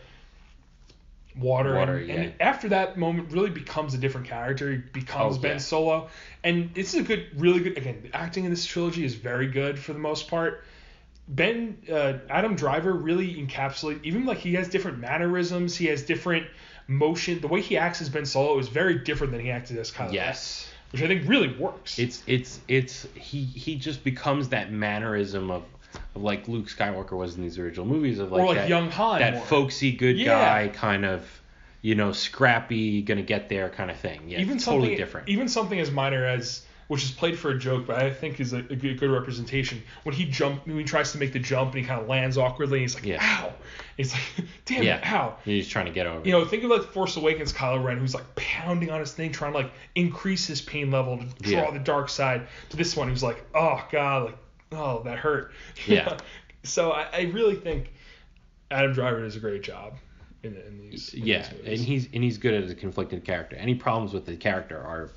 water, 1.35 1.75
Water, 1.75 1.97
and, 1.97 2.07
yeah. 2.07 2.15
and 2.15 2.33
after 2.39 2.69
that 2.69 2.97
moment, 2.97 3.31
really 3.31 3.49
becomes 3.49 3.93
a 3.93 3.97
different 3.97 4.27
character. 4.27 4.71
He 4.71 4.77
becomes 4.77 5.37
Oh, 5.37 5.41
Ben 5.41 5.51
yeah. 5.53 5.57
Solo, 5.57 6.09
and 6.43 6.73
this 6.73 6.93
is 6.93 7.01
a 7.01 7.03
good, 7.03 7.27
really 7.35 7.59
good. 7.59 7.77
Again, 7.77 8.01
the 8.03 8.15
acting 8.15 8.45
in 8.45 8.51
this 8.51 8.65
trilogy 8.65 9.03
is 9.03 9.15
very 9.15 9.47
good 9.47 9.79
for 9.79 9.93
the 9.93 9.99
most 9.99 10.27
part. 10.27 10.63
Ben 11.27 11.77
uh, 11.91 12.13
Adam 12.29 12.55
Driver 12.55 12.91
really 12.91 13.35
encapsulates 13.35 14.03
even 14.03 14.25
like 14.25 14.39
he 14.39 14.55
has 14.55 14.67
different 14.67 14.99
mannerisms, 14.99 15.75
he 15.75 15.85
has 15.85 16.03
different 16.03 16.45
motion. 16.87 17.39
The 17.39 17.47
way 17.47 17.61
he 17.61 17.77
acts 17.77 18.01
as 18.01 18.09
Ben 18.09 18.25
Solo 18.25 18.59
is 18.59 18.67
very 18.67 18.99
different 18.99 19.31
than 19.31 19.41
he 19.41 19.49
acted 19.49 19.77
as 19.77 19.91
Kylo 19.91 20.11
Yes. 20.11 20.69
Which 20.93 21.01
I 21.01 21.07
think 21.07 21.27
really 21.27 21.49
works. 21.57 21.97
It's 21.99 22.23
it's 22.27 22.59
it's 22.67 23.07
he 23.15 23.43
he 23.43 23.75
just 23.75 24.03
becomes 24.03 24.49
that 24.49 24.71
mannerism 24.71 25.49
of, 25.51 25.63
of 26.15 26.21
like 26.21 26.47
Luke 26.47 26.67
Skywalker 26.67 27.13
was 27.17 27.35
in 27.35 27.41
these 27.41 27.57
original 27.57 27.85
movies 27.87 28.19
of 28.19 28.31
like, 28.31 28.41
or 28.41 28.47
like 28.47 28.57
that, 28.57 28.69
young 28.69 28.89
Han. 28.91 29.19
that 29.19 29.33
more. 29.33 29.45
folksy 29.45 29.91
good 29.91 30.17
Yeah. 30.17 30.27
guy 30.39 30.67
kind 30.69 31.03
of 31.03 31.27
you 31.81 31.95
know 31.95 32.11
scrappy 32.11 33.01
gonna 33.01 33.23
get 33.23 33.49
there 33.49 33.69
kind 33.69 33.89
of 33.89 33.97
thing. 33.97 34.21
Yeah, 34.29 34.39
even 34.39 34.59
totally 34.59 34.95
different. 34.95 35.27
Even 35.29 35.47
something 35.49 35.79
as 35.79 35.89
minor 35.91 36.25
as 36.25 36.63
which 36.93 37.03
is 37.03 37.09
played 37.11 37.37
for 37.39 37.49
a 37.49 37.57
joke, 37.57 37.87
but 37.87 37.97
I 37.97 38.11
think 38.13 38.39
is 38.39 38.53
a, 38.53 38.57
a 38.59 38.75
good, 38.75 38.99
good 38.99 39.09
representation. 39.09 39.81
When 40.03 40.13
he 40.13 40.25
jump, 40.25 40.67
when 40.67 40.77
he 40.77 40.83
tries 40.83 41.11
to 41.13 41.17
make 41.17 41.33
the 41.33 41.39
jump 41.39 41.71
and 41.73 41.81
he 41.81 41.87
kind 41.87 41.99
of 41.99 42.07
lands 42.07 42.37
awkwardly, 42.37 42.77
and 42.77 42.81
he's 42.83 42.93
like, 42.93 43.05
Yeah. 43.05 43.17
"Ow!" 43.19 43.51
He's 43.97 44.13
like, 44.13 44.21
"Damn 44.65 44.83
yeah, 44.83 44.97
it, 44.97 45.11
ow!" 45.11 45.35
He's 45.43 45.67
trying 45.67 45.87
to 45.87 45.91
get 45.91 46.05
over. 46.05 46.23
You 46.23 46.31
know, 46.33 46.45
think 46.45 46.63
of 46.63 46.69
like 46.69 46.83
Force 46.83 47.17
Awakens 47.17 47.51
Kylo 47.51 47.83
Ren, 47.83 47.97
who's 47.97 48.13
like 48.13 48.35
pounding 48.35 48.91
on 48.91 48.99
his 48.99 49.11
thing, 49.11 49.31
trying 49.31 49.53
to 49.53 49.57
like 49.57 49.71
increase 49.95 50.45
his 50.45 50.61
pain 50.61 50.91
level 50.91 51.17
to 51.17 51.25
draw 51.41 51.63
Yeah. 51.63 51.71
the 51.71 51.79
dark 51.79 52.09
side. 52.09 52.45
To 52.69 52.77
this 52.77 52.95
one, 52.95 53.09
who's 53.09 53.23
like, 53.23 53.43
"Oh 53.55 53.83
God, 53.91 54.25
like, 54.25 54.37
oh 54.73 55.01
that 55.03 55.17
hurt." 55.17 55.51
Yeah. 55.87 56.17
so 56.61 56.91
I, 56.91 57.07
I 57.11 57.21
really 57.33 57.55
think 57.55 57.91
Adam 58.69 58.93
Driver 58.93 59.21
does 59.21 59.35
a 59.35 59.39
great 59.39 59.63
job 59.63 59.95
in, 60.43 60.55
in 60.55 60.77
these. 60.91 61.11
in 61.15 61.25
yeah, 61.25 61.49
and 61.65 61.79
he's 61.79 62.07
and 62.13 62.23
he's 62.23 62.37
good 62.37 62.53
as 62.63 62.69
a 62.69 62.75
conflicted 62.75 63.25
character. 63.25 63.55
Any 63.55 63.73
problems 63.73 64.13
with 64.13 64.25
the 64.27 64.35
character 64.35 64.77
are 64.77 65.09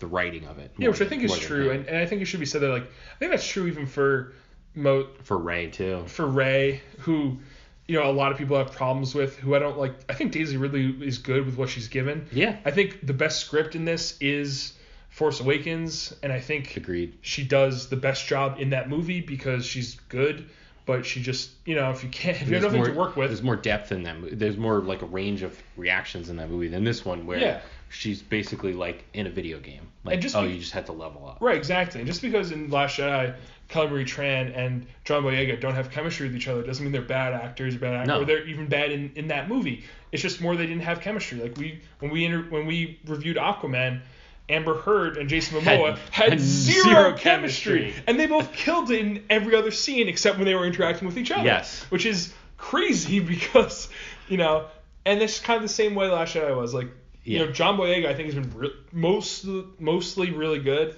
the 0.00 0.06
writing 0.06 0.46
of 0.46 0.58
it. 0.58 0.72
Yeah, 0.78 0.88
which 0.88 1.00
I 1.00 1.06
think 1.06 1.22
is 1.22 1.38
true, 1.38 1.70
and, 1.70 1.86
and 1.86 1.96
I 1.96 2.06
think 2.06 2.22
it 2.22 2.24
should 2.24 2.40
be 2.40 2.46
said 2.46 2.62
that 2.62 2.68
like 2.70 2.84
I 2.84 3.18
think 3.18 3.30
that's 3.30 3.46
true 3.46 3.66
even 3.66 3.86
for 3.86 4.32
Mo 4.74 5.06
for 5.22 5.38
Rey 5.38 5.68
too. 5.68 6.04
for 6.06 6.26
Rey, 6.26 6.82
who 6.98 7.38
you 7.86 7.98
know 7.98 8.10
a 8.10 8.12
lot 8.12 8.32
of 8.32 8.38
people 8.38 8.56
have 8.56 8.72
problems 8.72 9.14
with, 9.14 9.36
who 9.38 9.54
I 9.54 9.58
don't 9.58 9.78
like. 9.78 9.94
I 10.08 10.14
think 10.14 10.32
Daisy 10.32 10.56
Ridley 10.56 10.96
is 11.06 11.18
good 11.18 11.46
with 11.46 11.56
what 11.56 11.68
she's 11.68 11.88
given. 11.88 12.26
Yeah, 12.32 12.56
I 12.64 12.70
think 12.70 13.06
the 13.06 13.14
best 13.14 13.40
script 13.40 13.74
in 13.76 13.84
this 13.84 14.16
is 14.20 14.74
Force 15.10 15.40
Awakens, 15.40 16.14
and 16.22 16.32
I 16.32 16.40
think 16.40 16.76
agreed. 16.76 17.18
she 17.20 17.44
does 17.44 17.88
the 17.88 17.96
best 17.96 18.26
job 18.26 18.56
in 18.58 18.70
that 18.70 18.88
movie 18.88 19.20
because 19.20 19.64
she's 19.64 19.96
good. 20.08 20.48
But 20.86 21.06
she 21.06 21.22
just, 21.22 21.50
you 21.66 21.76
know, 21.76 21.90
if 21.90 22.02
you 22.02 22.08
can't, 22.08 22.40
if 22.40 22.48
you 22.48 22.54
have 22.54 22.64
nothing 22.64 22.78
more, 22.78 22.88
to 22.88 22.94
work 22.94 23.14
with, 23.14 23.28
There's 23.28 23.42
more 23.42 23.54
depth 23.54 23.92
in 23.92 24.02
that. 24.04 24.16
There's 24.38 24.56
more 24.56 24.80
like 24.80 25.02
a 25.02 25.06
range 25.06 25.42
of 25.42 25.56
reactions 25.76 26.30
in 26.30 26.36
that 26.38 26.50
movie 26.50 26.66
than 26.66 26.82
this 26.82 27.04
one, 27.04 27.26
where 27.26 27.38
Yeah. 27.38 27.60
She's 27.90 28.22
basically 28.22 28.72
like 28.72 29.04
in 29.12 29.26
a 29.26 29.30
video 29.30 29.58
game. 29.58 29.88
Like, 30.04 30.20
just 30.20 30.34
oh, 30.34 30.44
you 30.44 30.58
just 30.58 30.72
had 30.72 30.86
to 30.86 30.92
level 30.92 31.28
up. 31.28 31.38
Right, 31.40 31.56
exactly. 31.58 32.00
And 32.00 32.06
just 32.06 32.22
because 32.22 32.52
in 32.52 32.70
Last 32.70 32.96
Jedi, 32.98 33.34
Kelly 33.68 34.04
Tran 34.04 34.56
and 34.56 34.86
John 35.04 35.22
Boyega 35.24 35.60
don't 35.60 35.74
have 35.74 35.90
chemistry 35.90 36.26
with 36.26 36.36
each 36.36 36.48
other 36.48 36.62
doesn't 36.62 36.82
mean 36.82 36.92
they're 36.92 37.02
bad 37.02 37.34
actors 37.34 37.74
or 37.76 37.80
bad 37.80 37.94
actors, 37.94 38.08
No. 38.08 38.22
or 38.22 38.24
they're 38.24 38.46
even 38.46 38.66
bad 38.68 38.90
in, 38.90 39.12
in 39.16 39.28
that 39.28 39.48
movie. 39.48 39.84
It's 40.12 40.22
just 40.22 40.40
more 40.40 40.56
they 40.56 40.66
didn't 40.66 40.82
have 40.84 41.00
chemistry. 41.02 41.38
Like 41.40 41.56
we 41.58 41.80
when 41.98 42.10
we 42.10 42.24
inter- 42.24 42.46
when 42.48 42.66
we 42.66 42.98
reviewed 43.06 43.36
Aquaman, 43.36 44.00
Amber 44.48 44.74
Heard 44.78 45.16
and 45.18 45.28
Jason 45.28 45.60
Momoa 45.60 45.98
had, 46.10 46.30
had 46.30 46.40
zero, 46.40 46.84
zero 46.84 47.12
chemistry. 47.16 47.80
chemistry. 47.82 48.04
and 48.06 48.18
they 48.18 48.26
both 48.26 48.52
killed 48.52 48.90
it 48.90 49.00
in 49.00 49.24
every 49.30 49.54
other 49.54 49.70
scene 49.70 50.08
except 50.08 50.36
when 50.38 50.46
they 50.46 50.54
were 50.54 50.66
interacting 50.66 51.06
with 51.06 51.18
each 51.18 51.30
other. 51.30 51.44
Yes. 51.44 51.82
which 51.90 52.06
is 52.06 52.32
crazy 52.56 53.20
because 53.34 53.88
you 54.28 54.36
know, 54.38 54.66
and 55.04 55.20
it's 55.22 55.38
kind 55.38 55.56
of 55.58 55.62
the 55.62 55.68
same 55.68 55.94
way 55.94 56.08
Last 56.08 56.34
Jedi 56.34 56.56
was. 56.56 56.72
Like 56.74 56.88
you 57.32 57.38
know, 57.38 57.52
John 57.52 57.76
Boyega 57.78 58.06
I 58.06 58.14
think 58.14 58.32
has 58.32 58.34
been 58.34 58.58
re- 58.58 58.74
most 58.92 59.46
mostly 59.78 60.30
really 60.30 60.58
good 60.58 60.96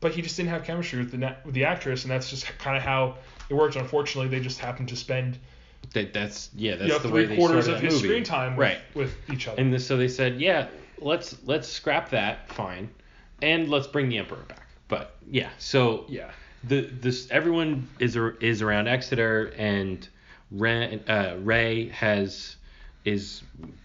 but 0.00 0.12
he 0.12 0.22
just 0.22 0.36
didn't 0.36 0.48
have 0.48 0.64
chemistry 0.64 0.98
with 0.98 1.10
the 1.10 1.18
na- 1.18 1.34
with 1.44 1.54
the 1.54 1.64
actress, 1.64 2.04
and 2.04 2.10
that's 2.10 2.30
just 2.30 2.46
kind 2.58 2.76
of 2.76 2.82
how 2.82 3.16
it 3.48 3.54
worked. 3.54 3.76
Unfortunately, 3.76 4.28
they 4.28 4.42
just 4.42 4.58
happened 4.58 4.88
to 4.88 4.96
spend 4.96 5.38
That 5.92 6.12
that's 6.12 6.50
yeah, 6.54 6.76
that's 6.76 6.88
you 6.88 6.88
know, 6.88 6.98
the 6.98 7.08
way 7.10 7.26
three 7.26 7.36
they 7.36 7.36
quarters 7.36 7.68
of 7.68 7.80
his 7.80 7.94
movie. 7.94 8.08
screen 8.08 8.24
time 8.24 8.56
with, 8.56 8.68
right? 8.68 8.78
with 8.94 9.14
each 9.30 9.46
other. 9.46 9.60
And 9.60 9.72
this, 9.72 9.86
so 9.86 9.96
they 9.96 10.08
said, 10.08 10.40
yeah, 10.40 10.68
let's 10.98 11.36
let's 11.44 11.68
scrap 11.68 12.10
that, 12.10 12.50
fine, 12.52 12.90
and 13.42 13.68
let's 13.68 13.86
bring 13.86 14.08
the 14.08 14.18
Emperor 14.18 14.42
back. 14.48 14.66
But 14.88 15.16
yeah, 15.30 15.50
so 15.58 16.06
yeah, 16.08 16.30
the 16.64 16.80
this 16.80 17.30
everyone 17.30 17.88
is 17.98 18.16
is 18.16 18.62
around 18.62 18.86
Exegol 18.86 19.52
and 19.58 20.08
Rey, 20.50 21.00
uh, 21.06 21.36
Rey 21.36 21.88
has 21.90 22.56
is 23.04 23.42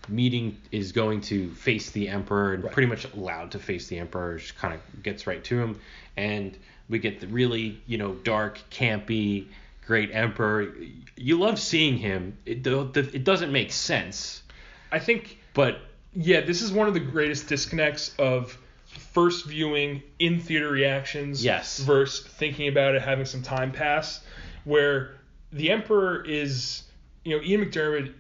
meeting 0.09 0.57
is 0.72 0.91
going 0.91 1.22
to 1.22 1.49
face 1.53 1.91
the 1.91 2.07
emperor 2.09 2.53
and 2.53 2.63
Right. 2.63 2.74
pretty 2.74 2.88
much 2.88 3.05
allowed 3.13 3.51
to 3.51 3.59
face 3.59 3.88
the 3.88 3.97
emperor. 3.99 4.38
She 4.39 4.53
kind 4.53 4.74
of 4.74 5.03
gets 5.03 5.26
right 5.28 5.43
to 5.45 5.59
him, 5.59 5.80
and 6.18 6.57
we 6.89 6.99
get 6.99 7.20
the 7.20 7.28
really 7.28 7.82
you 7.88 7.97
know 7.97 8.13
dark, 8.13 8.59
campy, 8.72 9.47
great 9.86 10.11
emperor. 10.13 10.74
You 11.16 11.39
love 11.39 11.59
seeing 11.59 11.97
him. 11.97 12.38
It 12.45 12.63
the, 12.63 12.84
the, 12.84 12.99
it 13.16 13.24
doesn't 13.24 13.51
make 13.51 13.72
sense, 13.72 14.43
I 14.91 14.99
think 14.99 15.39
but 15.53 15.80
yeah, 16.13 16.41
this 16.41 16.61
is 16.61 16.72
one 16.72 16.88
of 16.88 16.93
the 16.93 16.99
greatest 16.99 17.47
disconnects 17.47 18.13
of 18.20 18.57
first 18.86 19.45
viewing 19.45 20.01
in 20.20 20.39
theater 20.39 20.70
reactions 20.70 21.43
Yes. 21.43 21.80
versus 21.80 22.26
thinking 22.26 22.68
about 22.68 22.95
it 22.95 23.01
having 23.01 23.26
some 23.26 23.41
time 23.41 23.72
pass 23.72 24.22
where 24.66 25.16
the 25.51 25.72
emperor 25.72 26.24
is 26.26 26.84
you 27.24 27.36
know 27.38 27.43
Ian 27.43 27.66
McDiarmid 27.66 28.13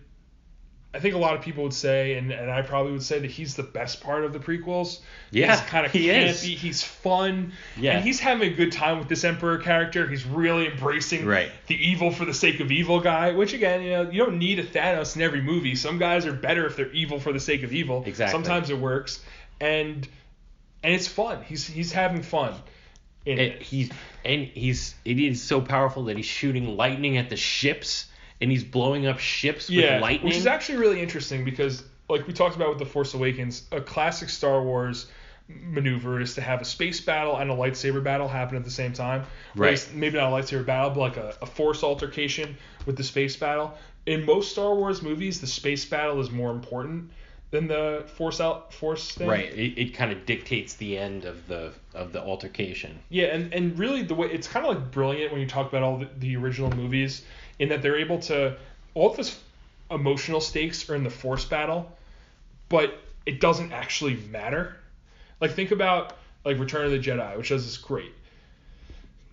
I 0.95 0.99
think 0.99 1.13
a 1.13 1.17
lot 1.17 1.35
of 1.35 1.41
people 1.41 1.63
would 1.63 1.73
say 1.73 2.13
and, 2.17 2.31
and 2.31 2.49
I 2.49 2.61
probably 2.61 2.93
would 2.93 3.03
say 3.03 3.19
that 3.19 3.29
he's 3.29 3.55
the 3.55 3.63
best 3.63 4.01
part 4.01 4.23
of 4.23 4.31
the 4.33 4.39
prequels. 4.39 4.99
Yeah, 5.31 5.51
he's 5.51 5.65
kind 5.69 5.85
of 5.85 5.91
he 5.91 6.07
campy, 6.07 6.27
is. 6.29 6.41
he's 6.41 6.83
fun, 6.83 7.51
Yeah. 7.77 7.97
and 7.97 8.05
he's 8.05 8.19
having 8.19 8.51
a 8.51 8.55
good 8.55 8.71
time 8.71 8.99
with 8.99 9.09
this 9.09 9.23
emperor 9.25 9.57
character. 9.57 10.07
He's 10.07 10.25
really 10.25 10.67
embracing 10.71 11.25
Right. 11.25 11.51
the 11.67 11.75
evil 11.75 12.11
for 12.11 12.23
the 12.23 12.33
sake 12.33 12.61
of 12.61 12.71
evil 12.71 13.01
guy, 13.01 13.31
which 13.33 13.53
again, 13.53 13.81
you 13.81 13.89
know, 13.91 14.09
you 14.09 14.23
don't 14.25 14.39
need 14.39 14.59
a 14.59 14.63
Thanos 14.63 15.15
in 15.17 15.21
every 15.21 15.41
movie. 15.41 15.75
Some 15.75 15.97
guys 15.99 16.25
are 16.25 16.33
better 16.33 16.65
if 16.65 16.75
they're 16.77 16.91
evil 16.91 17.19
for 17.19 17.33
the 17.33 17.39
sake 17.39 17.63
of 17.63 17.73
evil. 17.73 18.03
Exactly. 18.05 18.31
Sometimes 18.31 18.69
it 18.69 18.77
works, 18.79 19.19
and 19.59 20.07
and 20.83 20.93
it's 20.93 21.07
fun. 21.07 21.43
He's 21.43 21.67
he's 21.67 21.91
having 21.91 22.21
fun. 22.21 22.53
And 23.27 23.39
it. 23.39 23.61
he's 23.61 23.89
and 24.23 24.43
he's 24.45 24.95
it 25.03 25.19
is 25.19 25.41
so 25.41 25.59
powerful 25.59 26.03
that 26.05 26.15
he's 26.15 26.25
shooting 26.27 26.77
lightning 26.77 27.17
at 27.17 27.29
the 27.29 27.35
ships 27.35 28.05
and 28.45 28.51
he's 28.51 28.63
blowing 28.63 29.07
up 29.07 29.17
ships 29.17 29.71
yeah, 29.71 29.95
with 29.95 30.03
lightning. 30.03 30.27
which 30.27 30.37
is 30.37 30.45
actually 30.45 30.77
really 30.77 31.01
interesting 31.01 31.43
because, 31.43 31.83
like 32.07 32.27
we 32.27 32.33
talked 32.33 32.55
about 32.55 32.69
with 32.69 32.77
the 32.77 32.85
Force 32.85 33.15
Awakens, 33.15 33.63
a 33.71 33.81
classic 33.81 34.29
Star 34.29 34.61
Wars 34.61 35.07
maneuver 35.47 36.21
is 36.21 36.35
to 36.35 36.41
have 36.41 36.61
a 36.61 36.65
space 36.65 37.01
battle 37.01 37.37
and 37.37 37.49
a 37.49 37.55
lightsaber 37.55 38.03
battle 38.03 38.27
happen 38.27 38.55
at 38.55 38.63
the 38.63 38.69
same 38.69 38.93
time. 38.93 39.23
Whereas 39.55 39.91
Maybe 39.91 40.19
not 40.19 40.31
a 40.31 40.35
lightsaber 40.35 40.63
battle, 40.63 40.91
but 40.91 40.99
like 40.99 41.17
a, 41.17 41.35
a 41.41 41.47
force 41.47 41.83
altercation 41.83 42.55
with 42.85 42.97
the 42.97 43.03
space 43.03 43.35
battle. 43.35 43.75
In 44.05 44.23
most 44.27 44.51
Star 44.51 44.75
Wars 44.75 45.01
movies, 45.01 45.41
the 45.41 45.47
space 45.47 45.83
battle 45.83 46.21
is 46.21 46.29
more 46.29 46.51
important 46.51 47.09
than 47.49 47.67
the 47.67 48.03
force 48.15 48.39
out 48.39 48.71
force 48.75 49.15
thing. 49.15 49.27
Right. 49.27 49.51
It, 49.51 49.79
it 49.79 49.93
kind 49.95 50.11
of 50.11 50.27
dictates 50.27 50.75
the 50.75 50.99
end 50.99 51.25
of 51.25 51.47
the 51.47 51.73
of 51.95 52.11
the 52.13 52.21
altercation. 52.21 52.99
Yeah, 53.09 53.25
and, 53.25 53.51
and 53.51 53.79
really 53.79 54.03
the 54.03 54.13
way 54.13 54.27
it's 54.27 54.47
kind 54.47 54.67
of 54.67 54.75
like 54.75 54.91
brilliant 54.91 55.31
when 55.31 55.41
you 55.41 55.47
talk 55.47 55.67
about 55.67 55.81
all 55.81 55.97
the, 55.97 56.09
the 56.19 56.35
original 56.35 56.69
movies 56.69 57.23
in 57.59 57.69
that 57.69 57.81
they're 57.81 57.97
able 57.97 58.19
to 58.19 58.57
all 58.93 59.11
of 59.11 59.17
this 59.17 59.39
emotional 59.91 60.41
stakes 60.41 60.89
are 60.89 60.95
in 60.95 61.03
the 61.03 61.09
force 61.09 61.45
battle, 61.45 61.91
but 62.69 62.97
it 63.25 63.39
doesn't 63.39 63.71
actually 63.71 64.15
matter. 64.31 64.75
Like 65.41 65.51
think 65.51 65.71
about 65.71 66.17
like 66.43 66.59
Return 66.59 66.85
of 66.85 66.91
the 66.91 66.99
Jedi, 66.99 67.37
which 67.37 67.49
does 67.49 67.65
this 67.65 67.77
great. 67.77 68.11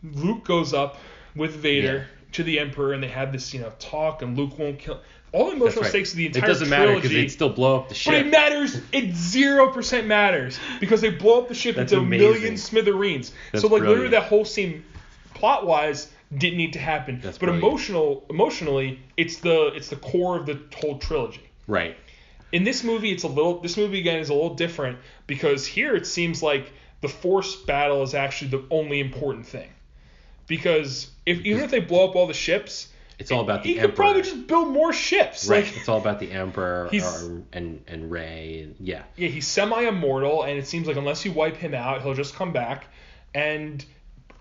Luke 0.02 0.44
goes 0.44 0.74
up 0.74 0.98
with 1.36 1.54
Vader 1.56 1.98
Yeah. 1.98 2.04
to 2.32 2.42
the 2.42 2.58
Emperor, 2.58 2.92
and 2.92 3.02
they 3.02 3.08
have 3.08 3.32
this 3.32 3.54
you 3.54 3.60
know 3.60 3.72
talk, 3.78 4.22
and 4.22 4.36
Luke 4.36 4.58
won't 4.58 4.78
kill. 4.78 5.00
All 5.32 5.46
the 5.46 5.52
emotional 5.56 5.82
right. 5.82 5.90
stakes 5.90 6.10
of 6.10 6.18
the 6.18 6.26
entire 6.26 6.44
it 6.44 6.46
doesn't 6.46 6.68
matter 6.68 6.94
because 6.94 7.10
they'd 7.10 7.28
still 7.30 7.48
blow 7.48 7.78
up 7.78 7.88
the 7.88 7.94
ship. 7.94 8.12
but 8.12 8.26
it 8.26 8.30
matters. 8.30 8.78
It 8.92 9.14
zero 9.14 9.72
percent 9.72 10.06
matters 10.06 10.58
because 10.78 11.00
they 11.00 11.08
blow 11.10 11.40
up 11.40 11.48
the 11.48 11.54
ship 11.54 11.76
That's 11.76 11.92
into 11.92 12.04
a 12.04 12.06
million 12.06 12.56
smithereens. 12.58 13.32
That's 13.50 13.62
so 13.62 13.68
like 13.68 13.82
literally 13.82 14.10
that 14.10 14.24
whole 14.24 14.44
scene, 14.44 14.84
plot 15.32 15.66
wise, 15.66 16.10
didn't 16.36 16.56
need 16.58 16.72
to 16.74 16.78
happen. 16.78 17.20
That's 17.22 17.38
but 17.38 17.46
brilliant. 17.46 17.64
emotional, 17.64 18.24
emotionally, 18.30 19.00
it's 19.16 19.36
the 19.38 19.72
it's 19.74 19.88
the 19.88 19.96
core 19.96 20.36
of 20.38 20.46
the 20.46 20.60
whole 20.76 20.98
trilogy. 20.98 21.42
Right. 21.66 21.96
In 22.52 22.64
this 22.64 22.84
movie, 22.84 23.10
it's 23.12 23.22
a 23.24 23.28
little. 23.28 23.60
This 23.60 23.76
movie 23.76 23.98
again 23.98 24.18
is 24.18 24.28
a 24.28 24.34
little 24.34 24.54
different 24.54 24.98
because 25.26 25.66
here 25.66 25.94
it 25.96 26.06
seems 26.06 26.42
like 26.42 26.70
the 27.00 27.08
force 27.08 27.56
battle 27.56 28.02
is 28.02 28.14
actually 28.14 28.48
the 28.50 28.64
only 28.70 29.00
important 29.00 29.46
thing. 29.46 29.68
Because 30.46 31.10
if 31.24 31.40
even 31.44 31.62
if 31.64 31.70
they 31.70 31.80
blow 31.80 32.08
up 32.08 32.16
all 32.16 32.26
the 32.26 32.34
ships, 32.34 32.88
It's 33.18 33.30
all 33.30 33.40
about 33.40 33.62
the 33.62 33.70
he 33.70 33.74
emperor. 33.78 33.88
could 33.88 33.96
probably 33.96 34.22
just 34.22 34.46
build 34.46 34.68
more 34.68 34.92
ships. 34.92 35.48
right. 35.48 35.64
Like 35.64 35.76
it's 35.76 35.88
all 35.88 35.98
about 36.00 36.18
the 36.18 36.30
emperor 36.30 36.88
He's- 36.90 37.24
or, 37.24 37.42
and 37.52 37.82
and 37.86 38.10
Rey. 38.10 38.62
And, 38.64 38.76
yeah. 38.80 39.02
yeah, 39.16 39.28
he's 39.28 39.46
semi-immortal, 39.46 40.42
and 40.42 40.58
it 40.58 40.66
seems 40.66 40.86
like 40.86 40.96
unless 40.96 41.24
you 41.24 41.32
wipe 41.32 41.56
him 41.56 41.74
out, 41.74 42.02
he'll 42.02 42.14
just 42.14 42.34
come 42.34 42.52
back. 42.52 42.86
And 43.34 43.84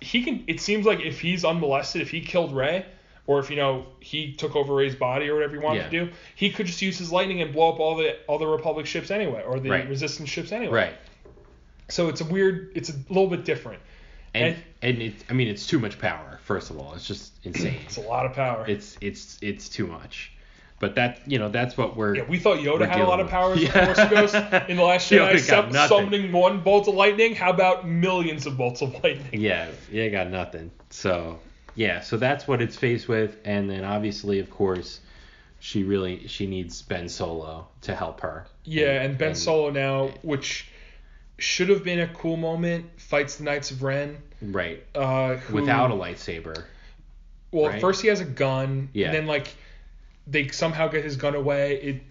he 0.02 0.24
can. 0.24 0.44
It 0.48 0.60
seems 0.60 0.86
like 0.86 1.00
if 1.00 1.22
he's 1.22 1.46
unmolested, 1.46 2.02
if 2.02 2.10
he 2.12 2.20
killed 2.22 2.54
Rey, 2.56 2.86
or 3.28 3.40
if 3.40 3.50
you 3.50 3.56
know 3.56 3.86
he 4.00 4.34
took 4.34 4.56
over 4.56 4.74
Rey's 4.76 4.96
body 4.96 5.30
or 5.30 5.36
whatever 5.36 5.54
he 5.54 5.60
wanted 5.60 5.80
Yeah. 5.80 5.90
to 5.90 6.06
do, 6.08 6.12
he 6.36 6.50
could 6.50 6.66
just 6.66 6.82
use 6.82 6.98
his 6.98 7.12
lightning 7.12 7.42
and 7.42 7.54
blow 7.54 7.72
up 7.72 7.80
all 7.80 7.96
the 7.96 8.18
all 8.28 8.38
the 8.40 8.48
Republic 8.48 8.86
ships 8.86 9.12
anyway, 9.12 9.44
or 9.46 9.60
the 9.60 9.70
Right. 9.70 9.88
Resistance 9.88 10.30
ships 10.30 10.52
anyway. 10.52 10.74
Right. 10.74 10.94
So 11.90 12.10
it's 12.10 12.22
a 12.22 12.26
weird. 12.26 12.72
It's 12.76 12.90
a 12.90 12.94
little 13.10 13.28
bit 13.28 13.46
different. 13.46 13.82
And 14.34 14.56
And- 14.56 14.64
and 14.98 15.02
it 15.04 15.14
I 15.30 15.34
mean 15.34 15.48
it's 15.50 15.68
too 15.68 15.78
much 15.80 16.00
power. 16.00 16.40
First 16.44 16.70
of 16.72 16.78
all, 16.80 16.94
it's 16.94 17.06
just 17.08 17.34
insane. 17.44 17.80
It's 17.86 17.98
a 17.98 18.02
lot 18.02 18.26
of 18.26 18.34
power. 18.34 18.66
it's 18.68 18.98
it's 19.02 19.38
it's 19.42 19.70
too 19.70 19.88
much. 19.88 20.32
But 20.82 20.96
that 20.96 21.20
you 21.28 21.38
know 21.40 21.48
that's 21.48 21.78
what 21.78 21.96
we're 21.96 22.16
yeah, 22.16 22.24
we 22.28 22.40
thought 22.40 22.58
Yoda 22.58 22.90
had 22.90 23.00
a 23.00 23.06
lot 23.08 23.20
of 23.22 23.30
powers 23.30 23.60
with. 23.60 23.74
a 23.74 23.86
Force 23.86 24.10
Ghost 24.10 24.36
in 24.68 24.76
the 24.78 24.84
Last 24.84 25.10
Jedi, 25.12 25.72
nothing. 25.72 25.88
summoning 25.88 26.32
one 26.32 26.62
bolt 26.62 26.88
of 26.90 26.96
lightning. 26.96 27.36
How 27.36 27.52
about 27.52 27.88
millions 27.88 28.48
of 28.48 28.58
bolts 28.58 28.82
of 28.82 28.92
lightning? 29.04 29.40
Yeah, 29.40 29.70
yeah, 29.92 30.08
got 30.10 30.30
nothing. 30.32 30.72
So 30.90 31.40
yeah, 31.76 32.02
so 32.02 32.18
that's 32.18 32.48
what 32.48 32.62
it's 32.64 32.76
faced 32.76 33.08
with, 33.08 33.38
and 33.46 33.70
then 33.70 33.84
obviously, 33.86 34.40
of 34.40 34.50
course, 34.50 35.00
she 35.60 35.84
really 35.84 36.28
she 36.28 36.48
needs 36.48 36.82
Ben 36.82 37.08
Solo 37.08 37.68
to 37.82 37.96
help 37.96 38.20
her. 38.22 38.48
Yeah, 38.64 39.04
and 39.04 39.18
Ben 39.18 39.36
Solo 39.36 39.70
now, 39.70 40.10
which 40.24 40.68
should 41.38 41.70
have 41.70 41.84
been 41.84 42.00
a 42.00 42.08
cool 42.08 42.38
moment, 42.38 42.86
fights 43.00 43.36
the 43.36 43.44
Knights 43.44 43.70
of 43.72 43.84
Ren. 43.84 44.18
right 44.42 44.84
Uh, 44.96 45.36
who, 45.36 45.56
without 45.58 45.92
a 45.92 45.94
lightsaber. 45.94 46.64
well, 47.52 47.70
right? 47.70 47.80
first 47.82 48.02
he 48.02 48.08
has 48.08 48.20
a 48.20 48.26
gun, 48.26 48.90
Yeah. 48.94 49.08
and 49.08 49.16
then 49.16 49.28
like 49.28 49.48
they 50.28 50.48
somehow 50.50 50.88
get 50.88 51.04
his 51.04 51.16
gun 51.16 51.36
away. 51.36 51.76
It 51.82 52.02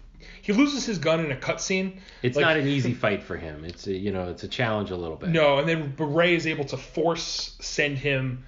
he 0.43 0.53
loses 0.53 0.85
his 0.85 0.99
gun 0.99 1.21
in 1.25 1.33
a 1.33 1.37
cutscene. 1.37 1.99
It's 2.23 2.37
Like- 2.37 2.45
not 2.45 2.57
an 2.57 2.67
easy 2.67 2.93
fight 2.93 3.23
for 3.23 3.37
him. 3.37 3.65
It's 3.65 3.87
a, 3.87 3.93
you 3.93 4.13
know 4.13 4.31
it's 4.31 4.43
a 4.43 4.49
challenge 4.49 4.91
a 4.91 4.97
little 4.97 5.17
bit. 5.17 5.31
No, 5.31 5.59
and 5.59 5.69
then 5.69 5.95
Rey 5.99 6.35
is 6.35 6.47
able 6.47 6.65
to 6.67 6.77
force 6.77 7.57
send 7.61 7.99
him 7.99 8.45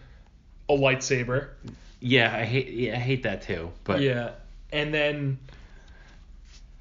a 0.69 0.75
lightsaber. 0.75 1.49
Yeah, 2.01 2.35
I 2.37 2.45
hate 2.45 2.69
yeah, 2.69 2.97
I 2.97 2.99
hate 2.99 3.23
that 3.23 3.43
too. 3.43 3.71
But 3.85 4.01
yeah, 4.01 4.31
and 4.73 4.93
then 4.93 5.39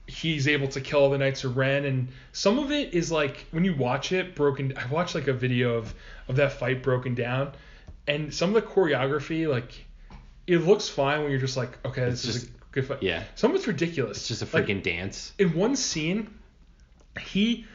he's 0.07 0.47
able 0.47 0.67
to 0.67 0.81
kill 0.81 1.09
the 1.09 1.17
Knights 1.17 1.43
of 1.43 1.55
Ren, 1.55 1.85
and 1.85 2.09
some 2.33 2.59
of 2.59 2.71
it 2.71 2.93
is 2.93 3.11
like 3.11 3.45
when 3.51 3.63
you 3.63 3.75
watch 3.75 4.11
it 4.11 4.35
broken. 4.35 4.73
I 4.77 4.85
watched 4.87 5.15
like 5.15 5.27
a 5.27 5.33
video 5.33 5.75
of 5.75 5.93
of 6.27 6.35
that 6.37 6.53
fight 6.53 6.83
broken 6.83 7.15
down, 7.15 7.53
and 8.07 8.33
some 8.33 8.53
of 8.53 8.55
the 8.55 8.67
choreography 8.67 9.47
like 9.47 9.85
it 10.47 10.59
looks 10.59 10.89
fine 10.89 11.21
when 11.21 11.31
you're 11.31 11.39
just 11.39 11.55
like, 11.57 11.77
okay, 11.85 12.05
this 12.05 12.25
It's 12.25 12.35
is 12.35 12.43
a 12.45 12.47
good 12.72 12.85
fight. 12.85 13.03
yeah, 13.03 13.23
Some 13.35 13.52
of 13.52 13.57
it's 13.57 13.68
ridiculous. 13.68 14.18
it's 14.18 14.27
just 14.27 14.41
a 14.41 14.56
Like, 14.57 14.65
freaking 14.68 14.81
dance. 14.84 15.34
in 15.38 15.53
one 15.53 15.76
scene, 15.76 16.34
he 17.19 17.65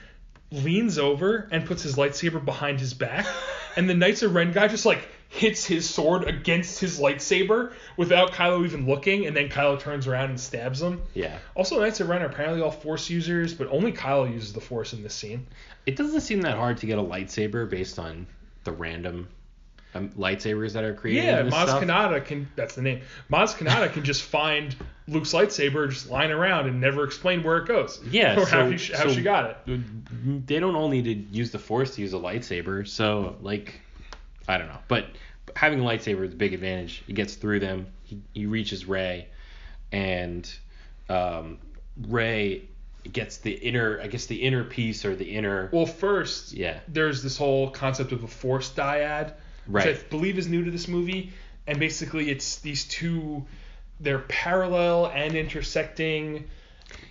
leans 0.50 0.98
over 0.98 1.48
and 1.50 1.66
puts 1.66 1.82
his 1.82 1.96
lightsaber 1.96 2.42
behind 2.44 2.80
his 2.80 2.94
back, 2.94 3.26
and 3.76 3.88
the 3.88 3.94
Knights 3.94 4.22
of 4.22 4.34
Ren 4.34 4.52
guy 4.52 4.68
just 4.68 4.86
like 4.86 5.06
hits 5.28 5.66
his 5.66 5.90
sword 5.90 6.22
against 6.24 6.78
his 6.78 7.00
lightsaber 7.00 7.72
without 7.96 8.30
Kylo 8.30 8.64
even 8.64 8.86
looking, 8.86 9.26
and 9.26 9.36
then 9.36 9.48
Kylo 9.48 9.78
turns 9.78 10.06
around 10.06 10.30
and 10.30 10.40
stabs 10.40 10.80
him. 10.80 11.02
Yeah, 11.14 11.36
Also, 11.56 11.80
Knights 11.80 12.00
of 12.00 12.08
Ren 12.08 12.22
are 12.22 12.26
apparently 12.26 12.62
all 12.62 12.70
Force 12.70 13.10
users, 13.10 13.52
but 13.52 13.66
only 13.68 13.92
Kylo 13.92 14.32
uses 14.32 14.52
the 14.52 14.60
Force 14.60 14.92
in 14.92 15.02
this 15.02 15.14
scene. 15.14 15.46
it 15.84 15.96
doesn't 15.96 16.20
seem 16.20 16.42
that 16.42 16.56
hard 16.56 16.78
to 16.78 16.86
get 16.86 16.98
a 16.98 17.02
lightsaber 17.02 17.68
based 17.68 17.98
on 17.98 18.26
the 18.64 18.72
random 18.72 19.28
um, 19.96 20.08
lightsabers 20.10 20.72
that 20.74 20.84
are 20.84 20.94
created. 20.94 21.24
Yeah, 21.24 21.42
Maz 21.42 21.64
stuff. 21.68 21.82
Kanata 21.82 22.24
can. 22.24 22.48
That's 22.56 22.74
the 22.74 22.82
name. 22.82 23.00
Maz 23.30 23.54
Kanata 23.54 23.92
can 23.92 24.04
just 24.04 24.22
find 24.22 24.74
Luke's 25.08 25.32
lightsaber 25.32 25.88
just 25.90 26.10
lying 26.10 26.30
around 26.30 26.68
and 26.68 26.80
never 26.80 27.04
explain 27.04 27.42
where 27.42 27.58
it 27.58 27.66
goes. 27.66 28.00
Yeah, 28.10 28.40
or 28.40 28.46
how, 28.46 28.76
she, 28.76 28.92
how 28.92 29.04
so- 29.08 29.12
she 29.14 29.22
got 29.22 29.58
it. 29.66 30.46
they 30.46 30.58
don't 30.58 30.74
all 30.76 30.88
need 30.88 31.04
to 31.04 31.14
use 31.36 31.50
the 31.50 31.58
force 31.58 31.94
to 31.96 32.00
use 32.02 32.12
a 32.12 32.18
lightsaber 32.18 32.86
so 32.86 33.36
like 33.40 33.80
i 34.48 34.58
don't 34.58 34.68
know 34.68 34.78
but 34.88 35.06
having 35.54 35.80
a 35.80 35.82
lightsaber 35.82 36.24
is 36.26 36.32
a 36.32 36.36
big 36.36 36.54
advantage 36.54 37.02
he 37.06 37.12
gets 37.12 37.34
through 37.34 37.60
them 37.60 37.86
he, 38.04 38.20
he 38.32 38.46
reaches 38.46 38.86
Rey 38.86 39.28
and 39.92 40.50
um, 41.08 41.58
Rey 42.08 42.68
gets 43.12 43.38
the 43.38 43.52
inner 43.52 44.00
i 44.02 44.06
guess 44.08 44.26
the 44.26 44.36
inner 44.42 44.64
piece 44.64 45.04
or 45.04 45.14
the 45.14 45.24
inner 45.36 45.68
Well, 45.72 45.86
first, 45.86 46.52
yeah 46.52 46.80
there's 46.88 47.22
this 47.22 47.36
whole 47.36 47.70
concept 47.70 48.12
of 48.12 48.24
a 48.24 48.28
force 48.28 48.70
dyad, 48.70 49.32
which 49.66 49.84
Right. 49.84 49.96
I 49.96 50.02
believe 50.10 50.38
is 50.38 50.48
new 50.48 50.64
to 50.64 50.70
this 50.70 50.88
movie, 50.88 51.32
and 51.66 51.78
basically 51.78 52.30
it's 52.30 52.58
these 52.58 52.84
two, 52.84 53.46
they're 54.00 54.20
parallel 54.20 55.06
and 55.06 55.34
intersecting. 55.34 56.44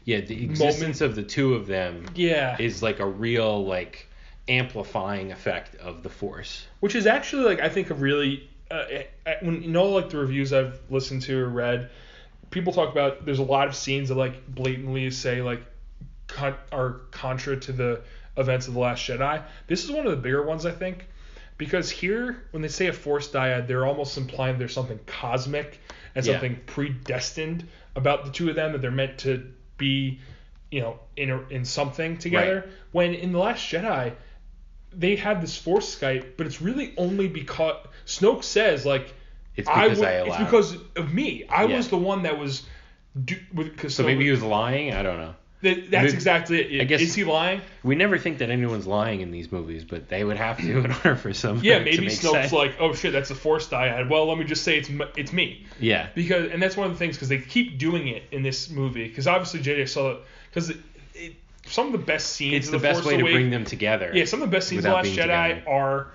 yeah 0.06 0.22
the 0.22 0.44
existence 0.45 1.02
of 1.02 1.15
the 1.15 1.23
two 1.23 1.53
of 1.56 1.68
them 1.68 2.06
Yeah, 2.15 2.56
is 2.60 2.82
like 2.82 2.99
a 2.99 3.06
real 3.06 3.65
like 3.65 4.07
amplifying 4.48 5.32
effect 5.32 5.76
of 5.77 6.03
the 6.03 6.10
force 6.10 6.65
which 6.80 6.94
is 6.95 7.07
actually 7.07 7.44
like 7.45 7.60
I 7.60 7.68
think 7.69 7.90
a 7.90 7.95
really 7.95 8.48
uh, 8.69 8.84
uh, 9.26 9.32
when 9.41 9.64
you 9.64 9.69
know 9.69 9.86
like 9.86 10.10
the 10.11 10.18
reviews 10.18 10.53
I've 10.53 10.80
listened 10.90 11.23
to 11.23 11.40
or 11.44 11.49
read, 11.49 11.90
people 12.52 12.72
talk 12.73 12.91
about 12.91 13.26
there's 13.26 13.40
a 13.40 13.44
lot 13.44 13.68
of 13.68 13.76
scenes 13.76 14.10
that 14.10 14.15
like 14.15 14.48
blatantly 14.48 15.10
say 15.11 15.41
like 15.41 15.64
con- 16.27 16.56
are 16.72 17.02
contra 17.11 17.57
to 17.57 17.72
the 17.72 18.02
events 18.38 18.68
of 18.68 18.73
the 18.76 18.80
Last 18.80 19.07
Jedi. 19.07 19.41
This 19.68 19.84
is 19.84 19.91
one 19.91 20.06
of 20.06 20.11
the 20.11 20.18
bigger 20.18 20.44
ones 20.44 20.65
I 20.65 20.72
think 20.72 21.06
because 21.57 21.90
here 21.90 22.44
when 22.52 22.61
they 22.61 22.68
say 22.68 22.88
a 22.88 22.94
force 22.94 23.30
dyad, 23.30 23.68
they're 23.68 23.86
almost 23.86 24.18
implying 24.18 24.57
there's 24.57 24.73
something 24.73 24.99
cosmic 25.06 25.80
and 26.15 26.26
Yeah. 26.26 26.34
something 26.34 26.60
predestined 26.65 27.68
about 27.95 28.26
the 28.26 28.32
two 28.32 28.49
of 28.49 28.56
them 28.56 28.72
that 28.73 28.82
they're 28.82 28.91
meant 28.91 29.19
to 29.19 29.52
be, 29.77 30.19
you 30.72 30.82
know, 30.82 30.99
in 31.15 31.32
a, 31.32 31.41
in 31.49 31.65
something 31.65 32.18
together. 32.18 32.69
When 32.91 33.14
in 33.14 33.32
the 33.32 33.40
Last 33.40 33.61
Jedi, 33.72 34.14
they 34.91 35.15
have 35.18 35.41
this 35.41 35.57
force 35.57 35.98
Skype, 35.98 36.38
but 36.38 36.45
it's 36.48 36.61
really 36.61 36.94
only 36.98 37.27
because 37.27 37.76
Snoke 38.06 38.44
says 38.44 38.86
like 38.86 39.14
it's 39.56 39.68
because 39.69 39.99
wa- 39.99 40.06
I, 40.07 40.11
it's 40.27 40.38
because 40.38 40.77
of 40.98 41.14
me. 41.14 41.45
I 41.49 41.65
Yeah. 41.65 41.77
was 41.77 41.90
the 41.90 41.98
one 41.98 42.23
that 42.23 42.38
was. 42.38 42.64
Do, 43.23 43.38
with, 43.53 43.90
so 43.91 44.03
maybe 44.03 44.26
he 44.26 44.32
was 44.32 44.44
lying 44.44 44.94
i 44.94 45.02
don't 45.02 45.18
know 45.19 45.34
that, 45.65 45.91
that's 45.91 46.13
exactly 46.13 46.77
it. 46.77 46.81
I 46.81 46.83
guess- 46.85 47.01
is 47.01 47.13
he 47.13 47.23
lying? 47.23 47.61
We 47.83 47.95
never 47.95 48.17
think 48.17 48.37
that 48.39 48.49
anyone's 48.49 48.87
lying 48.87 49.21
in 49.21 49.31
these 49.31 49.51
movies, 49.51 49.83
but 49.83 50.07
they 50.09 50.23
would 50.23 50.37
have 50.37 50.57
to 50.57 50.79
in 50.79 50.91
order 50.91 51.15
for 51.15 51.33
some. 51.33 51.59
Yeah, 51.63 51.79
maybe 51.79 52.07
Snoke's 52.07 52.53
like, 52.53 52.75
oh 52.79 52.93
shit, 52.93 53.11
that's 53.11 53.29
a 53.31 53.35
force 53.35 53.67
dyad. 53.67 54.09
Well, 54.09 54.27
let 54.27 54.37
me 54.37 54.45
just 54.45 54.63
say 54.63 54.77
it's 54.77 54.89
m- 54.89 55.03
it's 55.17 55.33
me 55.33 55.65
Yeah, 55.79 56.07
because, 56.15 56.51
and 56.51 56.61
that's 56.61 56.77
one 56.77 56.87
of 56.87 56.93
the 56.93 56.99
things 56.99 57.15
because 57.17 57.29
they 57.29 57.39
keep 57.39 57.77
doing 57.77 58.07
it 58.07 58.23
in 58.31 58.41
this 58.43 58.69
movie 58.69 59.07
because 59.07 59.27
obviously 59.27 59.59
JJ 59.61 59.89
saw 59.89 60.17
because 60.49 60.69
it, 60.69 60.77
it, 61.13 61.35
some 61.65 61.87
of 61.87 61.91
the 61.91 61.97
best 61.99 62.33
scenes. 62.33 62.55
it's 62.55 62.67
of 62.67 62.71
the 62.73 62.77
the 62.77 62.81
best 62.83 63.01
Force 63.01 63.13
way 63.13 63.17
to 63.17 63.23
bring 63.23 63.49
them 63.49 63.65
together. 63.65 64.11
Yeah, 64.13 64.25
some 64.25 64.41
of 64.41 64.49
the 64.49 64.55
best 64.55 64.67
scenes 64.69 64.85
of 64.85 64.91
without 64.91 65.05
Last 65.05 65.15
Jedi 65.17 65.49
together. 65.49 65.63
are 65.69 66.07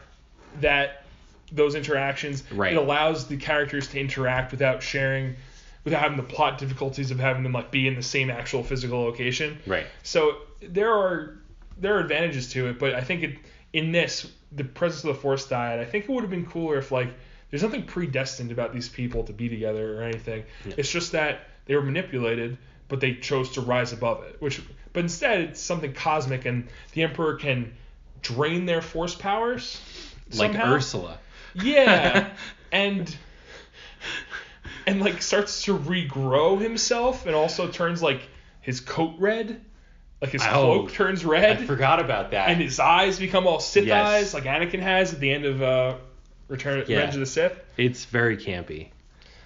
that 0.61 1.05
those 1.53 1.75
interactions. 1.75 2.45
Right. 2.53 2.73
It 2.73 2.77
allows 2.77 3.27
the 3.27 3.37
characters 3.37 3.89
to 3.89 4.01
interact 4.01 4.53
without 4.53 4.83
sharing, 4.83 5.37
without 5.85 6.03
having 6.03 6.17
the 6.17 6.23
plot 6.23 6.59
difficulties 6.59 7.11
of 7.11 7.19
having 7.19 7.43
them 7.43 7.53
like 7.53 7.71
be 7.71 7.87
in 7.89 7.95
the 7.95 8.03
same 8.03 8.31
actual 8.31 8.63
physical 8.63 9.03
location. 9.03 9.59
Right. 9.67 9.87
So 10.03 10.37
there 10.61 10.93
are 10.93 11.39
there 11.79 11.97
are 11.97 12.01
advantages 12.01 12.53
to 12.53 12.69
it, 12.69 12.79
but 12.79 12.95
I 12.95 13.01
think 13.01 13.23
it 13.23 13.39
in 13.73 13.93
this 13.93 14.31
the 14.53 14.65
presence 14.65 15.05
of 15.05 15.15
the 15.15 15.21
Force 15.21 15.47
dyad. 15.47 15.79
I 15.79 15.85
think 15.85 16.05
it 16.05 16.11
would 16.11 16.23
have 16.23 16.31
been 16.31 16.47
cooler 16.47 16.79
if 16.79 16.91
like 16.93 17.09
there's 17.51 17.63
nothing 17.63 17.85
predestined 17.85 18.53
about 18.53 18.73
these 18.73 18.89
people 18.89 19.25
to 19.25 19.33
be 19.33 19.49
together 19.49 19.99
or 19.99 20.03
anything. 20.03 20.45
It's 20.77 20.91
just 20.91 21.13
that 21.13 21.49
they 21.67 21.75
were 21.75 21.83
manipulated, 21.83 22.59
but 22.89 23.01
they 23.01 23.15
chose 23.15 23.51
to 23.53 23.61
rise 23.61 23.93
above 23.93 24.25
it. 24.25 24.37
Which, 24.41 24.63
but 24.93 25.01
instead 25.01 25.41
it's 25.41 25.61
something 25.61 25.93
cosmic, 25.93 26.45
and 26.45 26.69
the 26.93 27.03
Emperor 27.03 27.35
can 27.35 27.73
drain 28.23 28.67
their 28.67 28.83
Force 28.83 29.15
powers. 29.15 29.81
like. 30.35 30.55
Ursula. 30.55 31.19
Yeah, 31.55 32.31
and 32.73 33.15
and 34.91 35.01
like 35.01 35.23
starts 35.23 35.63
to 35.65 35.77
regrow 35.79 36.61
himself, 36.61 37.27
and 37.27 37.35
also 37.35 37.69
turns 37.69 38.03
like 38.03 38.21
his 38.61 38.81
coat 38.81 39.15
red, 39.19 39.61
like 40.21 40.31
his 40.33 40.43
Oh, 40.43 40.47
cloak 40.87 40.93
turns 40.93 41.25
red. 41.25 41.59
I 41.59 41.65
forgot 41.65 42.01
about 42.01 42.33
that. 42.33 42.49
and 42.51 42.61
his 42.61 42.79
eyes 42.81 43.19
become 43.19 43.47
all 43.47 43.61
Sith 43.61 43.87
Yes. 43.87 44.07
eyes, 44.07 44.35
like 44.35 44.45
Anakin 44.45 44.81
has 44.81 45.13
at 45.15 45.21
the 45.21 45.31
end 45.33 45.45
of 45.45 45.63
uh, 45.63 45.95
Return 46.49 46.79
Yeah. 46.87 46.97
Revenge 46.97 47.15
of 47.15 47.21
the 47.21 47.27
Sith. 47.27 47.53
it's 47.77 48.05
very 48.05 48.37
campy. 48.37 48.89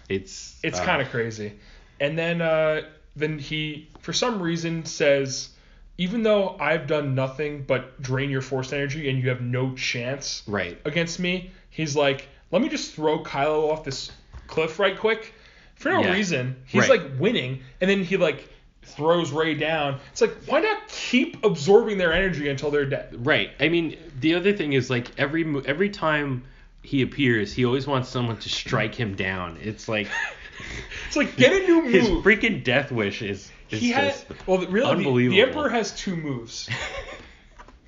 It's 0.09 0.59
It's 0.63 0.81
uh, 0.81 0.85
kind 0.85 1.01
of 1.03 1.09
crazy. 1.11 1.53
And 2.01 2.19
then 2.19 2.43
uh, 2.43 2.83
then 3.17 3.39
he 3.39 3.89
for 4.01 4.13
some 4.13 4.43
reason 4.43 4.85
says, 4.85 5.51
even 5.97 6.23
though 6.25 6.57
I've 6.59 6.87
done 6.89 7.15
nothing 7.15 7.63
but 7.63 8.03
drain 8.03 8.29
your 8.31 8.43
force 8.43 8.73
energy 8.73 9.09
and 9.09 9.19
you 9.23 9.29
have 9.29 9.41
no 9.41 9.75
chance 9.77 10.43
right. 10.47 10.77
against 10.85 11.21
me, 11.21 11.53
he's 11.71 11.95
like, 11.95 12.27
let 12.51 12.61
me 12.61 12.69
just 12.69 12.95
throw 12.95 13.23
Kylo 13.23 13.71
off 13.71 13.85
this 13.85 14.11
cliff 14.55 14.79
right 14.79 14.99
quick. 14.99 15.33
For 15.77 15.91
no 15.91 16.01
Yeah. 16.03 16.13
reason, 16.13 16.57
he's 16.67 16.89
Right. 16.89 17.01
like 17.03 17.19
winning, 17.19 17.61
and 17.81 17.91
then 17.91 18.05
he 18.05 18.17
like 18.17 18.49
throws 18.85 19.33
Rey 19.33 19.55
down. 19.55 19.99
It's 20.13 20.21
like, 20.21 20.35
why 20.47 20.61
not 20.61 20.89
keep 20.89 21.45
absorbing 21.45 21.99
their 21.99 22.13
energy 22.13 22.49
until 22.49 22.71
they're 22.71 22.85
dead? 22.87 23.27
Right. 23.27 23.51
I 23.59 23.69
mean, 23.69 23.97
the 24.21 24.35
other 24.37 24.53
thing 24.53 24.73
is 24.73 24.89
like 24.91 25.09
every 25.19 25.45
every 25.67 25.89
time 25.91 26.45
he 26.83 27.03
appears, 27.03 27.53
he 27.53 27.65
always 27.65 27.87
wants 27.87 28.09
someone 28.09 28.37
to 28.39 28.49
strike 28.49 28.95
him 28.95 29.15
down. 29.17 29.59
It's 29.63 29.89
like 29.89 30.09
It's 31.09 31.17
like 31.17 31.37
get 31.37 31.53
a 31.53 31.67
new 31.67 31.83
move. 31.83 31.93
his 31.93 32.09
freaking 32.09 32.63
death 32.63 32.93
wish 32.93 33.23
is, 33.23 33.51
is 33.71 33.81
he 33.81 33.91
just 33.93 34.27
well, 34.47 34.59
really, 34.59 34.67
the, 34.67 34.73
the 34.81 34.87
unbelievable. 34.89 35.43
Emperor 35.43 35.69
has 35.69 35.93
two 35.93 36.15
moves. 36.17 36.69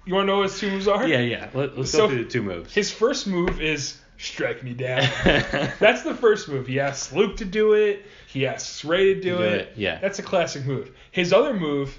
You 0.05 0.15
want 0.15 0.29
to 0.29 0.33
know 0.33 0.39
what 0.39 0.51
his 0.51 0.61
two 0.61 0.71
moves 0.71 0.87
are? 0.87 1.05
Yeah, 1.09 1.19
yeah. 1.19 1.49
Let, 1.53 1.77
let's 1.77 1.91
So- 1.91 2.07
go 2.07 2.09
through 2.15 2.25
the 2.25 2.31
two 2.31 2.43
moves. 2.43 2.73
His 2.73 2.93
first 2.93 3.27
move 3.27 3.61
is 3.61 3.99
strike 4.19 4.63
me 4.63 4.73
down. 4.75 5.01
That's 5.25 6.03
the 6.03 6.15
first 6.15 6.49
move. 6.49 6.67
He 6.67 6.81
asks 6.81 7.13
Luke 7.13 7.37
to 7.39 7.45
do 7.45 7.75
it. 7.75 8.05
He 8.29 8.47
asks 8.47 8.85
Rey 8.85 9.15
to 9.15 9.21
do, 9.21 9.37
Do 9.39 9.43
it. 9.43 9.53
it, 9.61 9.73
yeah. 9.77 9.99
That's 9.99 10.19
a 10.19 10.23
classic 10.23 10.65
move. 10.67 10.91
His 11.11 11.33
other 11.33 11.55
move, 11.55 11.97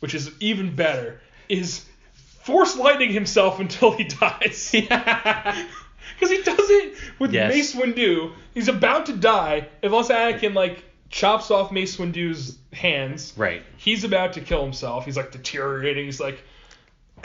which 0.00 0.14
is 0.14 0.30
even 0.40 0.74
better, 0.74 1.20
is 1.48 1.84
force 2.42 2.76
lightning 2.76 3.12
himself 3.12 3.60
until 3.60 3.92
he 3.92 4.04
dies. 4.04 4.74
Because 6.18 6.36
he 6.36 6.42
does 6.42 6.68
it 6.70 6.98
with 7.18 7.32
Yes. 7.32 7.52
Mace 7.54 7.74
Windu. 7.74 8.32
He's 8.52 8.68
about 8.68 9.06
to 9.06 9.16
die 9.16 9.68
unless 9.82 10.08
Anakin 10.08 10.54
like 10.54 10.82
chops 11.08 11.50
off 11.50 11.72
Mace 11.72 11.96
Windu's 11.96 12.58
hands. 12.74 13.32
right. 13.36 13.62
He's 13.78 14.04
about 14.04 14.34
to 14.34 14.40
kill 14.42 14.62
himself. 14.62 15.06
He's 15.06 15.16
like 15.16 15.32
deteriorating. 15.32 16.04
He's 16.04 16.20
like, 16.20 16.42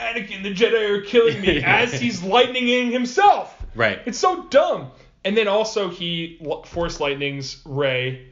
Anakin, 0.00 0.42
the 0.42 0.54
Jedi 0.54 0.88
are 0.90 1.02
killing 1.02 1.40
me 1.42 1.62
as 1.62 1.92
he's 1.92 2.20
lightninging 2.22 2.90
himself. 2.92 3.52
Right. 3.76 4.00
It's 4.06 4.18
so 4.18 4.44
dumb. 4.44 4.90
And 5.24 5.36
then 5.36 5.48
also 5.48 5.88
he 5.88 6.38
force 6.66 6.98
lightnings 7.00 7.60
Rey 7.64 8.28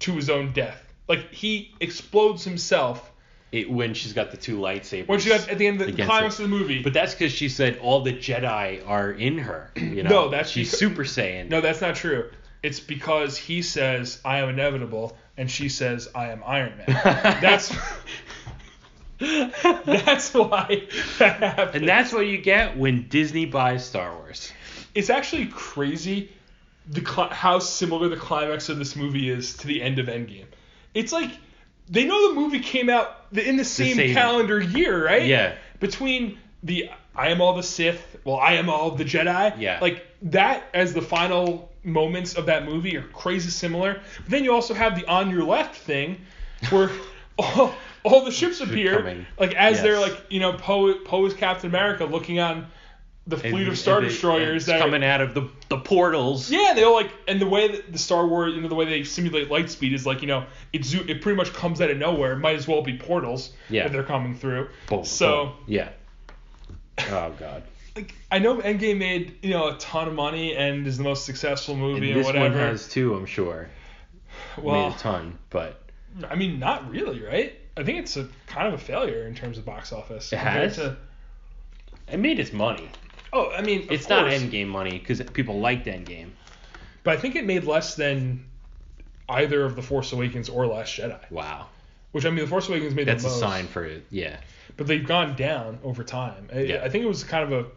to 0.00 0.12
his 0.12 0.30
own 0.30 0.52
death. 0.52 0.82
Like 1.08 1.32
he 1.32 1.74
explodes 1.80 2.44
himself 2.44 3.10
It, 3.50 3.70
when 3.70 3.92
she's 3.94 4.12
got 4.12 4.30
the 4.30 4.36
two 4.36 4.56
lightsabers. 4.58 5.08
when 5.08 5.18
she 5.20 5.28
got 5.28 5.48
at 5.48 5.58
the 5.58 5.66
end 5.66 5.80
of 5.80 5.88
the 5.94 6.04
climax 6.04 6.38
her. 6.38 6.44
of 6.44 6.50
the 6.50 6.56
movie. 6.56 6.82
But 6.82 6.92
that's 6.94 7.12
because 7.14 7.32
she 7.32 7.48
said 7.48 7.78
all 7.78 8.02
the 8.02 8.12
Jedi 8.12 8.86
are 8.88 9.10
in 9.12 9.38
her. 9.38 9.70
You 9.76 10.02
know. 10.04 10.10
No, 10.10 10.28
that's 10.30 10.48
she's 10.50 10.68
because- 10.70 10.78
Super 10.78 11.04
Saiyan. 11.04 11.48
no, 11.50 11.60
that's 11.60 11.80
not 11.80 11.96
true. 11.96 12.30
It's 12.62 12.78
because 12.80 13.36
he 13.36 13.60
says 13.62 14.20
I 14.24 14.38
am 14.38 14.48
inevitable 14.48 15.16
and 15.36 15.50
she 15.50 15.68
says 15.68 16.08
I 16.14 16.28
am 16.30 16.42
Iron 16.46 16.72
Man. 16.78 16.86
That's 17.40 17.74
that's 19.18 20.34
why 20.34 20.86
that 21.18 21.40
happened. 21.42 21.74
And 21.76 21.88
that's 21.88 22.12
what 22.12 22.26
you 22.26 22.38
get 22.38 22.76
when 22.76 23.08
Disney 23.08 23.46
buys 23.46 23.84
Star 23.84 24.14
Wars. 24.16 24.52
It's 24.94 25.10
actually 25.10 25.46
crazy 25.46 26.30
the 26.88 27.00
cli- 27.00 27.28
how 27.30 27.58
similar 27.58 28.08
the 28.08 28.16
climax 28.16 28.68
of 28.68 28.78
this 28.78 28.96
movie 28.96 29.30
is 29.30 29.56
to 29.58 29.66
the 29.66 29.82
end 29.82 29.98
of 29.98 30.06
Endgame. 30.06 30.46
It's 30.94 31.12
like 31.12 31.30
they 31.88 32.04
know 32.04 32.28
the 32.28 32.40
movie 32.40 32.60
came 32.60 32.90
out 32.90 33.26
in 33.32 33.56
the 33.56 33.64
same, 33.64 33.96
same- 33.96 34.14
calendar 34.14 34.60
year, 34.60 35.04
right? 35.04 35.24
Yeah. 35.24 35.54
Between 35.80 36.38
the 36.62 36.90
I 37.14 37.28
am 37.28 37.40
all 37.40 37.54
the 37.54 37.62
Sith, 37.62 38.16
well, 38.24 38.36
I 38.36 38.54
am 38.54 38.68
all 38.70 38.92
the 38.92 39.04
Jedi. 39.04 39.58
Yeah. 39.58 39.78
Like 39.80 40.06
that 40.22 40.64
as 40.72 40.94
the 40.94 41.02
final 41.02 41.70
moments 41.84 42.34
of 42.34 42.46
that 42.46 42.64
movie 42.64 42.96
are 42.96 43.02
crazy 43.02 43.50
similar. 43.50 44.00
But 44.22 44.30
then 44.30 44.44
you 44.44 44.52
also 44.54 44.74
have 44.74 44.96
the 44.98 45.06
on 45.06 45.30
your 45.30 45.44
left 45.44 45.76
thing, 45.76 46.20
where 46.70 46.90
all, 47.38 47.74
all 48.04 48.24
the 48.24 48.30
ships 48.30 48.60
appear, 48.60 49.26
like 49.38 49.54
as 49.54 49.82
they're 49.82 50.00
like 50.00 50.26
you 50.30 50.40
know 50.40 50.52
Poe 50.54 50.94
Poe 51.00 51.26
is 51.26 51.34
Captain 51.34 51.68
America 51.68 52.04
looking 52.04 52.38
on 52.40 52.66
the 53.26 53.36
fleet 53.36 53.68
of 53.68 53.78
Star 53.78 54.00
Destroyers 54.00 54.66
that 54.66 54.76
are- 54.76 54.84
coming 54.84 55.04
out 55.04 55.20
of 55.20 55.32
the 55.34 55.48
the 55.68 55.78
portals. 55.78 56.50
yeah, 56.50 56.72
they 56.74 56.82
all 56.82 56.94
like, 56.94 57.10
and 57.28 57.40
the 57.40 57.46
way 57.48 57.68
that 57.68 57.92
the 57.92 57.98
Star 57.98 58.26
Wars, 58.26 58.54
you 58.54 58.60
know, 58.60 58.68
the 58.68 58.74
way 58.74 58.84
they 58.84 59.04
simulate 59.04 59.50
light 59.50 59.70
speed 59.70 59.92
is 59.92 60.04
like, 60.04 60.20
you 60.22 60.26
know, 60.28 60.44
it 60.72 60.84
zo- 60.84 61.04
it 61.06 61.22
pretty 61.22 61.36
much 61.36 61.52
comes 61.52 61.80
out 61.80 61.90
of 61.90 61.96
nowhere. 61.98 62.32
It 62.32 62.38
might 62.38 62.56
as 62.56 62.66
well 62.66 62.82
be 62.82 62.96
portals 62.98 63.52
Yeah. 63.70 63.84
that 63.84 63.92
they're 63.92 64.02
coming 64.02 64.34
through. 64.34 64.68
Boom, 64.88 65.04
so, 65.04 65.44
boom. 65.46 65.54
yeah. 65.68 65.88
Oh 67.10 67.32
god. 67.38 67.62
like, 67.96 68.14
I 68.30 68.38
know 68.38 68.56
Endgame 68.60 68.98
made 68.98 69.36
you 69.42 69.50
know 69.50 69.68
a 69.68 69.78
ton 69.78 70.08
of 70.08 70.14
money 70.14 70.56
and 70.56 70.86
is 70.86 70.98
the 70.98 71.04
most 71.04 71.24
successful 71.24 71.76
movie 71.76 72.10
and, 72.10 72.20
this 72.20 72.26
whatever. 72.26 72.44
one 72.56 72.66
has 72.66 72.88
too, 72.88 73.14
I'm 73.14 73.26
sure. 73.26 73.68
well, 74.58 74.88
Made 74.88 74.96
a 74.96 74.98
ton, 74.98 75.38
but 75.50 75.80
I 76.28 76.34
mean, 76.34 76.58
not 76.58 76.90
really, 76.90 77.22
right? 77.22 77.54
I 77.76 77.84
think 77.84 77.98
it's 78.00 78.16
a 78.18 78.28
kind 78.46 78.68
of 78.68 78.74
a 78.74 78.78
failure 78.78 79.26
in 79.26 79.34
terms 79.34 79.56
of 79.58 79.64
box 79.64 79.92
office. 79.92 80.32
It 80.32 80.38
has? 80.38 80.76
To, 80.76 80.96
it 82.08 82.18
made 82.18 82.38
its 82.38 82.52
money. 82.52 82.88
Oh, 83.32 83.50
I 83.50 83.62
mean, 83.62 83.86
It's 83.90 84.08
not 84.08 84.28
course, 84.28 84.40
Endgame 84.40 84.68
money 84.68 84.98
because 84.98 85.20
people 85.32 85.60
liked 85.60 85.86
Endgame. 85.86 86.30
but 87.02 87.16
I 87.16 87.20
think 87.20 87.36
it 87.36 87.44
made 87.46 87.64
less 87.64 87.94
than 87.94 88.44
either 89.28 89.64
of 89.64 89.76
the 89.76 89.82
Force 89.82 90.12
Awakens 90.12 90.48
or 90.48 90.66
Last 90.66 90.96
Jedi. 90.98 91.30
Wow. 91.30 91.66
Which 92.12 92.26
I 92.26 92.30
mean, 92.30 92.40
the 92.40 92.46
Force 92.46 92.68
Awakens 92.68 92.94
made 92.94 93.08
That's 93.08 93.22
the 93.24 93.30
a 93.30 93.32
sign 93.32 93.66
for 93.66 93.84
it. 93.84 94.04
Yeah. 94.10 94.36
but 94.76 94.86
they've 94.86 95.06
gone 95.06 95.34
down 95.36 95.78
over 95.82 96.04
time. 96.04 96.48
I, 96.52 96.60
Yeah. 96.60 96.82
I 96.84 96.88
think 96.88 97.04
it 97.04 97.08
was 97.08 97.24
kind 97.24 97.52
of 97.52 97.66
a 97.66 97.70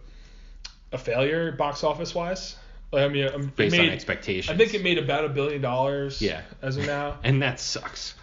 a 0.91 0.97
failure 0.97 1.51
box 1.51 1.83
office 1.83 2.13
wise. 2.15 2.55
Like, 2.91 3.03
I 3.03 3.07
mean, 3.09 3.27
um, 3.27 3.51
Based 3.55 3.75
made, 3.75 3.89
on 3.89 3.93
expectations. 3.93 4.53
I 4.53 4.57
think 4.57 4.73
it 4.73 4.83
made 4.83 4.97
about 4.97 5.25
a 5.25 5.29
billion 5.29 5.61
dollars. 5.61 6.21
Yeah. 6.21 6.41
As 6.61 6.77
of 6.77 6.85
now. 6.85 7.17
and 7.23 7.41
that 7.41 7.59
sucks. 7.59 8.13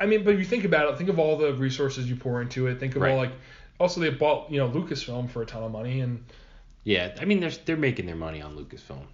I 0.00 0.06
mean, 0.06 0.24
but 0.24 0.34
if 0.34 0.40
you 0.40 0.44
think 0.44 0.64
about 0.64 0.92
it, 0.92 0.98
think 0.98 1.10
of 1.10 1.18
all 1.18 1.36
the 1.36 1.52
resources 1.54 2.08
you 2.08 2.16
pour 2.16 2.42
into 2.42 2.66
it. 2.66 2.80
Think 2.80 2.96
of 2.96 3.02
all 3.02 3.16
like. 3.16 3.32
Also, 3.78 4.00
they 4.00 4.10
bought 4.10 4.50
you 4.50 4.58
know 4.58 4.68
Lucasfilm 4.68 5.30
for 5.30 5.42
a 5.42 5.46
ton 5.46 5.62
of 5.62 5.70
money, 5.70 6.00
and 6.00 6.24
Yeah, 6.84 7.14
I 7.20 7.24
mean 7.24 7.40
they're 7.40 7.50
they're 7.50 7.76
making 7.76 8.06
their 8.06 8.16
money 8.16 8.42
on 8.42 8.56
Lucasfilm. 8.56 9.04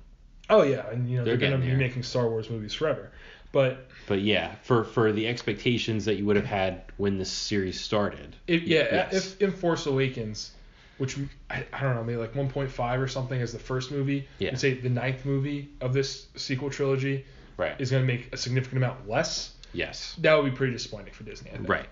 oh 0.50 0.62
yeah, 0.62 0.88
and 0.90 1.08
you 1.08 1.18
know 1.18 1.24
They're 1.24 1.36
they're, 1.36 1.50
gonna 1.50 1.62
be 1.64 1.74
making 1.74 2.02
Star 2.02 2.28
Wars 2.28 2.48
movies 2.50 2.74
forever. 2.74 3.10
But 3.52 3.88
But 4.06 4.20
yeah, 4.20 4.54
for 4.62 4.84
for 4.84 5.12
the 5.12 5.26
expectations 5.26 6.04
that 6.06 6.14
you 6.16 6.26
would 6.26 6.36
have 6.36 6.44
had 6.46 6.82
when 6.96 7.18
this 7.18 7.30
series 7.30 7.80
started. 7.80 8.36
if 8.46 8.62
yeah, 8.62 9.06
Yes. 9.10 9.14
if 9.14 9.42
in 9.42 9.52
Force 9.52 9.86
Awakens, 9.86 10.52
which 10.98 11.16
I, 11.50 11.64
I 11.72 11.80
don't 11.82 11.94
know, 11.94 12.04
maybe 12.04 12.18
like 12.18 12.34
1.5 12.34 12.98
or 12.98 13.08
something 13.08 13.40
as 13.40 13.52
the 13.52 13.58
first 13.58 13.90
movie, 13.90 14.28
Yeah. 14.38 14.50
and 14.50 14.58
say 14.60 14.74
the 14.74 14.88
ninth 14.90 15.24
movie 15.24 15.70
of 15.80 15.92
this 15.94 16.26
sequel 16.36 16.68
trilogy 16.70 17.24
Right. 17.56 17.80
is 17.80 17.90
going 17.90 18.06
to 18.06 18.06
make 18.06 18.32
a 18.32 18.36
significant 18.36 18.78
amount 18.84 19.08
less, 19.08 19.52
yes. 19.72 20.14
that 20.20 20.34
would 20.34 20.50
be 20.50 20.56
pretty 20.56 20.72
disappointing 20.74 21.12
for 21.14 21.24
Disney. 21.24 21.50
Right. 21.60 21.88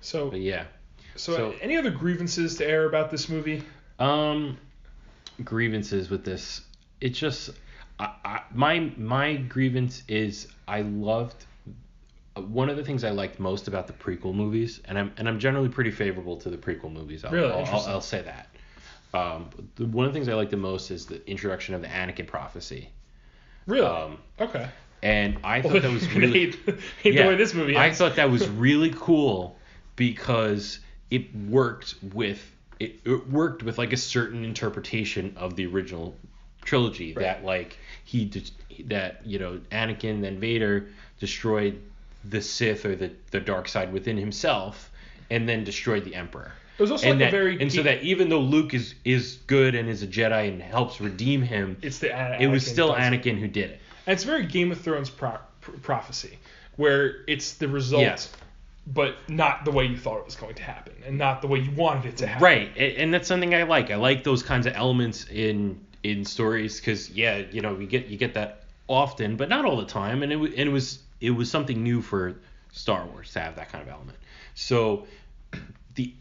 So, 0.00 0.30
But 0.30 0.40
yeah. 0.40 0.64
so, 1.16 1.34
so- 1.36 1.54
any 1.60 1.76
other 1.76 1.90
grievances 1.90 2.56
to 2.56 2.66
air 2.66 2.84
about 2.86 3.10
this 3.10 3.28
movie? 3.28 3.62
Um, 4.00 4.58
grievances 5.44 6.10
with 6.10 6.24
this. 6.24 6.62
It 7.00 7.10
just, 7.10 7.50
I, 7.98 8.12
I, 8.24 8.40
my 8.52 8.90
my 8.96 9.36
grievance 9.36 10.02
is 10.08 10.48
I 10.66 10.82
loved. 10.82 11.46
One 12.36 12.70
of 12.70 12.76
the 12.76 12.84
things 12.84 13.04
I 13.04 13.10
liked 13.10 13.38
most 13.38 13.68
about 13.68 13.86
the 13.86 13.92
prequel 13.92 14.34
movies, 14.34 14.80
and 14.86 14.98
I'm 14.98 15.12
and 15.18 15.28
I'm 15.28 15.38
generally 15.38 15.68
pretty 15.68 15.90
favorable 15.90 16.36
to 16.38 16.48
the 16.50 16.56
prequel 16.56 16.92
movies. 16.92 17.24
I'll, 17.24 17.32
Really? 17.32 17.52
I'll, 17.52 17.64
I'll. 17.66 17.86
I'll 17.86 18.00
say 18.00 18.22
that. 18.22 18.48
Um, 19.12 19.50
the, 19.74 19.86
one 19.86 20.06
of 20.06 20.12
the 20.12 20.16
things 20.16 20.28
I 20.28 20.34
like 20.34 20.50
the 20.50 20.56
most 20.56 20.90
is 20.90 21.06
the 21.06 21.28
introduction 21.28 21.74
of 21.74 21.82
the 21.82 21.88
Anakin 21.88 22.26
prophecy. 22.26 22.90
Really? 23.66 23.86
Um, 23.86 24.18
okay. 24.40 24.68
and 25.02 25.38
I 25.42 25.60
Well, 25.60 25.72
thought 25.72 25.82
that 25.82 25.90
was 25.92 26.08
really 26.14 26.32
hate, 26.46 26.58
hate 27.02 27.16
the 27.16 27.22
way 27.26 27.34
this 27.36 27.52
movie 27.52 27.76
I 27.76 27.92
thought 27.92 28.16
that 28.16 28.30
was 28.30 28.48
really 28.48 28.92
cool 28.96 29.56
because 29.96 30.78
it 31.10 31.34
worked 31.34 31.96
with 32.14 32.40
it, 32.80 32.98
it 33.04 33.28
worked 33.30 33.62
with 33.62 33.78
like 33.78 33.92
a 33.92 33.96
certain 33.96 34.44
interpretation 34.44 35.34
of 35.36 35.54
the 35.54 35.66
original 35.66 36.16
trilogy 36.62 37.12
Right. 37.14 37.22
that 37.22 37.44
like 37.44 37.76
he 38.04 38.30
that 38.86 39.20
you 39.24 39.38
know 39.38 39.60
Anakin 39.70 40.22
then 40.22 40.40
Vader 40.40 40.88
destroyed 41.20 41.80
the 42.24 42.40
Sith 42.42 42.84
or 42.84 42.96
the 42.96 43.12
the 43.30 43.40
dark 43.40 43.68
side 43.68 43.92
within 43.92 44.16
himself 44.16 44.90
and 45.30 45.48
then 45.48 45.62
destroyed 45.64 46.04
the 46.04 46.14
Emperor. 46.14 46.52
It 46.78 46.82
was 46.82 46.90
also 46.90 47.10
and 47.10 47.20
like 47.20 47.28
a 47.28 47.30
that, 47.30 47.36
very 47.36 47.60
and 47.60 47.70
so 47.70 47.82
that 47.82 48.02
even 48.02 48.30
though 48.30 48.40
Luke 48.40 48.72
is 48.74 48.94
is 49.04 49.38
good 49.46 49.74
and 49.74 49.88
is 49.88 50.02
a 50.02 50.06
Jedi 50.06 50.48
and 50.48 50.60
helps 50.62 51.00
redeem 51.00 51.42
him, 51.42 51.76
It's 51.82 51.98
the 51.98 52.14
Ana- 52.14 52.38
it 52.40 52.46
was 52.48 52.64
Anakin 52.64 52.68
still. 52.72 52.94
Anakin 52.94 53.38
who 53.38 53.48
did 53.48 53.70
it. 53.70 53.80
And 54.06 54.14
it's 54.14 54.24
very 54.24 54.46
Game 54.46 54.72
of 54.72 54.80
Thrones 54.80 55.10
pro- 55.10 55.38
pr- 55.60 55.72
prophecy, 55.82 56.38
where 56.76 57.22
it's 57.28 57.52
the 57.54 57.68
result. 57.68 58.02
But 58.86 59.16
not 59.28 59.64
the 59.64 59.70
way 59.70 59.84
you 59.84 59.96
thought 59.96 60.18
it 60.18 60.24
was 60.24 60.36
going 60.36 60.54
to 60.54 60.62
happen, 60.62 60.94
and 61.06 61.18
not 61.18 61.42
the 61.42 61.48
way 61.48 61.60
you 61.60 61.70
wanted 61.72 62.06
it 62.06 62.16
to 62.18 62.26
happen. 62.26 62.42
Right, 62.42 62.76
and 62.76 63.12
that's 63.12 63.28
something 63.28 63.54
I 63.54 63.64
like. 63.64 63.90
I 63.90 63.96
like 63.96 64.24
those 64.24 64.42
kinds 64.42 64.66
of 64.66 64.74
elements 64.74 65.26
in 65.30 65.80
in 66.02 66.24
stories 66.24 66.80
because 66.80 67.10
yeah, 67.10 67.38
you 67.50 67.60
know, 67.60 67.78
you 67.78 67.86
get 67.86 68.06
you 68.06 68.16
get 68.16 68.34
that 68.34 68.64
often, 68.88 69.36
but 69.36 69.48
not 69.48 69.64
all 69.64 69.76
the 69.76 69.86
time. 69.86 70.22
And 70.22 70.32
it 70.32 70.36
and 70.36 70.54
it 70.54 70.72
was 70.72 71.00
it 71.20 71.30
was 71.30 71.50
something 71.50 71.82
new 71.82 72.02
for 72.02 72.36
Star 72.72 73.06
Wars 73.06 73.32
to 73.32 73.40
have 73.40 73.56
that 73.56 73.70
kind 73.70 73.82
of 73.82 73.88
element. 73.88 74.18
So 74.54 75.06
the 75.94 76.12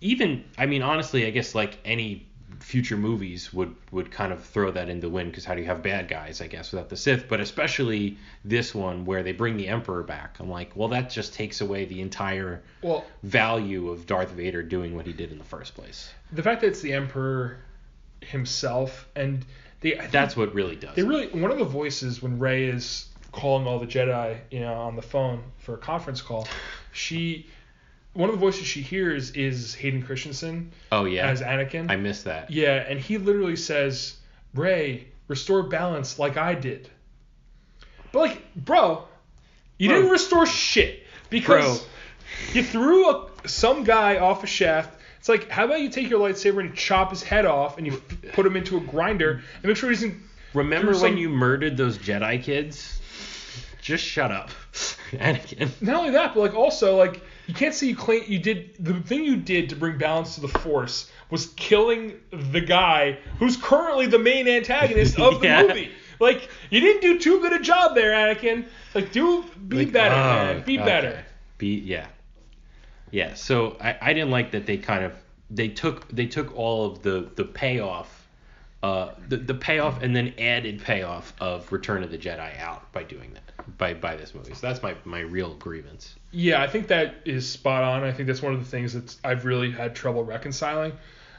even 0.00 0.44
I 0.58 0.66
mean 0.66 0.82
honestly, 0.82 1.26
I 1.26 1.30
guess 1.30 1.54
like 1.54 1.78
any 1.84 2.26
future 2.60 2.96
movies 2.96 3.52
would 3.52 3.74
would 3.90 4.10
kind 4.10 4.32
of 4.32 4.42
throw 4.44 4.70
that 4.70 4.88
in 4.88 5.00
the 5.00 5.08
wind 5.08 5.30
because 5.30 5.44
how 5.44 5.54
do 5.54 5.60
you 5.60 5.66
have 5.66 5.82
bad 5.82 6.08
guys 6.08 6.40
I 6.40 6.46
guess 6.46 6.72
without 6.72 6.88
the 6.88 6.96
Sith 6.96 7.28
but 7.28 7.40
especially 7.40 8.18
this 8.44 8.74
one 8.74 9.04
where 9.04 9.22
they 9.22 9.32
bring 9.32 9.56
the 9.56 9.68
Emperor 9.68 10.02
back 10.02 10.36
I'm 10.40 10.48
like 10.48 10.74
well 10.76 10.88
that 10.88 11.10
just 11.10 11.34
takes 11.34 11.60
away 11.60 11.84
the 11.84 12.00
entire 12.00 12.62
Well, 12.82 13.04
value 13.22 13.88
of 13.90 14.06
Darth 14.06 14.30
Vader 14.30 14.62
doing 14.62 14.94
what 14.96 15.06
he 15.06 15.12
did 15.12 15.32
in 15.32 15.38
the 15.38 15.44
first 15.44 15.74
place. 15.74 16.10
the 16.32 16.42
fact 16.42 16.60
that 16.62 16.68
it's 16.68 16.80
the 16.80 16.92
Emperor 16.92 17.58
himself, 18.20 19.06
and 19.16 19.44
they 19.80 19.94
That's 20.10 20.36
what 20.36 20.54
really 20.54 20.76
does. 20.76 20.94
they 20.96 21.02
it. 21.02 21.06
really 21.06 21.28
one 21.28 21.50
of 21.50 21.58
the 21.58 21.64
voices 21.64 22.22
when 22.22 22.38
Rey 22.38 22.64
is 22.64 23.06
calling 23.32 23.66
all 23.66 23.78
the 23.78 23.86
Jedi, 23.86 24.38
you 24.50 24.60
know, 24.60 24.72
on 24.74 24.96
the 24.96 25.02
phone 25.02 25.42
for 25.58 25.74
a 25.74 25.78
conference 25.78 26.22
call, 26.22 26.46
she 26.92 27.46
one 28.14 28.28
of 28.30 28.34
the 28.34 28.40
voices 28.40 28.66
she 28.66 28.80
hears 28.80 29.30
is 29.32 29.74
Hayden 29.74 30.02
Christensen 30.02 30.72
oh 30.92 31.04
yeah, 31.04 31.28
as 31.28 31.42
Anakin. 31.42 31.90
I 31.90 31.96
missed 31.96 32.24
that. 32.24 32.50
Yeah, 32.50 32.76
and 32.88 32.98
he 32.98 33.18
literally 33.18 33.56
says, 33.56 34.16
"Rey, 34.54 35.08
restore 35.28 35.64
balance 35.64 36.18
like 36.18 36.36
I 36.36 36.54
did." 36.54 36.88
But 38.12 38.18
like, 38.20 38.54
bro, 38.54 39.04
you 39.78 39.88
Bro. 39.88 39.96
didn't 39.98 40.10
restore 40.12 40.46
shit 40.46 41.02
because 41.30 41.80
Bro. 41.80 41.88
You 42.52 42.62
threw 42.62 43.10
a, 43.10 43.28
some 43.46 43.84
guy 43.84 44.18
off 44.18 44.42
a 44.44 44.46
shaft. 44.46 44.98
It's 45.18 45.28
like, 45.28 45.48
how 45.48 45.64
about 45.64 45.80
you 45.80 45.88
take 45.88 46.10
your 46.10 46.20
lightsaber 46.20 46.60
and 46.60 46.74
chop 46.74 47.10
his 47.10 47.22
head 47.22 47.46
off, 47.46 47.78
and 47.78 47.86
you 47.86 47.94
f- 47.94 48.32
put 48.32 48.44
him 48.44 48.56
into 48.56 48.76
a 48.76 48.80
grinder, 48.80 49.42
and 49.56 49.64
make 49.64 49.76
sure 49.76 49.88
he 49.90 49.94
doesn't. 49.96 50.16
Remember 50.52 50.92
when 50.92 51.00
some- 51.00 51.16
you 51.16 51.28
murdered 51.28 51.76
those 51.76 51.96
Jedi 51.98 52.42
kids? 52.42 53.00
Just 53.80 54.04
shut 54.04 54.30
up, 54.30 54.50
Anakin. 55.12 55.70
Not 55.82 55.96
only 55.96 56.10
that, 56.12 56.34
but 56.34 56.40
like 56.40 56.54
also 56.54 56.96
like 56.96 57.20
you 57.46 57.54
can't 57.54 57.74
say 57.74 57.86
you 57.86 57.96
claim 57.96 58.22
you 58.26 58.38
did 58.38 58.74
the 58.78 58.94
thing 58.94 59.24
you 59.24 59.36
did 59.36 59.68
to 59.70 59.76
bring 59.76 59.98
balance 59.98 60.34
to 60.36 60.40
the 60.40 60.48
Force 60.48 61.10
was 61.30 61.46
killing 61.56 62.14
the 62.30 62.60
guy 62.60 63.18
who's 63.38 63.56
currently 63.56 64.06
the 64.06 64.18
main 64.18 64.46
antagonist 64.48 65.18
of 65.18 65.40
the 65.40 65.46
Yeah. 65.48 65.62
movie. 65.62 65.90
Like 66.20 66.48
you 66.70 66.80
didn't 66.80 67.02
do 67.02 67.18
too 67.18 67.40
good 67.40 67.52
a 67.52 67.60
job 67.60 67.94
there, 67.94 68.12
Anakin. 68.12 68.66
Like 68.94 69.10
do 69.12 69.44
be 69.68 69.78
Like, 69.78 69.92
better, 69.92 70.14
oh, 70.14 70.18
man. 70.54 70.62
Be 70.64 70.78
okay. 70.78 70.84
better. 70.86 71.24
Be 71.58 71.78
yeah, 71.78 72.06
yeah. 73.10 73.34
So 73.34 73.76
I, 73.80 73.96
I 74.00 74.12
didn't 74.12 74.30
like 74.30 74.52
that 74.52 74.66
they 74.66 74.76
kind 74.76 75.04
of 75.04 75.12
they 75.50 75.68
took 75.68 76.08
they 76.08 76.26
took 76.26 76.56
all 76.56 76.86
of 76.86 77.02
the 77.02 77.30
the 77.34 77.44
payoff, 77.44 78.13
uh, 78.84 79.14
the 79.28 79.38
the 79.38 79.54
payoff 79.54 80.02
and 80.02 80.14
then 80.14 80.34
added 80.38 80.78
payoff 80.78 81.32
of 81.40 81.72
Return 81.72 82.02
of 82.02 82.10
the 82.10 82.18
Jedi 82.18 82.60
out 82.60 82.92
by 82.92 83.02
doing 83.02 83.32
that 83.32 83.78
by 83.78 83.94
by 83.94 84.14
this 84.14 84.34
movie. 84.34 84.52
So 84.52 84.66
that's 84.66 84.82
my 84.82 84.94
my 85.04 85.20
real 85.20 85.54
grievance. 85.54 86.14
Yeah, 86.32 86.60
I 86.60 86.66
think 86.66 86.88
that 86.88 87.14
is 87.24 87.48
spot 87.48 87.82
on. 87.82 88.04
I 88.04 88.12
think 88.12 88.26
that's 88.26 88.42
one 88.42 88.52
of 88.52 88.58
the 88.58 88.70
things 88.70 88.92
that 88.92 89.16
I've 89.24 89.46
really 89.46 89.70
had 89.70 89.94
trouble 89.94 90.22
reconciling 90.22 90.92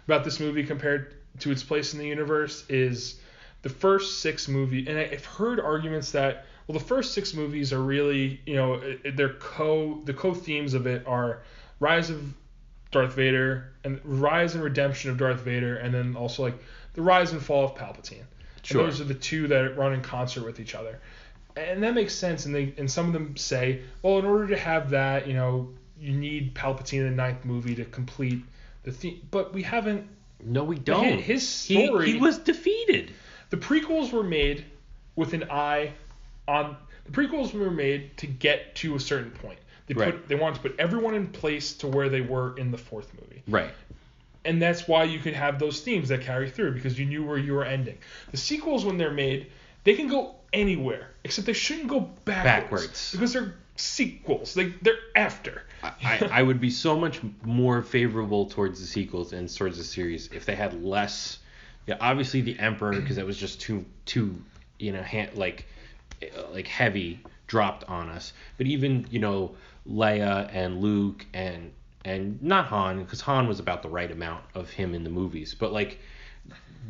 about 0.07 0.23
this 0.23 0.39
movie 0.39 0.63
compared 0.63 1.13
to 1.41 1.51
its 1.51 1.61
place 1.61 1.93
in 1.93 1.99
the 1.99 2.07
universe 2.07 2.65
is 2.67 3.19
the 3.61 3.69
first 3.69 4.21
six 4.21 4.47
movie, 4.47 4.87
and 4.87 4.97
I've 4.97 5.25
heard 5.25 5.59
arguments 5.59 6.13
that 6.13 6.47
well, 6.65 6.79
the 6.79 6.83
first 6.83 7.13
six 7.13 7.35
movies 7.35 7.71
are 7.71 7.83
really, 7.83 8.41
you 8.47 8.55
know, 8.55 8.81
they're 9.13 9.33
co 9.35 10.01
the 10.05 10.15
co 10.15 10.33
themes 10.33 10.73
of 10.73 10.87
it 10.87 11.05
are 11.05 11.43
Rise 11.79 12.09
of 12.09 12.33
Darth 12.89 13.13
Vader 13.13 13.71
and 13.83 14.01
Rise 14.03 14.55
and 14.55 14.63
Redemption 14.63 15.11
of 15.11 15.17
Darth 15.19 15.41
Vader, 15.41 15.77
and 15.77 15.93
then 15.93 16.15
also 16.15 16.41
like 16.41 16.57
the 16.95 17.01
Rise 17.01 17.31
and 17.31 17.41
Fall 17.41 17.65
of 17.65 17.75
Palpatine. 17.75 18.23
Sure. 18.63 18.81
And 18.81 18.91
those 18.91 18.99
are 18.99 19.05
the 19.05 19.13
two 19.13 19.47
that 19.49 19.77
run 19.77 19.93
in 19.93 20.01
concert 20.01 20.43
with 20.43 20.59
each 20.59 20.73
other 20.75 20.99
and 21.57 21.81
that 21.83 21.93
makes 21.93 22.13
sense. 22.13 22.45
And 22.45 22.53
they 22.53 22.73
and 22.77 22.89
some 22.91 23.07
of 23.07 23.13
them 23.13 23.37
say, 23.37 23.81
well, 24.01 24.19
in 24.19 24.25
order 24.25 24.47
to 24.47 24.57
have 24.57 24.89
that, 24.89 25.25
you 25.27 25.33
know, 25.33 25.69
you 25.99 26.11
need 26.11 26.53
Palpatine 26.53 26.99
in 26.99 27.09
the 27.11 27.15
ninth 27.15 27.45
movie 27.45 27.75
to 27.75 27.85
complete 27.85 28.43
the 28.83 28.91
theme. 28.91 29.21
But 29.31 29.53
we 29.53 29.61
haven't. 29.63 30.05
No, 30.43 30.63
we 30.65 30.77
don't. 30.77 31.19
his 31.19 31.65
He- 31.65 31.85
story- 31.87 32.11
he 32.11 32.17
was 32.19 32.39
defeated. 32.39 33.11
The 33.51 33.57
prequels 33.57 34.11
were 34.11 34.23
made 34.23 34.65
with 35.15 35.33
an 35.33 35.45
eye 35.49 35.93
on. 36.47 36.75
The 37.05 37.11
prequels 37.11 37.53
were 37.53 37.71
made 37.71 38.17
to 38.17 38.27
get 38.27 38.75
to 38.75 38.95
a 38.95 38.99
certain 38.99 39.31
point. 39.31 39.59
They 39.87 39.93
Right. 39.93 40.11
put 40.11 40.27
they 40.27 40.35
wanted 40.35 40.55
to 40.55 40.61
put 40.69 40.77
everyone 40.79 41.15
in 41.15 41.27
place 41.27 41.71
to 41.77 41.87
where 41.87 42.09
they 42.09 42.21
were 42.21 42.57
in 42.57 42.71
the 42.71 42.77
fourth 42.77 43.13
movie. 43.13 43.43
Right. 43.47 43.71
And 44.45 44.61
that's 44.61 44.87
why 44.87 45.03
you 45.03 45.19
could 45.19 45.33
have 45.33 45.59
those 45.59 45.81
themes 45.81 46.09
that 46.09 46.21
carry 46.21 46.49
through 46.49 46.73
because 46.73 46.97
you 46.99 47.05
knew 47.05 47.25
where 47.25 47.37
you 47.37 47.53
were 47.53 47.65
ending. 47.65 47.97
The 48.31 48.37
sequels, 48.37 48.85
when 48.85 48.97
they're 48.97 49.11
made, 49.11 49.47
they 49.83 49.95
can 49.95 50.07
go 50.07 50.35
anywhere 50.53 51.09
except 51.23 51.47
they 51.47 51.53
shouldn't 51.53 51.87
go 51.87 51.99
backwards, 52.23 52.43
Backwards. 52.85 53.11
because 53.11 53.33
they're 53.33 53.55
sequels. 53.75 54.53
They 54.53 54.73
they're 54.81 54.97
after. 55.15 55.63
I, 55.83 56.29
I 56.31 56.41
would 56.41 56.59
be 56.59 56.69
so 56.71 56.97
much 56.97 57.19
more 57.43 57.81
favorable 57.83 58.45
towards 58.47 58.79
the 58.79 58.87
sequels 58.87 59.33
and 59.33 59.53
towards 59.53 59.77
the 59.77 59.83
series 59.83 60.29
if 60.33 60.45
they 60.45 60.55
had 60.55 60.81
less. 60.83 61.39
Yeah, 61.85 61.97
obviously 61.99 62.41
the 62.41 62.57
Emperor 62.57 62.93
because 62.93 63.17
that 63.17 63.25
was 63.25 63.37
just 63.37 63.61
too 63.61 63.85
too 64.05 64.41
you 64.79 64.91
know 64.93 65.03
ha- 65.03 65.29
like 65.35 65.67
like 66.51 66.67
heavy 66.67 67.19
dropped 67.47 67.83
on 67.83 68.09
us. 68.09 68.33
But 68.57 68.67
even 68.67 69.05
you 69.11 69.19
know 69.19 69.55
Leia 69.87 70.49
and 70.53 70.81
Luke 70.81 71.25
and 71.33 71.71
and 72.05 72.41
not 72.41 72.67
Han 72.67 73.03
because 73.03 73.21
Han 73.21 73.47
was 73.47 73.59
about 73.59 73.81
the 73.81 73.89
right 73.89 74.11
amount 74.11 74.43
of 74.53 74.69
him 74.69 74.93
in 74.93 75.03
the 75.03 75.09
movies, 75.09 75.55
but 75.55 75.73
like 75.73 75.99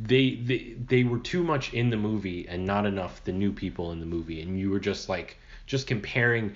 they 0.02 0.36
they 0.36 0.76
they 0.88 1.04
were 1.06 1.20
too 1.20 1.44
much 1.44 1.74
in 1.74 1.90
the 1.90 1.98
movie 1.98 2.46
and 2.50 2.66
not 2.66 2.86
enough 2.86 3.24
the 3.24 3.32
new 3.32 3.52
people 3.52 3.94
in 3.94 4.02
the 4.02 4.06
movie 4.06 4.42
and 4.42 4.60
you 4.60 4.70
were 4.70 4.80
just 4.80 5.08
like 5.08 5.38
just 5.66 5.88
comparing 5.88 6.54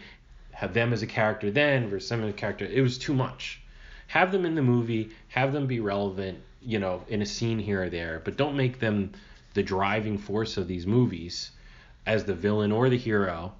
have 0.51 0.73
them 0.73 0.91
as 0.91 1.01
a 1.01 1.07
character 1.07 1.49
then 1.49 1.89
versus 1.89 2.09
them 2.09 2.21
as 2.23 2.29
a 2.29 2.33
character 2.33 2.65
it 2.65 2.81
was 2.81 2.97
too 2.97 3.13
much. 3.13 3.61
Have 4.07 4.31
them 4.31 4.45
in 4.45 4.55
the 4.55 4.61
movie 4.61 5.11
have 5.29 5.53
them 5.53 5.67
be 5.67 5.79
relevant 5.79 6.39
you 6.61 6.79
know 6.79 7.03
in 7.07 7.21
a 7.21 7.25
scene 7.25 7.59
here 7.59 7.83
or 7.83 7.89
there 7.89 8.21
but 8.25 8.35
don't 8.35 8.57
make 8.57 8.79
them 8.79 9.13
the 9.53 9.63
driving 9.63 10.17
force 10.17 10.57
of 10.57 10.67
these 10.67 10.85
movies 10.85 11.51
as 12.05 12.25
the 12.25 12.35
villain 12.35 12.73
or 12.73 12.89
the 12.89 12.97
hero 12.97 13.53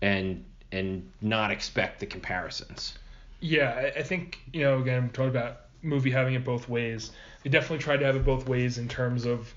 and 0.00 0.44
and 0.70 1.10
not 1.20 1.50
expect 1.50 1.98
the 1.98 2.06
comparisons 2.06 2.96
Yeah, 3.40 3.90
I, 3.96 4.02
think 4.02 4.38
you 4.52 4.62
know 4.62 4.78
again 4.80 4.98
I'm 5.04 5.10
talking 5.10 5.30
about 5.30 5.60
movie 5.82 6.10
having 6.10 6.34
it 6.34 6.44
both 6.44 6.68
ways. 6.68 7.10
They 7.44 7.50
definitely 7.50 7.78
tried 7.78 7.98
to 7.98 8.06
have 8.06 8.16
it 8.16 8.24
both 8.24 8.48
ways 8.48 8.78
in 8.78 8.88
terms 8.88 9.26
of 9.26 9.52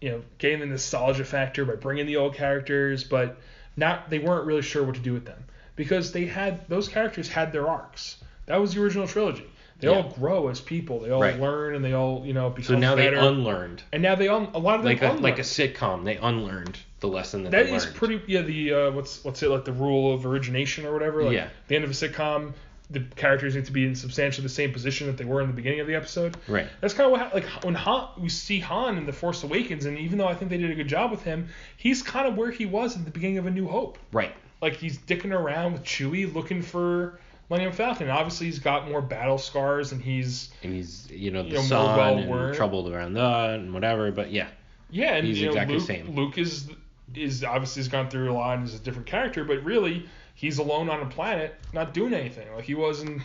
you 0.00 0.10
know 0.10 0.22
getting 0.38 0.60
the 0.60 0.66
nostalgia 0.66 1.24
factor 1.24 1.64
by 1.64 1.74
bringing 1.74 2.06
the 2.06 2.16
old 2.16 2.34
characters, 2.34 3.04
but 3.04 3.38
not 3.76 4.08
they 4.10 4.18
weren't 4.18 4.46
really 4.46 4.62
sure 4.62 4.82
what 4.82 4.94
to 4.94 5.00
do 5.00 5.12
with 5.12 5.26
them 5.26 5.44
because 5.76 6.12
they 6.12 6.24
had 6.24 6.66
those 6.68 6.88
characters 6.88 7.28
had 7.28 7.52
their 7.52 7.68
arcs. 7.68 8.16
That 8.46 8.56
was 8.60 8.74
the 8.74 8.82
original 8.82 9.06
trilogy. 9.06 9.46
They 9.80 9.88
Yeah. 9.88 9.94
all 9.96 10.02
grow 10.18 10.48
as 10.48 10.60
people. 10.60 11.00
They 11.00 11.10
all 11.10 11.20
Right. 11.20 11.38
learn 11.38 11.74
and 11.76 11.84
they 11.84 11.92
all 11.92 12.22
you 12.26 12.32
know 12.32 12.48
become 12.50 12.76
so 12.76 12.78
now 12.78 12.96
better. 12.96 13.20
they 13.20 13.26
unlearned 13.26 13.82
and 13.92 14.02
now 14.02 14.14
they 14.14 14.26
un- 14.28 14.48
a 14.54 14.58
lot 14.58 14.76
of 14.76 14.82
them 14.84 14.92
like 14.92 15.02
a 15.02 15.06
unlearn. 15.10 15.22
like 15.22 15.38
a 15.38 15.42
sitcom 15.42 16.04
they 16.04 16.16
unlearned 16.16 16.78
the 17.00 17.06
lesson 17.08 17.44
that, 17.44 17.52
That 17.52 17.66
is 17.66 17.84
learned 17.84 17.94
pretty 17.96 18.22
yeah 18.26 18.40
the 18.42 18.72
uh, 18.74 18.90
what's 18.90 19.22
what's 19.22 19.42
it 19.42 19.50
like 19.50 19.64
the 19.66 19.72
rule 19.72 20.12
of 20.14 20.24
origination 20.26 20.84
or 20.86 20.92
whatever 20.94 21.22
like 21.24 21.34
Yeah. 21.34 21.48
the 21.68 21.76
end 21.76 21.84
of 21.84 21.90
a 21.90 21.94
sitcom 21.94 22.54
the 22.90 23.00
characters 23.16 23.54
need 23.54 23.66
to 23.66 23.72
be 23.72 23.86
in 23.86 23.94
substantially 23.94 24.42
the 24.42 24.52
same 24.52 24.72
position 24.72 25.06
that 25.08 25.18
they 25.18 25.24
were 25.24 25.42
in 25.42 25.46
the 25.46 25.52
beginning 25.52 25.80
of 25.80 25.86
the 25.86 25.94
episode. 25.94 26.36
Right. 26.46 26.66
That's 26.80 26.94
kind 26.94 27.12
of 27.12 27.12
what 27.12 27.34
like 27.34 27.64
when 27.64 27.74
Han 27.74 28.08
we 28.18 28.28
see 28.28 28.60
Han 28.60 28.96
in 28.96 29.06
the 29.06 29.12
Force 29.12 29.42
Awakens 29.42 29.84
and 29.84 29.98
even 29.98 30.18
though 30.18 30.26
I 30.26 30.34
think 30.34 30.50
they 30.50 30.58
did 30.58 30.70
a 30.70 30.74
good 30.74 30.88
job 30.88 31.10
with 31.10 31.22
him 31.22 31.48
he's 31.76 32.02
kind 32.02 32.26
of 32.26 32.36
where 32.36 32.50
he 32.50 32.66
was 32.66 32.96
in 32.96 33.04
the 33.04 33.10
beginning 33.10 33.38
of 33.38 33.46
A 33.46 33.50
New 33.50 33.68
Hope. 33.68 33.98
Right. 34.12 34.34
Like 34.62 34.76
he's 34.76 34.98
dicking 34.98 35.32
around 35.32 35.74
with 35.74 35.84
Chewie 35.84 36.32
looking 36.32 36.62
for 36.62 37.20
Millennium 37.50 37.72
Falcon. 37.72 38.08
Obviously 38.08 38.46
he's 38.46 38.58
got 38.58 38.88
more 38.88 39.02
battle 39.02 39.38
scars 39.38 39.92
and 39.92 40.00
he's 40.00 40.50
and 40.62 40.72
he's 40.72 41.10
you 41.10 41.30
know 41.30 41.42
the 41.42 41.50
You 41.50 41.68
know, 41.68 41.84
well 41.96 42.18
and 42.18 42.54
troubled 42.54 42.90
around 42.90 43.14
that 43.14 43.60
and 43.60 43.74
whatever 43.74 44.10
but 44.12 44.30
yeah. 44.30 44.48
Yeah, 44.90 45.16
and 45.16 45.26
He's 45.26 45.38
you 45.38 45.46
know, 45.46 45.52
exactly 45.52 45.74
the 45.74 45.80
Luke, 45.80 45.86
same. 45.86 46.14
Luke 46.14 46.38
is 46.38 46.70
is 47.14 47.44
obviously 47.44 47.80
has 47.80 47.88
gone 47.88 48.08
through 48.08 48.30
a 48.30 48.34
lot 48.34 48.58
and 48.58 48.66
is 48.66 48.74
a 48.74 48.78
different 48.78 49.06
character, 49.06 49.44
but 49.44 49.62
really 49.64 50.06
he's 50.38 50.58
alone 50.58 50.88
on 50.88 51.00
a 51.00 51.06
planet, 51.06 51.52
not 51.72 51.92
doing 51.92 52.14
anything 52.14 52.46
like 52.54 52.64
he 52.64 52.76
was 52.76 53.02
in 53.02 53.20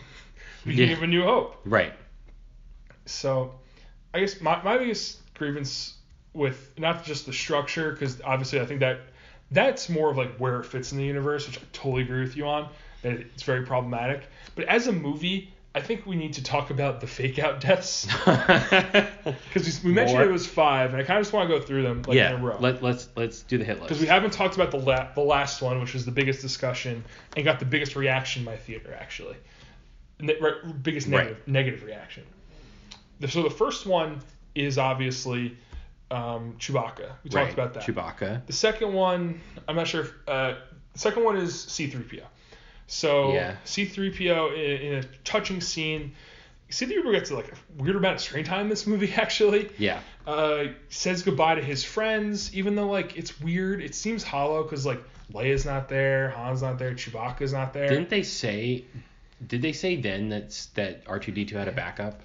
beginning 0.66 0.90
Yeah. 0.90 0.96
of 0.96 1.02
A 1.04 1.06
New 1.06 1.22
Hope. 1.22 1.60
right 1.64 1.92
So, 3.06 3.54
I 4.12 4.20
guess 4.20 4.40
my 4.40 4.60
my 4.62 4.76
biggest 4.78 5.18
grievance 5.34 5.94
with 6.32 6.72
not 6.76 7.04
just 7.04 7.26
the 7.26 7.32
structure, 7.32 7.92
because 7.92 8.20
obviously 8.22 8.60
I 8.60 8.66
think 8.66 8.80
that 8.80 8.98
that's 9.52 9.88
more 9.88 10.10
of 10.10 10.16
like 10.16 10.36
where 10.38 10.58
it 10.60 10.66
fits 10.66 10.90
in 10.90 10.98
the 10.98 11.04
universe, 11.04 11.46
which 11.46 11.58
I 11.58 11.62
totally 11.72 12.02
agree 12.02 12.22
with 12.22 12.36
you 12.36 12.46
on. 12.46 12.68
That 13.02 13.12
it's 13.12 13.44
very 13.44 13.64
problematic. 13.64 14.22
But 14.56 14.64
as 14.64 14.88
a 14.88 14.92
movie, 14.92 15.52
I 15.76 15.80
think 15.80 16.06
we 16.06 16.14
need 16.14 16.34
to 16.34 16.42
talk 16.44 16.70
about 16.70 17.00
the 17.00 17.06
fake 17.08 17.38
out 17.40 17.60
deaths 17.60 18.06
because 18.24 19.82
we, 19.82 19.88
we 19.88 19.94
mentioned 19.94 20.20
it 20.22 20.30
was 20.30 20.46
five, 20.46 20.92
and 20.92 21.02
I 21.02 21.04
kind 21.04 21.18
of 21.18 21.24
just 21.24 21.32
want 21.32 21.48
to 21.50 21.58
go 21.58 21.64
through 21.64 21.82
them 21.82 22.02
like 22.06 22.16
in 22.16 22.22
a 22.24 22.30
yeah 22.36 22.40
row. 22.40 22.56
let, 22.60 22.82
let's 22.82 23.08
let's 23.16 23.42
do 23.42 23.58
the 23.58 23.64
hit 23.64 23.76
list 23.76 23.88
because 23.88 24.00
we 24.00 24.06
haven't 24.06 24.32
talked 24.32 24.54
about 24.54 24.70
the 24.70 24.78
la- 24.78 25.12
the 25.14 25.20
last 25.20 25.62
one, 25.62 25.80
which 25.80 25.92
was 25.94 26.04
the 26.04 26.12
biggest 26.12 26.40
discussion 26.42 27.04
and 27.36 27.44
got 27.44 27.58
the 27.58 27.64
biggest 27.64 27.96
reaction 27.96 28.40
in 28.42 28.46
my 28.46 28.56
theater 28.56 28.96
actually, 29.00 29.36
Ne- 30.20 30.36
re- 30.40 30.72
biggest 30.82 31.08
Right. 31.08 31.24
negative 31.26 31.48
negative 31.48 31.82
reaction. 31.84 32.22
The- 33.20 33.28
So 33.28 33.42
the 33.42 33.50
first 33.50 33.84
one 33.86 34.20
is 34.54 34.78
obviously 34.78 35.56
um, 36.10 36.54
Chewbacca. 36.60 37.10
We 37.24 37.30
talked 37.30 37.34
Right. 37.34 37.52
about 37.52 37.74
that. 37.74 37.82
Chewbacca 37.84 38.46
The 38.46 38.52
second 38.52 38.92
one, 38.92 39.40
I'm 39.66 39.74
not 39.74 39.88
sure. 39.88 40.02
If, 40.02 40.12
uh, 40.28 40.54
the 40.92 40.98
second 40.98 41.24
one 41.24 41.36
is 41.36 41.52
C3PO. 41.66 42.22
So 42.86 43.32
Yeah. 43.32 43.56
C3PO 43.64 44.54
in, 44.54 44.86
in 44.86 44.94
a 44.94 45.02
touching 45.24 45.60
scene. 45.60 46.12
C3PO 46.70 47.12
gets 47.12 47.30
like 47.30 47.52
a 47.52 47.82
weird 47.82 47.96
amount 47.96 48.16
of 48.16 48.20
screen 48.20 48.44
time 48.44 48.62
in 48.62 48.68
this 48.68 48.86
movie 48.86 49.12
actually 49.16 49.70
yeah 49.78 50.00
uh, 50.26 50.64
says 50.88 51.22
goodbye 51.22 51.54
to 51.54 51.62
his 51.62 51.84
friends, 51.84 52.54
even 52.54 52.74
though 52.74 52.88
like 52.88 53.16
it's 53.16 53.38
weird. 53.40 53.82
It 53.82 53.94
seems 53.94 54.22
hollow 54.24 54.62
because 54.62 54.86
like 54.86 55.02
Leia's 55.32 55.64
not 55.66 55.88
there, 55.88 56.30
Han's 56.30 56.62
not 56.62 56.78
there, 56.78 56.94
Chewbacca's 56.94 57.52
not 57.52 57.72
there. 57.74 57.88
didn't 57.88 58.08
they 58.08 58.22
say 58.22 58.84
did 59.46 59.60
they 59.62 59.72
say 59.72 59.96
then 59.96 60.28
that's 60.30 60.66
that 60.66 61.04
R2D2 61.04 61.50
had 61.52 61.68
a 61.68 61.72
backup 61.72 62.20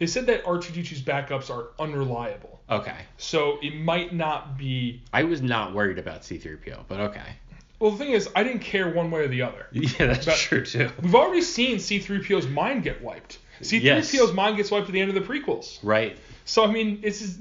they 0.00 0.06
said 0.08 0.26
that 0.26 0.44
R2D2's 0.44 1.02
backups 1.02 1.50
are 1.50 1.68
unreliable, 1.78 2.60
okay 2.68 2.96
so 3.16 3.58
it 3.62 3.76
might 3.76 4.12
not 4.12 4.58
be. 4.58 5.02
I 5.12 5.22
was 5.22 5.40
not 5.40 5.72
worried 5.72 5.98
about 5.98 6.22
C3PO 6.22 6.84
but 6.88 7.00
okay 7.00 7.36
Well, 7.84 7.92
the 7.92 7.98
thing 7.98 8.12
is, 8.12 8.30
I 8.34 8.42
didn't 8.44 8.60
care 8.62 8.88
one 8.88 9.10
way 9.10 9.20
or 9.20 9.28
the 9.28 9.42
other. 9.42 9.66
yeah 9.72 10.06
that's 10.06 10.24
But- 10.24 10.36
true 10.36 10.64
too 10.64 10.90
We've 11.02 11.14
already 11.14 11.42
seen 11.42 11.76
C3PO's 11.76 12.48
mind 12.48 12.82
get 12.82 13.02
wiped. 13.02 13.40
C3PO's 13.60 13.82
Yes. 14.14 14.32
mind 14.32 14.56
gets 14.56 14.70
wiped 14.70 14.86
at 14.86 14.92
the 14.92 15.00
end 15.02 15.10
of 15.10 15.14
the 15.14 15.20
prequels. 15.20 15.80
right 15.82 16.16
So 16.46 16.64
I 16.64 16.72
mean, 16.72 17.00
it's 17.02 17.18
just, 17.20 17.40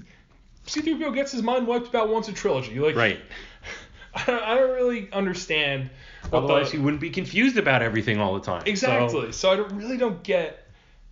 C3PO 0.67 1.15
gets 1.15 1.31
his 1.31 1.41
mind 1.43 1.65
wiped 1.65 1.87
about 1.87 2.09
once 2.09 2.27
a 2.27 2.33
trilogy. 2.33 2.77
Like 2.77 2.97
right 2.97 3.21
I 4.15 4.25
don't, 4.25 4.43
I 4.43 4.55
don't 4.55 4.71
really 4.71 5.09
understand. 5.13 5.89
Otherwise, 6.33 6.71
the, 6.71 6.77
you 6.77 6.83
wouldn't 6.83 6.99
be 7.01 7.09
confused 7.09 7.55
about 7.57 7.81
everything 7.81 8.19
all 8.19 8.33
the 8.33 8.41
time. 8.41 8.63
exactly. 8.65 9.27
So, 9.27 9.31
So, 9.31 9.51
I 9.51 9.55
don't, 9.55 9.71
really 9.77 9.97
don't 9.97 10.21
get, 10.23 10.67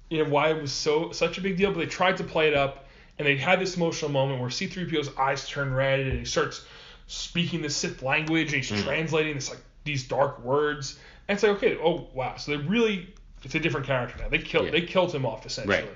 you 0.09 0.21
know, 0.23 0.29
why 0.29 0.49
it 0.51 0.61
was 0.61 0.71
so 0.73 1.11
such 1.13 1.37
a 1.37 1.41
big 1.41 1.55
deal. 1.57 1.71
But 1.71 1.79
they 1.79 1.85
tried 1.87 2.17
to 2.17 2.23
play 2.23 2.47
it 2.49 2.53
up, 2.53 2.85
and 3.17 3.25
they 3.27 3.37
had 3.37 3.59
this 3.61 3.75
emotional 3.77 4.11
moment 4.11 4.41
where 4.41 4.49
C-3PO's 4.49 5.15
eyes 5.17 5.47
turn 5.49 5.73
red, 5.73 6.01
and 6.01 6.19
he 6.19 6.25
starts 6.25 6.63
speaking 7.11 7.61
the 7.61 7.69
Sith 7.69 8.01
language, 8.01 8.53
and 8.53 8.63
he's 8.63 8.71
Mm. 8.71 8.83
translating 8.85 9.35
this 9.35 9.49
like 9.49 9.59
these 9.83 10.07
dark 10.07 10.39
words. 10.43 10.97
And 11.27 11.35
it's 11.35 11.43
like, 11.43 11.53
okay, 11.57 11.77
oh 11.77 12.07
wow, 12.13 12.35
so 12.37 12.51
they 12.51 12.57
really, 12.57 13.07
it's 13.43 13.55
a 13.55 13.59
different 13.59 13.85
character 13.85 14.17
now. 14.21 14.29
They 14.29 14.37
killed, 14.39 14.65
Yeah. 14.65 14.71
they 14.71 14.81
killed 14.81 15.13
him 15.13 15.25
off 15.25 15.45
essentially. 15.45 15.77
Right. 15.77 15.89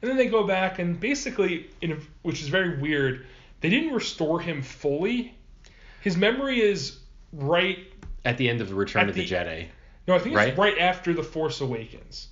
And 0.00 0.08
then 0.10 0.16
they 0.16 0.26
go 0.28 0.44
back 0.46 0.78
and 0.78 0.98
basically, 0.98 1.68
in 1.82 1.92
a, 1.92 1.96
which 2.22 2.40
is 2.40 2.48
very 2.48 2.78
weird, 2.78 3.26
they 3.60 3.68
didn't 3.68 3.92
restore 3.92 4.40
him 4.40 4.62
fully. 4.62 5.34
His 6.00 6.16
memory 6.16 6.60
is 6.60 6.98
right. 7.32 7.78
at 8.24 8.36
the 8.38 8.48
end 8.48 8.60
of 8.60 8.68
the 8.68 8.74
Return 8.74 9.08
of 9.08 9.14
the, 9.14 9.24
the- 9.24 9.34
Jedi. 9.34 9.66
No, 10.06 10.14
I 10.14 10.18
think 10.18 10.34
Right? 10.36 10.48
it's 10.48 10.58
right 10.58 10.78
after 10.78 11.12
the 11.12 11.22
Force 11.22 11.60
Awakens, 11.60 12.28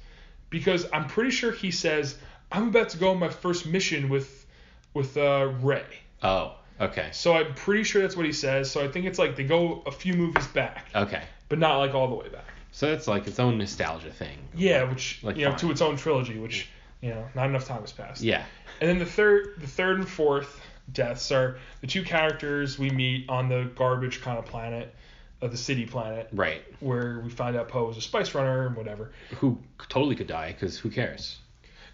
because 0.48 0.86
I'm 0.92 1.06
pretty 1.08 1.30
sure 1.30 1.52
he 1.52 1.70
says, 1.70 2.16
"I'm 2.50 2.68
about 2.68 2.88
to 2.90 2.96
go 2.98 3.10
on 3.10 3.18
my 3.18 3.28
first 3.28 3.66
mission 3.66 4.08
with 4.08 4.46
with 4.94 5.16
uh, 5.18 5.52
Rey." 5.60 5.84
Oh, 6.22 6.54
okay. 6.80 7.08
So 7.12 7.34
I'm 7.36 7.54
pretty 7.54 7.84
sure 7.84 8.02
that's 8.02 8.16
what 8.16 8.26
he 8.26 8.32
says. 8.32 8.70
So 8.70 8.84
I 8.84 8.88
think 8.88 9.06
it's 9.06 9.18
like 9.18 9.36
they 9.36 9.44
go 9.44 9.82
a 9.86 9.90
few 9.90 10.14
movies 10.14 10.46
back, 10.48 10.86
Okay. 10.94 11.22
but 11.48 11.58
not 11.58 11.78
like 11.78 11.94
all 11.94 12.08
the 12.08 12.14
way 12.14 12.28
back. 12.28 12.44
So 12.72 12.90
that's 12.90 13.06
like 13.08 13.26
its 13.26 13.38
own 13.38 13.58
nostalgia 13.58 14.10
thing. 14.10 14.36
Yeah, 14.54 14.82
which 14.84 15.20
Like, 15.22 15.36
you 15.36 15.44
know 15.44 15.50
fine. 15.52 15.60
to 15.60 15.70
its 15.70 15.80
own 15.80 15.96
trilogy, 15.96 16.38
which 16.38 16.68
you 17.00 17.10
know 17.10 17.24
not 17.34 17.46
enough 17.48 17.66
time 17.66 17.80
has 17.80 17.92
passed. 17.92 18.22
Yeah. 18.22 18.44
And 18.80 18.90
then 18.90 18.98
the 18.98 19.06
third, 19.06 19.54
the 19.58 19.66
third 19.66 19.98
and 19.98 20.08
fourth 20.08 20.60
deaths 20.92 21.32
are 21.32 21.58
the 21.80 21.86
two 21.86 22.02
characters 22.02 22.78
we 22.78 22.90
meet 22.90 23.28
on 23.30 23.48
the 23.48 23.70
garbage 23.74 24.20
kind 24.20 24.38
of 24.38 24.44
planet, 24.44 24.94
of 25.40 25.50
the 25.50 25.56
city 25.56 25.84
planet, 25.86 26.28
Right. 26.32 26.62
where 26.80 27.20
we 27.20 27.30
find 27.30 27.56
out 27.56 27.68
Poe 27.68 27.90
is 27.90 27.96
a 27.96 28.00
spice 28.00 28.34
runner 28.34 28.66
and 28.66 28.76
whatever. 28.76 29.10
Who 29.38 29.58
totally 29.88 30.14
could 30.14 30.26
die 30.28 30.52
because 30.52 30.78
who 30.78 30.90
cares? 30.90 31.38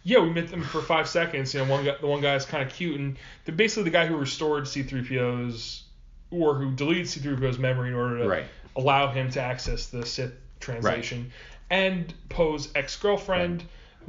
Yeah, 0.05 0.19
we 0.21 0.31
met 0.31 0.49
them 0.49 0.63
for 0.63 0.81
five 0.83 1.09
seconds. 1.09 1.55
You 1.55 1.61
know, 1.65 1.71
one 1.71 1.85
guy, 1.85 1.95
the 2.01 2.07
one 2.07 2.21
guy 2.21 2.35
is 2.35 2.45
kind 2.45 2.63
of 2.63 2.73
cute, 2.75 2.99
and 2.99 3.17
the 3.45 3.53
basically 3.53 3.85
the 3.85 3.91
guy 3.91 4.07
who 4.07 4.17
restored 4.17 4.67
C-3PO's 4.69 5.85
or 6.31 6.55
who 6.55 6.71
deleted 6.73 7.09
C-3PO's 7.09 7.59
memory 7.59 7.89
in 7.91 7.95
order 7.95 8.19
to 8.19 8.29
Right. 8.29 8.45
allow 8.75 9.11
him 9.13 9.31
to 9.33 9.41
access 9.41 9.87
the 9.87 10.05
Sith 10.07 10.33
translation, 10.61 11.31
and 11.71 12.13
Poe's 12.31 12.71
ex-girlfriend, 12.75 13.63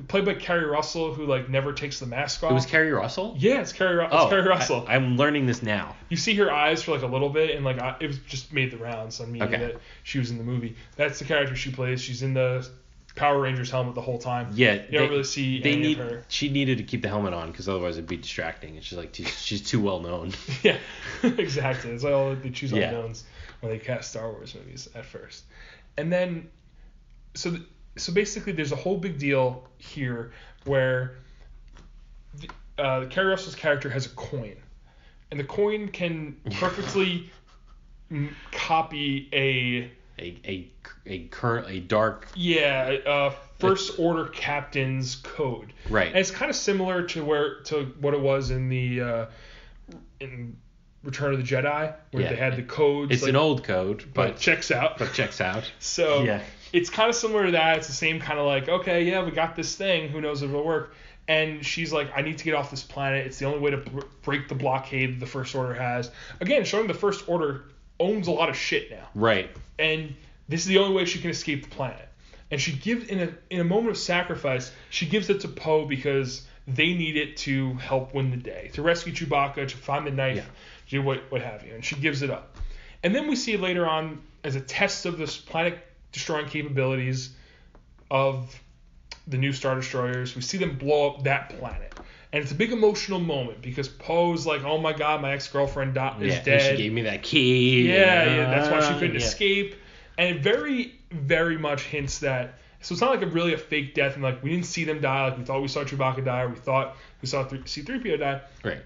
played 0.07 0.26
by 0.26 0.34
Keri 0.34 0.65
Russell, 0.65 1.14
who 1.14 1.26
like 1.26 1.49
never 1.49 1.74
takes 1.74 1.99
the 1.99 2.06
mask 2.06 2.44
off. 2.44 2.52
It 2.52 2.53
was 2.56 2.65
Keri 2.65 2.91
Russell. 2.91 3.36
yeah, 3.38 3.61
it's 3.61 3.74
Keri, 3.74 3.95
Ru- 3.98 4.06
it's 4.06 4.14
Oh, 4.15 4.30
Keri 4.30 4.48
Russell. 4.48 4.86
I, 4.88 4.95
am 4.95 5.18
learning 5.18 5.45
this 5.45 5.61
now. 5.61 5.95
you 6.10 6.18
see 6.18 6.34
her 6.36 6.52
eyes 6.52 6.82
for 6.82 6.91
like 6.94 7.03
a 7.03 7.07
little 7.07 7.30
bit, 7.30 7.56
and 7.56 7.64
like 7.65 7.80
I, 7.80 7.95
it 7.99 8.07
was 8.07 8.18
just 8.20 8.52
made 8.53 8.72
the 8.72 8.78
rounds 8.78 9.20
on 9.20 9.32
me 9.32 9.44
Okay. 9.44 9.57
that 9.57 9.76
she 10.03 10.18
was 10.18 10.32
in 10.32 10.38
the 10.40 10.44
movie. 10.44 10.76
That's 10.95 11.20
the 11.20 11.26
character 11.26 11.56
she 11.56 11.72
plays. 11.72 12.02
She's 12.02 12.24
in 12.24 12.34
the 12.34 12.68
Power 13.15 13.40
Rangers 13.40 13.69
helmet 13.69 13.94
the 13.95 14.02
whole 14.02 14.18
time. 14.18 14.49
Yeah. 14.53 14.73
You 14.73 14.80
don't 14.80 14.91
they- 14.91 15.10
really 15.10 15.23
see 15.23 15.61
They 15.61 15.73
any 15.73 15.81
need. 15.81 15.99
of 15.99 16.10
her. 16.10 16.23
She 16.30 16.49
needed 16.49 16.80
to 16.80 16.84
keep 16.84 17.02
the 17.03 17.10
helmet 17.10 17.34
on 17.34 17.52
because 17.52 17.69
otherwise 17.69 17.98
it'd 17.98 18.07
be 18.10 18.18
distracting. 18.18 18.76
And 18.76 18.84
she's 18.84 18.98
like, 18.98 19.14
she's, 19.14 19.40
she's 19.40 19.61
too 19.61 19.80
well 19.81 19.99
known. 19.99 20.31
Yeah, 20.64 20.77
exactly. 21.23 21.91
It's 21.91 22.03
like 22.03 22.14
all 22.14 22.35
they 22.35 22.49
choose 22.49 22.72
Yeah. 22.72 22.90
unknowns 22.90 23.23
when 23.61 23.72
they 23.72 23.77
cast 23.80 24.10
Star 24.11 24.30
Wars 24.31 24.56
movies 24.56 24.90
at 24.95 25.06
first, 25.06 25.44
and 25.98 26.11
then 26.11 26.49
so 27.35 27.52
th- 27.52 27.61
so 27.95 28.11
basically 28.11 28.52
there's 28.52 28.72
a 28.73 28.76
whole 28.76 28.98
big 28.98 29.18
deal 29.19 29.65
here 29.77 30.31
where 30.65 31.15
the, 32.40 32.49
uh, 32.84 33.06
Keri 33.06 33.27
Russell's 33.27 33.56
character 33.56 33.90
has 33.90 34.06
a 34.06 34.10
coin, 34.10 34.56
and 35.31 35.40
the 35.40 35.44
coin 35.45 35.88
can 35.88 36.35
perfectly 36.56 37.30
m- 38.11 38.35
copy 38.52 39.30
a 39.31 39.90
A 40.19 40.38
a 40.45 40.68
a 41.06 41.19
current 41.30 41.68
a 41.69 41.80
dark. 41.80 42.27
yeah 42.35 42.98
uh, 43.06 43.34
first 43.60 43.98
order 43.99 44.26
captain's 44.27 45.15
code. 45.15 45.73
Right. 45.90 46.07
And 46.07 46.18
it's 46.18 46.31
kind 46.31 46.49
of 46.49 46.56
similar 46.56 47.03
to 47.07 47.23
where 47.26 47.61
to 47.64 47.85
what 47.99 48.14
it 48.14 48.19
was 48.22 48.52
in 48.52 48.69
the 48.69 49.02
uh, 49.02 49.26
in 50.19 50.57
Return 51.03 51.34
of 51.34 51.40
the 51.40 51.45
Jedi, 51.45 51.94
where 52.11 52.23
Yeah. 52.23 52.30
they 52.30 52.35
had 52.38 52.56
the 52.56 52.64
codes. 52.64 53.11
It's 53.11 53.23
like, 53.23 53.30
an 53.31 53.35
old 53.35 53.64
code, 53.65 54.06
but 54.14 54.30
but 54.34 54.38
checks 54.40 54.72
out. 54.72 54.98
but 54.98 55.14
checks 55.14 55.41
out. 55.41 55.69
So 55.80 56.23
Yeah. 56.23 56.41
it's 56.72 56.90
kind 56.90 57.10
of 57.10 57.15
similar 57.15 57.45
to 57.48 57.52
that. 57.53 57.77
It's 57.80 57.88
the 57.88 57.94
same 57.94 58.19
kind 58.22 58.40
of 58.40 58.45
like, 58.45 58.69
okay, 58.69 59.03
yeah, 59.03 59.23
we 59.26 59.31
got 59.31 59.56
this 59.56 59.76
thing. 59.76 60.10
Who 60.10 60.22
knows 60.22 60.41
if 60.44 60.49
it'll 60.49 60.64
work? 60.65 60.95
And 61.27 61.65
she's 61.65 61.91
like, 61.94 62.10
I 62.15 62.22
need 62.22 62.38
to 62.38 62.44
get 62.44 62.53
off 62.53 62.69
this 62.72 62.84
planet. 62.84 63.26
It's 63.26 63.38
the 63.40 63.45
only 63.45 63.60
way 63.60 63.72
to 63.72 63.77
br- 63.77 64.02
break 64.23 64.48
the 64.49 64.56
blockade 64.56 65.19
the 65.22 65.26
First 65.26 65.56
Order 65.56 65.73
has. 65.73 66.11
Again, 66.41 66.64
showing 66.65 66.88
the 66.88 66.94
First 66.94 67.27
Order 67.30 67.65
owns 68.04 68.28
a 68.28 68.32
lot 68.32 68.50
of 68.50 68.56
shit 68.56 68.92
now 68.92 69.08
Right. 69.16 69.50
and 69.80 70.14
this 70.50 70.62
is 70.62 70.68
the 70.68 70.78
only 70.78 70.94
way 70.96 71.06
she 71.06 71.20
can 71.20 71.30
escape 71.30 71.64
the 71.64 71.70
planet. 71.76 72.08
And 72.52 72.62
she 72.62 72.74
gives 72.74 73.08
in 73.08 73.20
a 73.20 73.30
in 73.50 73.60
a 73.62 73.64
moment 73.64 73.92
of 73.92 73.98
sacrifice, 73.98 74.72
she 74.90 75.06
gives 75.08 75.30
it 75.30 75.40
to 75.42 75.48
Poe 75.48 75.86
because 75.86 76.46
they 76.68 76.94
need 76.94 77.16
it 77.18 77.38
to 77.38 77.74
help 77.76 78.14
win 78.14 78.30
the 78.30 78.38
day, 78.38 78.70
to 78.74 78.82
rescue 78.84 79.12
Chewbacca, 79.14 79.68
to 79.68 79.78
find 79.78 80.06
the 80.06 80.12
knife, 80.12 80.36
Yeah. 80.38 80.44
do 80.90 81.02
what 81.02 81.20
what 81.32 81.42
have 81.42 81.66
you. 81.66 81.74
And 81.74 81.84
she 81.84 81.96
gives 81.96 82.22
it 82.22 82.30
up. 82.30 82.56
And 83.04 83.16
then 83.16 83.28
we 83.28 83.36
see 83.36 83.58
later 83.58 83.88
on 83.88 84.22
as 84.44 84.56
a 84.56 84.62
test 84.62 85.06
of 85.06 85.18
this 85.18 85.36
planet 85.38 85.80
destroying 86.12 86.46
capabilities 86.48 87.32
of 88.12 88.60
the 89.28 89.38
new 89.38 89.54
Star 89.54 89.76
Destroyers, 89.76 90.36
we 90.36 90.42
see 90.42 90.58
them 90.58 90.78
blow 90.78 91.10
up 91.12 91.24
that 91.24 91.58
planet. 91.58 91.94
And 92.34 92.41
it's 92.41 92.51
a 92.51 92.55
big 92.55 92.72
emotional 92.72 93.19
moment 93.19 93.61
because 93.61 93.88
Poe's 93.88 94.45
like, 94.47 94.64
"Oh 94.64 94.80
my 94.80 94.91
God, 94.91 95.22
my 95.22 95.31
ex-girlfriend 95.34 95.93
di- 95.93 96.18
is 96.22 96.27
yeah. 96.31 96.35
and 96.38 96.45
dead." 96.45 96.72
She 96.77 96.84
gave 96.84 96.91
me 96.91 97.03
that 97.03 97.22
key. 97.22 97.88
Yeah, 97.88 98.26
yeah, 98.26 98.49
that's 98.49 98.69
why 98.69 98.80
she 98.81 98.88
Uh, 98.95 98.99
couldn't 98.99 99.15
yeah. 99.19 99.22
escape. 99.26 99.76
And 100.18 100.35
it 100.38 100.41
very, 100.41 100.95
very 101.11 101.57
much 101.57 101.84
hints 101.84 102.19
that. 102.19 102.57
So 102.81 102.93
it's 102.93 103.01
not 103.01 103.11
like 103.11 103.22
a 103.22 103.27
really 103.27 103.53
a 103.53 103.57
fake 103.57 103.93
death, 103.93 104.15
and 104.15 104.23
like 104.23 104.41
we 104.43 104.49
didn't 104.49 104.65
see 104.65 104.84
them 104.84 104.99
die, 104.99 105.26
like 105.30 105.38
we 105.38 105.45
thought 105.45 105.61
we 105.61 105.68
saw 105.68 105.84
Chewbacca 105.84 106.26
die, 106.26 106.41
or 106.41 106.49
we 106.49 106.55
thought 106.55 106.97
we 107.22 107.27
saw 107.27 107.43
th- 107.43 107.61
C-3PO 107.68 108.19
die. 108.19 108.41
Right. 108.64 108.81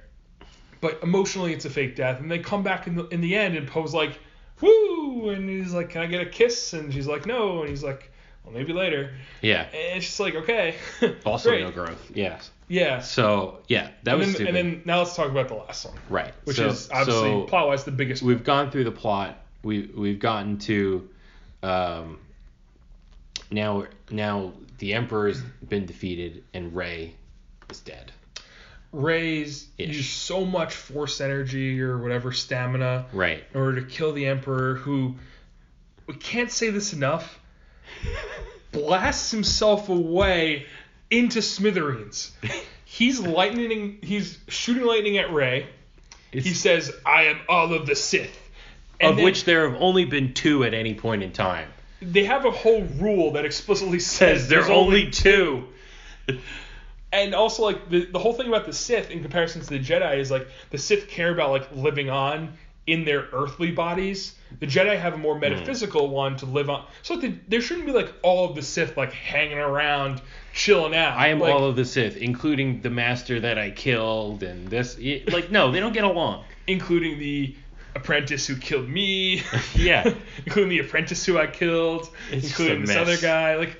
But 0.81 0.99
emotionally, 1.01 1.53
it's 1.53 1.65
a 1.65 1.69
fake 1.69 1.95
death, 1.95 2.19
and 2.19 2.29
they 2.29 2.37
come 2.39 2.61
back 2.63 2.85
in 2.85 2.95
the 2.95 3.07
in 3.07 3.21
the 3.21 3.33
end, 3.35 3.55
and 3.57 3.65
Poe's 3.67 3.93
like, 3.93 4.19
"Woo!" 4.61 5.29
and 5.29 5.49
he's 5.49 5.73
like, 5.73 5.89
"Can 5.89 6.01
I 6.01 6.05
get 6.07 6.21
a 6.21 6.25
kiss?" 6.29 6.73
And 6.73 6.93
she's 6.93 7.07
like, 7.07 7.25
"No," 7.25 7.61
and 7.61 7.69
he's 7.69 7.83
like, 7.83 8.11
"Well, 8.43 8.53
maybe 8.53 8.73
later." 8.73 9.13
Yeah. 9.41 9.61
And 9.63 9.97
it's 9.97 10.05
just 10.05 10.19
like, 10.19 10.35
okay, 10.35 10.75
Also 11.25 11.57
no 11.57 11.71
growth. 11.71 12.11
Yes. 12.13 12.51
Yeah. 12.68 12.99
So 12.99 13.60
yeah, 13.68 13.89
that 14.03 14.11
and 14.11 14.19
was 14.19 14.27
then, 14.27 14.35
stupid. 14.35 14.56
and 14.56 14.73
then 14.73 14.81
now 14.85 14.99
let's 14.99 15.15
talk 15.15 15.30
about 15.30 15.48
the 15.48 15.56
last 15.56 15.85
one, 15.85 15.95
right. 16.10 16.34
which 16.44 16.57
so, 16.57 16.68
is 16.68 16.89
obviously 16.91 17.31
so 17.31 17.44
plot-wise 17.44 17.84
the 17.84 17.91
biggest. 17.91 18.22
we've 18.22 18.44
gone 18.44 18.72
through 18.72 18.84
the 18.84 18.91
plot. 18.91 19.38
We 19.64 19.89
we've 19.95 20.19
gotten 20.19 20.57
to 20.60 21.10
um, 21.64 22.19
now 23.52 23.85
now 24.11 24.53
the 24.80 24.94
emperor's 24.94 25.41
been 25.41 25.85
defeated 25.85 26.44
and 26.53 26.76
Rey 26.76 27.15
is 27.69 27.80
dead. 27.80 28.11
Rey's 28.91 29.68
Ish. 29.77 29.95
used 29.98 30.10
so 30.10 30.45
much 30.45 30.73
force 30.73 31.19
energy 31.22 31.81
or 31.81 31.98
whatever 31.98 32.31
stamina 32.31 33.06
Right. 33.11 33.44
in 33.53 33.60
order 33.60 33.81
to 33.81 33.88
kill 33.88 34.14
the 34.14 34.26
Emperor, 34.26 34.76
who 34.76 35.15
we 36.07 36.15
can't 36.15 36.49
say 36.49 36.69
this 36.69 36.94
enough, 36.94 37.39
blasts 38.72 39.30
himself 39.31 39.89
away 39.89 40.65
into 41.09 41.41
smithereens. 41.41 42.31
He's 42.85 43.19
lightning. 43.19 43.99
He's 44.01 44.38
shooting 44.47 44.85
lightning 44.85 45.17
at 45.17 45.31
Rey. 45.34 45.67
he 46.31 46.53
says, 46.53 46.91
"I 47.05 47.23
am 47.23 47.39
all 47.49 47.73
of 47.73 47.85
the 47.85 47.95
Sith." 47.95 48.38
And 48.99 49.11
of 49.11 49.15
then 49.17 49.25
which 49.25 49.43
there 49.45 49.69
have 49.69 49.79
only 49.81 50.05
been 50.05 50.34
two 50.34 50.63
at 50.63 50.73
any 50.73 50.93
point 50.95 51.21
in 51.23 51.31
time. 51.31 51.69
they 52.01 52.23
have 52.25 52.45
a 52.45 52.51
whole 52.51 52.84
rule 52.99 53.31
that 53.34 53.45
explicitly 53.45 53.99
says 53.99 54.47
There's 54.49 54.69
only 54.69 55.09
two. 55.11 55.67
and 57.11 57.34
also 57.34 57.63
like 57.63 57.89
the, 57.89 58.05
the 58.05 58.19
whole 58.19 58.34
thing 58.34 58.47
about 58.47 58.65
the 58.65 58.73
Sith 58.73 59.09
in 59.11 59.21
comparison 59.21 59.61
to 59.61 59.67
the 59.67 59.79
Jedi 59.79 60.17
is 60.19 60.29
like 60.31 60.47
the 60.71 60.77
Sith 60.77 61.07
care 61.07 61.31
about 61.31 61.51
like 61.51 61.71
living 61.73 62.09
on 62.09 62.53
in 62.85 63.03
their 63.05 63.27
earthly 63.34 63.71
bodies. 63.71 64.35
The 64.59 64.65
Jedi 64.67 64.97
have 64.99 65.13
a 65.13 65.15
Hmm. 65.17 65.21
more 65.21 65.38
metaphysical 65.39 66.09
one 66.09 66.38
to 66.38 66.45
live 66.45 66.69
on. 66.69 66.85
So 67.01 67.15
like, 67.15 67.21
the, 67.21 67.34
there 67.47 67.61
shouldn't 67.61 67.85
be 67.85 67.91
like 67.91 68.13
all 68.23 68.49
of 68.49 68.55
the 68.55 68.61
Sith 68.61 68.95
like 68.97 69.11
hanging 69.13 69.57
around, 69.57 70.21
chilling 70.57 70.95
out. 70.95 71.15
I 71.17 71.27
am 71.27 71.39
like, 71.39 71.53
all 71.53 71.65
of 71.65 71.75
the 71.75 71.85
Sith, 71.85 72.17
including 72.17 72.81
the 72.81 72.89
master 72.89 73.39
that 73.41 73.57
I 73.59 73.69
killed 73.69 74.41
and 74.43 74.67
this. 74.67 74.97
it- 74.99 75.31
Like 75.31 75.51
no, 75.51 75.71
they 75.71 75.79
don't 75.79 75.93
get 75.93 76.03
along. 76.03 76.43
including 76.65 77.19
the 77.19 77.55
apprentice 77.95 78.47
who 78.47 78.55
killed 78.57 78.89
me. 78.89 79.43
Yeah. 79.75 80.13
including 80.45 80.69
the 80.69 80.79
apprentice 80.79 81.23
who 81.25 81.38
I 81.38 81.47
killed. 81.47 82.09
It's 82.31 82.47
including 82.47 82.85
this 82.85 82.95
other 82.97 83.17
guy. 83.17 83.55
Like, 83.55 83.77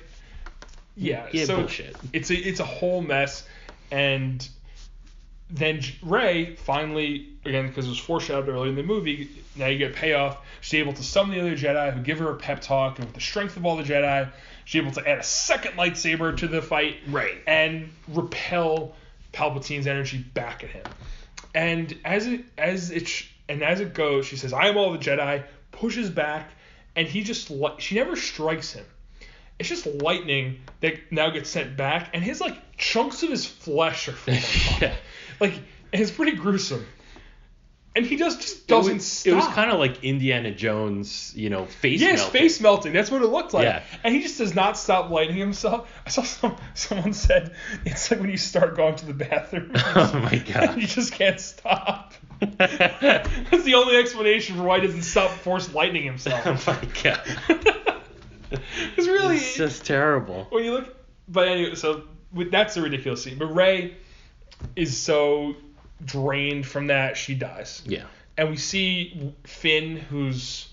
yeah. 0.96 1.26
Yeah, 1.32 1.44
so 1.46 1.56
bullshit. 1.56 1.96
It's 2.12 2.30
a 2.30 2.34
it's 2.36 2.60
a 2.60 2.64
whole 2.64 3.02
mess, 3.02 3.46
and 3.90 4.48
then 5.50 5.80
Rey 6.02 6.54
finally 6.56 7.28
again 7.44 7.68
because 7.68 7.86
it 7.86 7.88
was 7.90 7.98
foreshadowed 7.98 8.48
earlier 8.48 8.68
in 8.70 8.76
the 8.76 8.82
movie. 8.82 9.28
Now 9.56 9.66
you 9.66 9.78
get 9.78 9.94
payoff. 9.94 10.38
She's 10.60 10.78
able 10.80 10.92
to 10.92 11.02
summon 11.02 11.36
the 11.36 11.40
other 11.40 11.56
Jedi 11.56 11.92
who 11.92 12.02
give 12.02 12.18
her 12.20 12.30
a 12.30 12.36
pep 12.36 12.60
talk, 12.60 12.98
and 12.98 13.06
with 13.06 13.14
the 13.14 13.20
strength 13.20 13.56
of 13.56 13.64
all 13.66 13.76
the 13.76 13.82
Jedi, 13.84 14.28
she's 14.68 14.82
able 14.82 14.92
to 14.92 15.08
add 15.08 15.18
a 15.18 15.22
second 15.22 15.72
lightsaber 15.78 16.36
to 16.36 16.46
the 16.46 16.60
fight, 16.60 16.96
Right. 17.06 17.38
and 17.46 17.90
repel 18.06 18.94
Palpatine's 19.32 19.86
energy 19.86 20.18
back 20.18 20.62
at 20.62 20.68
him. 20.70 20.84
And 21.54 21.96
as 22.04 22.26
it 22.26 22.44
as 22.58 22.90
it 22.90 23.08
sh- 23.08 23.28
and 23.48 23.62
as 23.62 23.80
it 23.80 23.94
goes, 23.94 24.26
she 24.26 24.36
says, 24.36 24.52
"I 24.52 24.66
am 24.68 24.76
all 24.76 24.92
the 24.92 24.98
Jedi." 24.98 25.42
Pushes 25.70 26.10
back, 26.10 26.50
and 26.96 27.08
he 27.08 27.22
just 27.22 27.50
li- 27.50 27.74
she 27.78 27.94
never 27.94 28.14
strikes 28.16 28.72
him. 28.74 28.84
It's 29.58 29.68
just 29.70 29.86
lightning 29.86 30.60
that 30.80 31.10
now 31.10 31.30
gets 31.30 31.48
sent 31.48 31.76
back, 31.76 32.10
and 32.12 32.22
his 32.22 32.40
like 32.40 32.76
chunks 32.76 33.22
of 33.22 33.30
his 33.30 33.46
flesh 33.46 34.08
are 34.08 34.12
falling 34.12 34.42
yeah. 34.82 34.94
Like 35.40 35.54
it's 35.92 36.10
pretty 36.10 36.32
gruesome. 36.36 36.84
And 37.98 38.06
he 38.06 38.14
just 38.16 38.40
just 38.40 38.66
doesn't 38.68 38.94
was, 38.94 39.06
stop. 39.06 39.32
it 39.32 39.34
was 39.34 39.46
kind 39.48 39.70
of 39.72 39.80
like 39.80 40.04
Indiana 40.04 40.52
Jones, 40.54 41.32
you 41.34 41.50
know, 41.50 41.66
face 41.66 42.00
yeah, 42.00 42.12
his 42.12 42.20
melting. 42.20 42.40
face 42.40 42.60
melting. 42.60 42.92
That's 42.92 43.10
what 43.10 43.22
it 43.22 43.26
looked 43.26 43.52
like. 43.52 43.64
Yeah. 43.64 43.82
And 44.04 44.14
he 44.14 44.22
just 44.22 44.38
does 44.38 44.54
not 44.54 44.78
stop 44.78 45.10
lighting 45.10 45.34
himself. 45.36 45.90
I 46.06 46.10
saw 46.10 46.22
some 46.22 46.56
someone 46.74 47.12
said 47.12 47.54
it's 47.84 48.08
like 48.10 48.20
when 48.20 48.30
you 48.30 48.36
start 48.36 48.76
going 48.76 48.94
to 48.96 49.06
the 49.06 49.14
bathroom. 49.14 49.72
Oh 49.96 50.20
my 50.22 50.38
god. 50.38 50.76
you 50.80 50.86
just 50.86 51.12
can't 51.12 51.40
stop. 51.40 52.14
That's 52.40 53.64
the 53.64 53.74
only 53.74 53.96
explanation 53.96 54.56
for 54.56 54.62
why 54.62 54.78
he 54.78 54.86
doesn't 54.86 55.02
stop 55.02 55.32
force 55.32 55.74
lightning 55.74 56.04
himself. 56.04 56.46
oh 56.46 56.72
my 56.72 56.88
god. 57.02 57.20
it's 58.96 59.08
really 59.08 59.36
It's 59.38 59.56
just 59.56 59.84
terrible. 59.84 60.46
when 60.50 60.62
you 60.64 60.70
look. 60.72 60.94
But 61.26 61.48
anyway, 61.48 61.74
so 61.74 62.04
with, 62.32 62.52
that's 62.52 62.76
a 62.76 62.82
ridiculous 62.82 63.24
scene. 63.24 63.38
But 63.38 63.46
Rey 63.54 63.96
is 64.76 64.96
so 64.96 65.56
drained 66.04 66.66
from 66.66 66.88
that 66.88 67.16
she 67.16 67.34
dies. 67.34 67.82
Yeah. 67.86 68.04
and 68.36 68.50
we 68.50 68.56
see 68.56 69.32
Finn, 69.44 69.96
who's 69.96 70.68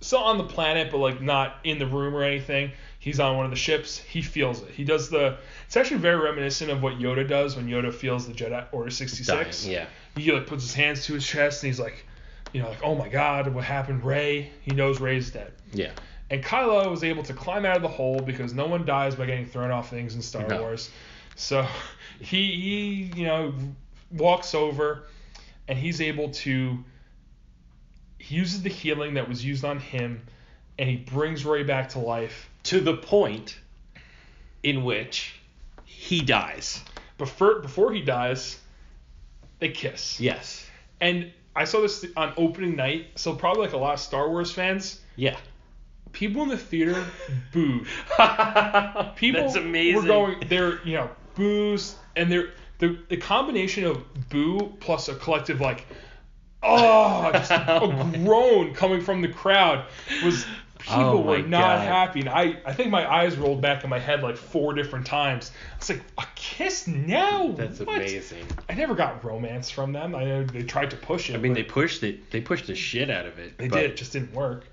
still 0.00 0.20
on 0.20 0.38
the 0.38 0.44
planet, 0.44 0.90
but 0.90 0.98
like 0.98 1.20
not 1.20 1.56
in 1.64 1.78
the 1.78 1.86
room 1.86 2.14
or 2.14 2.22
anything. 2.22 2.72
He's 2.98 3.18
on 3.20 3.36
one 3.36 3.46
of 3.46 3.50
the 3.50 3.56
ships. 3.56 3.96
He 3.98 4.20
feels 4.20 4.62
it. 4.62 4.70
He 4.70 4.84
does 4.84 5.08
the. 5.08 5.38
It's 5.66 5.76
actually 5.76 5.98
very 6.00 6.16
reminiscent 6.16 6.70
of 6.70 6.82
what 6.82 6.98
Yoda 6.98 7.26
does 7.26 7.56
when 7.56 7.66
Yoda 7.66 7.92
feels 7.94 8.26
the 8.26 8.32
Jedi 8.34 8.66
Order 8.72 8.90
66. 8.90 9.64
Dying, 9.64 9.74
Yeah. 9.74 9.86
He 10.16 10.32
like 10.32 10.46
puts 10.46 10.64
his 10.64 10.74
hands 10.74 11.04
to 11.06 11.14
his 11.14 11.26
chest 11.26 11.62
and 11.62 11.68
he's 11.68 11.80
like, 11.80 12.04
you 12.52 12.60
know, 12.60 12.68
like, 12.68 12.82
oh 12.82 12.94
my 12.94 13.08
God, 13.08 13.48
what 13.54 13.64
happened? 13.64 14.04
Rey. 14.04 14.50
He 14.62 14.72
knows 14.72 15.00
Rey's 15.00 15.30
dead. 15.30 15.52
Yeah. 15.72 15.92
And 16.30 16.44
Kylo 16.44 16.90
was 16.90 17.02
able 17.04 17.22
to 17.24 17.32
climb 17.32 17.64
out 17.64 17.76
of 17.76 17.82
the 17.82 17.88
hole 17.88 18.20
because 18.20 18.52
no 18.54 18.66
one 18.66 18.84
dies 18.84 19.14
by 19.14 19.24
getting 19.26 19.46
thrown 19.46 19.70
off 19.70 19.88
things 19.90 20.14
in 20.14 20.20
Star 20.22 20.46
No. 20.46 20.60
Wars. 20.60 20.90
So 21.36 21.66
he, 22.20 22.46
he, 22.52 23.12
you 23.20 23.24
know, 23.26 23.54
walks 24.10 24.54
over 24.54 25.04
and 25.68 25.78
he's 25.78 26.00
able 26.00 26.30
to. 26.30 26.82
He 28.18 28.36
uses 28.36 28.62
the 28.62 28.68
healing 28.68 29.14
that 29.14 29.28
was 29.28 29.44
used 29.44 29.64
on 29.64 29.78
him 29.80 30.26
and 30.78 30.88
he 30.88 30.96
brings 30.96 31.44
Rey 31.44 31.62
back 31.62 31.90
to 31.90 31.98
life. 31.98 32.48
To 32.64 32.80
the 32.80 32.94
point 32.96 33.58
in 34.62 34.84
which 34.84 35.40
he 35.84 36.20
dies. 36.20 36.82
But 37.16 37.28
for, 37.28 37.60
before 37.60 37.92
he 37.92 38.02
dies, 38.02 38.58
they 39.58 39.70
kiss. 39.70 40.20
Yes. 40.20 40.66
And 41.00 41.32
I 41.56 41.64
saw 41.64 41.80
this 41.80 42.04
on 42.16 42.34
opening 42.36 42.76
night, 42.76 43.06
so 43.16 43.34
probably 43.34 43.62
like 43.62 43.72
a 43.72 43.78
lot 43.78 43.94
of 43.94 44.00
Star 44.00 44.28
Wars 44.28 44.50
fans, 44.52 45.00
Yeah. 45.16 45.36
people 46.12 46.42
in 46.42 46.48
the 46.50 46.58
theater 46.58 47.04
booed. 47.52 47.86
people 49.16 49.42
That's 49.42 49.56
amazing. 49.56 49.96
were 50.02 50.06
going 50.06 50.42
they're 50.48 50.82
you 50.84 50.94
know 50.94 51.10
boos 51.34 51.96
and 52.16 52.30
they're 52.30 52.50
the, 52.80 52.98
the 53.08 53.16
combination 53.16 53.84
of 53.84 54.02
boo 54.28 54.74
plus 54.80 55.08
a 55.08 55.14
collective 55.14 55.60
like 55.60 55.86
oh 56.62 57.30
just 57.34 57.50
a 57.50 58.18
groan 58.24 58.74
coming 58.74 59.00
from 59.00 59.22
the 59.22 59.28
crowd 59.28 59.84
was 60.24 60.44
people 60.78 61.02
Oh 61.04 61.20
were 61.20 61.38
not 61.42 61.76
God. 61.76 61.86
happy 61.86 62.20
and 62.20 62.28
I, 62.30 62.56
I 62.64 62.72
think 62.72 62.90
my 62.90 63.10
eyes 63.10 63.36
rolled 63.36 63.60
back 63.60 63.84
in 63.84 63.90
my 63.90 63.98
head 63.98 64.22
like 64.22 64.36
four 64.36 64.72
different 64.72 65.06
times 65.06 65.52
it's 65.76 65.90
like 65.90 66.02
a 66.18 66.24
kiss 66.34 66.86
now 66.86 67.48
That's 67.52 67.80
What? 67.80 67.96
amazing. 67.98 68.46
I 68.68 68.74
never 68.74 68.94
got 68.94 69.22
romance 69.24 69.70
from 69.70 69.92
them 69.92 70.14
I 70.14 70.24
know 70.24 70.44
they 70.44 70.62
tried 70.62 70.90
to 70.90 70.96
push 70.96 71.28
it 71.30 71.34
I 71.34 71.38
mean, 71.38 71.52
they 71.52 71.62
pushed 71.64 72.02
it. 72.02 72.30
They 72.30 72.40
pushed 72.40 72.66
the 72.66 72.74
shit 72.74 73.10
out 73.10 73.26
of 73.26 73.38
it. 73.38 73.56
they 73.58 73.68
but- 73.68 73.76
did. 73.80 73.90
It 73.92 73.96
just 73.96 74.12
didn't 74.12 74.32
work. 74.32 74.64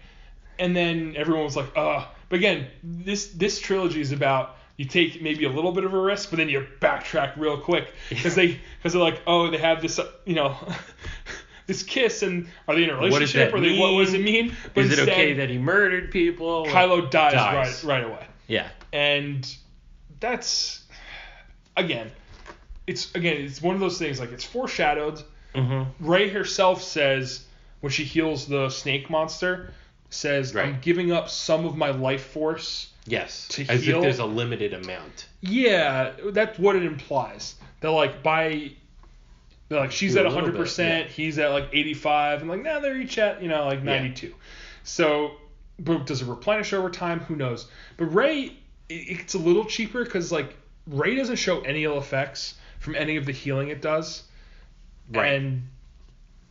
And 0.59 0.75
then 0.75 1.13
everyone 1.15 1.43
was 1.43 1.55
like, 1.55 1.71
"Uh." 1.77 2.05
But 2.29 2.37
again, 2.37 2.65
this 2.83 3.27
this 3.27 3.59
trilogy 3.59 4.01
is 4.01 4.11
about 4.11 4.56
you 4.77 4.85
take 4.85 5.21
maybe 5.21 5.45
a 5.45 5.49
little 5.49 5.71
bit 5.71 5.83
of 5.83 5.93
a 5.93 5.99
risk, 5.99 6.29
but 6.29 6.37
then 6.37 6.49
you 6.49 6.65
backtrack 6.79 7.35
real 7.35 7.57
quick 7.57 7.91
because 8.09 8.35
they 8.35 8.59
because 8.77 8.93
they're 8.93 9.01
like, 9.01 9.21
oh, 9.27 9.49
they 9.49 9.57
have 9.57 9.81
this, 9.81 9.97
uh, 9.99 10.09
you 10.25 10.35
know, 10.35 10.55
this 11.67 11.83
kiss, 11.83 12.21
and 12.21 12.47
are 12.67 12.75
they 12.75 12.83
in 12.83 12.91
a 12.91 12.93
What 12.93 13.05
relationship? 13.05 13.51
that 13.51 13.57
or 13.57 13.61
they 13.61 13.77
what, 13.77 13.93
what 13.93 14.05
does 14.05 14.13
it 14.13 14.21
mean? 14.21 14.55
But 14.73 14.85
Is 14.85 14.91
it 14.93 14.99
instead, 14.99 15.13
okay 15.13 15.33
that 15.33 15.49
he 15.49 15.57
murdered 15.57 16.11
people? 16.11 16.65
Kylo 16.67 17.09
dies, 17.09 17.33
Dies. 17.33 17.83
right 17.83 18.01
right 18.01 18.03
away? 18.05 18.27
Yeah. 18.47 18.69
And 18.93 19.53
that's 20.19 20.83
again, 21.75 22.11
it's 22.85 23.13
again, 23.15 23.37
it's 23.41 23.61
one 23.61 23.73
of 23.75 23.81
those 23.81 23.97
things 23.97 24.19
like 24.19 24.31
it's 24.31 24.45
foreshadowed. 24.45 25.21
Mm-hmm. 25.55 26.05
Rey 26.07 26.29
herself 26.29 26.83
says 26.83 27.45
when 27.81 27.91
she 27.91 28.03
heals 28.03 28.45
the 28.47 28.69
snake 28.69 29.09
monster, 29.09 29.73
says, 30.11 30.55
"I'm 30.55 30.77
giving 30.81 31.11
up 31.11 31.29
some 31.29 31.65
of 31.65 31.75
my 31.75 31.89
life 31.89 32.27
force." 32.27 32.91
Yes. 33.07 33.47
To 33.49 33.65
As 33.69 33.83
heal- 33.83 33.97
if 33.97 34.01
there's 34.03 34.19
a 34.19 34.25
limited 34.25 34.73
amount. 34.73 35.27
Yeah, 35.41 36.11
that's 36.31 36.59
what 36.59 36.75
it 36.75 36.83
implies. 36.83 37.55
That 37.79 37.91
like 37.91 38.21
by, 38.21 38.71
they're 39.69 39.79
like 39.79 39.91
she's 39.91 40.13
Do 40.13 40.19
at 40.19 40.25
a 40.25 40.29
little 40.29 40.43
100, 40.43 40.51
bit, 40.53 40.59
percent 40.59 41.09
he's 41.09 41.39
at 41.39 41.51
like 41.51 41.69
85, 41.73 42.41
and 42.41 42.49
like 42.49 42.61
now 42.61 42.79
they're 42.79 42.97
each 42.97 43.17
at 43.17 43.41
you 43.41 43.49
know 43.49 43.65
like 43.65 43.83
92. 43.83 44.33
So, 44.83 45.31
but 45.79 46.05
does 46.05 46.21
it 46.21 46.25
replenish 46.27 46.73
over 46.73 46.89
time? 46.89 47.19
Who 47.21 47.35
knows? 47.35 47.67
But 47.97 48.05
Rey, 48.13 48.43
it- 48.43 48.53
it's 48.93 49.33
a 49.35 49.39
little 49.39 49.65
cheaper 49.65 50.03
because 50.03 50.31
like 50.31 50.55
Rey 50.87 51.15
doesn't 51.15 51.35
show 51.37 51.61
any 51.61 51.83
ill 51.83 51.97
effects 51.97 52.55
from 52.79 52.95
any 52.95 53.15
of 53.17 53.25
the 53.25 53.31
healing 53.31 53.69
it 53.69 53.81
does. 53.81 54.23
Right. 55.11 55.33
And 55.33 55.67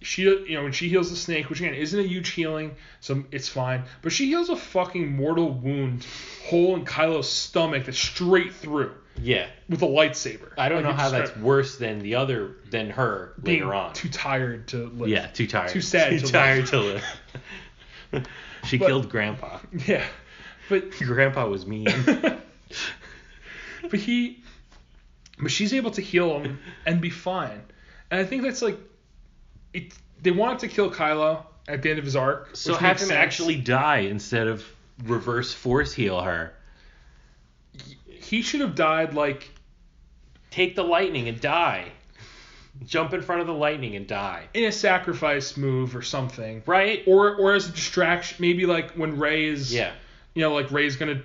she, 0.03 0.23
you 0.23 0.55
know, 0.55 0.63
when 0.63 0.73
she 0.73 0.89
heals 0.89 1.11
the 1.11 1.17
snake, 1.17 1.49
which 1.51 1.61
again 1.61 1.75
isn't 1.75 1.99
a 1.99 2.03
huge 2.07 2.31
healing, 2.31 2.75
so 3.01 3.25
it's 3.33 3.49
fine. 3.49 3.85
But 4.03 4.13
she 4.13 4.27
heals 4.27 4.49
a 4.51 4.57
fucking 4.57 5.15
mortal 5.17 5.51
wound 5.51 6.07
hole 6.45 6.77
in 6.77 6.85
Kylo's 6.85 7.29
stomach 7.31 7.87
that's 7.87 7.99
straight 7.99 8.53
through 8.55 8.93
Yeah. 9.21 9.47
with 9.69 9.83
a 9.83 9.87
lightsaber. 9.87 10.53
I 10.59 10.69
don't 10.69 10.83
Like, 10.85 10.97
know 10.97 11.03
how 11.03 11.09
that's 11.11 11.35
worse 11.39 11.79
than 11.79 12.01
the 12.01 12.17
other 12.17 12.57
than 12.71 12.91
her 12.91 13.33
being 13.43 13.61
later 13.61 13.75
on. 13.75 13.95
too 13.95 14.09
tired 14.11 14.69
to 14.69 14.87
live. 14.89 15.09
yeah, 15.09 15.27
too 15.29 15.47
tired. 15.47 15.71
Too 15.71 15.81
sad 15.81 16.11
Too 16.11 16.19
to 16.19 16.25
live. 16.25 16.33
tired 16.33 16.67
to 16.67 16.81
live. 16.81 17.05
she 18.67 18.79
But- 18.79 18.87
killed 18.87 19.09
Grandpa. 19.09 19.59
Yeah. 19.87 20.05
But 20.69 20.91
Grandpa 20.99 21.47
was 21.49 21.65
mean. 21.67 21.87
but 23.91 24.01
he 24.01 24.43
but 25.39 25.51
she's 25.51 25.73
able 25.75 25.91
to 25.93 26.01
heal 26.01 26.39
him 26.41 26.59
and 26.87 27.01
be 27.01 27.11
fine. 27.11 27.61
And 28.11 28.21
I 28.21 28.25
think 28.25 28.43
that's 28.43 28.63
like 28.63 28.79
it 29.77 29.93
they 30.23 30.31
wanted 30.31 30.59
to 30.61 30.69
kill 30.69 30.91
Kylo 30.91 31.45
at 31.69 31.83
the 31.83 31.91
end 31.91 31.99
of 31.99 32.05
his 32.05 32.17
arc. 32.17 32.51
so 32.57 32.75
have 32.75 32.97
him 33.01 33.09
sense. 33.09 33.11
actually 33.13 33.57
die 33.57 33.99
instead 33.99 34.47
of 34.47 34.65
reverse 35.05 35.53
force 35.53 35.93
heal 35.93 36.21
her. 36.21 36.55
he 38.07 38.43
should 38.43 38.61
have 38.61 38.75
died 38.75 39.15
like 39.15 39.51
Take 40.51 40.75
the 40.75 40.85
lightning 40.85 41.29
and 41.29 41.39
die. 41.39 41.85
Jump 42.87 43.13
in 43.13 43.21
front 43.21 43.43
of 43.43 43.47
the 43.47 43.53
lightning 43.53 43.95
and 43.95 44.07
die. 44.07 44.45
in 44.55 44.65
a 44.65 44.73
sacrifice 44.73 45.57
move 45.57 45.95
or 45.95 46.01
something. 46.03 46.63
Right? 46.67 47.03
Or 47.07 47.35
or 47.37 47.55
as 47.55 47.69
a 47.69 47.73
distraction 47.73 48.39
maybe 48.41 48.65
like 48.65 48.93
when 48.93 49.19
Rey 49.19 49.47
is 49.47 49.73
Yeah. 49.75 49.93
you 50.35 50.41
know, 50.43 50.55
like 50.55 50.71
Rey's 50.71 50.97
gonna 50.97 51.23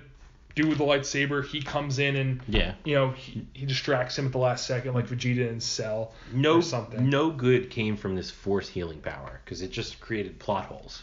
do 0.54 0.68
with 0.68 0.78
the 0.78 0.84
lightsaber, 0.84 1.44
he 1.46 1.62
comes 1.62 1.98
in 1.98 2.16
and 2.16 2.40
Yeah. 2.48 2.74
you 2.84 2.94
know, 2.94 3.10
he, 3.10 3.46
he 3.54 3.64
distracts 3.66 4.18
him 4.18 4.26
at 4.26 4.32
the 4.32 4.38
last 4.38 4.66
second, 4.66 4.94
like 4.94 5.06
Vegeta 5.06 5.48
and 5.48 5.62
Cell 5.62 6.12
No 6.32 6.56
or 6.58 6.62
something. 6.62 7.08
no 7.08 7.30
good 7.30 7.70
came 7.70 7.96
from 7.96 8.14
this 8.16 8.30
force 8.30 8.68
healing 8.68 9.00
power 9.00 9.40
because 9.44 9.62
it 9.62 9.70
just 9.70 10.00
created 10.00 10.38
plot 10.38 10.66
holes. 10.66 11.02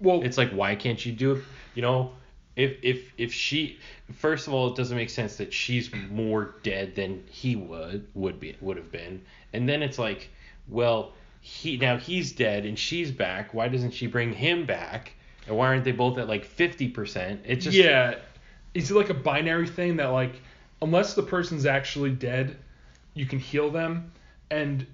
Well, 0.00 0.22
It's 0.22 0.38
like 0.38 0.50
why 0.52 0.74
can't 0.76 1.04
you 1.04 1.12
do 1.12 1.32
it? 1.32 1.44
You 1.74 1.82
know, 1.82 2.12
if 2.56 2.78
if 2.82 3.12
if 3.18 3.32
she 3.32 3.78
first 4.14 4.46
of 4.48 4.54
all, 4.54 4.70
it 4.72 4.76
doesn't 4.76 4.96
make 4.96 5.10
sense 5.10 5.36
that 5.36 5.52
she's 5.52 5.90
more 6.10 6.54
dead 6.62 6.94
than 6.94 7.22
he 7.30 7.54
would 7.56 8.06
would 8.14 8.40
be 8.40 8.56
would 8.60 8.76
have 8.78 8.90
been, 8.90 9.22
and 9.52 9.68
then 9.68 9.82
it's 9.82 9.98
like, 9.98 10.30
well, 10.68 11.12
he 11.42 11.76
now 11.76 11.96
he's 11.98 12.32
dead 12.32 12.64
and 12.64 12.78
she's 12.78 13.10
back. 13.10 13.52
Why 13.54 13.68
doesn't 13.68 13.92
she 13.92 14.06
bring 14.06 14.32
him 14.32 14.64
back? 14.66 15.12
And 15.46 15.56
why 15.56 15.66
aren't 15.68 15.84
they 15.84 15.92
both 15.92 16.18
at 16.18 16.28
like 16.28 16.44
fifty 16.44 16.88
percent? 16.88 17.42
It 17.46 17.56
just 17.56 17.76
yeah. 17.76 18.16
Is 18.74 18.90
it 18.90 18.94
like 18.94 19.10
a 19.10 19.14
binary 19.14 19.66
thing 19.66 19.96
that 19.96 20.06
like 20.06 20.40
unless 20.82 21.14
the 21.14 21.22
person's 21.22 21.66
actually 21.66 22.10
dead, 22.10 22.56
you 23.14 23.26
can 23.26 23.38
heal 23.38 23.70
them? 23.70 24.12
And 24.50 24.86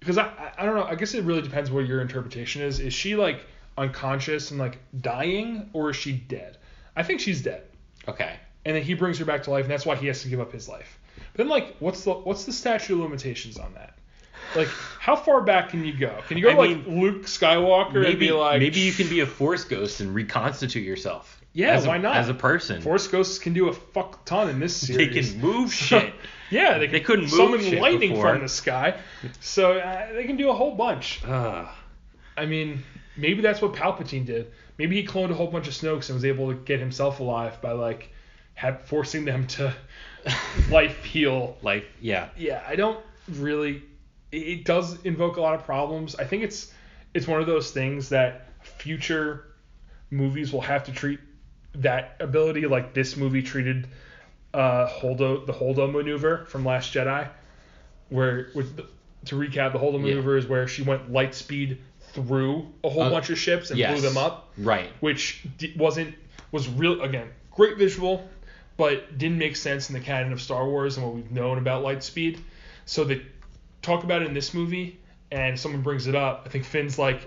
because 0.00 0.18
I 0.18 0.30
I- 0.58 0.64
don't 0.66 0.74
know, 0.76 0.84
I 0.84 0.94
guess 0.94 1.14
it 1.14 1.24
really 1.24 1.42
depends 1.42 1.70
what 1.70 1.86
your 1.86 2.00
interpretation 2.00 2.62
is. 2.62 2.80
Is 2.80 2.92
she 2.94 3.16
like 3.16 3.44
unconscious 3.78 4.50
and 4.50 4.58
like 4.60 4.78
dying 5.00 5.70
or 5.72 5.90
is 5.90 5.96
she 5.96 6.12
dead? 6.12 6.56
I 6.96 7.02
think 7.02 7.20
she's 7.20 7.42
dead. 7.42 7.62
okay. 8.08 8.36
And 8.64 8.76
then 8.76 8.82
he 8.82 8.92
brings 8.92 9.18
her 9.18 9.24
back 9.24 9.44
to 9.44 9.50
life 9.50 9.64
and 9.64 9.70
that's 9.72 9.86
why 9.86 9.96
he 9.96 10.06
has 10.08 10.20
to 10.22 10.28
give 10.28 10.38
up 10.40 10.52
his 10.52 10.68
life. 10.68 10.98
But 11.16 11.38
then 11.38 11.48
like 11.48 11.76
what's 11.78 12.04
the 12.04 12.12
what's 12.12 12.44
the 12.44 12.52
statute 12.52 12.94
of 12.94 13.00
limitations 13.00 13.56
on 13.58 13.72
that? 13.74 13.94
Like 14.56 14.68
how 14.98 15.16
far 15.16 15.40
back 15.40 15.70
can 15.70 15.84
you 15.84 15.96
go? 15.96 16.14
Can 16.28 16.36
you 16.36 16.44
go 16.44 16.50
I 16.50 16.54
like 16.54 16.84
mean, 16.86 17.00
Luke 17.00 17.22
Skywalker 17.22 18.06
and 18.06 18.18
be 18.18 18.32
like 18.32 18.58
maybe 18.60 18.80
you 18.80 18.92
can 18.92 19.08
be 19.08 19.20
a 19.20 19.26
force 19.26 19.64
ghost 19.64 20.00
and 20.00 20.14
reconstitute 20.14 20.84
yourself. 20.84 21.39
Yeah, 21.52 21.70
as 21.72 21.84
a, 21.84 21.88
why 21.88 21.98
not? 21.98 22.16
As 22.16 22.28
a 22.28 22.34
person, 22.34 22.80
Force 22.80 23.08
ghosts 23.08 23.38
can 23.38 23.52
do 23.54 23.68
a 23.68 23.72
fuck 23.72 24.24
ton 24.24 24.48
in 24.50 24.60
this 24.60 24.76
series. 24.86 25.32
they 25.32 25.38
can 25.38 25.40
move 25.40 25.72
shit. 25.72 26.12
Yeah, 26.50 26.78
they, 26.78 26.88
They 26.88 26.98
couldn't 26.98 27.26
move 27.26 27.30
summon 27.30 27.60
shit 27.60 27.80
lightning 27.80 28.10
before. 28.10 28.32
from 28.32 28.42
the 28.42 28.48
sky, 28.48 28.98
so 29.38 29.78
uh, 29.78 30.12
they 30.14 30.24
can 30.24 30.36
do 30.36 30.50
a 30.50 30.52
whole 30.52 30.74
bunch. 30.74 31.20
Ah. 31.24 31.78
I 32.36 32.46
mean, 32.46 32.82
maybe 33.16 33.40
that's 33.40 33.62
what 33.62 33.74
Palpatine 33.74 34.26
did. 34.26 34.50
Maybe 34.76 35.00
he 35.00 35.06
cloned 35.06 35.30
a 35.30 35.34
whole 35.34 35.46
bunch 35.46 35.68
of 35.68 35.74
Snokes 35.74 36.08
and 36.08 36.16
was 36.16 36.24
able 36.24 36.48
to 36.48 36.58
get 36.58 36.80
himself 36.80 37.20
alive 37.20 37.60
by 37.62 37.70
like 37.70 38.10
have, 38.54 38.82
forcing 38.82 39.24
them 39.24 39.46
to 39.46 39.72
life 40.72 41.04
heal. 41.04 41.56
Life, 41.62 41.84
yeah, 42.00 42.30
Yeah, 42.36 42.64
I 42.66 42.74
don't 42.74 42.98
really. 43.28 43.82
It, 44.32 44.36
it 44.38 44.64
does 44.64 45.00
invoke 45.04 45.36
a 45.36 45.40
lot 45.40 45.54
of 45.54 45.64
problems. 45.64 46.16
I 46.16 46.24
think 46.24 46.42
it's 46.42 46.72
it's 47.14 47.28
one 47.28 47.40
of 47.40 47.46
those 47.46 47.70
things 47.70 48.08
that 48.08 48.48
future 48.64 49.44
movies 50.10 50.52
will 50.52 50.62
have 50.62 50.82
to 50.84 50.92
treat 50.92 51.20
that 51.74 52.16
ability 52.20 52.66
like 52.66 52.94
this 52.94 53.16
movie 53.16 53.42
treated 53.42 53.88
uh, 54.52 54.88
Holdo 54.88 55.46
the 55.46 55.52
Holdo 55.52 55.90
maneuver 55.90 56.44
from 56.46 56.64
Last 56.64 56.92
Jedi, 56.92 57.28
where 58.08 58.48
with 58.54 58.76
the, 58.76 58.86
to 59.26 59.36
recap, 59.36 59.72
the 59.72 59.78
Holdo 59.78 59.94
Yeah. 59.94 60.14
maneuver 60.14 60.36
is 60.36 60.46
where 60.46 60.66
she 60.66 60.82
went 60.82 61.12
light 61.12 61.34
speed 61.34 61.78
through 62.12 62.66
a 62.82 62.88
whole 62.90 63.02
Uh, 63.04 63.10
bunch 63.10 63.30
of 63.30 63.38
ships 63.38 63.70
and 63.70 63.78
yes. 63.78 63.92
blew 64.00 64.08
them 64.08 64.18
up, 64.18 64.50
right. 64.58 64.90
which 65.00 65.44
d- 65.58 65.72
wasn't 65.76 66.14
was 66.52 66.68
real 66.68 67.00
again 67.02 67.28
great 67.52 67.76
visual, 67.76 68.28
but 68.76 69.18
didn't 69.18 69.38
make 69.38 69.54
sense 69.54 69.90
in 69.90 69.94
the 69.94 70.00
canon 70.00 70.32
of 70.32 70.40
Star 70.40 70.66
Wars 70.66 70.96
and 70.96 71.04
what 71.06 71.14
we've 71.14 71.30
known 71.30 71.58
about 71.58 71.82
light 71.82 72.02
speed. 72.02 72.40
So 72.86 73.04
they 73.04 73.22
talk 73.82 74.02
about 74.02 74.22
it 74.22 74.28
in 74.28 74.34
this 74.34 74.54
movie, 74.54 74.98
and 75.30 75.58
someone 75.60 75.82
brings 75.82 76.06
it 76.06 76.14
up. 76.14 76.44
I 76.46 76.48
think 76.48 76.64
Finn's 76.64 76.98
like, 76.98 77.20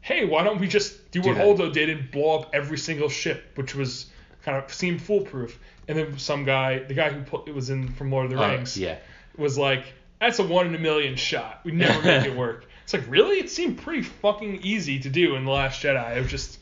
"Hey, 0.00 0.24
why 0.24 0.44
don't 0.44 0.58
we 0.60 0.68
just 0.68 1.10
do 1.10 1.20
Do 1.22 1.28
what 1.28 1.36
that. 1.38 1.46
Holdo 1.46 1.72
did 1.72 1.90
and 1.90 2.10
blow 2.10 2.38
up 2.40 2.50
every 2.54 2.78
single 2.78 3.08
ship, 3.08 3.52
which 3.56 3.74
was 3.74 4.06
kind 4.44 4.56
of 4.62 4.72
seemed 4.72 5.02
foolproof." 5.02 5.58
And 5.88 5.96
then 5.98 6.18
some 6.18 6.44
guy, 6.44 6.80
the 6.80 6.94
guy 6.94 7.10
who 7.10 7.22
put, 7.22 7.48
it 7.48 7.54
was 7.54 7.70
in 7.70 7.88
from 7.92 8.10
Lord 8.10 8.26
of 8.26 8.30
the 8.32 8.42
Uh, 8.42 8.48
Rings, 8.50 8.76
yeah. 8.76 8.96
was 9.36 9.56
like, 9.58 9.84
"That's 10.20 10.38
a 10.38 10.44
one 10.44 10.66
in 10.66 10.74
a 10.74 10.78
million 10.78 11.16
shot. 11.16 11.60
We 11.64 11.72
never 11.72 12.02
make 12.06 12.26
it 12.26 12.36
work." 12.36 12.66
It's 12.84 12.92
like 12.94 13.04
really, 13.08 13.38
it 13.38 13.50
seemed 13.50 13.78
pretty 13.82 14.02
fucking 14.02 14.60
easy 14.62 14.98
to 15.00 15.08
do 15.10 15.34
in 15.36 15.44
the 15.44 15.50
Last 15.50 15.82
Jedi. 15.82 16.16
It 16.16 16.20
was 16.22 16.30
just 16.30 16.58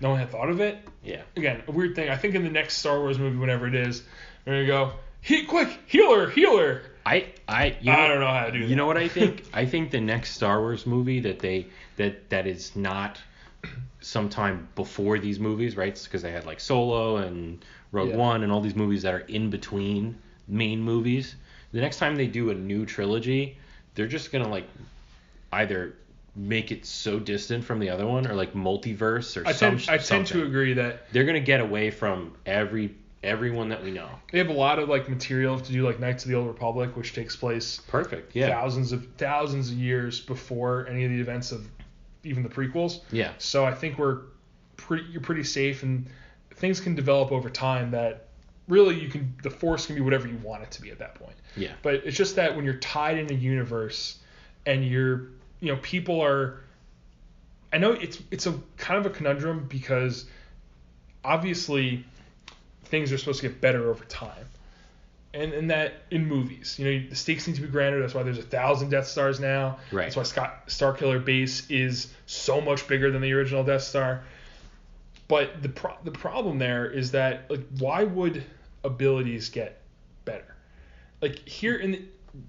no 0.00 0.10
one 0.10 0.18
had 0.18 0.30
thought 0.30 0.50
of 0.50 0.60
it. 0.60 0.78
Yeah. 1.04 1.22
Again, 1.36 1.62
a 1.68 1.70
weird 1.70 1.94
thing. 1.94 2.08
I 2.10 2.16
think 2.16 2.34
in 2.34 2.42
the 2.42 2.50
next 2.50 2.78
Star 2.78 2.98
Wars 2.98 3.18
movie, 3.18 3.36
whenever 3.36 3.66
it 3.66 3.74
is, 3.74 4.02
they're 4.44 4.54
gonna 4.54 4.66
go, 4.66 4.92
"He 5.20 5.44
quick, 5.44 5.68
healer, 5.86 6.28
healer." 6.30 6.82
I 7.10 7.26
I 7.48 7.76
you 7.80 7.92
I 7.92 8.08
don't 8.08 8.20
know 8.20 8.26
how 8.28 8.46
to 8.46 8.52
do 8.52 8.58
You 8.58 8.68
that. 8.68 8.76
know 8.76 8.86
what 8.86 8.96
I 8.96 9.08
think? 9.18 9.44
I 9.52 9.66
think 9.66 9.90
the 9.90 10.00
next 10.00 10.32
Star 10.32 10.60
Wars 10.60 10.86
movie 10.86 11.20
that 11.20 11.38
they 11.40 11.66
that 11.96 12.30
that 12.30 12.46
is 12.46 12.76
not 12.76 13.20
sometime 14.00 14.68
before 14.76 15.18
these 15.18 15.38
movies, 15.38 15.76
right? 15.76 16.00
Because 16.02 16.22
they 16.22 16.32
had 16.32 16.46
like 16.46 16.60
Solo 16.60 17.16
and 17.16 17.64
Rogue 17.92 18.10
Yeah. 18.10 18.16
One 18.16 18.42
and 18.42 18.52
all 18.52 18.60
these 18.60 18.76
movies 18.76 19.02
that 19.02 19.14
are 19.14 19.20
in 19.20 19.50
between 19.50 20.16
main 20.48 20.80
movies. 20.82 21.34
The 21.72 21.80
next 21.80 21.98
time 21.98 22.16
they 22.16 22.26
do 22.26 22.50
a 22.50 22.54
new 22.54 22.86
trilogy, 22.86 23.58
they're 23.94 24.06
just 24.06 24.32
gonna 24.32 24.48
like 24.48 24.68
either 25.52 25.94
make 26.36 26.70
it 26.70 26.86
so 26.86 27.18
distant 27.18 27.64
from 27.64 27.80
the 27.80 27.90
other 27.90 28.06
one 28.06 28.26
or 28.26 28.34
like 28.34 28.54
multiverse 28.54 29.36
or 29.36 29.46
I 29.46 29.52
some 29.52 29.78
tend, 29.78 29.90
I 29.90 29.98
tend 29.98 30.26
to 30.28 30.44
agree 30.44 30.74
that 30.74 31.12
They're 31.12 31.24
gonna 31.24 31.40
get 31.40 31.60
away 31.60 31.90
from 31.90 32.34
every 32.46 32.94
everyone 33.22 33.68
that 33.68 33.82
we 33.82 33.90
know. 33.90 34.08
they 34.32 34.38
have 34.38 34.48
a 34.48 34.52
lot 34.52 34.78
of 34.78 34.88
like 34.88 35.08
material 35.08 35.58
to 35.60 35.72
do, 35.72 35.84
like 35.84 36.00
Knights 36.00 36.24
of 36.24 36.30
the 36.30 36.36
Old 36.36 36.46
Republic, 36.48 36.96
which 36.96 37.12
takes 37.14 37.36
place 37.36 37.80
Perfect. 37.88 38.34
Yeah. 38.34 38.48
thousands 38.48 38.92
of 38.92 39.06
thousands 39.18 39.70
of 39.70 39.76
years 39.76 40.20
before 40.20 40.86
any 40.88 41.04
of 41.04 41.10
the 41.10 41.20
events 41.20 41.52
of 41.52 41.68
even 42.24 42.42
the 42.42 42.48
prequels. 42.48 43.00
Yeah. 43.12 43.32
So 43.38 43.64
I 43.64 43.74
think 43.74 43.98
we're 43.98 44.22
pretty 44.76 45.04
you're 45.10 45.20
pretty 45.20 45.44
safe 45.44 45.82
and 45.82 46.06
things 46.54 46.80
can 46.80 46.94
develop 46.94 47.32
over 47.32 47.50
time 47.50 47.90
that 47.90 48.28
really 48.68 48.98
you 48.98 49.08
can 49.08 49.34
the 49.42 49.50
force 49.50 49.86
can 49.86 49.94
be 49.94 50.00
whatever 50.00 50.26
you 50.26 50.36
want 50.38 50.62
it 50.62 50.70
to 50.72 50.82
be 50.82 50.90
at 50.90 50.98
that 50.98 51.14
point. 51.14 51.36
Yeah. 51.56 51.72
But 51.82 51.94
it's 52.06 52.16
just 52.16 52.36
that 52.36 52.56
when 52.56 52.64
you're 52.64 52.74
tied 52.74 53.18
in 53.18 53.30
a 53.30 53.34
universe 53.36 54.18
and 54.64 54.84
you're 54.86 55.28
you 55.60 55.72
know 55.72 55.76
people 55.82 56.20
are 56.22 56.60
I 57.72 57.78
know 57.78 57.92
it's 57.92 58.22
it's 58.30 58.46
a 58.46 58.54
kind 58.78 58.98
of 59.04 59.10
a 59.10 59.14
conundrum 59.14 59.66
because 59.68 60.24
obviously 61.24 62.04
things 62.90 63.12
are 63.12 63.18
supposed 63.18 63.40
to 63.40 63.48
get 63.48 63.60
better 63.60 63.88
over 63.88 64.04
time. 64.04 64.46
And, 65.32 65.52
and 65.52 65.70
that 65.70 66.02
in 66.10 66.26
movies, 66.26 66.76
you 66.76 66.84
know, 66.84 67.08
the 67.08 67.14
stakes 67.14 67.46
need 67.46 67.54
to 67.54 67.62
be 67.62 67.68
grander. 67.68 68.00
That's 68.00 68.14
why 68.14 68.24
there's 68.24 68.38
a 68.38 68.42
thousand 68.42 68.90
Death 68.90 69.06
Stars 69.06 69.38
now. 69.38 69.78
Right. 69.92 70.04
That's 70.04 70.16
why 70.16 70.24
Scott 70.24 70.66
Starkiller 70.66 71.24
Base 71.24 71.70
is 71.70 72.12
so 72.26 72.60
much 72.60 72.88
bigger 72.88 73.12
than 73.12 73.22
the 73.22 73.32
original 73.32 73.62
Death 73.62 73.82
Star. 73.82 74.24
But 75.28 75.62
the 75.62 75.68
pro- 75.68 75.96
the 76.02 76.10
problem 76.10 76.58
there 76.58 76.90
is 76.90 77.12
that 77.12 77.48
like 77.48 77.64
why 77.78 78.02
would 78.02 78.44
abilities 78.82 79.48
get 79.50 79.80
better? 80.24 80.56
Like 81.22 81.48
here 81.48 81.76
in 81.76 81.92
the, 81.92 82.02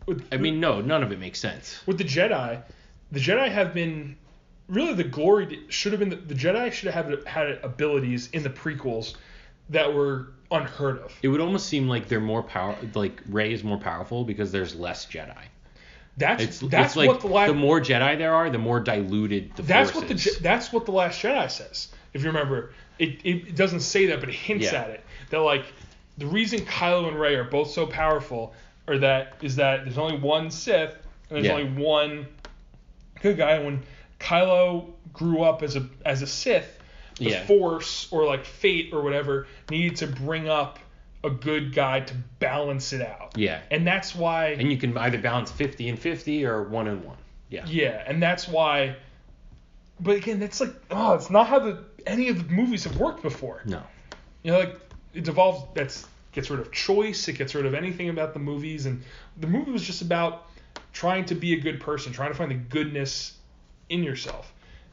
with, 0.07 0.27
I 0.31 0.37
mean, 0.37 0.59
no, 0.59 0.81
none 0.81 1.03
of 1.03 1.11
it 1.11 1.19
makes 1.19 1.39
sense. 1.39 1.79
with 1.85 1.99
the 1.99 2.03
Jedi, 2.03 2.63
the 3.11 3.19
Jedi 3.19 3.51
have 3.51 3.75
been 3.75 4.17
really 4.67 4.93
the 4.93 5.03
glory 5.03 5.65
should 5.69 5.91
have 5.91 5.99
been 5.99 6.09
the, 6.09 6.15
the 6.15 6.33
Jedi 6.33 6.71
should 6.71 6.91
have 6.91 7.05
had, 7.05 7.27
had 7.27 7.59
abilities 7.61 8.29
in 8.31 8.41
the 8.41 8.49
prequels 8.49 9.15
that 9.71 9.93
were 9.93 10.27
unheard 10.51 10.99
of. 10.99 11.13
It 11.21 11.27
would 11.29 11.41
almost 11.41 11.67
seem 11.67 11.87
like 11.87 12.07
they're 12.07 12.19
more 12.19 12.43
power, 12.43 12.75
like 12.93 13.21
Rey 13.27 13.53
is 13.53 13.63
more 13.63 13.77
powerful 13.77 14.23
because 14.23 14.51
there's 14.51 14.75
less 14.75 15.05
Jedi. 15.05 15.35
That's 16.17 16.43
It's 16.43 16.59
that's 16.59 16.87
it's 16.87 16.95
like 16.97 17.07
what 17.07 17.21
the 17.21 17.27
last 17.27 17.47
the 17.47 17.53
more 17.53 17.79
Jedi 17.79 18.17
there 18.17 18.33
are, 18.33 18.49
the 18.49 18.57
more 18.57 18.79
diluted 18.81 19.55
the 19.55 19.63
that's 19.63 19.91
force 19.91 20.03
what 20.03 20.09
the 20.09 20.15
is. 20.15 20.37
That's 20.39 20.71
what 20.73 20.85
the 20.85 20.91
last 20.91 21.21
Jedi 21.21 21.49
says. 21.49 21.87
If 22.13 22.21
you 22.21 22.27
remember, 22.27 22.73
it, 22.99 23.19
it 23.25 23.55
doesn't 23.55 23.79
say 23.79 24.07
that, 24.07 24.19
but 24.19 24.27
it 24.29 24.35
hints 24.35 24.65
Yeah. 24.71 24.81
at 24.81 24.89
it. 24.89 25.03
That 25.29 25.39
like 25.39 25.63
the 26.17 26.27
reason 26.27 26.59
Kylo 26.59 27.07
and 27.07 27.17
Rey 27.17 27.35
are 27.35 27.45
both 27.45 27.71
so 27.71 27.87
powerful, 27.87 28.53
or 28.87 28.97
that 28.97 29.37
is 29.41 29.55
that 29.55 29.85
there's 29.85 29.97
only 29.97 30.17
one 30.17 30.51
Sith 30.51 30.93
and 31.29 31.37
there's 31.37 31.45
Yeah. 31.45 31.53
only 31.53 31.81
one 31.81 32.27
good 33.21 33.37
guy. 33.37 33.51
And 33.53 33.65
when 33.65 33.83
Kylo 34.19 34.91
grew 35.13 35.41
up 35.43 35.63
as 35.63 35.77
a 35.77 35.87
as 36.05 36.21
a 36.21 36.27
Sith, 36.27 36.77
the 37.21 37.29
Yeah. 37.31 37.45
Force 37.45 38.07
or 38.11 38.25
like 38.25 38.45
fate 38.45 38.91
or 38.93 39.01
whatever 39.01 39.47
needed 39.69 39.97
to 39.97 40.07
bring 40.07 40.49
up 40.49 40.79
a 41.23 41.29
good 41.29 41.73
guy 41.73 41.99
to 41.99 42.13
balance 42.39 42.93
it 42.93 43.01
out. 43.01 43.37
Yeah. 43.37 43.61
And 43.69 43.85
that's 43.85 44.15
why 44.15 44.49
and 44.49 44.71
you 44.71 44.77
can 44.77 44.97
either 44.97 45.19
balance 45.19 45.51
50 45.51 45.89
and 45.89 45.99
50 45.99 46.45
or 46.45 46.63
1 46.63 46.87
and 46.87 47.03
1. 47.03 47.17
Yeah. 47.49 47.65
yeah, 47.67 48.03
and 48.07 48.23
that's 48.23 48.47
why. 48.47 48.95
But 49.99 50.15
again, 50.15 50.39
that's 50.39 50.61
like 50.61 50.73
oh, 50.89 51.13
it's 51.13 51.29
not 51.29 51.47
how 51.47 51.59
the 51.59 51.83
any 52.07 52.29
of 52.29 52.47
the 52.47 52.53
movies 52.53 52.85
have 52.85 52.97
worked 52.97 53.21
before. 53.21 53.61
No. 53.65 53.83
You 54.43 54.51
know, 54.51 54.59
like 54.59 54.79
it 55.13 55.25
devolves. 55.25 55.65
That's 55.75 56.07
gets 56.31 56.49
rid 56.49 56.61
of 56.61 56.71
choice. 56.71 57.27
It 57.27 57.33
gets 57.33 57.53
rid 57.53 57.65
of 57.65 57.73
anything 57.73 58.09
about 58.09 58.33
the 58.33 58.39
movies, 58.39 58.85
and 58.85 59.03
the 59.37 59.47
movie 59.47 59.71
was 59.71 59.83
just 59.83 60.01
about 60.01 60.47
trying 60.93 61.25
to 61.25 61.35
be 61.35 61.53
a 61.53 61.59
good 61.59 61.81
person, 61.81 62.13
trying 62.13 62.31
to 62.31 62.37
find 62.37 62.51
the 62.51 62.55
goodness 62.55 63.37
in 63.89 64.01
yourself, 64.01 64.51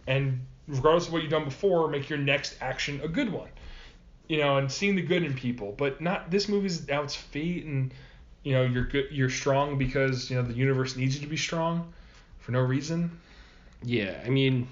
and 0.08 0.44
regardless 0.68 1.06
of 1.06 1.12
what 1.12 1.22
you've 1.22 1.30
done 1.30 1.44
before, 1.44 1.88
make 1.88 2.08
your 2.08 2.18
next 2.18 2.56
action 2.60 3.00
a 3.02 3.08
good 3.08 3.32
one. 3.32 3.48
You 4.28 4.38
know, 4.38 4.58
and 4.58 4.70
seeing 4.70 4.94
the 4.94 5.02
good 5.02 5.24
in 5.24 5.34
people, 5.34 5.74
but 5.76 6.00
not 6.00 6.30
this 6.30 6.48
movie's 6.48 6.86
now 6.86 7.02
it's 7.02 7.14
fate, 7.14 7.64
and 7.64 7.92
you 8.42 8.52
know 8.52 8.62
you're 8.62 8.84
good, 8.84 9.06
you're 9.10 9.30
strong 9.30 9.78
because 9.78 10.30
you 10.30 10.36
know 10.36 10.42
the 10.42 10.52
universe 10.52 10.96
needs 10.96 11.14
you 11.14 11.22
to 11.22 11.26
be 11.26 11.36
strong 11.36 11.92
for 12.38 12.52
no 12.52 12.60
reason. 12.60 13.18
Yeah, 13.82 14.20
I 14.24 14.28
mean 14.28 14.68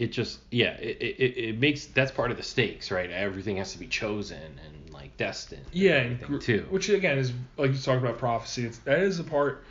it 0.00 0.12
just 0.12 0.38
yeah, 0.50 0.72
it, 0.78 0.96
it, 0.98 1.38
it 1.38 1.58
makes 1.58 1.84
that's 1.84 2.10
part 2.10 2.30
of 2.30 2.38
the 2.38 2.42
stakes, 2.42 2.90
right? 2.90 3.10
Everything 3.10 3.58
has 3.58 3.72
to 3.72 3.78
be 3.78 3.86
chosen 3.86 4.40
and 4.40 4.94
like 4.94 5.14
destined. 5.18 5.66
Yeah, 5.72 5.98
and 5.98 6.40
too. 6.40 6.66
Which 6.70 6.88
again 6.88 7.18
is 7.18 7.32
like 7.58 7.72
you 7.72 7.78
talked 7.78 8.02
about 8.02 8.16
prophecy. 8.16 8.64
It's, 8.64 8.78
that 8.78 9.00
is 9.00 9.18
a 9.18 9.24
part 9.24 9.62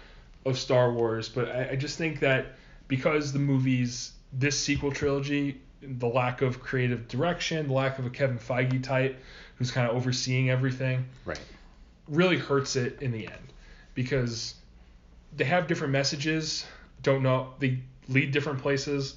of 0.45 0.57
Star 0.57 0.93
Wars, 0.93 1.29
but 1.29 1.49
I, 1.49 1.71
I 1.71 1.75
just 1.75 1.97
think 1.97 2.19
that 2.19 2.57
because 2.87 3.33
the 3.33 3.39
movies, 3.39 4.11
this 4.33 4.59
sequel 4.59 4.91
trilogy, 4.91 5.61
the 5.81 6.07
lack 6.07 6.41
of 6.41 6.61
creative 6.61 7.07
direction, 7.07 7.67
the 7.67 7.73
lack 7.73 7.99
of 7.99 8.05
a 8.05 8.09
Kevin 8.09 8.37
Feige 8.37 8.83
type 8.83 9.19
who's 9.55 9.71
kind 9.71 9.89
of 9.89 9.95
overseeing 9.95 10.49
everything, 10.49 11.05
Right. 11.25 11.39
really 12.07 12.37
hurts 12.37 12.75
it 12.75 13.01
in 13.01 13.11
the 13.11 13.27
end 13.27 13.53
because 13.95 14.55
they 15.35 15.43
have 15.45 15.67
different 15.67 15.93
messages. 15.93 16.65
Don't 17.03 17.23
know 17.23 17.53
they 17.59 17.79
lead 18.07 18.31
different 18.31 18.59
places. 18.61 19.15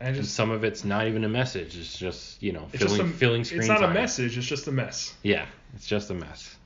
And 0.00 0.06
I 0.06 0.10
And 0.10 0.16
just 0.22 0.34
some 0.34 0.50
of 0.50 0.64
it's 0.64 0.84
not 0.84 1.06
even 1.06 1.24
a 1.24 1.28
message. 1.28 1.76
It's 1.76 1.96
just, 1.96 2.42
you 2.42 2.52
know, 2.52 2.68
just 2.72 2.96
filling 2.96 3.00
a, 3.12 3.14
filling 3.14 3.44
screen 3.44 3.60
It's 3.60 3.68
not 3.68 3.80
time. 3.80 3.90
a 3.90 3.94
message. 3.94 4.36
It's 4.38 4.46
just 4.46 4.66
a 4.66 4.72
mess. 4.72 5.14
Yeah, 5.22 5.46
it's 5.74 5.86
just 5.86 6.10
a 6.10 6.14
mess. 6.14 6.56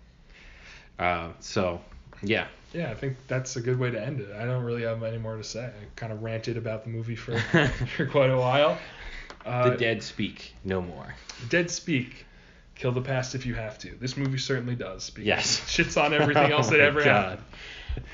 Uh, 0.99 1.29
so, 1.41 1.81
yeah. 2.23 2.47
Yeah, 2.73 2.91
I 2.91 2.95
think 2.95 3.17
that's 3.29 3.57
a 3.57 3.61
good 3.61 3.79
way 3.79 3.91
to 3.91 4.01
end 4.05 4.21
it. 4.21 4.31
I 4.35 4.45
don't 4.45 4.65
really 4.65 4.83
have 4.83 5.03
any 5.03 5.19
more 5.19 5.37
to 5.37 5.45
say. 5.45 5.65
I 5.67 5.71
kind 5.95 6.13
of 6.13 6.23
ranted 6.23 6.57
about 6.57 6.85
the 6.85 6.91
movie 6.91 7.17
for, 7.17 7.39
for 7.97 8.07
quite 8.07 8.31
a 8.31 8.37
while. 8.37 8.77
Uh, 9.45 9.71
the 9.71 9.77
dead 9.77 10.03
speak 10.03 10.55
no 10.65 10.83
more. 10.83 11.15
dead 11.49 11.71
speak. 11.71 12.25
Kill 12.75 12.93
the 12.93 13.01
past 13.01 13.35
if 13.35 13.47
you 13.47 13.55
have 13.55 13.79
to. 13.79 13.91
This 14.01 14.17
movie 14.19 14.37
certainly 14.37 14.75
does. 14.75 15.09
Because 15.09 15.27
Yes. 15.27 15.61
it 15.79 15.85
shits 15.87 16.03
on 16.03 16.13
everything 16.13 16.53
else 16.53 16.69
Oh 16.69 16.73
that 16.73 16.81
ever 16.81 17.03
God. 17.03 17.39
happened. 17.39 18.05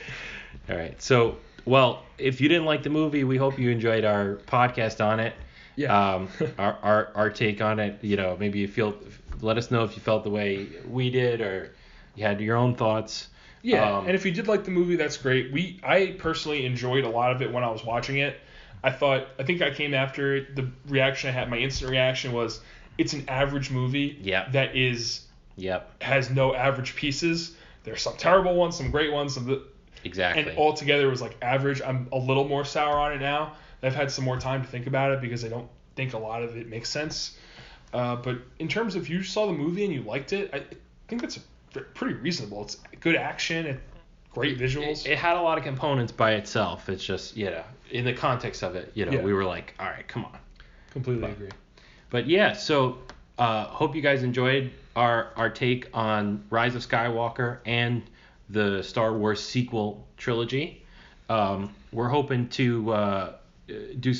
All 0.70 0.76
right. 0.76 1.02
So, 1.02 1.38
well, 1.64 2.04
if 2.18 2.40
you 2.40 2.48
didn't 2.48 2.66
like 2.66 2.82
the 2.84 2.90
movie, 2.90 3.24
we 3.24 3.36
hope 3.36 3.58
you 3.58 3.70
enjoyed 3.70 4.04
our 4.04 4.36
podcast 4.46 5.04
on 5.04 5.18
it. 5.18 5.34
Yeah. 5.74 6.14
Um, 6.14 6.28
our, 6.58 6.78
our 6.82 7.12
our 7.14 7.30
take 7.30 7.60
on 7.62 7.80
it. 7.80 7.98
You 8.04 8.16
know, 8.16 8.36
maybe 8.38 8.58
you 8.60 8.68
feel. 8.68 8.94
Let 9.40 9.58
us 9.58 9.70
know 9.72 9.82
if 9.84 9.96
you 9.96 10.02
felt 10.02 10.22
the 10.22 10.30
way 10.30 10.68
we 10.86 11.10
did, 11.10 11.40
or 11.40 11.72
you 12.14 12.22
had 12.24 12.40
your 12.40 12.56
own 12.56 12.76
thoughts. 12.76 13.28
Yeah, 13.62 13.98
Um, 13.98 14.06
and 14.06 14.14
if 14.14 14.26
you 14.26 14.32
did 14.32 14.48
like 14.48 14.64
the 14.64 14.70
movie, 14.72 14.96
that's 14.96 15.16
great. 15.16 15.52
We 15.52 15.80
I 15.84 16.16
personally 16.18 16.66
enjoyed 16.66 17.04
a 17.04 17.08
lot 17.08 17.32
of 17.32 17.42
it 17.42 17.52
when 17.52 17.62
I 17.64 17.70
was 17.70 17.84
watching 17.84 18.18
it. 18.18 18.38
I 18.82 18.90
thought 18.90 19.28
I 19.38 19.44
think 19.44 19.62
I 19.62 19.70
came 19.70 19.94
after 19.94 20.34
it. 20.36 20.56
The 20.56 20.68
reaction 20.88 21.30
I 21.30 21.32
had, 21.32 21.48
my 21.48 21.58
instant 21.58 21.90
reaction 21.90 22.32
was, 22.32 22.60
it's 22.98 23.12
an 23.12 23.24
average 23.28 23.70
movie. 23.70 24.18
Yeah. 24.20 24.48
That 24.50 24.74
is 24.76 25.22
Yep. 25.56 26.02
has 26.02 26.30
no 26.30 26.54
average 26.54 26.96
pieces. 26.96 27.54
There's 27.84 28.02
some 28.02 28.16
terrible 28.16 28.54
ones, 28.56 28.76
some 28.76 28.90
great 28.90 29.12
ones, 29.12 29.34
some 29.34 29.46
the, 29.46 29.62
Exactly. 30.04 30.42
and 30.42 30.58
altogether 30.58 31.06
it 31.06 31.10
was 31.10 31.22
like 31.22 31.36
average. 31.42 31.80
I'm 31.82 32.08
a 32.10 32.18
little 32.18 32.48
more 32.48 32.64
sour 32.64 32.96
on 32.98 33.12
it 33.12 33.20
now. 33.20 33.54
I've 33.84 33.94
had 33.94 34.10
some 34.10 34.24
more 34.24 34.38
time 34.38 34.62
to 34.62 34.68
think 34.68 34.86
about 34.86 35.12
it 35.12 35.20
because 35.20 35.44
I 35.44 35.48
don't 35.48 35.68
think 35.96 36.14
a 36.14 36.18
lot 36.18 36.42
of 36.42 36.56
it 36.56 36.68
makes 36.68 36.88
sense. 36.88 37.36
Uh, 37.92 38.16
but 38.16 38.38
in 38.58 38.66
terms 38.68 38.94
of 38.96 39.08
you 39.08 39.22
saw 39.22 39.46
the 39.46 39.52
movie 39.52 39.84
and 39.84 39.92
you 39.92 40.02
liked 40.02 40.32
it, 40.32 40.50
I 40.54 40.62
think 41.08 41.20
that's 41.20 41.36
a, 41.36 41.40
pretty 41.94 42.14
reasonable. 42.14 42.62
It's 42.62 42.76
good 43.00 43.16
action, 43.16 43.66
and 43.66 43.80
great 44.32 44.58
visuals. 44.58 45.04
It, 45.06 45.12
it 45.12 45.18
had 45.18 45.36
a 45.36 45.40
lot 45.40 45.58
of 45.58 45.64
components 45.64 46.12
by 46.12 46.32
itself. 46.32 46.88
It's 46.88 47.04
just, 47.04 47.36
you 47.36 47.46
know, 47.46 47.64
in 47.90 48.04
the 48.04 48.12
context 48.12 48.62
of 48.62 48.76
it, 48.76 48.92
you 48.94 49.04
know, 49.06 49.12
Yeah. 49.12 49.22
we 49.22 49.32
were 49.32 49.44
like, 49.44 49.74
all 49.78 49.86
right, 49.86 50.06
come 50.06 50.24
on. 50.24 50.38
Completely 50.90 51.30
agree. 51.30 51.50
But 52.10 52.26
yeah, 52.26 52.52
so 52.52 52.98
uh, 53.38 53.64
hope 53.64 53.94
you 53.96 54.02
guys 54.02 54.22
enjoyed 54.22 54.70
our 54.94 55.30
our 55.36 55.48
take 55.48 55.88
on 55.94 56.44
Rise 56.50 56.74
of 56.74 56.86
Skywalker 56.86 57.58
and 57.64 58.02
the 58.50 58.82
Star 58.82 59.14
Wars 59.14 59.42
sequel 59.42 60.06
trilogy. 60.18 60.84
Um, 61.30 61.74
we're 61.92 62.08
hoping 62.08 62.48
to 62.50 62.92
uh, 62.92 63.32
do 64.00 64.12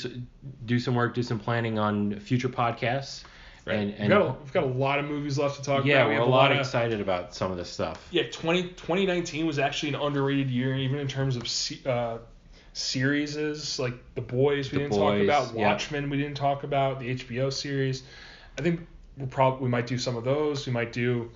do 0.65 0.79
some 0.79 0.95
work, 0.95 1.13
do 1.13 1.21
some 1.21 1.37
planning 1.39 1.77
on 1.77 2.19
future 2.19 2.49
podcasts. 2.49 3.23
And, 3.65 3.93
we've, 3.97 4.09
got 4.09 4.21
a, 4.21 4.35
we've 4.43 4.53
got 4.53 4.63
a 4.63 4.67
lot 4.67 4.99
of 4.99 5.05
movies 5.05 5.37
left 5.37 5.55
to 5.55 5.61
talk 5.61 5.85
yeah, 5.85 6.01
about. 6.01 6.09
We 6.09 6.15
we're 6.15 6.19
have 6.19 6.27
a 6.27 6.31
lot 6.31 6.51
of 6.51 6.57
excited 6.57 6.99
about 6.99 7.33
some 7.33 7.49
of 7.49 7.57
this 7.57 7.69
stuff. 7.69 8.05
Yeah, 8.11 8.23
20, 8.29 8.63
2019 8.69 9.45
was 9.45 9.57
actually 9.57 9.89
an 9.89 9.95
underrated 9.95 10.49
year, 10.49 10.75
even 10.75 10.99
in 10.99 11.07
terms 11.07 11.37
of 11.37 11.47
se- 11.47 11.79
uh, 11.85 12.17
series 12.73 13.79
like 13.79 13.93
The 14.15 14.21
Boys 14.21 14.71
we 14.71 14.79
The 14.79 14.83
didn't 14.83 14.97
talk 14.97 15.13
Boys, 15.13 15.23
about, 15.23 15.55
yeah. 15.55 15.67
Watchmen 15.67 16.09
we 16.09 16.17
didn't 16.17 16.35
talk 16.35 16.63
about, 16.63 16.99
the 16.99 17.15
HBO 17.15 17.53
series. 17.53 18.03
I 18.57 18.61
think 18.61 18.85
we'll 19.17 19.27
probably 19.27 19.63
we 19.63 19.69
might 19.69 19.87
do 19.87 19.97
some 19.97 20.17
of 20.17 20.23
those. 20.23 20.65
We 20.65 20.73
might 20.73 20.91
do. 20.91 21.31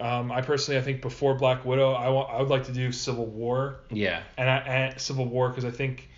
Um, 0.00 0.32
I 0.32 0.40
personally, 0.40 0.78
I 0.78 0.82
think 0.82 1.02
before 1.02 1.34
Black 1.34 1.64
Widow, 1.64 1.92
I 1.92 2.08
want 2.08 2.30
I 2.30 2.40
would 2.40 2.48
like 2.48 2.64
to 2.64 2.72
do 2.72 2.90
Civil 2.90 3.26
War 3.26 3.80
Yeah, 3.90 4.22
and, 4.36 4.48
I, 4.48 4.56
and 4.58 5.00
Civil 5.00 5.26
War 5.26 5.48
because 5.48 5.64
I 5.64 5.70
think 5.70 6.08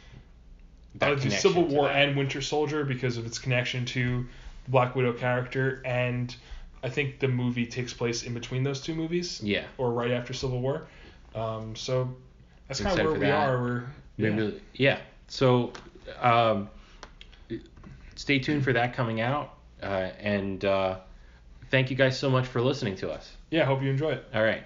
that 0.96 1.08
I 1.08 1.10
would 1.10 1.20
do 1.20 1.30
Civil 1.30 1.64
War 1.64 1.84
that. 1.84 1.96
and 1.96 2.16
Winter 2.16 2.40
Soldier 2.40 2.84
because 2.84 3.16
of 3.16 3.26
its 3.26 3.38
connection 3.38 3.84
to 3.86 4.20
the 4.20 4.26
Black 4.68 4.94
Widow 4.94 5.12
character, 5.12 5.82
and 5.84 6.34
I 6.82 6.88
think 6.88 7.20
the 7.20 7.28
movie 7.28 7.66
takes 7.66 7.92
place 7.92 8.22
in 8.22 8.34
between 8.34 8.62
those 8.62 8.80
two 8.80 8.94
movies 8.94 9.40
yeah. 9.42 9.64
or 9.78 9.92
right 9.92 10.10
after 10.10 10.32
Civil 10.32 10.60
War. 10.60 10.86
Um, 11.34 11.76
so 11.76 12.14
that's 12.68 12.80
kind 12.80 12.98
of 12.98 13.06
where 13.06 13.14
we 13.14 13.26
that. 13.26 13.48
are. 13.48 13.60
We're 13.60 13.84
yeah. 14.16 14.30
Maybe, 14.30 14.60
yeah. 14.74 14.98
So, 15.28 15.72
um, 16.20 16.70
stay 18.14 18.38
tuned 18.38 18.64
for 18.64 18.72
that 18.72 18.94
coming 18.94 19.20
out. 19.20 19.54
Uh, 19.82 20.10
and 20.20 20.64
uh, 20.64 20.98
thank 21.70 21.90
you 21.90 21.96
guys 21.96 22.18
so 22.18 22.30
much 22.30 22.46
for 22.46 22.62
listening 22.62 22.96
to 22.96 23.10
us. 23.10 23.30
yeah. 23.50 23.64
Hope 23.64 23.82
you 23.82 23.90
enjoy 23.90 24.12
it. 24.12 24.24
All 24.34 24.42
right. 24.42 24.64